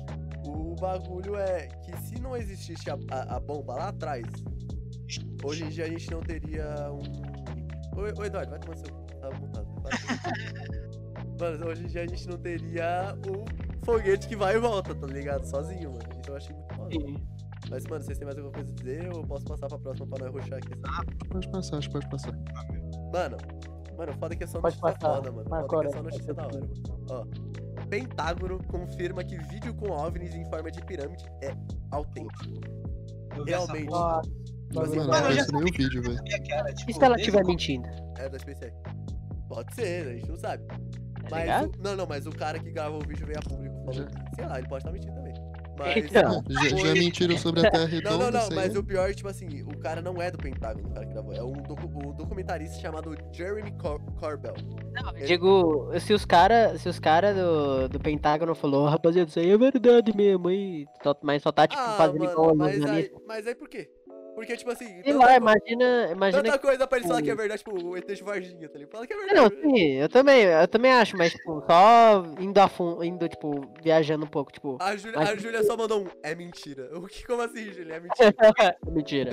O 0.48 0.74
bagulho 0.74 1.36
é 1.36 1.68
que 1.68 1.96
se 1.98 2.20
não 2.20 2.36
existisse 2.36 2.90
a, 2.90 2.98
a, 3.08 3.36
a 3.36 3.40
bomba 3.40 3.74
lá 3.74 3.88
atrás, 3.88 4.26
hoje 5.44 5.64
em 5.64 5.68
dia 5.68 5.84
a 5.84 5.88
gente 5.88 6.10
não 6.10 6.20
teria 6.20 6.90
um. 6.90 7.96
Ô, 7.96 8.20
ô 8.20 8.24
Eduardo, 8.24 8.50
vai 8.50 8.58
tomar 8.58 8.76
seu. 8.76 8.92
Tá 9.20 9.30
montado. 9.30 9.68
Mano, 11.40 11.66
hoje 11.68 11.84
em 11.84 11.86
dia 11.86 12.02
a 12.02 12.06
gente 12.06 12.28
não 12.28 12.36
teria 12.36 13.16
o 13.28 13.84
foguete 13.84 14.26
que 14.26 14.36
vai 14.36 14.56
e 14.56 14.58
volta, 14.58 14.92
tá 14.94 15.06
ligado? 15.06 15.44
Sozinho, 15.44 15.92
mano. 15.92 16.04
Isso 16.20 16.30
eu 16.30 16.36
achei 16.36 16.54
muito 16.54 16.74
foda. 16.74 16.96
Mas, 17.70 17.84
mano, 17.86 18.04
vocês 18.04 18.18
têm 18.18 18.26
mais 18.26 18.38
alguma 18.38 18.54
coisa 18.54 18.70
a 18.70 18.74
dizer 18.74 19.12
ou 19.12 19.20
eu 19.20 19.26
posso 19.26 19.44
passar 19.44 19.68
pra 19.68 19.78
próxima 19.78 20.06
pra 20.06 20.26
não 20.26 20.32
rushar 20.32 20.58
aqui? 20.58 20.76
Pode 21.28 21.48
passar, 21.48 21.78
acho 21.78 21.88
que 21.88 21.94
pode 21.94 22.08
passar. 22.08 22.32
Mano, 23.12 23.36
mano, 23.96 24.12
foda 24.18 24.36
que 24.36 24.44
é 24.44 24.46
só 24.46 24.60
Pode 24.60 24.76
notícia 24.80 24.98
passar. 25.00 25.16
foda, 25.16 25.32
mano. 25.32 25.48
Foda 25.48 25.66
que 25.68 25.86
é 25.86 25.90
só 25.90 26.02
notícia 26.02 26.34
da 26.34 26.42
hora, 26.46 26.60
mano. 26.60 26.72
Ó. 27.10 27.24
Pentágono 27.88 28.58
confirma 28.68 29.22
que 29.24 29.36
vídeo 29.38 29.74
com 29.74 29.90
OVNIs 29.90 30.34
em 30.34 30.44
forma 30.50 30.70
de 30.70 30.84
pirâmide 30.84 31.24
é 31.42 31.54
autêntico. 31.90 32.44
Realmente. 33.46 33.86
Nossa, 33.90 34.22
Tipo 34.68 34.80
assim, 34.82 34.96
Mano, 34.96 35.08
Mano, 35.10 35.22
não 35.22 35.30
eu 35.30 35.36
já 35.36 35.46
nem 35.52 35.62
o 35.62 35.64
vídeo, 35.72 36.02
velho. 36.02 36.16
sabia 36.16 36.74
tipo, 36.74 36.90
E 36.90 36.94
se 36.94 37.04
ela 37.04 37.16
estiver 37.16 37.44
mentindo? 37.44 37.88
É 38.18 38.28
da 38.28 38.38
SpaceX. 38.38 38.74
Pode 39.48 39.74
ser, 39.74 40.08
a 40.08 40.12
gente 40.14 40.28
não 40.28 40.36
sabe. 40.36 40.64
Tá 40.66 40.76
Mas 41.30 41.66
o- 41.66 41.72
não, 41.82 41.96
não, 41.96 42.06
mas 42.08 42.26
o 42.26 42.30
cara 42.30 42.58
que 42.58 42.70
gravou 42.72 43.00
o 43.02 43.06
vídeo 43.06 43.24
veio 43.26 43.38
a 43.38 43.42
público 43.48 43.74
falando 43.84 44.10
sei 44.34 44.46
lá, 44.46 44.58
ele 44.58 44.68
pode 44.68 44.80
estar 44.82 44.90
mentindo 44.92 45.14
também. 45.14 45.33
Mas. 45.78 45.96
Então. 46.04 46.42
Já, 46.48 46.68
já 46.68 46.76
Foi- 46.78 46.92
mentiram 46.94 47.38
sobre 47.38 47.66
a 47.66 47.70
Terra 47.70 47.84
Não, 47.84 47.90
redonda, 47.90 48.24
não, 48.24 48.30
não, 48.30 48.40
aí, 48.40 48.54
mas 48.54 48.76
o 48.76 48.84
pior, 48.84 49.14
tipo 49.14 49.28
assim, 49.28 49.62
o 49.62 49.76
cara 49.78 50.00
não 50.00 50.20
é 50.20 50.30
do 50.30 50.38
Pentágono, 50.38 50.88
o 50.88 50.92
cara 50.92 51.06
que 51.06 51.12
gravou. 51.12 51.32
É 51.34 51.42
um 51.42 51.52
docu- 51.52 52.08
o 52.08 52.12
documentarista 52.12 52.80
chamado 52.80 53.16
Jeremy 53.32 53.72
Cor 53.72 54.00
Corbell. 54.20 54.54
Não, 54.92 55.16
eu 55.18 55.26
digo, 55.26 55.90
se 56.00 56.12
os 56.12 56.24
caras 56.24 56.80
se 56.80 56.88
os 56.88 56.98
cara 56.98 57.32
do, 57.34 57.88
do 57.88 58.00
Pentágono 58.00 58.54
falou, 58.54 58.86
rapaziada, 58.86 59.28
isso 59.28 59.38
aí 59.38 59.50
é 59.50 59.58
verdade 59.58 60.14
mesmo, 60.16 60.48
aí. 60.48 60.86
Só- 61.02 61.16
mas 61.22 61.42
só 61.42 61.50
tá, 61.52 61.66
tipo, 61.66 61.82
ah, 61.82 61.94
fazendo 61.96 62.24
igual 62.24 62.54
mano, 62.54 62.64
a 62.64 62.78
mas 62.78 62.84
aí, 62.90 63.12
mas 63.26 63.46
aí 63.46 63.54
por 63.54 63.68
quê? 63.68 63.90
Porque, 64.34 64.56
tipo 64.56 64.70
assim. 64.70 65.02
Sei 65.02 65.12
lá, 65.12 65.36
imagina. 65.36 66.08
Imagina 66.12 66.42
Tanta 66.42 66.58
que. 66.58 66.66
coisa 66.66 66.86
pra 66.86 66.98
ele 66.98 67.06
falar 67.06 67.22
que 67.22 67.30
é 67.30 67.34
verdade, 67.34 67.58
tipo, 67.62 67.84
o 67.84 67.96
ET 67.96 68.06
de 68.12 68.22
Varginha, 68.24 68.68
tá 68.68 68.78
ligado? 68.78 68.90
Fala 68.92 69.06
que 69.06 69.12
é 69.12 69.16
Ah, 69.16 69.20
verdade. 69.26 69.56
Não, 69.62 69.70
sim, 69.70 69.88
eu 69.92 70.08
também, 70.08 70.42
eu 70.42 70.68
também 70.68 70.92
acho, 70.92 71.16
mas 71.16 71.32
tipo, 71.32 71.62
só 71.66 72.24
indo 72.40 72.58
a 72.58 72.68
fundo, 72.68 73.04
indo, 73.04 73.28
tipo, 73.28 73.62
viajando 73.82 74.24
um 74.24 74.28
pouco, 74.28 74.52
tipo. 74.52 74.76
A 74.80 74.96
Júlia, 74.96 75.18
Mas- 75.18 75.30
a 75.30 75.36
Júlia 75.36 75.62
só 75.62 75.76
mandou 75.76 76.02
um. 76.02 76.06
É 76.22 76.34
mentira. 76.34 76.90
O 76.98 77.06
que, 77.06 77.24
como 77.26 77.42
assim, 77.42 77.72
Júlia? 77.72 77.94
É 77.94 78.00
mentira. 78.00 78.34
Mentira. 78.90 79.30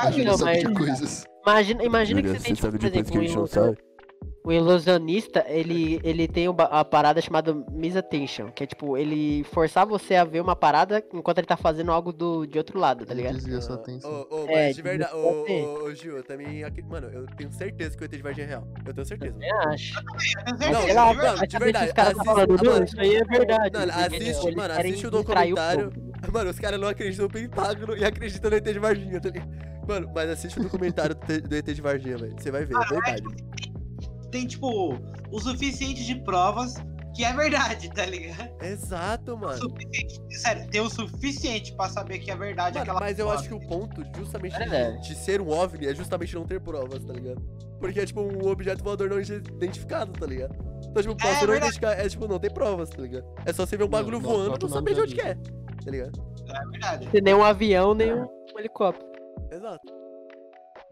A 0.00 0.10
gente 0.10 0.26
não, 0.26 0.38
mas- 0.38 0.62
coisas. 0.64 1.24
Imagina, 1.46 1.84
imagina 1.84 2.20
Júlia, 2.20 2.34
que 2.34 2.40
você 2.40 2.44
tem, 2.46 2.54
você 2.54 2.56
tipo, 2.56 2.62
sabe 2.62 2.78
por 2.78 2.78
de 2.78 2.90
coisa 2.90 2.96
exemplo, 2.98 3.12
que 3.12 3.18
a 3.18 3.20
um 3.20 3.22
gente 3.22 3.34
não 3.36 3.42
ilusor- 3.42 3.76
sabe? 3.76 3.91
O 4.44 4.50
ilusionista, 4.52 5.44
ele, 5.48 6.00
ele 6.02 6.26
tem 6.26 6.48
uma, 6.48 6.64
a 6.64 6.84
parada 6.84 7.20
chamada 7.20 7.54
misattention, 7.70 8.48
que 8.50 8.64
é 8.64 8.66
tipo, 8.66 8.96
ele 8.96 9.44
forçar 9.44 9.86
você 9.86 10.16
a 10.16 10.24
ver 10.24 10.40
uma 10.40 10.56
parada 10.56 11.02
enquanto 11.12 11.38
ele 11.38 11.46
tá 11.46 11.56
fazendo 11.56 11.92
algo 11.92 12.12
do, 12.12 12.44
de 12.46 12.58
outro 12.58 12.78
lado, 12.78 13.06
tá 13.06 13.14
ligado? 13.14 13.34
desvia 13.34 13.60
sua 13.60 13.76
atenção. 13.76 14.10
Ô, 14.30 14.34
ô, 14.34 14.46
mas 14.46 14.50
É, 14.56 14.72
de 14.72 14.82
verdade, 14.82 15.14
ô, 15.14 15.18
ô, 15.48 15.84
ô, 15.84 15.94
Gil, 15.94 16.16
eu 16.16 16.24
também. 16.24 16.62
Mano, 16.88 17.08
eu 17.12 17.26
tenho 17.36 17.52
certeza 17.52 17.96
que 17.96 18.02
o 18.02 18.04
ET 18.04 18.10
de 18.10 18.22
Varginha 18.22 18.44
é 18.46 18.48
real. 18.48 18.68
Eu 18.84 18.92
tenho 18.94 19.06
certeza. 19.06 19.36
Eu 19.40 19.58
acho. 19.70 19.94
Eu 19.98 20.72
Não, 20.72 20.82
verdade. 20.82 20.94
não, 20.94 21.36
Vai 21.36 21.46
de 21.46 21.58
verdade, 21.58 21.86
os 21.86 21.92
caras 21.92 22.12
assiste- 22.12 22.24
falando, 22.24 22.56
não, 22.62 22.72
mano, 22.72 22.84
isso 22.84 23.00
aí 23.00 23.14
é 23.16 23.24
verdade. 23.24 23.78
Mano, 23.78 23.92
assiste- 23.92 24.14
eles 24.16 24.56
mano, 24.56 24.74
assiste 24.74 25.06
o 25.06 25.10
documentário. 25.10 25.90
povo. 25.92 26.12
Mano, 26.32 26.50
os 26.50 26.58
caras 26.58 26.80
não 26.80 26.88
acreditam 26.88 27.24
no 27.26 27.30
Pentágono 27.32 27.96
e 27.96 28.04
acreditam 28.04 28.50
no 28.50 28.56
ET 28.56 28.64
de 28.72 28.78
Varginha, 28.78 29.20
tá 29.20 29.28
ligado? 29.28 29.50
Mano, 29.88 30.10
mas 30.14 30.30
assiste 30.30 30.58
o 30.60 30.62
documentário 30.62 31.14
do 31.14 31.54
ET 31.56 31.64
de 31.74 31.80
Varginha, 31.82 32.16
velho. 32.16 32.34
Você 32.38 32.50
vai 32.50 32.64
ver, 32.64 32.74
é 32.76 32.84
verdade. 32.88 33.22
Tem, 34.32 34.46
tipo, 34.46 34.98
o 35.30 35.38
suficiente 35.40 36.04
de 36.04 36.16
provas 36.16 36.74
que 37.14 37.22
é 37.24 37.32
verdade, 37.34 37.90
tá 37.92 38.06
ligado? 38.06 38.50
Exato, 38.64 39.34
O 39.34 39.38
mano. 39.38 39.58
suficiente, 39.58 40.18
sério, 40.30 40.66
tem 40.70 40.80
o 40.80 40.88
suficiente 40.88 41.74
pra 41.76 41.90
saber 41.90 42.18
que 42.20 42.30
é 42.30 42.36
verdade 42.36 42.78
Mano, 42.78 42.90
aquela 42.90 43.00
mas 43.00 43.18
eu 43.18 43.26
prova. 43.26 43.38
acho 43.38 43.48
que 43.48 43.54
o 43.54 43.60
ponto, 43.60 44.02
justamente 44.16 44.56
É, 44.56 44.92
de, 44.92 45.14
ser 45.14 45.42
um 45.42 45.50
OVNI, 45.50 45.88
é 45.88 45.94
justamente 45.94 46.34
não 46.34 46.46
ter 46.46 46.58
provas, 46.58 47.04
tá 47.04 47.12
ligado? 47.12 47.42
Porque 47.78 48.00
é 48.00 48.06
tipo 48.06 48.22
um 48.22 48.48
objeto 48.48 48.82
voador 48.82 49.10
não 49.10 49.20
identificado, 49.20 50.10
tá 50.12 50.24
ligado? 50.26 50.54
Então, 50.88 51.02
tipo, 51.02 51.14
pra 51.16 51.28
É, 51.28 51.46
não 51.46 51.54
identificar, 51.54 51.92
é 51.92 52.08
tipo, 52.08 52.26
não 52.26 52.38
tem 52.38 52.50
provas, 52.50 52.88
tá 52.88 53.02
ligado? 53.02 53.26
É 53.44 53.52
só 53.52 53.66
você 53.66 53.76
ver 53.76 53.84
um 53.84 53.88
bagulho 53.88 54.18
não, 54.18 54.28
voando 54.28 54.44
e 54.44 54.48
próprio 54.58 54.68
não 54.70 54.74
saber 54.74 54.94
de 54.94 55.00
onde 55.02 55.14
que 55.14 55.20
é, 55.20 55.34
tá 55.34 55.90
ligado? 55.90 56.24
É 56.48 56.66
verdade. 56.70 57.06
Tem 57.08 57.20
nem 57.20 57.34
um 57.34 57.44
avião, 57.44 57.92
nem 57.92 58.14
um 58.14 58.26
helicóptero. 58.58 59.12
Exato. 59.50 60.01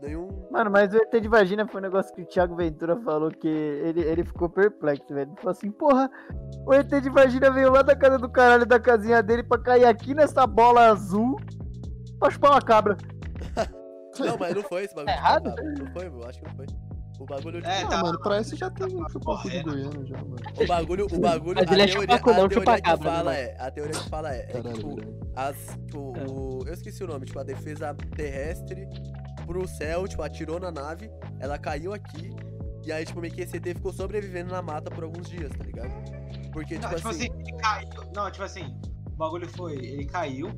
Nenhum. 0.02 0.28
Mano, 0.50 0.70
mas 0.70 0.92
o 0.94 0.96
ET 0.96 1.20
de 1.20 1.28
Vagina 1.28 1.66
foi 1.68 1.80
um 1.80 1.84
negócio 1.84 2.14
que 2.14 2.22
o 2.22 2.26
Thiago 2.26 2.56
Ventura 2.56 2.96
falou 3.02 3.30
que 3.30 3.46
ele, 3.48 4.00
ele 4.00 4.24
ficou 4.24 4.48
perplexo, 4.48 5.12
velho. 5.12 5.30
Ele 5.30 5.36
falou 5.36 5.52
assim, 5.52 5.70
porra, 5.70 6.10
o 6.66 6.72
ET 6.72 6.88
de 6.88 7.10
Vagina 7.10 7.50
veio 7.50 7.70
lá 7.70 7.82
da 7.82 7.94
casa 7.94 8.18
do 8.18 8.28
caralho 8.28 8.64
da 8.66 8.80
casinha 8.80 9.22
dele 9.22 9.42
pra 9.42 9.58
cair 9.58 9.84
aqui 9.84 10.14
nessa 10.14 10.46
bola 10.46 10.88
azul 10.88 11.36
pra 12.18 12.30
chupar 12.30 12.52
uma 12.52 12.62
cabra. 12.62 12.96
Não, 14.18 14.36
mas 14.38 14.54
não 14.54 14.62
foi 14.62 14.84
esse 14.84 14.94
bagulho. 14.94 15.06
Tá 15.06 15.12
de 15.12 15.18
errado? 15.18 15.44
cabra. 15.54 15.64
Não 15.78 15.92
foi, 15.92 16.06
eu 16.08 16.28
acho 16.28 16.38
que 16.40 16.44
não 16.48 16.54
foi. 16.56 16.66
O 17.20 17.24
bagulho 17.24 17.60
de. 17.62 17.66
É, 17.68 17.82
Ah, 17.82 17.86
tá. 17.88 18.02
mano, 18.02 18.20
pra 18.20 18.40
esse 18.40 18.56
já 18.56 18.68
tem 18.70 18.88
chupar 18.90 19.06
cu 19.12 19.18
de 19.18 19.24
correndo. 19.24 19.70
Goiânia 19.70 20.04
já, 20.06 20.16
mano. 20.16 20.36
O 20.60 20.66
bagulho, 20.66 21.06
o 21.10 21.18
bagulho, 21.20 21.54
Mas 21.56 21.68
a 21.70 21.72
ele 21.72 21.82
é 21.82 21.86
teoria, 21.86 22.16
chupacu, 22.18 22.30
a 22.30 22.34
teoria 22.48 22.82
que 22.82 22.96
fala 23.04 23.30
né, 23.30 23.40
é, 23.40 23.56
a 23.60 23.70
teoria 23.70 23.92
que 23.92 24.08
fala 24.10 24.34
é, 24.34 24.38
é 24.40 24.46
Caralho, 24.46 24.72
tipo, 24.74 24.96
as, 25.36 25.56
tipo, 25.86 26.12
É. 26.16 26.24
o, 26.30 26.58
eu 26.66 26.72
esqueci 26.74 27.04
o 27.04 27.06
nome, 27.06 27.24
tipo, 27.26 27.38
a 27.38 27.44
defesa 27.44 27.94
terrestre 28.16 28.88
pro 29.50 29.66
céu, 29.66 30.06
tipo, 30.06 30.22
atirou 30.22 30.60
na 30.60 30.70
nave, 30.70 31.10
ela 31.40 31.58
caiu 31.58 31.92
aqui, 31.92 32.30
e 32.84 32.92
aí, 32.92 33.04
tipo, 33.04 33.20
meio 33.20 33.34
que 33.34 33.40
esse 33.40 33.56
ET 33.56 33.64
ficou 33.64 33.92
sobrevivendo 33.92 34.52
na 34.52 34.62
mata 34.62 34.92
por 34.92 35.02
alguns 35.02 35.28
dias, 35.28 35.50
tá 35.50 35.64
ligado? 35.64 35.90
Porque, 36.52 36.78
tipo, 36.78 36.86
Não, 36.86 36.94
tipo 36.94 37.08
assim, 37.08 37.28
assim, 37.28 37.40
ele 37.40 37.56
caiu. 37.58 37.88
Não, 38.14 38.30
tipo 38.30 38.44
assim, 38.44 38.80
o 39.06 39.16
bagulho 39.16 39.48
foi. 39.48 39.74
Ele 39.74 40.06
caiu. 40.06 40.50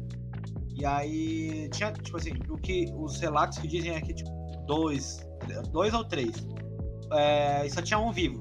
E 0.74 0.84
aí. 0.84 1.70
Tinha, 1.70 1.90
tipo 1.90 2.18
assim, 2.18 2.32
o 2.50 2.56
que. 2.58 2.92
Os 2.94 3.18
relatos 3.18 3.58
que 3.58 3.66
dizem 3.66 3.94
é 3.94 4.00
que, 4.00 4.12
tipo, 4.12 4.30
dois. 4.66 5.26
Dois 5.72 5.94
ou 5.94 6.04
três. 6.04 6.46
É, 7.12 7.66
e 7.66 7.70
só 7.70 7.80
tinha 7.80 7.98
um 7.98 8.12
vivo. 8.12 8.38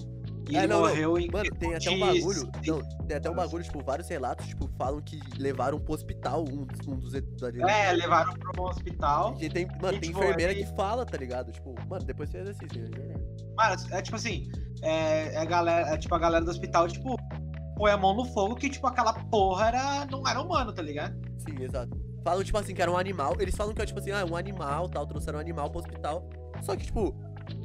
E 0.49 0.55
É, 0.57 0.59
ele 0.59 0.67
não, 0.67 0.81
não. 0.81 0.87
morreu 0.89 1.17
em. 1.19 1.29
Mano, 1.31 1.49
tem 1.59 1.75
até 1.75 1.89
um 1.89 1.93
de- 1.93 1.99
bagulho. 1.99 2.51
Não, 2.65 3.05
tem 3.07 3.17
até 3.17 3.29
um 3.29 3.35
bagulho, 3.35 3.63
tipo, 3.63 3.83
vários 3.83 4.07
relatos, 4.09 4.47
tipo, 4.47 4.69
falam 4.77 5.01
que 5.01 5.19
levaram 5.37 5.79
pro 5.79 5.93
hospital 5.93 6.43
um, 6.43 6.65
um 6.87 6.95
dos 6.97 7.11
da 7.11 7.69
É, 7.69 7.91
levaram 7.93 8.33
pro 8.33 8.63
hospital. 8.63 9.33
Que 9.35 9.49
tem, 9.49 9.65
mano, 9.81 9.97
E, 9.97 9.99
tem 9.99 10.09
tipo, 10.09 10.19
enfermeira 10.19 10.51
ele- 10.51 10.65
que 10.65 10.75
fala, 10.75 11.05
tá 11.05 11.17
ligado? 11.17 11.51
Tipo, 11.51 11.75
mano, 11.87 12.03
depois 12.05 12.29
você 12.29 12.39
assiste, 12.39 12.77
é 12.79 12.81
verdade. 12.81 13.21
Mano, 13.55 13.75
é 13.91 14.01
tipo 14.01 14.15
assim, 14.15 14.49
é, 14.81 15.35
é 15.35 15.37
a 15.37 15.45
galera, 15.45 15.89
é 15.93 15.97
tipo 15.97 16.13
a 16.15 16.19
galera 16.19 16.43
do 16.43 16.49
hospital, 16.51 16.87
tipo, 16.87 17.15
põe 17.77 17.91
a 17.91 17.97
mão 17.97 18.15
no 18.15 18.25
fogo 18.25 18.55
que, 18.55 18.69
tipo, 18.69 18.87
aquela 18.87 19.13
porra 19.13 19.67
era, 19.67 20.05
não 20.05 20.27
era 20.27 20.41
humano, 20.41 20.73
tá 20.73 20.81
ligado? 20.81 21.15
Sim, 21.37 21.61
exato. 21.63 21.99
Falam, 22.23 22.43
tipo 22.43 22.57
assim, 22.57 22.73
que 22.73 22.81
era 22.81 22.91
um 22.91 22.97
animal. 22.97 23.35
Eles 23.39 23.55
falam 23.55 23.73
que 23.73 23.81
é, 23.81 23.85
tipo 23.85 23.99
assim, 23.99 24.11
ah, 24.11 24.23
um 24.25 24.35
animal, 24.35 24.87
tal, 24.89 25.07
trouxeram 25.07 25.37
um 25.39 25.41
animal 25.41 25.69
pro 25.71 25.79
hospital. 25.79 26.29
Só 26.61 26.75
que, 26.75 26.85
tipo, 26.85 27.15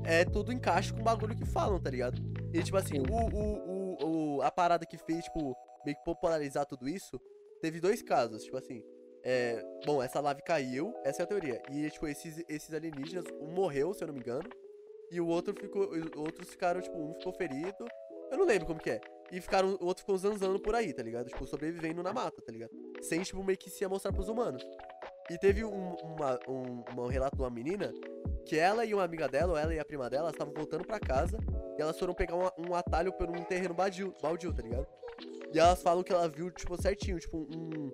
é 0.04 0.24
tudo 0.24 0.52
encaixa 0.52 0.92
com 0.92 1.00
o 1.00 1.04
bagulho 1.04 1.36
que 1.36 1.44
falam, 1.44 1.80
tá 1.80 1.90
ligado? 1.90 2.20
E, 2.52 2.62
tipo 2.62 2.76
assim, 2.76 2.98
o, 3.00 3.04
o, 3.12 3.96
o, 4.04 4.36
o- 4.38 4.42
a 4.42 4.50
parada 4.50 4.86
que 4.86 4.96
fez, 4.96 5.24
tipo, 5.24 5.54
meio 5.84 5.96
que 5.96 6.04
popularizar 6.04 6.66
tudo 6.66 6.88
isso, 6.88 7.20
teve 7.60 7.80
dois 7.80 8.02
casos, 8.02 8.42
tipo 8.44 8.56
assim. 8.56 8.82
É, 9.28 9.60
bom, 9.84 10.00
essa 10.02 10.22
nave 10.22 10.40
caiu, 10.42 10.94
essa 11.04 11.22
é 11.22 11.24
a 11.24 11.26
teoria. 11.26 11.60
E, 11.70 11.90
tipo, 11.90 12.06
esses, 12.06 12.44
esses 12.48 12.72
alienígenas, 12.72 13.24
um 13.40 13.48
morreu, 13.52 13.92
se 13.92 14.02
eu 14.04 14.06
não 14.06 14.14
me 14.14 14.20
engano. 14.20 14.48
E 15.10 15.20
o 15.20 15.26
outro 15.26 15.54
ficou. 15.58 15.88
os 15.90 16.10
Outros 16.16 16.48
ficaram, 16.48 16.80
tipo, 16.80 16.96
um 16.96 17.14
ficou 17.14 17.32
ferido. 17.32 17.86
Eu 18.30 18.38
não 18.38 18.44
lembro 18.46 18.66
como 18.66 18.80
que 18.80 18.90
é. 18.90 19.00
E 19.32 19.40
ficaram, 19.40 19.76
o 19.80 19.86
outro 19.86 20.02
ficou 20.02 20.16
zanzando 20.16 20.60
por 20.60 20.74
aí, 20.74 20.92
tá 20.92 21.02
ligado? 21.02 21.26
Tipo, 21.28 21.44
sobrevivendo 21.46 22.02
na 22.02 22.12
mata, 22.12 22.40
tá 22.40 22.52
ligado? 22.52 22.70
Sem, 23.02 23.22
tipo, 23.22 23.42
meio 23.42 23.58
que 23.58 23.68
se 23.70 23.84
amostrar 23.84 24.12
pros 24.12 24.28
humanos. 24.28 24.64
E 25.30 25.38
teve 25.38 25.64
um, 25.64 25.94
uma, 25.96 26.38
um, 26.48 26.84
um 27.02 27.06
relato 27.08 27.36
de 27.36 27.42
uma 27.42 27.50
menina 27.50 27.92
que 28.44 28.56
ela 28.56 28.84
e 28.84 28.94
uma 28.94 29.02
amiga 29.02 29.26
dela, 29.28 29.52
ou 29.52 29.58
ela 29.58 29.74
e 29.74 29.78
a 29.78 29.84
prima 29.84 30.08
dela, 30.08 30.30
estavam 30.30 30.54
voltando 30.54 30.84
pra 30.84 31.00
casa 31.00 31.36
e 31.76 31.82
elas 31.82 31.98
foram 31.98 32.14
pegar 32.14 32.36
um, 32.36 32.48
um 32.70 32.74
atalho 32.74 33.12
por 33.12 33.28
um 33.28 33.42
terreno 33.44 33.74
baldio, 33.74 34.14
baldio, 34.22 34.52
tá 34.52 34.62
ligado? 34.62 34.86
E 35.52 35.58
elas 35.58 35.82
falam 35.82 36.02
que 36.04 36.12
ela 36.12 36.28
viu, 36.28 36.50
tipo, 36.50 36.80
certinho, 36.80 37.18
tipo, 37.18 37.38
um, 37.38 37.90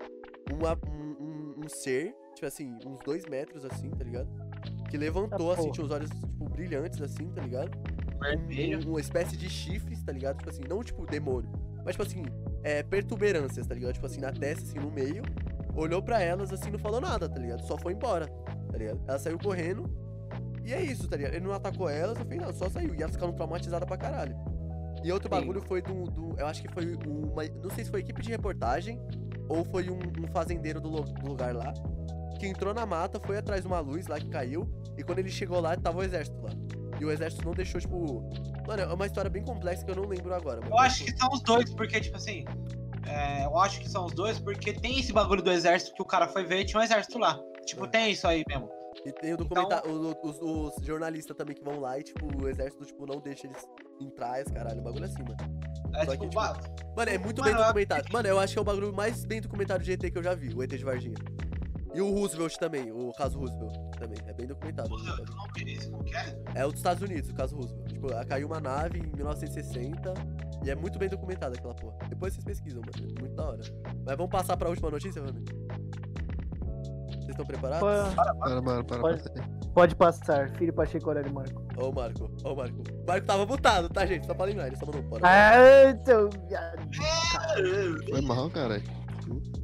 uma- 0.52 0.78
um, 0.86 1.16
um, 1.20 1.54
um 1.64 1.68
ser, 1.68 2.14
tipo 2.34 2.46
assim, 2.46 2.76
uns 2.84 2.98
dois 2.98 3.24
metros 3.24 3.64
assim, 3.64 3.88
tá 3.90 4.04
ligado? 4.04 4.28
Que 4.90 4.98
levantou, 4.98 5.52
Ah, 5.52 5.54
assim, 5.54 5.70
tinha 5.70 5.84
os 5.86 5.90
olhos, 5.90 6.10
tipo, 6.10 6.48
brilhantes, 6.50 7.00
assim, 7.00 7.30
tá 7.30 7.40
ligado? 7.40 7.70
Um- 8.76 8.90
uma 8.90 9.00
espécie 9.00 9.36
de 9.38 9.48
chifres, 9.48 10.02
tá 10.02 10.12
ligado? 10.12 10.36
Tipo 10.38 10.50
assim, 10.50 10.62
não 10.68 10.82
tipo 10.84 11.06
demônio, 11.06 11.50
mas 11.84 11.92
tipo 11.96 12.02
assim, 12.02 12.24
é, 12.62 12.82
pertuberâncias, 12.82 13.66
tá 13.66 13.74
ligado? 13.74 13.94
Tipo 13.94 14.06
assim, 14.06 14.20
na 14.20 14.32
testa, 14.32 14.64
assim, 14.64 14.78
no 14.78 14.90
meio, 14.90 15.22
olhou 15.74 16.02
pra 16.02 16.20
elas, 16.22 16.52
assim, 16.52 16.70
não 16.70 16.78
falou 16.78 17.00
nada, 17.00 17.28
tá 17.28 17.38
ligado? 17.38 17.62
Só 17.66 17.76
foi 17.78 17.92
embora, 17.92 18.26
tá 18.70 18.78
ligado? 18.78 19.00
Ela 19.06 19.18
saiu 19.18 19.38
correndo, 19.38 19.90
e 20.64 20.72
é 20.72 20.80
isso, 20.82 21.08
tá 21.08 21.16
ligado? 21.16 21.34
Ele 21.34 21.44
não 21.46 21.52
atacou 21.52 21.88
elas, 21.88 22.18
não 22.18 22.24
fez 22.26 22.40
nada, 22.40 22.52
só 22.52 22.68
saiu, 22.68 22.94
e 22.94 23.02
elas 23.02 23.14
ficaram 23.14 23.32
traumatizadas 23.32 23.86
pra 23.86 23.96
caralho. 23.96 24.36
E 25.04 25.10
outro 25.10 25.28
Sim. 25.28 25.40
bagulho 25.40 25.60
foi 25.62 25.82
do, 25.82 26.04
do- 26.04 26.38
eu 26.38 26.46
acho 26.46 26.62
que 26.62 26.68
foi 26.72 26.94
uma, 27.06 27.42
não 27.62 27.70
sei 27.70 27.84
se 27.84 27.90
foi 27.90 28.00
equipe 28.00 28.22
de 28.22 28.30
reportagem, 28.30 29.00
ou 29.48 29.64
foi 29.64 29.88
um, 29.90 29.98
um 29.98 30.26
fazendeiro 30.32 30.80
do, 30.80 30.88
lo- 30.88 31.02
do 31.02 31.26
lugar 31.28 31.54
lá, 31.54 31.72
que 32.38 32.46
entrou 32.46 32.72
na 32.74 32.86
mata, 32.86 33.18
foi 33.20 33.36
atrás 33.38 33.62
de 33.62 33.66
uma 33.66 33.80
luz 33.80 34.06
lá 34.06 34.18
que 34.20 34.28
caiu, 34.28 34.68
e 34.96 35.02
quando 35.02 35.18
ele 35.20 35.30
chegou 35.30 35.60
lá, 35.60 35.76
tava 35.76 35.98
o 35.98 36.02
exército 36.02 36.40
lá. 36.42 36.50
E 37.00 37.04
o 37.04 37.10
exército 37.10 37.44
não 37.44 37.52
deixou, 37.52 37.80
tipo. 37.80 38.30
Mano, 38.66 38.82
é 38.82 38.86
uma 38.94 39.06
história 39.06 39.28
bem 39.28 39.42
complexa 39.42 39.84
que 39.84 39.90
eu 39.90 39.96
não 39.96 40.04
lembro 40.04 40.32
agora. 40.34 40.60
Eu 40.64 40.78
acho 40.78 41.04
que 41.04 41.16
são 41.18 41.28
os 41.32 41.40
dois, 41.42 41.72
porque, 41.74 42.00
tipo 42.00 42.16
assim. 42.16 42.44
É, 43.06 43.44
eu 43.44 43.58
acho 43.58 43.80
que 43.80 43.88
são 43.88 44.06
os 44.06 44.12
dois, 44.12 44.38
porque 44.38 44.72
tem 44.72 44.98
esse 45.00 45.12
bagulho 45.12 45.42
do 45.42 45.50
exército 45.50 45.94
que 45.94 46.02
o 46.02 46.04
cara 46.04 46.28
foi 46.28 46.44
ver 46.44 46.60
e 46.60 46.64
tinha 46.64 46.80
um 46.80 46.82
exército 46.84 47.18
lá. 47.18 47.38
Tipo, 47.66 47.84
É. 47.84 47.88
tem 47.88 48.10
isso 48.12 48.26
aí 48.26 48.42
mesmo. 48.48 48.68
E 49.06 49.12
tem 49.12 49.30
o 49.32 49.34
Então- 49.34 49.46
documentário. 49.46 50.16
os, 50.22 50.38
os 50.78 50.84
jornalistas 50.84 51.34
também 51.36 51.56
que 51.56 51.64
vão 51.64 51.80
lá 51.80 51.98
e, 51.98 52.02
tipo, 52.02 52.26
o 52.42 52.48
exército, 52.48 52.84
tipo, 52.84 53.06
não 53.06 53.20
deixa 53.20 53.46
eles 53.46 53.66
entrar, 54.00 54.40
esse 54.40 54.52
caralho. 54.52 54.80
Um 54.80 54.84
bagulho 54.84 55.04
assim, 55.04 55.22
mano. 55.22 55.36
É 55.94 56.00
tipo, 56.00 56.12
que, 56.12 56.18
tipo, 56.18 56.34
ba- 56.34 56.60
Mano, 56.96 57.10
é 57.10 57.18
muito 57.18 57.40
Mano, 57.40 57.52
bem 57.52 57.60
eu- 57.60 57.66
documentado. 57.66 58.04
Mano, 58.12 58.28
eu 58.28 58.38
acho 58.38 58.52
que 58.52 58.58
é 58.58 58.62
o 58.62 58.64
bagulho 58.64 58.92
mais 58.92 59.24
bem 59.24 59.40
documentado 59.40 59.82
de 59.82 59.92
ET 59.92 60.10
que 60.10 60.18
eu 60.18 60.22
já 60.22 60.34
vi, 60.34 60.54
o 60.54 60.62
ET 60.62 60.76
de 60.76 60.84
Varginha. 60.84 61.16
E 61.94 62.00
o 62.00 62.10
Roosevelt 62.10 62.56
também, 62.56 62.90
o 62.92 63.12
caso 63.12 63.38
Roosevelt 63.38 63.74
também. 63.98 64.18
É 64.26 64.32
bem 64.32 64.46
documentado. 64.46 64.88
Porra, 64.88 65.10
eu 65.18 65.26
não 65.36 65.46
vi 65.54 65.72
isso, 65.74 65.90
como 65.90 66.04
que 66.04 66.14
é? 66.16 66.38
É 66.54 66.64
o 66.64 66.68
dos 66.70 66.78
Estados 66.80 67.02
Unidos, 67.02 67.28
o 67.30 67.34
caso 67.34 67.56
Roosevelt. 67.56 67.88
Tipo, 67.88 68.26
caiu 68.26 68.46
uma 68.46 68.60
nave 68.60 68.98
em 68.98 69.06
1960 69.14 70.14
e 70.64 70.70
é 70.70 70.74
muito 70.74 70.98
bem 70.98 71.08
documentada 71.08 71.54
aquela 71.56 71.74
porra. 71.74 71.96
Depois 72.08 72.32
vocês 72.32 72.44
pesquisam, 72.44 72.80
mano. 72.80 73.14
É 73.16 73.20
muito 73.20 73.34
da 73.34 73.44
hora. 73.44 73.62
Mas 74.06 74.16
vamos 74.16 74.30
passar 74.30 74.56
pra 74.56 74.68
última 74.68 74.90
notícia, 74.90 75.22
Rami? 75.22 75.44
Vocês 77.08 77.28
estão 77.30 77.44
preparados? 77.46 77.80
Pô, 77.80 78.14
Para, 78.16 78.34
para, 78.34 78.62
para. 78.84 79.00
Pode. 79.00 79.22
para. 79.22 79.62
Pode 79.72 79.96
passar, 79.96 80.50
filho 80.50 80.72
Pacheco 80.72 81.08
Aurélio 81.08 81.32
Marco. 81.32 81.62
Ó 81.78 81.88
o 81.88 81.94
Marco, 81.94 82.30
ó 82.44 82.52
o 82.52 82.56
Marco. 82.56 82.82
O 82.92 83.06
Marco 83.06 83.26
tava 83.26 83.46
mutado, 83.46 83.88
tá, 83.88 84.04
gente? 84.04 84.26
Só 84.26 84.34
pra 84.34 84.44
lembrar, 84.44 84.66
ele 84.66 84.76
só 84.76 84.84
mandou 84.84 85.02
fora. 85.04 85.22
Ah, 85.26 85.88
então. 85.90 86.28
Foi 88.10 88.20
mal, 88.20 88.50
caralho. 88.50 88.82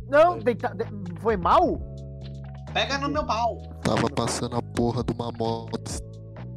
Não, 0.09 0.39
deita- 0.39 0.75
de- 0.75 1.21
foi 1.21 1.37
mal? 1.37 1.79
Pega 2.73 2.97
no 2.99 3.11
meu 3.11 3.27
pau. 3.27 3.59
Tava 3.83 4.09
passando 4.09 4.57
a 4.57 4.63
porra 4.63 5.05
de 5.05 5.13
uma 5.13 5.31
moto 5.33 5.79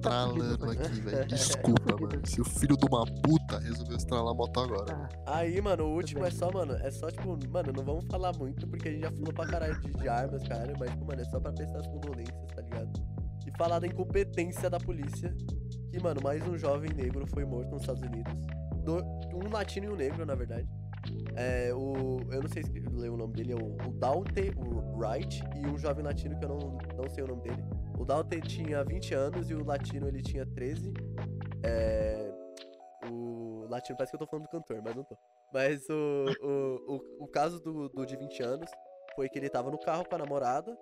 estralando 0.02 0.72
aqui, 0.72 1.02
velho. 1.02 1.28
Desculpa, 1.28 1.96
mano. 2.00 2.22
Seu 2.28 2.44
filho 2.44 2.76
de 2.76 2.86
uma 2.88 3.06
puta 3.06 3.60
resolveu 3.60 3.96
estralar 3.98 4.32
a 4.32 4.34
moto 4.36 4.60
agora. 4.60 5.10
Aí, 5.28 5.62
mano, 5.62 5.86
o 5.86 5.94
último 5.96 6.26
é 6.26 6.32
só, 6.32 6.52
mano, 6.52 6.74
é 6.74 6.90
só 6.92 7.10
tipo, 7.10 7.38
mano, 7.50 7.72
não 7.76 7.84
vamos 7.84 8.06
falar 8.10 8.36
muito 8.38 8.68
porque 8.68 8.90
a 8.90 8.92
gente 8.92 9.02
já 9.02 9.12
falou 9.12 9.34
pra 9.34 9.46
caralho 9.48 9.80
de, 9.80 9.92
de 9.94 10.10
armas, 10.10 10.44
cara, 10.48 10.74
mas, 10.80 10.90
tipo, 10.92 11.06
mano, 11.06 11.22
é 11.22 11.26
só 11.26 11.40
pra 11.40 11.52
prestar 11.54 11.80
as 11.80 11.88
condolências, 11.88 12.36
tá 12.56 12.62
ligado? 12.62 12.92
E 13.46 13.52
falar 13.58 13.80
da 13.80 13.88
incompetência 13.88 14.70
da 14.70 14.80
polícia, 14.80 15.34
que, 15.92 16.00
mano, 16.02 16.20
mais 16.24 16.46
um 16.48 16.58
jovem 16.58 16.92
negro 16.94 17.26
foi 17.28 17.46
morto 17.46 17.70
nos 17.72 17.82
Estados 17.82 18.02
Unidos. 18.02 18.34
Do- 18.84 19.04
um 19.34 19.50
latino 19.52 19.88
e 19.88 19.90
um 19.90 19.96
negro, 19.96 20.26
na 20.26 20.36
verdade. 20.36 20.68
É, 21.36 21.74
o. 21.74 22.20
Eu 22.32 22.42
não 22.44 22.50
sei 22.50 22.64
se 22.64 22.81
ler 23.02 23.10
o 23.10 23.18
nome 23.18 23.34
dele, 23.34 23.54
é 23.54 23.56
o, 23.56 23.76
o 23.88 23.94
Daunte 23.94 24.52
Wright 24.96 25.44
e 25.56 25.68
um 25.68 25.78
jovem 25.78 26.04
latino 26.04 26.38
que 26.38 26.46
eu 26.46 26.50
não, 26.50 26.78
não 26.96 27.10
sei 27.10 27.24
o 27.24 27.28
nome 27.28 27.42
dele. 27.42 27.64
O 27.98 28.06
Daunte 28.06 28.40
tinha 28.42 28.84
20 28.84 29.14
anos 29.14 29.50
e 29.50 29.54
o 29.54 29.64
latino 29.64 30.08
ele 30.08 30.22
tinha 30.22 30.46
13. 30.46 30.94
É, 31.64 32.32
o 33.10 33.66
latino 33.70 33.98
parece 33.98 34.12
que 34.12 34.16
eu 34.16 34.20
tô 34.20 34.28
falando 34.28 34.46
do 34.46 34.50
cantor, 34.50 34.82
mas 34.84 34.96
não 34.96 35.04
tô. 35.04 35.18
Mas 35.54 35.88
o, 35.90 36.26
o, 36.42 36.96
o, 36.96 37.26
o 37.26 37.28
caso 37.28 37.60
do, 37.60 37.90
do 37.90 38.06
de 38.06 38.16
20 38.16 38.44
anos 38.44 38.72
foi 39.16 39.28
que 39.28 39.38
ele 39.38 39.50
tava 39.50 39.70
no 39.70 39.80
carro 39.80 40.06
com 40.08 40.16
a 40.16 40.18
namorada, 40.18 40.78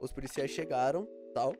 os 0.00 0.12
policiais 0.12 0.50
chegaram, 0.50 1.06
tal. 1.34 1.52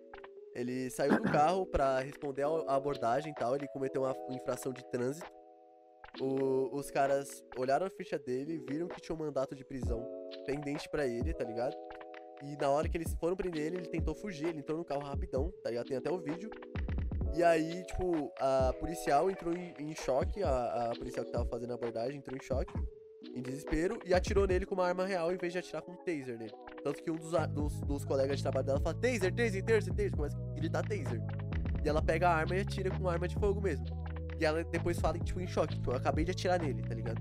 Ele 0.54 0.88
saiu 0.90 1.20
do 1.20 1.22
carro 1.30 1.66
pra 1.66 2.00
responder 2.00 2.44
a 2.44 2.74
abordagem 2.74 3.32
e 3.32 3.34
tal, 3.34 3.54
ele 3.54 3.68
cometeu 3.68 4.02
uma 4.02 4.16
infração 4.30 4.72
de 4.72 4.84
trânsito. 4.90 5.30
O- 6.20 6.70
os 6.76 6.90
caras 6.90 7.42
olharam 7.58 7.86
a 7.86 7.90
ficha 7.90 8.18
dele, 8.18 8.62
viram 8.68 8.86
que 8.86 9.00
tinha 9.00 9.14
um 9.14 9.18
mandato 9.18 9.54
de 9.54 9.64
prisão 9.64 10.06
pendente 10.46 10.88
pra 10.88 11.06
ele, 11.06 11.32
tá 11.34 11.44
ligado? 11.44 11.74
E 12.42 12.56
na 12.56 12.68
hora 12.70 12.88
que 12.88 12.96
eles 12.96 13.14
foram 13.14 13.34
prender 13.36 13.62
ele, 13.66 13.76
ele 13.78 13.88
tentou 13.88 14.14
fugir, 14.14 14.48
ele 14.48 14.58
entrou 14.58 14.78
no 14.78 14.84
carro 14.84 15.00
rapidão, 15.02 15.52
tá 15.62 15.70
ligado? 15.70 15.86
Tem 15.86 15.96
até 15.96 16.10
o 16.10 16.18
vídeo. 16.18 16.50
E 17.36 17.42
aí, 17.42 17.82
tipo, 17.84 18.30
a 18.38 18.72
policial 18.78 19.28
entrou 19.28 19.52
em, 19.56 19.74
em 19.78 19.94
choque, 19.94 20.40
a, 20.42 20.90
a 20.90 20.96
policial 20.96 21.24
que 21.24 21.32
tava 21.32 21.46
fazendo 21.46 21.72
a 21.72 21.74
abordagem 21.74 22.18
entrou 22.18 22.36
em 22.36 22.42
choque, 22.42 22.72
em 23.34 23.42
desespero, 23.42 23.98
e 24.04 24.14
atirou 24.14 24.46
nele 24.46 24.64
com 24.66 24.74
uma 24.74 24.86
arma 24.86 25.04
real 25.04 25.32
em 25.32 25.36
vez 25.36 25.52
de 25.52 25.58
atirar 25.58 25.82
com 25.82 25.92
um 25.92 25.96
taser 25.96 26.38
nele. 26.38 26.52
Tanto 26.84 27.02
que 27.02 27.10
um 27.10 27.16
dos, 27.16 27.32
dos, 27.48 27.80
dos 27.80 28.04
colegas 28.04 28.36
de 28.36 28.42
trabalho 28.44 28.66
dela 28.66 28.80
fala, 28.80 28.94
taser, 28.94 29.34
taser, 29.34 29.64
taser, 29.64 29.94
taser, 29.94 30.12
começa 30.12 30.36
a 30.36 30.54
gritar 30.54 30.82
taser. 30.82 31.20
E 31.84 31.88
ela 31.88 32.00
pega 32.00 32.28
a 32.28 32.34
arma 32.36 32.54
e 32.54 32.60
atira 32.60 32.90
com 32.96 33.08
arma 33.08 33.26
de 33.26 33.34
fogo 33.34 33.60
mesmo. 33.60 33.84
E 34.38 34.44
ela 34.44 34.64
depois 34.64 34.98
fala, 34.98 35.18
tipo, 35.18 35.40
em 35.40 35.46
choque, 35.46 35.74
tipo, 35.74 35.90
eu 35.92 35.96
acabei 35.96 36.24
de 36.24 36.30
atirar 36.32 36.60
nele, 36.60 36.82
tá 36.82 36.94
ligado? 36.94 37.20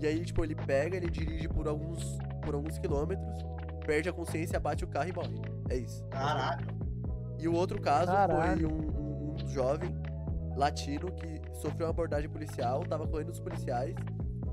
E 0.00 0.06
aí, 0.06 0.24
tipo, 0.24 0.44
ele 0.44 0.54
pega, 0.54 0.96
ele 0.96 1.10
dirige 1.10 1.48
por 1.48 1.66
alguns, 1.68 2.18
por 2.42 2.54
alguns 2.54 2.78
quilômetros, 2.78 3.26
perde 3.84 4.08
a 4.08 4.12
consciência, 4.12 4.58
bate 4.60 4.84
o 4.84 4.86
carro 4.86 5.08
e 5.08 5.12
morre. 5.12 5.40
É 5.68 5.76
isso. 5.76 6.04
Caralho. 6.08 6.66
E 7.38 7.46
o 7.48 7.54
outro 7.54 7.80
caso 7.80 8.06
foi 8.06 8.14
Caralho. 8.14 8.68
um, 8.72 8.76
um- 8.76 9.34
um 9.44 9.48
jovem 9.48 9.94
latino 10.56 11.10
que 11.12 11.40
sofreu 11.60 11.86
uma 11.86 11.90
abordagem 11.90 12.28
policial, 12.28 12.80
tava 12.84 13.06
correndo 13.06 13.28
dos 13.30 13.40
policiais, 13.40 13.94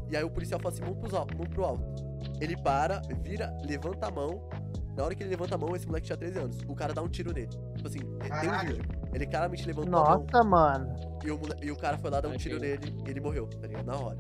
e 0.10 0.16
aí 0.18 0.24
o 0.24 0.30
policial 0.30 0.60
fala 0.60 0.74
assim, 0.74 0.84
vamos, 0.84 1.00
pros 1.00 1.14
al- 1.14 1.28
vamos 1.32 1.48
pro 1.50 1.64
alto. 1.64 2.06
Ele 2.40 2.56
para, 2.58 3.02
vira, 3.22 3.56
levanta 3.68 4.08
a 4.08 4.12
mão, 4.12 4.48
na 4.96 5.04
hora 5.04 5.16
que 5.16 5.24
ele 5.24 5.30
levanta 5.32 5.56
a 5.56 5.58
mão, 5.58 5.76
esse 5.76 5.86
moleque 5.88 6.06
tinha 6.08 6.18
13 6.18 6.40
anos, 6.40 6.58
o 6.68 6.76
cara 6.76 6.94
dá 6.94 7.02
um 7.02 7.08
tiro 7.10 7.34
nele. 7.34 7.48
Tipo 7.76 7.88
assim, 7.88 8.00
tem 8.00 8.08
um 8.08 8.30
Caralho. 8.30 8.76
vídeo. 8.76 8.84
Ele 9.16 9.26
claramente 9.26 9.66
levantou 9.66 9.98
a 10.00 10.10
mão, 10.10 10.26
Nossa, 10.26 10.44
mano. 10.44 10.96
e 11.24 11.32
o, 11.32 11.40
e 11.64 11.72
o 11.72 11.78
cara 11.78 11.98
foi 11.98 12.10
lá 12.12 12.20
dar 12.20 12.28
um 12.28 12.32
Ai, 12.34 12.38
tiro 12.38 12.60
nele, 12.60 12.94
e 13.08 13.10
ele 13.10 13.22
morreu, 13.22 13.48
tá 13.48 13.66
ligado? 13.66 13.86
Na 13.86 13.96
hora. 13.98 14.20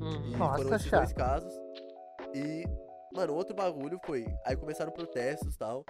E 0.00 0.02
Uhum. 0.02 0.38
Nossa, 0.38 0.62
foram 0.62 0.76
esses 0.76 0.88
chato. 0.88 1.00
dois 1.00 1.12
casos. 1.12 1.52
E, 2.34 2.64
mano, 3.12 3.34
outro 3.34 3.54
bagulho 3.54 3.98
foi. 4.06 4.24
Aí 4.46 4.56
começaram 4.56 4.92
protestos 4.92 5.54
e 5.54 5.58
tal. 5.58 5.84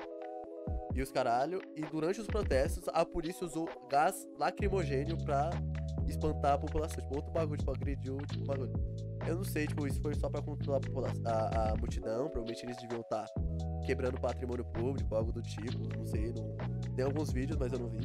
E 0.94 1.00
os 1.02 1.12
caralho. 1.12 1.60
E 1.76 1.82
durante 1.82 2.20
os 2.20 2.26
protestos, 2.26 2.84
a 2.92 3.04
polícia 3.04 3.46
usou 3.46 3.68
gás 3.88 4.26
lacrimogênio 4.38 5.16
pra 5.24 5.50
espantar 6.08 6.54
a 6.54 6.58
população. 6.58 7.00
Tipo, 7.02 7.16
outro 7.16 7.30
bagulho, 7.32 7.58
tipo, 7.58 7.70
agrediu 7.70 8.16
tipo, 8.26 8.42
o 8.42 8.46
bagulho. 8.46 8.72
Eu 9.26 9.36
não 9.36 9.44
sei, 9.44 9.66
tipo, 9.66 9.86
isso 9.86 10.00
foi 10.00 10.14
só 10.14 10.28
pra 10.28 10.42
controlar 10.42 10.80
a, 11.26 11.30
a, 11.30 11.70
a 11.72 11.76
multidão. 11.76 12.28
Provavelmente 12.30 12.64
eles 12.64 12.76
deviam 12.78 13.02
estar 13.02 13.26
quebrando 13.90 14.20
patrimônio 14.20 14.64
público, 14.66 15.14
algo 15.16 15.32
do 15.32 15.42
tipo. 15.42 15.78
Não 15.98 16.06
sei. 16.06 16.32
Não... 16.32 16.54
Tem 16.94 17.04
alguns 17.04 17.32
vídeos, 17.32 17.58
mas 17.58 17.72
eu 17.72 17.78
não 17.80 17.88
vi. 17.88 17.98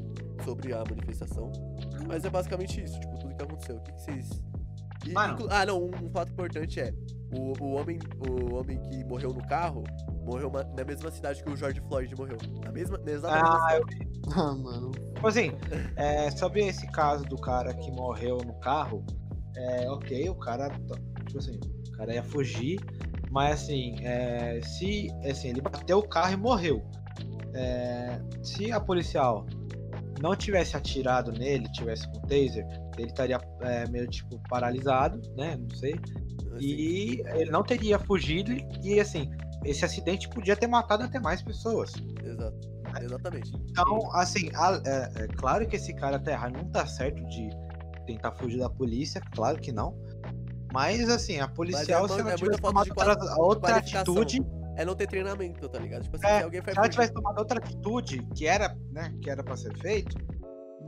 Sobre 0.44 0.74
a 0.74 0.80
manifestação. 0.90 1.52
Mas 2.08 2.26
é 2.26 2.30
basicamente 2.30 2.84
isso, 2.84 3.00
tipo, 3.00 3.18
tudo 3.20 3.36
que 3.36 3.44
aconteceu. 3.44 3.76
O 3.76 3.82
que, 3.82 3.92
que 3.92 4.02
vocês. 4.02 4.42
E, 5.06 5.12
Mano. 5.14 5.34
inclu- 5.36 5.48
Ah, 5.52 5.64
não, 5.66 5.84
um, 5.84 5.92
um 6.06 6.10
fato 6.10 6.32
importante 6.32 6.80
é. 6.80 6.92
O, 7.38 7.54
o, 7.64 7.74
homem, 7.76 8.00
o 8.28 8.56
homem 8.56 8.80
que 8.82 9.04
morreu 9.04 9.32
no 9.32 9.46
carro 9.48 9.84
morreu 10.26 10.50
ma- 10.50 10.64
na 10.64 10.84
mesma 10.84 11.12
cidade 11.12 11.44
que 11.44 11.50
o 11.52 11.56
George 11.56 11.80
Floyd 11.82 12.16
morreu. 12.16 12.38
Na 12.64 12.72
mesma. 12.72 12.98
Na 12.98 13.12
exata 13.12 13.36
mesma 13.36 13.68
Ah. 13.68 13.80
Ah, 14.36 14.56
mano. 14.56 14.90
Tipo 15.14 15.28
assim, 15.28 15.52
é, 15.96 16.32
sobre 16.32 16.66
esse 16.66 16.88
caso 16.88 17.24
do 17.26 17.36
cara 17.38 17.76
que 17.76 17.92
morreu 17.92 18.38
no 18.38 18.56
carro, 18.56 19.06
é 19.56 19.88
ok, 19.90 20.28
o 20.30 20.36
cara, 20.36 20.68
tipo 21.28 21.38
assim, 21.38 21.60
o 21.90 21.92
cara 21.92 22.12
ia 22.16 22.24
fugir, 22.24 22.80
mas 23.36 23.64
assim, 23.64 23.98
é, 24.02 24.62
se 24.64 25.10
assim, 25.30 25.50
ele 25.50 25.60
bateu 25.60 25.98
o 26.00 26.08
carro 26.08 26.32
e 26.34 26.38
morreu. 26.38 26.82
É, 27.54 28.18
se 28.42 28.72
a 28.72 28.80
policial 28.80 29.46
não 30.22 30.34
tivesse 30.38 30.78
atirado 30.78 31.34
nele, 31.34 31.70
tivesse 31.74 32.08
com 32.08 32.22
taser, 32.22 32.66
ele 32.98 33.08
estaria 33.08 33.38
é, 33.62 33.86
meio 33.90 34.08
tipo 34.08 34.40
paralisado, 34.50 35.22
né? 35.36 35.58
Não 35.58 35.70
sei. 35.76 36.00
E 36.62 37.22
ele 37.36 37.52
não 37.52 37.62
teria 37.62 38.00
fugido 38.00 38.54
e, 38.54 38.66
e, 38.82 39.00
assim, 39.02 39.30
esse 39.66 39.84
acidente 39.84 40.30
podia 40.30 40.56
ter 40.56 40.68
matado 40.68 41.04
até 41.04 41.20
mais 41.20 41.42
pessoas. 41.42 41.92
Exato. 42.24 42.58
Exatamente. 43.02 43.52
Então, 43.70 44.10
assim, 44.14 44.50
a- 44.56 44.82
é, 44.86 45.24
é 45.24 45.28
claro 45.28 45.68
que 45.68 45.76
esse 45.76 45.94
cara 45.94 46.18
tá 46.18 46.32
errado, 46.32 46.54
não 46.56 46.70
tá 46.70 46.86
certo 46.88 47.22
de 47.28 47.50
tentar 48.06 48.32
fugir 48.32 48.60
da 48.60 48.70
polícia, 48.70 49.20
claro 49.34 49.60
que 49.60 49.74
não. 49.74 49.94
Mas, 50.76 51.10
assim, 51.10 51.40
a 51.40 51.48
policial, 51.48 52.04
é 52.04 52.08
se 52.10 52.14
mu- 52.16 52.20
ela 52.20 52.32
é 52.34 52.36
tivesse 52.36 52.62
tomado 52.62 53.40
outra, 53.40 53.78
atitude, 53.78 54.40
É 54.78 54.84
não 54.84 54.94
ter 54.94 55.08
treinamento, 55.08 55.70
tá 55.70 55.80
ligado? 55.80 56.04
Tipo 56.04 56.18
assim, 56.18 56.28
É, 56.28 56.38
se 56.40 56.44
alguém 56.44 56.60
vai 56.60 56.74
se 56.74 56.80
ela 56.80 56.90
tivesse 56.90 57.14
tomado 57.14 57.40
outra 57.40 57.60
atitude 57.60 58.28
que 58.36 58.46
era, 58.46 58.76
né, 58.92 59.16
que 59.22 59.30
era 59.30 59.42
pra 59.42 59.56
ser 59.56 59.74
feito, 59.78 60.18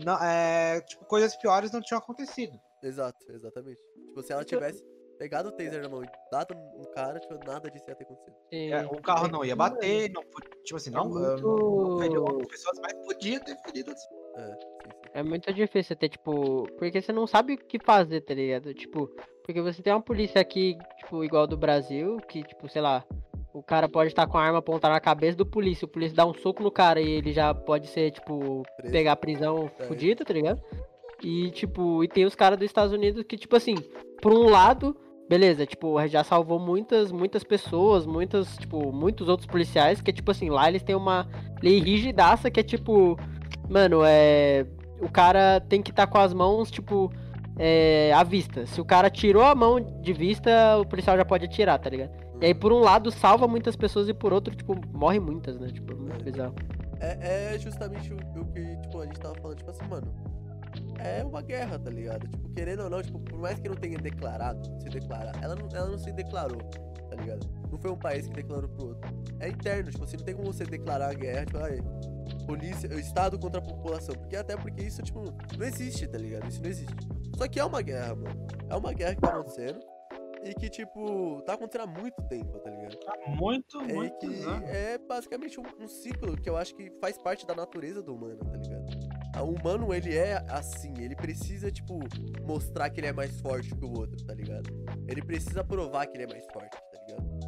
não, 0.04 0.22
é, 0.22 0.82
tipo, 0.82 1.06
coisas 1.06 1.34
piores 1.38 1.72
não 1.72 1.80
tinham 1.80 2.00
acontecido. 2.00 2.60
Exato, 2.84 3.18
exatamente. 3.30 3.82
Tipo, 4.08 4.22
se 4.22 4.34
ela 4.34 4.44
tivesse 4.44 4.84
pegado 5.18 5.48
o 5.48 5.52
taser 5.54 5.82
na 5.82 5.88
mão 5.88 6.04
e 6.04 6.08
dado 6.30 6.54
no 6.54 6.86
cara, 6.92 7.18
tipo, 7.18 7.36
nada 7.46 7.72
disso 7.72 7.86
ia 7.90 7.96
ter 7.96 8.04
acontecido. 8.04 8.36
Sim. 8.52 8.72
É, 8.74 8.86
o 8.88 9.02
carro 9.02 9.30
não 9.30 9.46
ia 9.46 9.56
bater, 9.56 10.12
não, 10.12 10.22
tipo 10.66 10.76
assim, 10.76 10.90
não, 10.90 11.06
É 11.06 11.42
não, 11.42 11.58
não 11.88 11.98
feriu 11.98 12.26
pessoas, 12.50 12.78
mas 12.82 12.94
podia 13.06 13.40
ter 13.40 13.56
ferido 13.62 13.92
outras 13.92 14.06
É, 14.36 14.54
sim, 14.54 14.92
sim. 14.92 15.10
É 15.14 15.24
muito 15.24 15.52
difícil 15.54 15.96
ter, 15.96 16.10
tipo. 16.10 16.68
Porque 16.78 17.02
você 17.02 17.14
não 17.14 17.26
sabe 17.26 17.54
o 17.54 17.58
que 17.58 17.80
fazer, 17.80 18.20
tá 18.22 18.34
ligado? 18.34 18.74
Tipo, 18.74 19.10
porque 19.48 19.62
você 19.62 19.82
tem 19.82 19.94
uma 19.94 20.02
polícia 20.02 20.42
aqui, 20.42 20.78
tipo, 21.00 21.24
igual 21.24 21.48
do 21.48 21.56
Brasil, 21.56 22.18
que, 22.28 22.44
tipo, 22.44 22.68
sei 22.68 22.82
lá, 22.82 23.02
o 23.54 23.64
cara 23.64 23.88
pode 23.88 24.10
estar 24.10 24.28
com 24.28 24.38
a 24.38 24.44
arma 24.44 24.60
apontada 24.60 24.94
na 24.94 25.00
cabeça 25.00 25.38
do 25.38 25.46
polícia, 25.46 25.86
o 25.86 25.88
polícia 25.88 26.18
dá 26.18 26.26
um 26.26 26.34
soco 26.34 26.62
no 26.62 26.70
cara 26.70 27.00
e 27.00 27.10
ele 27.10 27.32
já 27.32 27.54
pode 27.54 27.88
ser, 27.88 28.12
tipo, 28.12 28.64
Preso. 28.76 28.92
pegar 28.92 29.16
prisão 29.16 29.72
É. 29.80 29.86
fudida, 29.86 30.26
tá 30.26 30.34
ligado? 30.34 30.62
E, 31.24 31.50
tipo, 31.52 32.04
e 32.04 32.10
tem 32.10 32.26
os 32.26 32.36
caras 32.36 32.60
dos 32.60 32.66
Estados 32.66 32.92
Unidos 32.94 33.24
que, 33.24 33.38
tipo 33.38 33.56
assim, 33.56 33.76
por 34.22 34.34
um 34.34 34.50
lado, 34.50 34.96
beleza, 35.30 35.66
tipo, 35.66 36.06
já 36.08 36.26
salvou 36.26 36.60
muitas, 36.60 37.10
muitas 37.10 37.44
pessoas, 37.44 38.06
muitas, 38.06 38.58
tipo, 38.58 38.92
muitos 38.92 39.30
outros 39.30 39.48
policiais, 39.48 40.02
que, 40.02 40.12
tipo 40.12 40.30
assim, 40.30 40.50
lá 40.50 40.68
eles 40.68 40.84
têm 40.84 40.94
uma 40.96 41.26
lei 41.64 41.80
rigidaça 41.80 42.52
que 42.52 42.60
é, 42.60 42.64
tipo, 42.64 43.18
mano, 43.70 44.02
é. 44.04 44.68
O 45.00 45.10
cara 45.12 45.60
tem 45.62 45.82
que 45.82 45.92
estar 45.92 46.08
com 46.08 46.18
as 46.18 46.34
mãos, 46.34 46.70
tipo, 46.72 47.12
é, 47.58 48.12
à 48.14 48.24
vista. 48.24 48.66
Se 48.66 48.80
o 48.80 48.86
cara 48.86 49.10
tirou 49.10 49.44
a 49.44 49.56
mão 49.56 49.80
de 49.80 50.14
vista, 50.14 50.78
o 50.78 50.86
policial 50.86 51.18
já 51.18 51.26
pode 51.26 51.46
atirar, 51.46 51.80
tá 51.80 51.90
ligado? 51.90 52.12
E 52.42 52.46
aí, 52.46 52.54
por 52.54 52.72
um 52.72 52.80
lado, 52.80 53.10
salva 53.12 53.48
muitas 53.48 53.76
pessoas 53.76 54.08
e 54.08 54.14
por 54.14 54.32
outro, 54.32 54.56
tipo, 54.56 54.76
morre 54.94 55.20
muitas, 55.20 55.60
né? 55.60 55.70
Tipo, 55.70 55.96
muito 55.96 56.24
bizarro. 56.24 56.54
É, 57.00 57.54
é 57.56 57.60
justamente 57.60 58.14
o, 58.14 58.18
o 58.40 58.46
que, 58.46 58.78
tipo, 58.78 59.02
a 59.02 59.06
gente 59.06 59.20
tava 59.20 59.36
falando, 59.36 59.58
tipo 59.58 59.72
assim, 59.72 59.86
mano. 59.88 60.08
é 61.00 61.24
uma 61.24 61.42
guerra, 61.42 61.80
tá 61.80 61.90
ligado? 61.90 62.28
Tipo, 62.28 62.50
querendo 62.50 62.84
ou 62.84 62.90
não, 62.90 63.02
tipo, 63.02 63.20
por 63.20 63.40
mais 63.40 63.60
que 63.60 63.68
não 63.68 63.76
tenha 63.76 63.98
declarado, 63.98 64.62
se 64.82 64.90
declarar, 64.90 65.34
ela 65.42 65.56
não, 65.56 65.68
ela 65.74 65.90
não 65.90 65.98
se 65.98 66.12
declarou, 66.12 66.60
tá 67.10 67.16
ligado? 67.16 67.48
Não 67.72 67.78
foi 67.78 67.92
um 67.92 67.98
país 67.98 68.28
que 68.28 68.34
declarou 68.34 68.70
pro 68.70 68.90
outro. 68.90 69.10
É 69.40 69.50
interno, 69.50 69.92
tipo, 69.92 70.04
assim, 70.04 70.18
não 70.18 70.26
tem 70.26 70.36
como 70.36 70.54
você 70.54 70.64
declarar 70.64 71.10
a 71.10 71.14
guerra, 71.14 71.46
tipo, 71.46 71.58
aí, 71.58 71.82
polícia, 72.46 72.90
o 72.90 73.00
Estado 73.00 73.38
contra 73.40 73.60
a 73.60 73.64
população. 73.64 74.16
Porque 74.16 74.36
até 74.36 74.56
porque 74.56 74.82
isso, 74.84 75.02
tipo, 75.02 75.24
não 75.58 75.66
existe, 75.66 76.08
tá 76.08 76.18
ligado? 76.18 76.48
Isso 76.48 76.62
não 76.62 76.70
existe. 76.70 76.96
Só 77.38 77.48
que 77.48 77.60
é 77.60 77.66
uma 77.66 77.82
guerra, 77.82 78.16
mano. 78.16 78.48
É 78.70 78.76
uma 78.76 78.94
guerra 78.94 79.16
que 79.16 79.22
tá 79.22 79.30
acontecendo. 79.30 79.80
E 80.44 80.54
que, 80.54 80.70
tipo, 80.70 81.42
tá 81.46 81.54
acontecendo 81.54 81.82
há 81.82 81.88
muito 82.00 82.22
tempo, 82.30 82.60
tá 82.60 82.70
ligado? 82.70 82.96
Muito, 83.28 83.82
É 83.82 83.94
muito. 83.94 84.20
que 84.30 84.46
é 84.66 84.98
basicamente 84.98 85.60
um, 85.60 85.64
um 85.84 85.88
ciclo 85.88 86.38
que 86.38 86.48
eu 86.50 86.56
acho 86.56 86.76
que 86.76 86.92
faz 87.02 87.18
parte 87.18 87.46
da 87.46 87.56
natureza 87.56 88.02
do 88.04 88.14
humano, 88.14 88.38
tá 88.46 88.56
ligado? 88.58 88.86
Ah, 89.36 89.44
O 89.44 89.56
humano, 89.56 89.92
ele 89.94 90.16
é 90.16 90.44
assim, 90.50 90.94
ele 91.00 91.16
precisa, 91.16 91.72
tipo, 91.72 92.00
mostrar 92.46 92.90
que 92.92 93.00
ele 93.00 93.08
é 93.08 93.14
mais 93.14 93.40
forte 93.42 93.76
que 93.76 93.84
o 93.84 93.92
outro, 93.98 94.24
tá 94.26 94.34
ligado? 94.34 94.70
Ele 95.08 95.22
precisa 95.24 95.64
provar 95.64 96.06
que 96.06 96.16
ele 96.16 96.24
é 96.26 96.28
mais 96.28 96.46
forte, 96.54 96.70
tá 96.72 97.06
ligado? 97.08 97.47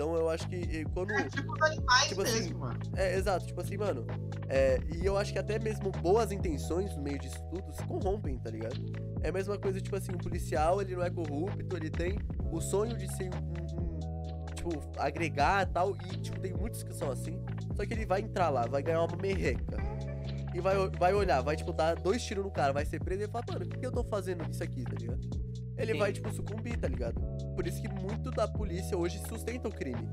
Então 0.00 0.16
eu 0.16 0.30
acho 0.30 0.48
que 0.48 0.82
quando. 0.94 1.10
É 1.12 1.28
tipo 1.28 1.52
os 1.52 1.60
animais 1.60 2.08
Tipo 2.08 2.22
assim, 2.22 2.40
mesmo, 2.40 2.58
mano. 2.60 2.80
É, 2.96 3.16
exato, 3.16 3.46
tipo 3.46 3.60
assim, 3.60 3.76
mano. 3.76 4.06
É, 4.48 4.80
e 4.96 5.04
eu 5.04 5.18
acho 5.18 5.30
que 5.30 5.38
até 5.38 5.58
mesmo 5.58 5.90
boas 5.92 6.32
intenções 6.32 6.96
no 6.96 7.02
meio 7.02 7.18
disso 7.18 7.36
tudo 7.50 7.70
se 7.74 7.84
corrompem, 7.84 8.38
tá 8.38 8.48
ligado? 8.48 8.80
É 9.22 9.28
a 9.28 9.32
mesma 9.32 9.58
coisa, 9.58 9.78
tipo 9.78 9.94
assim, 9.94 10.10
um 10.12 10.16
policial, 10.16 10.80
ele 10.80 10.96
não 10.96 11.02
é 11.02 11.10
corrupto, 11.10 11.76
ele 11.76 11.90
tem 11.90 12.18
o 12.50 12.62
sonho 12.62 12.96
de 12.96 13.14
ser 13.14 13.28
um, 13.34 13.78
um- 13.78 14.46
tipo, 14.54 14.70
agregar 14.96 15.68
e 15.68 15.70
tal, 15.70 15.94
e, 15.94 16.16
tipo, 16.16 16.40
tem 16.40 16.54
muitos 16.54 16.82
que 16.82 16.94
são 16.94 17.10
assim, 17.10 17.38
só 17.76 17.84
que 17.84 17.92
ele 17.92 18.06
vai 18.06 18.22
entrar 18.22 18.48
lá, 18.48 18.62
vai 18.66 18.82
ganhar 18.82 19.02
uma 19.02 19.16
merreca, 19.18 19.76
e 20.54 20.60
vai, 20.60 20.76
vai 20.98 21.12
olhar, 21.12 21.42
vai, 21.42 21.56
tipo, 21.56 21.74
dar 21.74 21.94
dois 21.96 22.22
tiros 22.24 22.42
no 22.42 22.50
cara, 22.50 22.72
vai 22.72 22.86
ser 22.86 23.04
preso 23.04 23.22
e 23.24 23.26
vai 23.26 23.42
falar, 23.42 23.58
mano, 23.58 23.68
por 23.70 23.78
que 23.78 23.84
eu 23.86 23.92
tô 23.92 24.02
fazendo 24.04 24.50
isso 24.50 24.64
aqui, 24.64 24.82
tá 24.82 24.96
ligado? 24.98 25.49
Ele 25.80 25.92
Sim. 25.92 25.98
vai, 25.98 26.12
tipo, 26.12 26.32
sucumbir, 26.32 26.78
tá 26.78 26.88
ligado? 26.88 27.20
Por 27.54 27.66
isso 27.66 27.80
que 27.80 27.88
muito 27.88 28.30
da 28.30 28.46
polícia 28.46 28.96
hoje 28.96 29.20
sustenta 29.28 29.68
o 29.68 29.72
crime. 29.72 30.08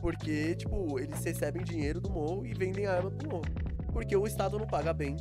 Porque, 0.00 0.54
tipo, 0.56 0.98
eles 0.98 1.24
recebem 1.24 1.62
dinheiro 1.62 2.00
do 2.00 2.10
morro 2.10 2.44
e 2.44 2.52
vendem 2.52 2.86
arma 2.86 3.10
pro 3.10 3.28
morro. 3.28 3.44
Porque 3.92 4.16
o 4.16 4.26
Estado 4.26 4.58
não 4.58 4.66
paga 4.66 4.92
bem. 4.92 5.16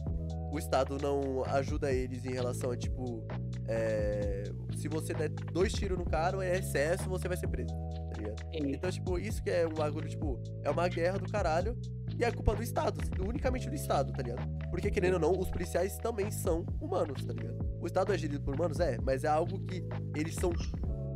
O 0.52 0.58
Estado 0.58 0.98
não 1.02 1.44
ajuda 1.46 1.92
eles 1.92 2.26
em 2.26 2.34
relação 2.34 2.72
a, 2.72 2.78
tipo, 2.78 3.26
é, 3.68 4.44
se 4.76 4.88
você 4.88 5.14
der 5.14 5.30
dois 5.30 5.72
tiros 5.74 5.98
no 5.98 6.06
cara, 6.06 6.44
é 6.46 6.58
excesso, 6.58 7.10
você 7.10 7.28
vai 7.28 7.38
ser 7.38 7.48
preso, 7.48 7.74
tá 7.74 8.18
ligado? 8.18 8.44
Então, 8.52 8.92
tipo, 8.92 9.18
isso 9.18 9.42
que 9.42 9.50
é 9.50 9.66
um 9.66 9.74
bagulho, 9.74 10.08
tipo, 10.08 10.40
é 10.64 10.70
uma 10.70 10.88
guerra 10.88 11.18
do 11.18 11.32
caralho 11.32 11.76
e 12.18 12.24
é 12.24 12.32
culpa 12.32 12.56
do 12.56 12.64
Estado, 12.64 13.00
unicamente 13.20 13.70
do 13.70 13.76
Estado, 13.76 14.14
tá 14.14 14.22
ligado? 14.22 14.48
Porque, 14.70 14.92
querendo 14.92 15.16
ou 15.16 15.20
não, 15.20 15.32
os 15.32 15.50
policiais 15.50 15.98
também 15.98 16.30
são 16.32 16.66
humanos, 16.80 17.26
tá 17.26 17.34
ligado? 17.34 17.58
O 17.82 17.88
Estado 17.88 18.14
é 18.14 18.18
gerido 18.18 18.44
por 18.44 18.56
humanos? 18.56 18.80
É, 18.80 18.98
mas 19.02 19.24
é 19.24 19.28
algo 19.28 19.60
que 19.66 19.84
eles 20.16 20.36
são. 20.36 20.52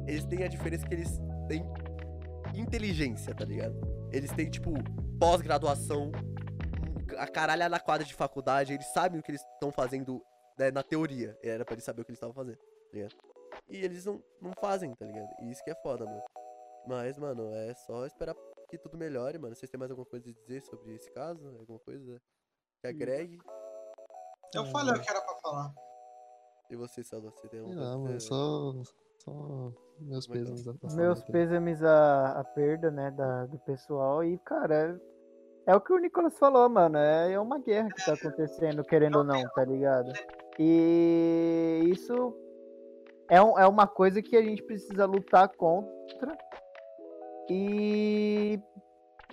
Eles 0.07 0.25
têm 0.25 0.43
a 0.43 0.47
diferença 0.47 0.87
que 0.87 0.93
eles 0.93 1.19
têm 1.47 1.63
inteligência, 2.55 3.33
tá 3.33 3.45
ligado? 3.45 3.75
Eles 4.11 4.31
têm, 4.31 4.49
tipo, 4.49 4.73
pós-graduação, 5.19 6.11
a 7.17 7.27
caralha 7.27 7.69
na 7.69 7.79
quadra 7.79 8.05
de 8.05 8.13
faculdade, 8.13 8.73
eles 8.73 8.87
sabem 8.87 9.19
o 9.19 9.23
que 9.23 9.31
eles 9.31 9.41
estão 9.53 9.71
fazendo 9.71 10.21
né, 10.57 10.71
na 10.71 10.83
teoria. 10.83 11.37
Era 11.43 11.63
pra 11.63 11.73
eles 11.73 11.83
saber 11.83 12.01
o 12.01 12.05
que 12.05 12.11
eles 12.11 12.17
estavam 12.17 12.33
fazendo, 12.33 12.57
tá 12.57 12.93
ligado? 12.93 13.15
E 13.69 13.77
eles 13.77 14.05
não, 14.05 14.23
não 14.41 14.53
fazem, 14.59 14.93
tá 14.95 15.05
ligado? 15.05 15.29
E 15.41 15.51
isso 15.51 15.63
que 15.63 15.71
é 15.71 15.75
foda, 15.75 16.05
mano. 16.05 16.23
Mas, 16.87 17.17
mano, 17.17 17.53
é 17.53 17.73
só 17.73 18.05
esperar 18.05 18.33
que 18.67 18.77
tudo 18.77 18.97
melhore, 18.97 19.37
mano. 19.37 19.55
Vocês 19.55 19.69
têm 19.69 19.77
mais 19.79 19.91
alguma 19.91 20.05
coisa 20.05 20.29
a 20.29 20.33
dizer 20.33 20.61
sobre 20.63 20.93
esse 20.95 21.09
caso? 21.11 21.47
Alguma 21.59 21.79
coisa 21.79 22.21
que 22.81 22.87
agregue? 22.87 23.37
Eu 24.53 24.65
falei 24.65 24.93
o 24.93 25.01
que 25.01 25.09
era 25.09 25.21
pra 25.21 25.35
falar. 25.41 25.73
E 26.69 26.75
você, 26.75 27.03
Salva, 27.03 27.29
você 27.31 27.47
tem 27.47 27.59
alguma 27.61 27.75
coisa? 27.75 27.97
mano, 27.97 28.19
só, 28.19 28.73
só 29.23 29.31
meus 29.99 30.27
Muito 30.27 30.31
pêsames. 30.53 30.67
a 30.67 30.95
Meus 30.95 31.23
pêsames 31.23 31.83
a, 31.83 32.39
a 32.39 32.43
perda, 32.43 32.91
né, 32.91 33.11
da, 33.11 33.45
do 33.45 33.57
pessoal. 33.59 34.23
E, 34.23 34.37
cara, 34.39 34.99
é 35.65 35.75
o 35.75 35.81
que 35.81 35.93
o 35.93 35.97
Nicolas 35.97 36.37
falou, 36.37 36.67
mano. 36.69 36.97
É, 36.97 37.31
é 37.33 37.39
uma 37.39 37.59
guerra 37.59 37.89
que 37.89 38.05
tá 38.05 38.13
acontecendo, 38.13 38.83
querendo 38.83 39.19
ou 39.19 39.23
não, 39.23 39.41
tá 39.49 39.63
ligado? 39.63 40.11
E 40.59 41.83
isso 41.87 42.33
é, 43.29 43.41
um- 43.41 43.57
é 43.57 43.65
uma 43.67 43.87
coisa 43.87 44.21
que 44.21 44.35
a 44.35 44.41
gente 44.41 44.61
precisa 44.63 45.05
lutar 45.05 45.47
contra. 45.55 46.37
E 47.49 48.59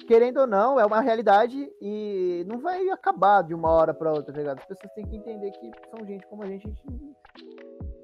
querendo 0.06 0.40
ou 0.40 0.46
não, 0.46 0.78
é 0.78 0.84
uma 0.84 1.00
realidade 1.00 1.70
e 1.80 2.44
não 2.46 2.58
vai 2.58 2.88
acabar 2.90 3.42
de 3.42 3.54
uma 3.54 3.70
hora 3.70 3.94
pra 3.94 4.12
outra, 4.12 4.32
tá 4.32 4.38
ligado? 4.38 4.58
As 4.58 4.66
pessoas 4.66 4.92
têm 4.94 5.06
que 5.06 5.16
entender 5.16 5.50
que 5.52 5.70
são 5.90 6.06
gente 6.06 6.26
como 6.26 6.42
a 6.42 6.46
gente, 6.46 6.66
a 6.66 6.70
gente 6.70 7.16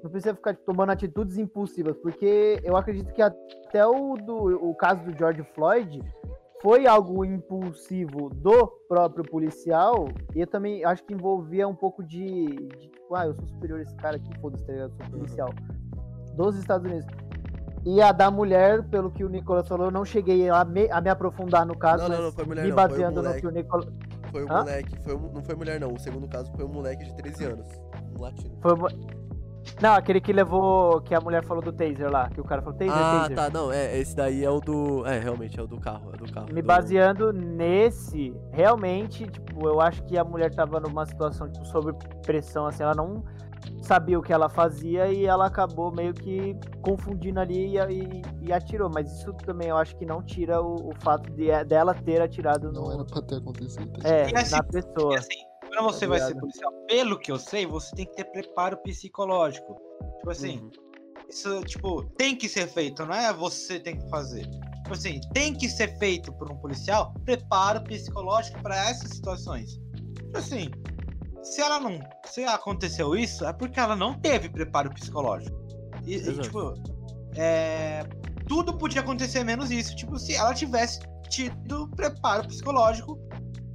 não 0.03 0.09
precisa 0.09 0.33
ficar 0.33 0.55
tomando 0.55 0.91
atitudes 0.91 1.37
impulsivas, 1.37 1.95
porque 1.97 2.59
eu 2.63 2.75
acredito 2.75 3.13
que 3.13 3.21
até 3.21 3.85
o, 3.85 4.15
do, 4.15 4.69
o 4.69 4.75
caso 4.75 5.03
do 5.03 5.15
George 5.17 5.43
Floyd 5.53 6.01
foi 6.61 6.85
algo 6.85 7.25
impulsivo 7.25 8.29
do 8.29 8.67
próprio 8.87 9.23
policial, 9.23 10.07
e 10.35 10.41
eu 10.41 10.47
também 10.47 10.83
acho 10.85 11.03
que 11.03 11.13
envolvia 11.13 11.67
um 11.67 11.75
pouco 11.75 12.03
de, 12.03 12.45
de 12.45 12.89
tipo, 12.89 13.15
ah, 13.15 13.25
eu 13.25 13.33
sou 13.33 13.47
superior 13.47 13.79
a 13.79 13.83
esse 13.83 13.95
cara 13.97 14.17
aqui, 14.17 14.29
foda-se, 14.39 14.65
tá 14.65 14.73
ligado? 14.73 14.91
Eu 14.91 15.05
sou 15.05 15.19
policial. 15.19 15.49
Dos 16.35 16.55
Estados 16.55 16.89
Unidos. 16.89 17.20
E 17.85 18.01
a 18.01 18.11
da 18.11 18.29
mulher, 18.29 18.83
pelo 18.83 19.09
que 19.09 19.23
o 19.23 19.29
Nicolas 19.29 19.67
falou, 19.67 19.87
eu 19.87 19.91
não 19.91 20.05
cheguei 20.05 20.49
a 20.49 20.63
me, 20.63 20.89
a 20.91 21.01
me 21.01 21.09
aprofundar 21.09 21.65
no 21.65 21.75
caso, 21.75 22.03
Não, 22.07 22.15
não, 22.15 22.23
não 22.25 22.31
foi 22.31 22.45
mulher 22.45 22.63
me 22.63 22.69
não, 22.69 22.77
foi 22.77 22.85
o 22.85 22.89
baseando 22.89 23.15
no 23.15 23.23
moleque. 23.23 23.41
que 23.41 23.47
o 23.47 23.51
Nicolas. 23.51 23.87
Foi 24.31 24.43
o 24.43 24.51
Hã? 24.51 24.57
moleque, 24.59 24.99
foi 25.03 25.15
não 25.17 25.43
foi 25.43 25.55
mulher 25.55 25.79
não. 25.79 25.91
O 25.93 25.99
segundo 25.99 26.27
caso 26.27 26.51
foi 26.55 26.63
um 26.63 26.69
moleque 26.69 27.03
de 27.05 27.15
13 27.15 27.45
anos. 27.45 27.67
Um 28.17 28.21
latino. 28.21 28.55
Foi, 28.61 28.75
não, 29.81 29.93
aquele 29.93 30.21
que 30.21 30.31
levou. 30.31 31.01
Que 31.01 31.13
a 31.13 31.19
mulher 31.19 31.43
falou 31.43 31.61
do 31.61 31.71
taser 31.73 32.09
lá. 32.09 32.29
Que 32.29 32.39
o 32.39 32.43
cara 32.43 32.61
falou 32.61 32.77
taser, 32.77 32.93
Ah, 32.95 33.19
taser. 33.21 33.35
tá, 33.35 33.49
não, 33.49 33.71
é, 33.71 33.97
esse 33.97 34.15
daí 34.15 34.43
é 34.45 34.49
o 34.49 34.59
do. 34.61 35.05
É, 35.05 35.19
realmente, 35.19 35.59
é 35.59 35.63
o 35.63 35.67
do 35.67 35.79
carro, 35.79 36.11
é 36.13 36.17
do 36.17 36.31
carro. 36.31 36.47
Me 36.53 36.61
do- 36.61 36.65
baseando 36.67 37.33
nesse, 37.33 38.33
realmente, 38.51 39.27
tipo, 39.27 39.67
eu 39.67 39.81
acho 39.81 40.03
que 40.03 40.17
a 40.17 40.23
mulher 40.23 40.53
tava 40.53 40.79
numa 40.79 41.05
situação, 41.05 41.51
tipo, 41.51 41.65
sob 41.65 41.91
pressão, 42.25 42.65
assim, 42.67 42.83
ela 42.83 42.93
não 42.95 43.23
sabia 43.81 44.17
o 44.17 44.21
que 44.21 44.31
ela 44.31 44.47
fazia 44.49 45.11
e 45.11 45.25
ela 45.25 45.45
acabou 45.47 45.91
meio 45.91 46.13
que 46.13 46.55
confundindo 46.81 47.39
ali 47.39 47.75
e, 47.75 47.77
e- 47.77 48.21
e 48.41 48.53
atirou. 48.53 48.89
Mas 48.89 49.11
isso 49.11 49.33
também 49.33 49.69
eu 49.69 49.77
acho 49.77 49.95
que 49.97 50.05
não 50.05 50.21
tira 50.21 50.61
o, 50.61 50.89
o 50.91 50.93
fato 51.01 51.29
de, 51.31 51.49
é, 51.49 51.63
dela 51.65 51.93
ter 51.93 52.21
atirado 52.21 52.71
Não 52.71 52.83
no, 52.83 52.91
era 52.93 53.05
pra 53.05 53.21
ter 53.21 53.35
acontecido. 53.37 53.91
é, 54.05 54.29
E 54.29 54.35
assim, 54.35 54.51
na 54.51 54.63
pessoa. 54.63 55.13
E 55.13 55.17
assim, 55.17 55.45
quando 55.67 55.83
você 55.93 55.99
Tá 56.01 56.07
vai 56.07 56.19
ser 56.19 56.27
ligado? 56.27 56.39
policial, 56.41 56.71
pelo 56.87 57.19
que 57.19 57.31
eu 57.31 57.39
sei, 57.39 57.65
você 57.65 57.95
tem 57.95 58.05
que 58.05 58.13
ter 58.15 58.25
preparo 58.25 58.77
psicológico. 58.77 59.75
Tipo 60.17 60.29
assim, 60.31 60.59
Uhum. 60.59 60.71
isso, 61.29 61.63
tipo, 61.63 62.03
tem 62.17 62.35
que 62.35 62.47
ser 62.47 62.67
feito, 62.67 63.05
não 63.05 63.13
é 63.15 63.33
você 63.33 63.79
tem 63.79 63.97
que 63.97 64.07
fazer. 64.09 64.43
Tipo 64.43 64.93
assim, 64.93 65.21
tem 65.33 65.53
que 65.53 65.69
ser 65.69 65.97
feito 65.97 66.31
por 66.33 66.51
um 66.51 66.55
policial 66.57 67.13
preparo 67.23 67.81
psicológico 67.85 68.61
para 68.61 68.75
essas 68.89 69.11
situações. 69.11 69.79
Tipo 70.15 70.37
assim, 70.37 70.69
se 71.43 71.61
ela 71.61 71.79
não. 71.79 71.99
Se 72.25 72.43
aconteceu 72.43 73.15
isso, 73.15 73.45
é 73.45 73.53
porque 73.53 73.79
ela 73.79 73.95
não 73.95 74.13
teve 74.19 74.49
preparo 74.49 74.93
psicológico. 74.93 75.59
E, 76.05 76.15
e, 76.15 76.39
tipo, 76.39 76.73
é, 77.35 78.03
tudo 78.47 78.77
podia 78.77 79.01
acontecer 79.01 79.43
menos 79.43 79.71
isso. 79.71 79.95
Tipo, 79.95 80.17
se 80.17 80.35
ela 80.35 80.53
tivesse 80.53 80.99
tido 81.29 81.87
preparo 81.95 82.47
psicológico 82.47 83.17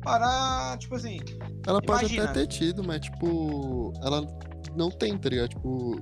para, 0.03 0.77
tipo 0.79 0.95
assim, 0.95 1.19
Ela 1.67 1.81
pode 1.83 2.01
Imagina. 2.05 2.25
até 2.25 2.41
ter 2.41 2.47
tido, 2.47 2.85
mas 2.85 3.01
tipo, 3.01 3.93
ela 4.03 4.23
não 4.77 4.91
tem, 4.91 5.19
tá 5.19 5.29
ligado? 5.29 5.49
Tipo, 5.49 5.99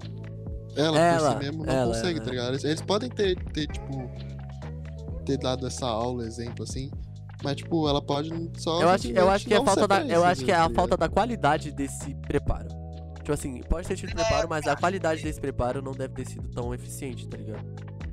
ela, 0.77 0.99
Ela, 0.99 1.35
por 1.35 1.43
si 1.43 1.49
mesmo 1.49 1.65
não 1.65 1.73
ela, 1.73 1.95
consegue, 1.95 2.19
ela. 2.19 2.25
tá 2.25 2.31
ligado? 2.31 2.49
Eles, 2.51 2.65
eles 2.65 2.83
podem 2.83 3.09
ter, 3.09 3.37
ter, 3.53 3.67
tipo, 3.69 4.11
ter 5.25 5.39
dado 5.39 5.67
essa 5.67 5.87
aula, 5.87 6.27
exemplo, 6.27 6.65
assim, 6.65 6.91
mas 7.45 7.57
tipo, 7.57 7.87
ela 7.89 8.01
pode 8.01 8.31
só. 8.57 8.81
Eu 8.81 8.89
acho, 8.89 9.09
eu 9.09 9.31
acho 9.31 9.47
que 9.47 9.55
é 9.55 9.63
falta 9.63 9.87
da, 9.87 10.07
eu 10.07 10.25
acho 10.25 10.45
que 10.45 10.51
é 10.51 10.57
a 10.57 10.71
falta 10.71 10.97
da 10.97 11.09
qualidade 11.09 11.71
desse 11.71 12.15
preparo. 12.15 12.69
Tipo 13.17 13.33
assim, 13.33 13.63
pode 13.63 13.87
ter 13.87 13.97
tido 13.97 14.13
preparo, 14.15 14.49
mas 14.49 14.67
a 14.67 14.77
qualidade 14.77 15.23
desse 15.23 15.41
preparo 15.41 15.81
não 15.81 15.93
deve 15.93 16.15
ter 16.15 16.27
sido 16.27 16.49
tão 16.51 16.75
eficiente, 16.75 17.29
tá 17.29 17.37
ligado? 17.37 17.65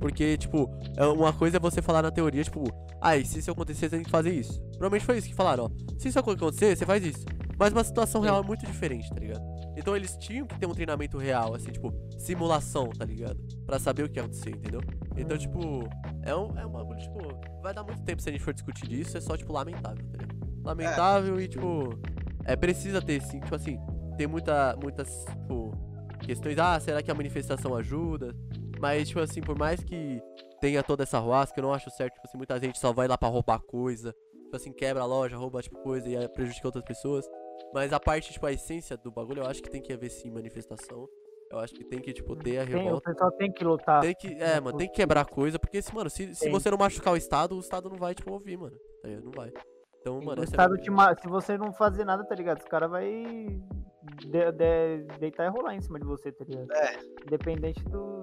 Porque, 0.02 0.36
tipo, 0.36 0.68
é 0.96 1.06
uma 1.06 1.32
coisa 1.32 1.58
é 1.58 1.60
você 1.60 1.80
falar 1.80 2.02
na 2.02 2.10
teoria, 2.10 2.42
tipo, 2.42 2.64
ah, 3.00 3.16
e 3.16 3.24
se 3.24 3.38
isso 3.38 3.52
acontecer, 3.52 3.88
você 3.88 3.90
tem 3.90 4.02
que 4.02 4.10
fazer 4.10 4.34
isso. 4.34 4.60
Provavelmente 4.72 5.06
foi 5.06 5.16
isso 5.16 5.28
que 5.28 5.34
falaram, 5.34 5.66
ó. 5.66 5.70
Se 5.96 6.08
isso 6.08 6.18
acontecer, 6.18 6.76
você 6.76 6.84
faz 6.84 7.06
isso. 7.06 7.24
Mas 7.56 7.72
uma 7.72 7.84
situação 7.84 8.20
real 8.20 8.42
é 8.42 8.44
muito 8.44 8.66
diferente, 8.66 9.08
tá 9.08 9.20
ligado? 9.20 9.40
Então 9.76 9.94
eles 9.94 10.16
tinham 10.16 10.44
que 10.44 10.58
ter 10.58 10.66
um 10.66 10.74
treinamento 10.74 11.16
real, 11.18 11.54
assim, 11.54 11.70
tipo, 11.70 11.94
simulação, 12.18 12.88
tá 12.90 13.04
ligado? 13.04 13.40
Pra 13.64 13.78
saber 13.78 14.02
o 14.02 14.08
que 14.08 14.18
ia 14.18 14.24
acontecer, 14.24 14.50
entendeu? 14.50 14.80
Então, 15.16 15.38
tipo, 15.38 15.88
é 16.22 16.34
um, 16.34 16.58
é 16.58 16.66
um 16.66 16.70
bagulho, 16.72 16.98
tipo, 16.98 17.20
vai 17.62 17.72
dar 17.72 17.84
muito 17.84 18.02
tempo 18.02 18.20
se 18.20 18.28
a 18.28 18.32
gente 18.32 18.42
for 18.42 18.52
discutir 18.52 18.88
disso, 18.88 19.16
é 19.16 19.20
só, 19.20 19.36
tipo, 19.36 19.52
lamentável, 19.52 20.04
tá 20.04 20.18
ligado? 20.18 20.36
Lamentável 20.64 21.40
e, 21.40 21.46
tipo, 21.46 21.96
é, 22.44 22.56
precisa 22.56 23.00
ter, 23.00 23.22
sim, 23.22 23.38
tipo 23.38 23.54
assim, 23.54 23.78
tem 24.16 24.26
muita, 24.26 24.76
muitas, 24.82 25.24
tipo, 25.28 25.70
questões, 26.18 26.58
ah, 26.58 26.80
será 26.80 27.00
que 27.04 27.10
a 27.10 27.14
manifestação 27.14 27.76
ajuda? 27.76 28.34
Mas, 28.82 29.06
tipo 29.08 29.20
assim, 29.20 29.40
por 29.40 29.56
mais 29.56 29.82
que 29.84 30.20
tenha 30.60 30.82
toda 30.82 31.04
essa 31.04 31.18
ruasca, 31.20 31.58
eu 31.58 31.62
não 31.62 31.72
acho 31.72 31.88
certo, 31.90 32.14
tipo 32.14 32.26
assim, 32.26 32.36
muita 32.36 32.58
gente 32.58 32.78
só 32.78 32.92
vai 32.92 33.06
lá 33.06 33.16
pra 33.16 33.28
roubar 33.28 33.60
coisa, 33.60 34.12
tipo 34.42 34.56
assim, 34.56 34.72
quebra 34.72 35.02
a 35.02 35.06
loja, 35.06 35.36
rouba, 35.36 35.62
tipo, 35.62 35.78
coisa 35.78 36.08
e 36.08 36.28
prejudica 36.30 36.66
outras 36.66 36.84
pessoas. 36.84 37.24
Mas 37.72 37.92
a 37.92 38.00
parte, 38.00 38.32
tipo, 38.32 38.44
a 38.44 38.52
essência 38.52 38.96
do 38.96 39.10
bagulho, 39.12 39.42
eu 39.42 39.46
acho 39.46 39.62
que 39.62 39.70
tem 39.70 39.80
que 39.80 39.92
haver 39.92 40.10
sim 40.10 40.30
manifestação. 40.30 41.08
Eu 41.50 41.58
acho 41.60 41.72
que 41.74 41.84
tem 41.84 42.00
que, 42.00 42.12
tipo, 42.12 42.34
ter 42.34 42.58
a 42.58 42.66
Tem, 42.66 42.74
o 42.74 42.78
revolta. 42.78 43.10
pessoal 43.12 43.30
tem 43.32 43.52
que 43.52 43.62
lutar. 43.62 44.00
Tem 44.00 44.14
que, 44.14 44.26
é, 44.34 44.58
mano, 44.60 44.76
tem 44.76 44.88
que 44.88 44.94
quebrar 44.94 45.26
coisa, 45.26 45.58
porque, 45.58 45.80
se, 45.80 45.94
mano, 45.94 46.10
se, 46.10 46.34
se 46.34 46.40
Tem. 46.44 46.50
você 46.50 46.70
não 46.70 46.78
machucar 46.78 47.12
o 47.12 47.16
Estado, 47.16 47.54
o 47.54 47.60
Estado 47.60 47.88
não 47.88 47.96
vai, 47.98 48.14
tipo, 48.14 48.32
ouvir, 48.32 48.56
mano. 48.56 48.76
Tá? 49.02 49.08
Não 49.22 49.30
vai. 49.30 49.52
Então, 50.00 50.18
O 50.18 50.24
mano, 50.24 50.42
essa 50.42 50.56
é 50.56 50.58
a 50.58 50.64
Estado 50.64 50.72
minha 50.72 50.82
te 50.82 50.90
ma- 50.90 51.14
Se 51.16 51.28
você 51.28 51.56
não 51.56 51.72
fazer 51.72 52.04
nada, 52.04 52.24
tá 52.24 52.34
ligado? 52.34 52.58
Os 52.58 52.64
caras 52.66 52.90
vai 52.90 53.06
de- 53.06 54.52
de- 54.52 55.18
deitar 55.20 55.46
e 55.46 55.50
rolar 55.50 55.74
em 55.76 55.80
cima 55.80 56.00
de 56.00 56.04
você, 56.06 56.32
tá 56.32 56.44
ligado? 56.44 56.72
É. 56.72 56.98
Independente 57.26 57.84
do, 57.84 58.22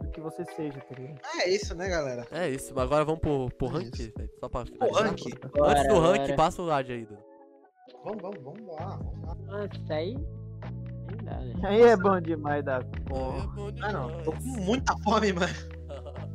do 0.00 0.08
que 0.10 0.20
você 0.20 0.44
seja, 0.44 0.80
tá 0.80 0.94
ligado? 0.96 1.20
É 1.40 1.48
isso, 1.48 1.74
né, 1.74 1.88
galera? 1.88 2.26
É 2.30 2.48
isso, 2.48 2.72
mas 2.74 2.84
agora 2.84 3.04
vamos 3.04 3.20
pro, 3.20 3.48
pro 3.56 3.68
É 3.68 3.70
rank, 3.82 3.96
velho. 3.96 4.30
Só 4.40 4.48
pra 4.48 4.60
O 4.60 4.92
rank. 4.94 5.10
Antes 5.12 5.50
Bora, 5.52 5.84
do 5.88 6.00
rank, 6.00 6.20
bora. 6.22 6.36
passa 6.36 6.62
o 6.62 6.70
ad 6.70 6.92
aí, 6.92 7.04
Dan. 7.06 7.16
Vamos, 8.04 8.22
vamos, 8.22 8.38
vamos 8.42 8.66
lá. 8.76 8.96
Vamos 8.96 9.26
lá. 9.26 9.34
Nossa, 9.58 9.76
isso 9.76 9.92
aí. 9.92 10.14
Né? 11.22 11.54
Aí 11.64 11.82
é 11.82 11.96
bom 11.96 12.20
demais 12.20 12.64
da 12.64 12.76
É 12.76 12.80
porra. 13.08 13.46
bom 13.48 13.70
Ah, 13.82 13.92
não. 13.92 14.22
Tô 14.22 14.32
com 14.32 14.38
demais. 14.38 14.64
muita 14.64 14.96
fome, 14.98 15.32
mano. 15.32 15.54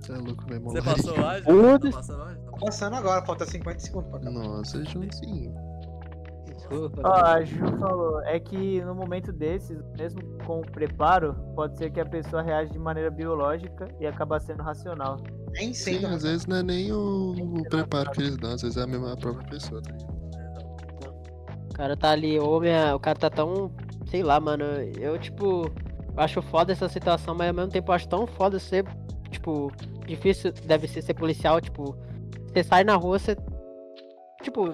Você 0.00 0.12
é 0.12 0.16
louco, 0.16 0.44
velho. 0.46 0.60
Você 0.64 0.82
passou? 0.82 1.14
Foda-se. 1.14 1.90
Tá 1.90 1.96
passando 1.96 2.22
ad? 2.22 2.36
Tá 2.44 2.50
Tô 2.50 2.58
passando 2.66 2.96
agora, 2.96 3.24
falta 3.24 3.46
50 3.46 3.78
segundos 3.80 4.10
pra 4.10 4.18
acabar. 4.20 4.32
Nossa, 4.34 4.84
Junzinho. 4.84 5.54
Desculpa. 6.68 7.02
Ó, 7.04 7.12
a 7.12 7.44
Ju 7.44 7.78
falou, 7.78 8.22
é 8.22 8.40
que 8.40 8.80
no 8.82 8.94
momento 8.94 9.32
desses, 9.32 9.78
mesmo 9.98 10.20
com 10.46 10.60
o 10.60 10.62
preparo, 10.70 11.34
pode 11.54 11.76
ser 11.76 11.90
que 11.90 12.00
a 12.00 12.06
pessoa 12.06 12.42
reage 12.42 12.72
de 12.72 12.78
maneira 12.78 13.10
biológica 13.10 13.88
e 14.00 14.06
acaba 14.06 14.40
sendo 14.40 14.62
racional. 14.62 15.18
Nem 15.52 15.74
Sim, 15.74 16.00
sei, 16.00 16.06
às 16.06 16.22
vezes 16.22 16.46
não 16.46 16.56
é 16.56 16.62
nem 16.62 16.92
o, 16.92 17.32
o 17.32 17.62
preparo 17.68 18.10
que 18.12 18.20
eles 18.22 18.36
dão, 18.36 18.52
às 18.52 18.62
vezes 18.62 18.76
é 18.76 18.82
a 18.82 18.86
mesma 18.86 19.12
a 19.12 19.16
própria 19.16 19.46
pessoa, 19.48 19.82
tá 19.82 19.92
ligado? 19.92 20.14
O 21.70 21.74
cara 21.74 21.96
tá 21.96 22.10
ali, 22.10 22.38
minha, 22.60 22.94
o 22.94 23.00
cara 23.00 23.18
tá 23.18 23.28
tão. 23.28 23.70
Sei 24.06 24.22
lá, 24.22 24.38
mano. 24.38 24.64
Eu, 24.96 25.18
tipo. 25.18 25.70
Acho 26.16 26.40
foda 26.40 26.70
essa 26.70 26.88
situação, 26.88 27.34
mas 27.34 27.48
ao 27.48 27.54
mesmo 27.54 27.72
tempo 27.72 27.90
eu 27.90 27.94
acho 27.96 28.08
tão 28.08 28.24
foda 28.28 28.60
ser. 28.60 28.84
Tipo, 29.28 29.72
difícil 30.06 30.52
deve 30.52 30.86
ser 30.86 31.02
ser 31.02 31.14
policial. 31.14 31.60
Tipo, 31.60 31.96
você 32.46 32.62
sai 32.62 32.84
na 32.84 32.94
rua, 32.94 33.18
você. 33.18 33.36
Tipo, 34.40 34.72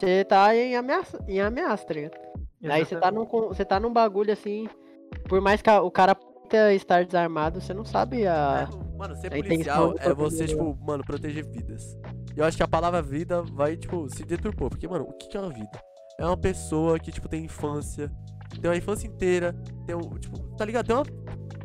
você 0.00 0.24
tá 0.24 0.54
em 0.54 0.76
ameaça, 0.76 1.18
em 1.26 1.40
ameaça, 1.40 1.86
tá 1.86 1.94
ligado? 1.94 2.16
Aí 2.68 2.84
você 2.84 2.96
tá, 2.96 3.10
num, 3.10 3.24
você 3.26 3.64
tá 3.64 3.78
num 3.80 3.92
bagulho 3.92 4.32
assim. 4.32 4.68
Por 5.28 5.40
mais 5.40 5.62
que 5.62 5.70
o 5.70 5.90
cara 5.90 6.14
possa 6.14 6.72
estar 6.72 7.04
desarmado, 7.04 7.60
você 7.60 7.72
não 7.72 7.84
sabe 7.84 8.26
a. 8.26 8.68
É, 8.68 8.96
mano, 8.98 9.14
ser 9.16 9.30
policial 9.30 9.94
é 9.98 10.12
você, 10.12 10.14
proteger, 10.14 10.48
tipo, 10.48 10.78
mano, 10.84 11.04
proteger 11.04 11.44
vidas. 11.44 11.96
E 12.34 12.40
eu 12.40 12.44
acho 12.44 12.56
que 12.56 12.62
a 12.62 12.68
palavra 12.68 13.00
vida 13.02 13.42
vai, 13.42 13.76
tipo, 13.76 14.08
se 14.08 14.24
deturpou. 14.24 14.68
Porque, 14.68 14.88
mano, 14.88 15.04
o 15.08 15.12
que 15.12 15.28
que 15.28 15.36
é 15.36 15.40
uma 15.40 15.52
vida? 15.52 15.70
É 16.18 16.24
uma 16.26 16.36
pessoa 16.36 16.98
que, 16.98 17.12
tipo, 17.12 17.28
tem 17.28 17.44
infância, 17.44 18.10
tem 18.60 18.70
uma 18.70 18.76
infância 18.76 19.06
inteira, 19.06 19.54
tem 19.86 19.94
um, 19.94 20.00
tipo, 20.18 20.38
tá 20.56 20.64
ligado? 20.64 20.86
Tem 20.86 20.96
uma. 20.96 21.04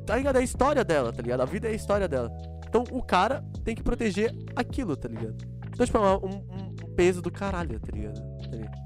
Tá 0.05 0.15
ligado? 0.15 0.35
É 0.35 0.39
a 0.39 0.43
história 0.43 0.83
dela, 0.83 1.11
tá 1.13 1.21
ligado? 1.21 1.41
A 1.41 1.45
vida 1.45 1.67
é 1.67 1.71
a 1.71 1.75
história 1.75 2.07
dela. 2.07 2.31
Então 2.67 2.83
o 2.91 3.01
cara 3.03 3.43
tem 3.63 3.75
que 3.75 3.83
proteger 3.83 4.33
aquilo, 4.55 4.95
tá 4.95 5.07
ligado? 5.07 5.35
Então, 5.73 5.85
tipo, 5.85 5.97
é 5.97 6.01
uma- 6.01 6.17
um, 6.17 6.29
um 6.29 6.70
peso 7.01 7.21
do 7.21 7.31
caralho, 7.31 7.79
tá 7.79 7.87
ligado? 7.91 8.21
Tá 8.41 8.47
ligado? 8.55 8.81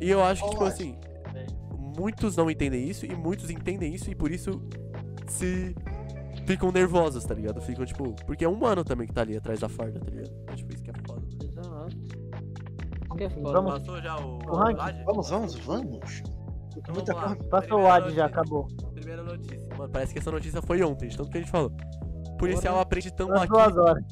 E 0.00 0.10
eu 0.10 0.22
acho 0.22 0.44
que, 0.44 0.50
tipo 0.50 0.64
assim, 0.64 0.98
muitos 1.98 2.36
não 2.36 2.50
entendem 2.50 2.86
isso 2.88 3.06
e 3.06 3.14
muitos 3.14 3.48
entendem 3.50 3.94
isso 3.94 4.10
e 4.10 4.14
por 4.14 4.30
isso 4.30 4.62
se 5.26 5.74
ficam 6.46 6.70
nervosos, 6.70 7.24
tá 7.24 7.34
ligado? 7.34 7.60
Ficam, 7.62 7.84
tipo, 7.86 8.12
porque 8.26 8.44
é 8.44 8.48
um 8.48 8.52
humano 8.52 8.84
também 8.84 9.06
que 9.06 9.12
tá 9.14 9.22
ali 9.22 9.36
atrás 9.36 9.58
da 9.60 9.68
farda, 9.68 9.98
tá 10.00 10.10
ligado? 10.10 10.30
É, 10.48 10.54
tipo, 10.54 10.74
isso 10.74 10.82
que 10.82 10.90
é 10.90 10.94
foda. 11.06 11.22
Exato. 11.42 11.96
Que 13.16 13.24
é 13.24 13.30
foda. 13.30 13.52
vamos- 13.52 13.72
Passou 13.78 14.02
já 14.02 14.16
o, 14.18 14.36
O 14.38 14.54
ranking? 14.56 15.04
Vamos, 15.04 15.30
vamos, 15.30 15.54
vamos. 15.56 16.22
Então 16.76 16.94
muita 16.94 17.14
vamos. 17.14 17.46
Passou 17.46 17.80
o 17.80 17.86
ad 17.86 18.14
já, 18.14 18.26
acabou. 18.26 18.66
Primeira 18.92 19.22
notícia. 19.22 19.66
Mano, 19.78 19.90
parece 19.90 20.12
que 20.12 20.18
essa 20.18 20.30
notícia 20.30 20.60
foi 20.60 20.82
ontem, 20.82 21.08
de 21.08 21.16
tanto 21.16 21.30
que 21.30 21.38
a 21.38 21.40
gente 21.40 21.50
falou. 21.50 21.72
Policial 22.38 22.78
aprende 22.78 23.10
tambaqui. 23.14 23.48
duas 23.48 23.74
horas. 23.78 24.04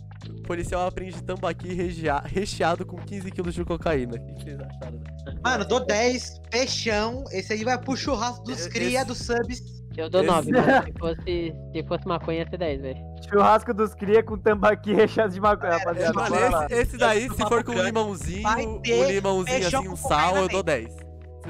Policial 0.44 0.86
aprende 0.86 1.22
tambaqui 1.22 1.72
rechea- 1.74 2.22
recheado 2.24 2.84
com 2.86 2.96
15 2.96 3.30
quilos 3.30 3.54
de 3.54 3.64
cocaína. 3.64 4.14
O 4.16 4.20
que 4.20 4.42
vocês 4.44 4.60
acharam? 4.60 4.98
né? 4.98 5.34
Mano, 5.42 5.64
dou 5.64 5.84
10, 5.84 6.38
peixão. 6.50 7.24
Esse 7.32 7.52
aí 7.54 7.64
vai 7.64 7.78
pro 7.78 7.96
churrasco 7.96 8.44
dos 8.44 8.60
Esse- 8.60 8.70
cria, 8.70 9.04
dos 9.04 9.18
subs. 9.18 9.62
Eu 9.96 10.10
dou 10.10 10.22
Esse- 10.22 10.30
9, 10.30 10.50
mano. 10.52 10.64
Se 10.84 10.92
fosse, 10.98 11.54
se 11.72 11.82
fosse 11.88 12.06
maconha, 12.08 12.38
ia 12.40 12.48
ser 12.50 12.58
10, 12.58 12.80
velho. 12.82 12.98
Churrasco 13.28 13.72
dos 13.72 13.94
cria 13.94 14.22
com 14.22 14.36
tambaqui 14.36 14.92
recheado 14.92 15.32
de 15.32 15.40
maconha, 15.40 15.78
rapaziada. 15.78 16.12
Mano, 16.12 16.36
esse, 16.66 16.74
esse 16.74 16.96
daí, 16.98 17.22
se 17.30 17.36
for 17.48 17.64
com 17.64 17.72
Vai 17.72 17.86
limãozinho, 17.86 18.48
um 18.48 18.80
limãozinho 19.06 19.66
assim, 19.66 19.76
um 19.78 19.90
com 19.90 19.96
sal, 19.96 20.28
cocaína 20.30 20.40
eu 20.44 20.48
dou 20.48 20.62
10. 20.62 20.92
Se 20.92 20.98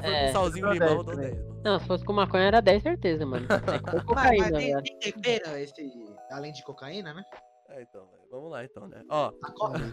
for 0.01 0.05
É, 0.05 0.27
com 0.27 0.33
salzinho 0.33 0.67
e 0.67 0.77
eu 0.77 0.79
dou 0.79 0.89
limão, 0.89 0.89
eu 0.89 1.05
10 1.05 1.07
dou 1.07 1.15
também. 1.15 1.31
10. 1.31 1.43
mano. 1.49 1.61
Não, 1.65 1.81
se 1.81 1.87
fosse 1.87 2.05
com 2.05 2.13
maconha 2.13 2.45
era 2.45 2.61
10, 2.61 2.83
certeza, 2.83 3.25
mano. 3.27 3.47
É 3.51 3.57
Mano, 3.57 3.83
mas 3.95 4.05
cocaína, 4.05 4.59
tem, 4.59 4.73
velho. 4.75 4.83
tem 4.83 5.13
tempero 5.13 5.57
esse, 5.57 5.93
além 6.31 6.53
de 6.53 6.63
cocaína, 6.63 7.15
né? 7.15 7.23
É, 7.71 7.83
então, 7.83 8.03
velho. 8.03 8.14
Vamos 8.35 8.51
lá, 8.51 8.65
então, 8.65 8.89
né? 8.89 9.01
Ó, 9.09 9.33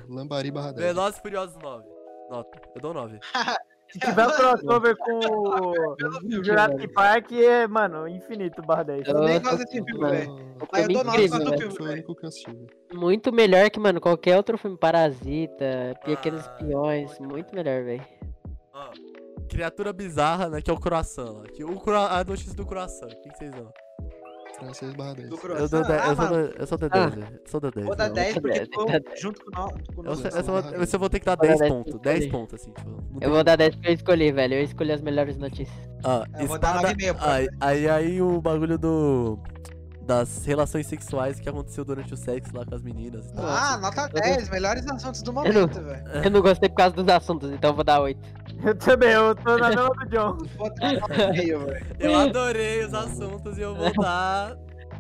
Lambari 0.09 0.49
barra 0.49 0.71
10. 0.71 0.83
Velozes 0.95 1.19
e 1.19 1.21
Furiosos 1.21 1.55
9. 1.61 1.87
Nota. 2.31 2.61
Eu 2.75 2.81
dou 2.81 2.93
9. 2.93 3.19
Se 3.91 3.99
tiver 3.99 4.25
um 4.25 4.31
crossover 4.31 4.95
com 4.97 5.19
o 6.39 6.43
Jurassic 6.43 6.87
Park, 6.93 7.31
é, 7.33 7.67
mano, 7.67 8.07
infinito 8.07 8.61
barra 8.63 8.83
10. 8.83 9.07
Eu 9.07 9.19
nem 9.19 9.39
gosto 9.41 9.57
desse 9.57 9.83
filme, 9.83 9.99
velho. 9.99 10.31
O 10.33 10.67
Mas 10.71 10.83
eu 10.83 10.93
dou 10.93 11.03
nove 11.03 11.17
incrível, 11.17 11.39
quanto 11.39 11.57
velho. 11.59 11.71
filme, 11.71 12.05
o 12.07 12.23
velho. 12.47 12.67
Muito 12.93 13.31
melhor 13.33 13.69
que, 13.69 13.79
mano, 13.79 13.99
qualquer 14.01 14.37
outro 14.37 14.57
filme. 14.57 14.77
Parasita, 14.77 15.93
Pequenos 16.03 16.47
Ah, 16.47 16.51
Espiões. 16.53 17.19
muito 17.19 17.31
Muito 17.33 17.53
melhor, 17.55 17.83
velho. 17.83 18.03
Ó, 18.73 18.89
criatura 19.49 19.91
bizarra, 19.93 20.49
né? 20.49 20.61
Que 20.61 20.71
é 20.71 20.73
o 20.73 20.79
croissant 20.79 21.29
lá. 21.29 21.43
Que 21.43 21.63
o. 21.63 21.77
A 21.89 22.23
notícia 22.23 22.55
do 22.55 22.65
croissant. 22.65 23.11
O 23.11 23.21
que 23.21 23.29
que 23.29 23.37
vocês 23.37 23.51
dão? 23.51 23.71
Francês 24.61 24.93
barra 24.93 25.13
10. 25.15 25.29
Do 25.29 25.35
Eu 25.35 25.39
croissant. 25.39 25.67
dou 25.69 25.81
10. 25.87 26.01
Ah, 26.01 26.07
eu, 26.07 26.15
sou 26.15 26.37
eu 26.37 26.67
sou 26.67 26.77
Ah. 26.81 26.87
10, 26.89 27.15
velho. 27.15 27.27
Eu 27.33 27.47
sou 27.47 27.59
do 27.59 27.71
10. 27.71 27.85
Vou 27.87 27.95
dar 27.95 28.07
eu- 28.07 28.13
10 28.13 28.33
porque 28.33 28.49
dez, 28.49 28.67
ficou 28.69 28.85
dá 28.85 28.91
dez. 28.99 29.19
junto 29.21 29.45
com 29.45 29.51
nós. 29.51 29.71
Com 29.95 30.03
Eu, 30.05 30.15
só- 30.87 30.97
vou 30.97 31.09
ter 31.09 31.19
que 31.19 31.25
dar 31.25 31.35
Vou 31.35 31.47
dar 31.47 31.47
10 31.47 31.59
dez 31.59 31.71
pontos. 31.71 31.91
pontos 31.93 32.01
10 32.03 32.21
ali. 32.21 32.31
pontos, 32.31 32.53
assim, 32.61 32.71
tipo. 32.71 33.03
Eu 33.19 33.29
vou 33.31 33.43
dar 33.43 33.55
10 33.55 33.75
porque 33.75 33.89
eu 33.89 33.93
escolhi, 33.93 34.31
velho. 34.31 34.53
Eu 34.55 34.63
escolhi 34.63 34.91
as 34.91 35.01
melhores 35.01 35.37
notícias. 35.37 35.89
Ah, 36.03 36.23
Eu 36.39 36.47
vou 36.47 36.59
dar 36.59 36.75
espada... 36.77 36.93
9,5 36.95 37.13
pra 37.17 37.33
aí, 37.33 37.47
aí, 37.59 37.89
aí 37.89 38.21
o 38.21 38.39
bagulho 38.41 38.77
do... 38.77 39.39
Das 40.11 40.43
relações 40.43 40.87
sexuais 40.87 41.39
que 41.39 41.47
aconteceu 41.47 41.85
durante 41.85 42.13
o 42.13 42.17
sexo 42.17 42.51
lá 42.53 42.65
com 42.65 42.75
as 42.75 42.81
meninas 42.81 43.29
e 43.29 43.33
tal. 43.33 43.45
Ah, 43.47 43.77
nota 43.77 44.09
10, 44.09 44.49
melhores 44.49 44.85
assuntos 44.85 45.21
do 45.21 45.31
momento, 45.31 45.81
velho. 45.81 46.05
Eu 46.21 46.29
não 46.29 46.41
gostei 46.41 46.67
por 46.67 46.75
causa 46.75 46.93
dos 46.93 47.07
assuntos, 47.07 47.49
então 47.49 47.69
eu 47.69 47.75
vou 47.75 47.83
dar 47.85 48.01
8. 48.01 48.19
Eu 48.61 48.75
também, 48.75 49.11
eu 49.11 49.33
tô 49.33 49.57
na 49.57 49.69
mesma 49.69 49.89
do 49.89 50.09
John. 50.09 50.37
Vou 50.57 50.69
dar 50.75 50.93
9,5, 50.95 51.65
velho. 51.65 51.85
Eu 51.97 52.19
adorei 52.19 52.83
os 52.83 52.93
assuntos 52.93 53.57
e 53.57 53.61
eu 53.61 53.73
vou 53.73 53.93
dar 53.93 54.57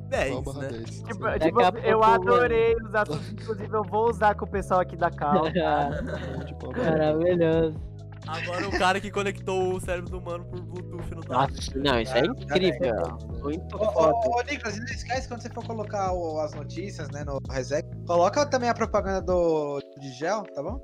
10, 0.07 0.31
Qual 0.31 0.43
barra 0.43 0.61
né? 0.61 0.67
10? 0.69 1.01
Tipo, 1.01 1.39
tipo, 1.39 1.77
eu 1.79 2.03
adorei 2.03 2.75
os 2.77 2.95
assuntos, 2.95 3.31
inclusive 3.33 3.75
eu 3.75 3.83
vou 3.83 4.09
usar 4.09 4.33
com 4.35 4.45
o 4.45 4.49
pessoal 4.49 4.79
aqui 4.79 4.95
da 4.95 5.11
Cal. 5.11 5.43
De 5.51 6.53
qual 6.55 6.71
barra 6.71 6.91
10? 6.91 7.17
Maravilhoso. 7.17 7.90
Agora 8.27 8.67
o 8.67 8.71
cara 8.77 8.99
que 9.01 9.09
conectou 9.11 9.73
o 9.75 9.79
cérebro 9.81 10.09
do 10.11 10.19
humano 10.19 10.45
por 10.45 10.61
Bluetooth 10.61 11.15
no 11.15 11.21
dado. 11.21 11.53
Nossa, 11.53 11.71
não, 11.79 11.99
isso 11.99 12.13
é 12.15 12.19
incrível. 12.25 13.17
Muito 13.41 13.75
Ô, 13.75 13.91
foda. 13.91 14.13
ô, 14.13 14.39
ô, 14.39 14.41
Nicolas, 14.43 14.77
e 14.77 14.79
não 14.79 14.85
esquece 14.85 15.27
quando 15.27 15.41
você 15.41 15.49
for 15.49 15.65
colocar 15.65 16.13
o- 16.13 16.39
as 16.39 16.53
notícias, 16.53 17.09
né, 17.09 17.23
no 17.23 17.39
Reset, 17.51 17.85
coloca 18.05 18.45
também 18.45 18.69
a 18.69 18.73
propaganda 18.73 19.21
do 19.21 19.79
de 19.99 20.11
gel, 20.13 20.43
tá 20.53 20.61
bom? 20.63 20.79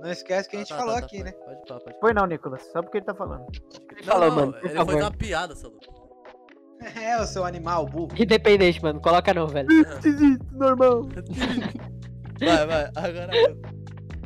Não 0.00 0.10
esquece 0.10 0.48
que 0.48 0.56
a 0.56 0.58
gente 0.60 0.72
Ah, 0.72 0.76
tá, 0.76 0.82
falou 0.82 0.94
tá, 0.94 1.00
tá, 1.00 1.06
aqui, 1.06 1.22
né? 1.22 1.32
Pode, 1.32 1.60
pode, 1.66 1.84
pode. 1.84 1.98
Foi 2.00 2.14
não, 2.14 2.26
Nicolas, 2.26 2.62
só 2.72 2.82
porque 2.82 2.98
ele 2.98 3.06
tá 3.06 3.14
falando. 3.14 3.46
Não, 4.04 4.04
Falou, 4.04 4.28
não, 4.28 4.36
mano, 4.36 4.56
ele 4.62 4.68
favor. 4.74 4.92
fez 4.92 5.04
uma 5.04 5.10
piada, 5.10 5.54
Salu. 5.56 5.78
É, 6.94 7.18
o 7.18 7.26
seu 7.26 7.42
animal 7.44 7.86
burro. 7.86 8.10
Independente, 8.18 8.82
mano. 8.82 9.00
Coloca 9.00 9.32
não, 9.32 9.46
velho. 9.48 9.66
Normal. 10.52 11.02
Vai, 12.38 12.66
vai. 12.66 12.90
Agora 12.94 13.32
a 13.32 13.48
outra. 13.48 13.70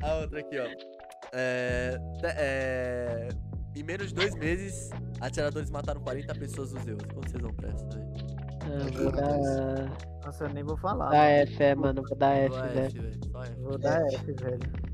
A 0.03 0.15
outra 0.17 0.41
aqui, 0.41 0.59
ó. 0.59 1.00
É, 1.33 1.99
te- 2.21 2.27
é, 2.27 3.29
Em 3.77 3.83
menos 3.85 4.09
de 4.09 4.15
dois 4.15 4.35
meses, 4.35 4.91
atiradores 5.21 5.71
mataram 5.71 6.01
40 6.01 6.35
pessoas 6.35 6.73
nos 6.73 6.83
Zeus. 6.83 6.99
Quanto 7.15 7.31
vocês 7.31 7.43
vão 7.43 7.55
pra 7.55 7.69
essa 7.69 7.89
vou 9.03 9.13
dar. 9.13 9.97
Nossa, 10.25 10.45
eu 10.45 10.49
nem 10.51 10.63
vou 10.65 10.77
falar. 10.77 11.09
Dar 11.11 11.25
F, 11.31 11.63
é, 11.63 11.75
mano. 11.75 12.03
Vou 12.07 12.17
dar 12.17 12.37
F, 12.37 12.55
Só 12.55 12.63
velho. 12.67 13.63
Vou 13.63 13.79
dar 13.79 14.03
F, 14.13 14.33
velho. 14.33 14.91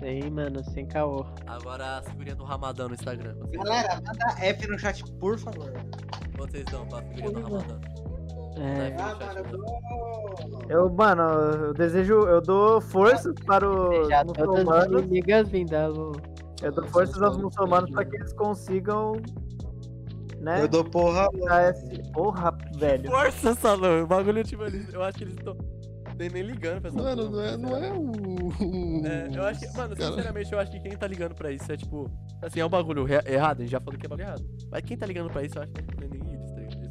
Sim, 0.00 0.30
mano, 0.30 0.64
sem 0.72 0.86
caô. 0.86 1.24
Agora 1.46 1.98
a 1.98 2.02
figurinha 2.02 2.34
do 2.34 2.44
Ramadão 2.44 2.88
no 2.88 2.94
Instagram. 2.94 3.36
Galera, 3.52 3.94
manda 3.96 4.44
F 4.44 4.66
no 4.66 4.78
chat, 4.78 5.04
por 5.20 5.38
favor. 5.38 5.72
vocês 6.36 6.64
dão 6.64 6.86
pra 6.88 7.02
figurinha 7.02 7.30
do 7.30 7.42
Ramadão? 7.42 7.80
É. 8.56 8.94
Ah, 8.98 9.16
eu 10.68 10.90
mano, 10.90 11.22
eu 11.22 11.74
desejo, 11.74 12.14
eu 12.26 12.40
dou 12.40 12.80
forças 12.80 13.34
para 13.46 13.68
os 13.68 14.08
muçulmanos. 14.26 15.02
Eu 16.62 16.72
dou 16.72 16.84
forças 16.88 17.20
aos 17.22 17.36
muçulmanos 17.38 17.90
para 17.90 18.04
que 18.04 18.16
eles 18.16 18.32
consigam, 18.34 19.14
né? 20.38 20.62
Eu 20.62 20.68
dou 20.68 20.84
porra. 20.84 21.26
esse- 21.70 22.12
Porra, 22.12 22.56
velho. 22.76 23.10
Força, 23.10 23.54
Salão. 23.54 24.02
O 24.04 24.06
bagulho, 24.06 24.44
tipo, 24.44 24.62
eles, 24.64 24.92
eu 24.92 25.02
acho 25.02 25.18
que 25.18 25.24
eles 25.24 25.34
estão. 25.34 25.56
Tem 26.18 26.28
nem 26.28 26.42
ligando 26.42 26.80
pra 26.82 26.90
essa 26.90 27.02
Mano, 27.02 27.30
porra, 27.30 27.56
não 27.56 27.74
é, 27.74 27.80
não 27.80 27.84
é 27.84 27.92
o. 27.92 29.06
É, 29.06 29.30
eu 29.36 29.42
acho 29.44 29.60
que, 29.60 29.76
mano, 29.76 29.96
Cara, 29.96 30.10
sinceramente, 30.10 30.52
eu 30.52 30.58
acho 30.60 30.70
que 30.70 30.78
quem 30.80 30.92
tá 30.96 31.06
ligando 31.06 31.34
pra 31.34 31.50
isso 31.50 31.72
é 31.72 31.76
tipo. 31.76 32.08
Assim, 32.42 32.60
é 32.60 32.66
um 32.66 32.68
bagulho 32.68 33.06
errado, 33.26 33.58
a 33.58 33.62
gente 33.62 33.70
já 33.72 33.80
falou 33.80 33.98
que 33.98 34.04
é 34.06 34.08
bagulho 34.08 34.26
errado. 34.28 34.44
Mas 34.70 34.82
quem 34.84 34.96
tá 34.96 35.06
ligando 35.06 35.30
pra 35.30 35.42
isso, 35.42 35.56
eu 35.58 35.62
acho 35.62 35.72
que 35.72 35.82
não 35.82 36.06
é 36.06 36.08
nem 36.10 36.20
tá? 36.20 36.21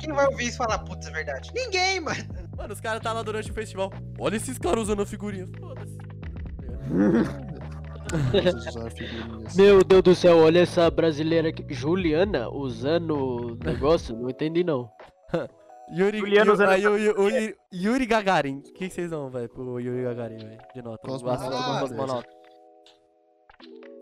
Quem 0.01 0.13
vai 0.13 0.25
ouvir 0.27 0.45
isso 0.45 0.55
e 0.55 0.57
falar, 0.57 0.79
putz, 0.79 1.07
é 1.07 1.11
verdade? 1.11 1.51
Ninguém, 1.53 1.99
mano. 1.99 2.17
Mano, 2.57 2.73
os 2.73 2.81
caras 2.81 3.01
tá 3.01 3.13
lá 3.13 3.21
durante 3.23 3.51
o 3.51 3.53
festival. 3.53 3.91
Olha 4.19 4.35
esses 4.35 4.57
caras 4.57 4.83
usando 4.83 5.01
a 5.03 5.05
figurinha. 5.05 5.47
Foda-se. 5.59 5.97
Meu 9.55 9.83
Deus 9.83 10.01
do 10.01 10.15
céu, 10.15 10.37
olha 10.39 10.59
essa 10.61 10.89
brasileira 10.91 11.49
aqui. 11.49 11.65
Juliana 11.73 12.49
usando 12.49 13.11
o 13.15 13.55
negócio? 13.63 14.15
Não 14.15 14.29
entendi 14.29 14.63
não. 14.63 14.89
Yuri, 15.93 16.19
Juliano 16.19 16.47
Yu- 16.49 16.53
usando 16.53 16.69
aí, 16.69 16.87
o 16.87 16.97
Yu- 16.97 17.15
o 17.19 17.29
Yuri, 17.29 17.55
Yuri 17.73 18.05
Gagarin. 18.05 18.59
O 18.59 18.73
que 18.73 18.89
vocês 18.89 19.09
dão, 19.09 19.29
velho, 19.29 19.49
pro 19.49 19.79
Yuri 19.79 20.03
Gagarin, 20.03 20.37
velho? 20.37 20.61
De 20.73 20.81
nota. 20.81 21.07
Cosmonauta. 21.07 22.27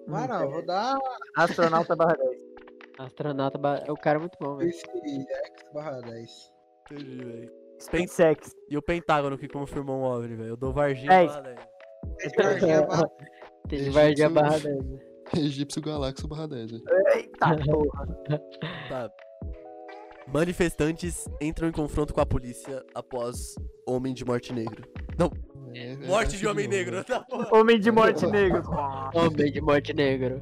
Mano, 0.07 0.33
eu 0.33 0.51
vou 0.51 0.65
dar 0.65 0.97
Astronauta 1.37 1.95
barra 1.95 2.15
10. 2.15 2.38
Astronauta, 2.99 3.57
ba- 3.57 3.83
o 3.87 3.95
cara 3.95 4.17
é 4.17 4.19
muito 4.19 4.37
bom, 4.41 4.57
velho. 4.57 4.69
esse 4.69 4.81
X 4.85 5.25
barra 5.73 6.01
10. 6.01 6.53
Entendi, 6.91 7.23
velho. 7.23 7.51
SpaceX. 7.79 8.53
E 8.69 8.77
o 8.77 8.81
Pentágono 8.81 9.37
que 9.37 9.47
confirmou 9.47 9.99
um 9.99 10.03
OVNI, 10.03 10.35
velho. 10.35 10.49
Eu 10.49 10.57
dou 10.57 10.73
Varginha 10.73 11.25
barra 11.25 11.41
10. 11.41 11.59
Esse 12.19 12.35
Varginha 12.35 12.81
barra 12.85 13.03
Tem 13.69 13.83
de 13.83 13.89
Varginha 13.89 14.29
barra 14.29 14.59
10. 14.59 14.63
né? 14.85 14.99
Egípcio 15.37 15.81
Galáxio 15.81 16.27
barra 16.27 16.47
10, 16.47 16.71
velho. 16.71 16.83
Eita 17.15 17.55
porra. 17.65 18.07
Tá. 18.89 19.09
Manifestantes 20.27 21.25
entram 21.41 21.69
em 21.69 21.71
confronto 21.71 22.13
com 22.13 22.21
a 22.21 22.25
polícia 22.25 22.83
após 22.93 23.55
homem 23.87 24.13
de 24.13 24.25
morte 24.25 24.51
negro. 24.53 24.83
É- 25.73 25.93
é 25.93 25.95
Morte 26.07 26.31
de 26.31 26.43
essa 26.43 26.51
homem 26.51 26.67
negro. 26.67 26.93
velho. 26.93 27.05
Tá 27.05 27.21
porra. 27.21 27.47
Homem 27.57 27.79
de 27.79 27.91
morte 27.91 28.27
negro. 28.27 28.61
Homem 29.13 29.51
de 29.51 29.61
morte 29.61 29.93
negro. 29.93 30.41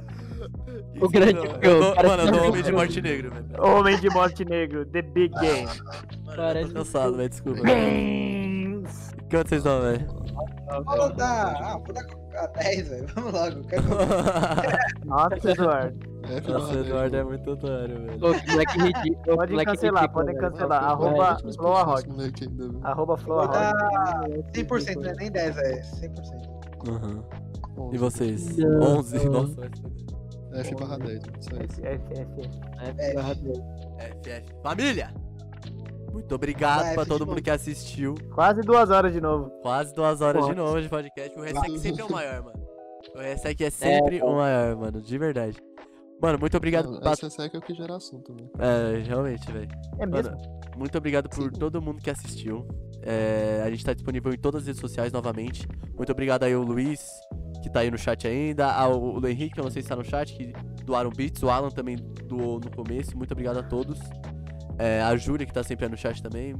Que 0.94 1.04
O 1.04 1.08
que 1.08 1.18
grande 1.18 1.34
não? 1.34 1.44
Eu 1.62 1.94
parece 1.94 2.06
Mano, 2.08 2.22
eu 2.22 2.30
dou 2.32 2.40
que- 2.42 2.48
homem 2.48 2.62
de 2.62 2.72
morte 2.72 3.00
negro, 3.02 3.30
velho. 3.32 3.46
Homem 3.64 3.98
de 4.00 4.10
morte 4.10 4.44
negro. 4.44 4.86
The 4.86 5.02
Big 5.02 5.34
Game. 5.40 5.66
Mano, 5.66 5.80
eu 6.30 6.36
Parece 6.36 6.68
tô 6.68 6.74
cansado, 6.74 7.16
velho. 7.16 7.28
Desculpa. 7.28 7.60
Games. 7.62 9.14
Quanto 9.30 9.48
vocês 9.48 9.62
dão, 9.62 9.80
velho? 9.82 10.06
Vou 10.84 11.12
dar. 11.14 11.54
Ah, 11.60 11.78
vou 11.84 11.92
dar 11.94 12.06
a 12.36 12.46
10, 12.46 12.88
velho. 12.88 13.06
Vamos 13.14 13.32
logo. 13.32 13.60
Que 13.64 13.76
Nossa, 15.04 15.50
Eduardo. 15.50 16.08
Nossa, 16.52 16.66
o 16.70 16.74
10, 16.74 16.86
Eduardo 16.86 17.16
é 17.16 17.24
muito 17.24 17.50
otário, 17.50 18.06
velho. 18.06 18.24
Ô, 18.26 18.34
que 18.34 18.50
moleque 18.52 18.78
ridículo. 18.78 19.32
ô, 19.32 19.36
Pode 19.36 19.52
moleque 19.52 19.70
cancelar, 19.72 20.02
ridículo, 20.02 20.24
podem 20.26 20.36
cancelar. 20.40 20.84
Arroba 20.84 21.16
Vai, 21.16 21.32
deixa 21.34 21.48
eu 21.48 21.52
Floa 21.54 21.80
expulsar 21.80 21.86
Rock. 21.86 21.98
esse 22.00 22.08
moleque 22.08 22.44
ainda, 22.44 22.66
velho. 22.68 22.80
Arroba 22.86 23.16
Floa 23.16 23.46
Vou 23.46 23.54
Rock. 23.56 23.58
dar 23.58 24.52
100%, 24.54 24.94
não 25.02 25.10
é 25.10 25.14
nem 25.14 25.30
10, 25.32 25.56
é 25.58 25.80
100%. 25.82 26.48
Aham. 26.88 27.24
Onze. 27.76 27.94
E 27.94 27.98
vocês? 27.98 28.56
Não. 28.56 28.98
11? 28.98 29.28
Nossa, 29.28 29.54
vai 29.54 29.68
se 29.74 29.82
fuder. 29.82 30.07
F 30.52 30.74
barra 30.74 30.98
10, 30.98 31.22
só 31.40 31.56
isso. 31.56 31.86
F, 31.86 32.12
F, 32.12 32.20
F, 32.20 32.40
F. 32.80 33.00
É, 33.00 33.14
barra 33.14 33.34
10. 33.34 33.58
FF. 33.58 34.54
Família! 34.62 35.14
Muito 36.12 36.34
obrigado 36.34 36.84
Vai, 36.84 36.94
pra 36.94 37.02
F 37.02 37.08
todo 37.08 37.20
mundo 37.20 37.30
novo. 37.30 37.42
que 37.42 37.50
assistiu. 37.50 38.14
Quase 38.34 38.62
duas 38.62 38.90
horas 38.90 39.12
de 39.12 39.20
novo. 39.20 39.50
Quase 39.62 39.94
duas 39.94 40.20
horas 40.20 40.46
de 40.46 40.54
novo 40.54 40.80
de 40.80 40.88
podcast. 40.88 41.38
O 41.38 41.42
Resec 41.42 41.78
sempre 41.78 42.02
é 42.02 42.04
o 42.04 42.12
maior, 42.12 42.42
mano. 42.42 42.68
O 43.14 43.18
Resec 43.18 43.64
é 43.64 43.70
sempre 43.70 44.22
o 44.22 44.34
maior, 44.34 44.76
mano. 44.76 45.00
De 45.00 45.18
verdade. 45.18 45.56
Mano, 46.20 46.38
muito 46.38 46.56
obrigado 46.56 46.90
Não, 46.90 47.00
pra... 47.00 47.12
Essa 47.12 47.30
seca 47.30 47.56
é 47.56 47.60
o 47.60 47.62
que 47.62 47.74
gera 47.74 47.94
assunto, 47.94 48.32
né? 48.34 48.48
É, 48.58 49.02
realmente, 49.06 49.50
velho. 49.52 49.68
É 50.00 50.06
mesmo? 50.06 50.32
Mano, 50.32 50.60
muito 50.76 50.98
obrigado 50.98 51.28
por 51.28 51.52
todo 51.52 51.80
mundo 51.80 52.02
que 52.02 52.10
assistiu. 52.10 52.66
É, 53.02 53.62
a 53.64 53.70
gente 53.70 53.84
tá 53.84 53.92
disponível 53.92 54.32
em 54.32 54.38
todas 54.38 54.62
as 54.62 54.66
redes 54.66 54.80
sociais 54.80 55.12
novamente. 55.12 55.68
Muito 55.96 56.10
obrigado 56.10 56.42
aí 56.42 56.52
ao 56.52 56.62
Luiz, 56.62 57.08
que 57.68 57.74
tá 57.74 57.80
aí 57.80 57.90
no 57.90 57.98
chat 57.98 58.26
ainda. 58.26 58.70
Ao 58.72 59.00
o 59.00 59.26
Henrique, 59.28 59.54
que 59.54 59.60
eu 59.60 59.64
não 59.64 59.70
sei 59.70 59.82
se 59.82 59.88
tá 59.88 59.96
no 59.96 60.04
chat, 60.04 60.34
que 60.34 60.52
doaram 60.84 61.10
beats. 61.10 61.42
O 61.42 61.50
Alan 61.50 61.70
também 61.70 61.96
doou 62.26 62.58
no 62.60 62.70
começo. 62.70 63.16
Muito 63.16 63.32
obrigado 63.32 63.58
a 63.58 63.62
todos. 63.62 63.98
É, 64.78 65.02
a 65.02 65.16
Júlia, 65.16 65.46
que 65.46 65.52
tá 65.52 65.62
sempre 65.62 65.84
aí 65.86 65.90
no 65.90 65.96
chat 65.96 66.22
também. 66.22 66.54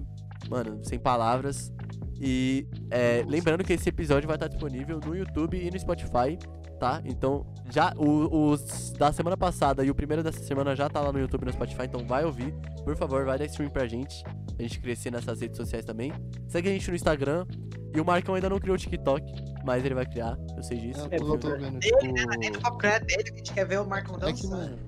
Mano, 0.48 0.78
sem 0.84 0.98
palavras. 0.98 1.72
E 2.20 2.66
é, 2.90 3.24
lembrando 3.26 3.62
que 3.64 3.72
esse 3.72 3.88
episódio 3.88 4.26
vai 4.26 4.36
estar 4.36 4.48
disponível 4.48 4.98
no 5.04 5.14
YouTube 5.14 5.56
e 5.56 5.70
no 5.70 5.78
Spotify, 5.78 6.36
tá? 6.80 7.00
Então, 7.04 7.46
já 7.70 7.92
o- 7.96 8.50
os 8.50 8.92
da 8.98 9.12
semana 9.12 9.36
passada 9.36 9.84
e 9.84 9.90
o 9.90 9.94
primeiro 9.94 10.22
dessa 10.22 10.42
semana 10.42 10.74
já 10.74 10.88
tá 10.88 11.00
lá 11.00 11.12
no 11.12 11.20
YouTube 11.20 11.42
e 11.42 11.46
no 11.46 11.52
Spotify, 11.52 11.84
então 11.84 12.04
vai 12.04 12.24
ouvir. 12.24 12.52
Por 12.84 12.96
favor, 12.96 13.24
vai 13.24 13.38
dar 13.38 13.44
stream 13.44 13.70
pra 13.70 13.86
gente. 13.86 14.24
A 14.58 14.62
gente 14.62 14.80
crescer 14.80 15.12
nessas 15.12 15.40
redes 15.40 15.56
sociais 15.56 15.84
também. 15.84 16.12
Segue 16.48 16.68
a 16.68 16.72
gente 16.72 16.88
no 16.90 16.96
Instagram. 16.96 17.46
E 17.94 18.00
o 18.00 18.04
Marcão 18.04 18.34
ainda 18.34 18.50
não 18.50 18.58
criou 18.58 18.74
o 18.74 18.78
TikTok, 18.78 19.24
mas 19.68 19.84
ele 19.84 19.94
vai 19.94 20.06
criar, 20.06 20.34
eu 20.56 20.62
sei 20.62 20.78
disso. 20.78 21.06
É, 21.10 21.16
eu 21.16 21.38
tô 21.38 21.50
vendo, 21.58 21.78
tipo. 21.78 21.98
Dele, 22.00 22.12
né? 22.12 22.24
Dentro 22.40 22.60
do 22.60 22.62
papo 22.62 22.86
é 22.86 22.98
dele, 23.00 23.22
que 23.24 23.32
a 23.32 23.36
gente 23.36 23.52
quer 23.52 23.66
ver 23.66 23.80
o 23.80 23.86
Marcão 23.86 24.16
É 24.16 24.32
que, 24.32 24.42
dançando. 24.42 24.56
mano. 24.56 24.78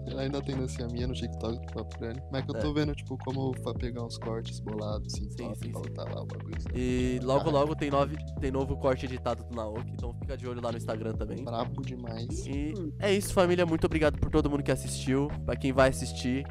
Ela 0.08 0.22
ainda 0.22 0.42
tem 0.44 0.56
dancinha 0.56 0.88
no 1.08 1.14
TikTok 1.14 1.60
do 1.66 1.74
Papo 1.74 2.00
Grande. 2.00 2.22
Mas 2.32 2.46
que 2.46 2.52
eu 2.52 2.60
tô 2.60 2.72
vendo, 2.74 2.94
tipo, 2.94 3.18
como 3.26 3.52
pra 3.64 3.74
pegar 3.74 4.04
uns 4.06 4.18
cortes 4.20 4.60
bolados, 4.60 5.12
assim, 5.14 5.28
Sim, 5.32 5.38
top, 5.48 5.58
sim, 5.58 5.72
pra 5.72 5.82
botar 5.82 6.04
lá 6.04 6.22
o 6.22 6.26
bagulho. 6.28 6.62
sabe? 6.62 6.80
E 6.80 7.20
logo 7.24 7.50
logo 7.50 7.76
tem, 7.76 7.90
nove, 7.90 8.16
tem 8.40 8.52
novo 8.52 8.78
corte 8.78 9.06
editado 9.08 9.44
do 9.44 9.56
Naoki, 9.56 9.90
então 9.92 10.14
fica 10.20 10.38
de 10.38 10.48
olho 10.48 10.62
lá 10.62 10.72
no 10.72 10.78
Instagram 10.78 11.14
também. 11.14 11.44
Brabo 11.44 11.82
demais. 11.82 12.46
E 12.46 12.74
é 13.00 13.12
isso, 13.12 13.34
família. 13.34 13.66
Muito 13.66 13.86
obrigado 13.86 14.20
por 14.20 14.30
todo 14.30 14.50
mundo 14.50 14.62
que 14.62 14.72
assistiu. 14.72 15.30
Pra 15.46 15.56
quem 15.56 15.74
vai 15.74 15.90
assistir. 15.90 16.46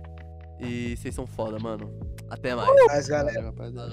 E 0.58 0.96
vocês 0.96 1.14
são 1.14 1.26
foda, 1.26 1.56
mano. 1.58 1.88
Até 2.32 2.54
mais. 2.54 2.70
Mas, 2.86 3.08
galera. 3.08 3.52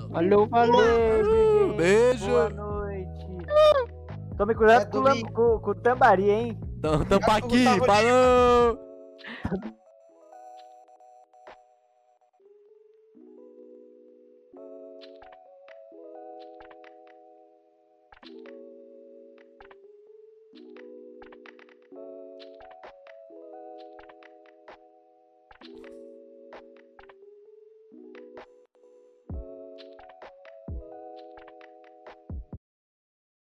Valeu. 0.10 0.48
Valeu. 0.48 1.76
Beijo. 1.76 2.26
Boa 2.28 2.49
noite. 2.49 3.28
Tome 4.38 4.56
cuidado 4.56 4.84
É 4.84 4.86
com, 4.86 4.99
o 5.28 5.32
com, 5.34 5.60
com 5.60 5.72
o 5.72 5.76
tambari, 5.76 6.30
hein? 6.30 6.60
Tam- 6.82 7.03
Tampa 7.03 7.34
Acho 7.34 7.48
que 7.49 7.68
aqui. 7.68 7.68
o 7.68 7.78
Gustavo 7.80 7.86
Falou! 7.86 8.80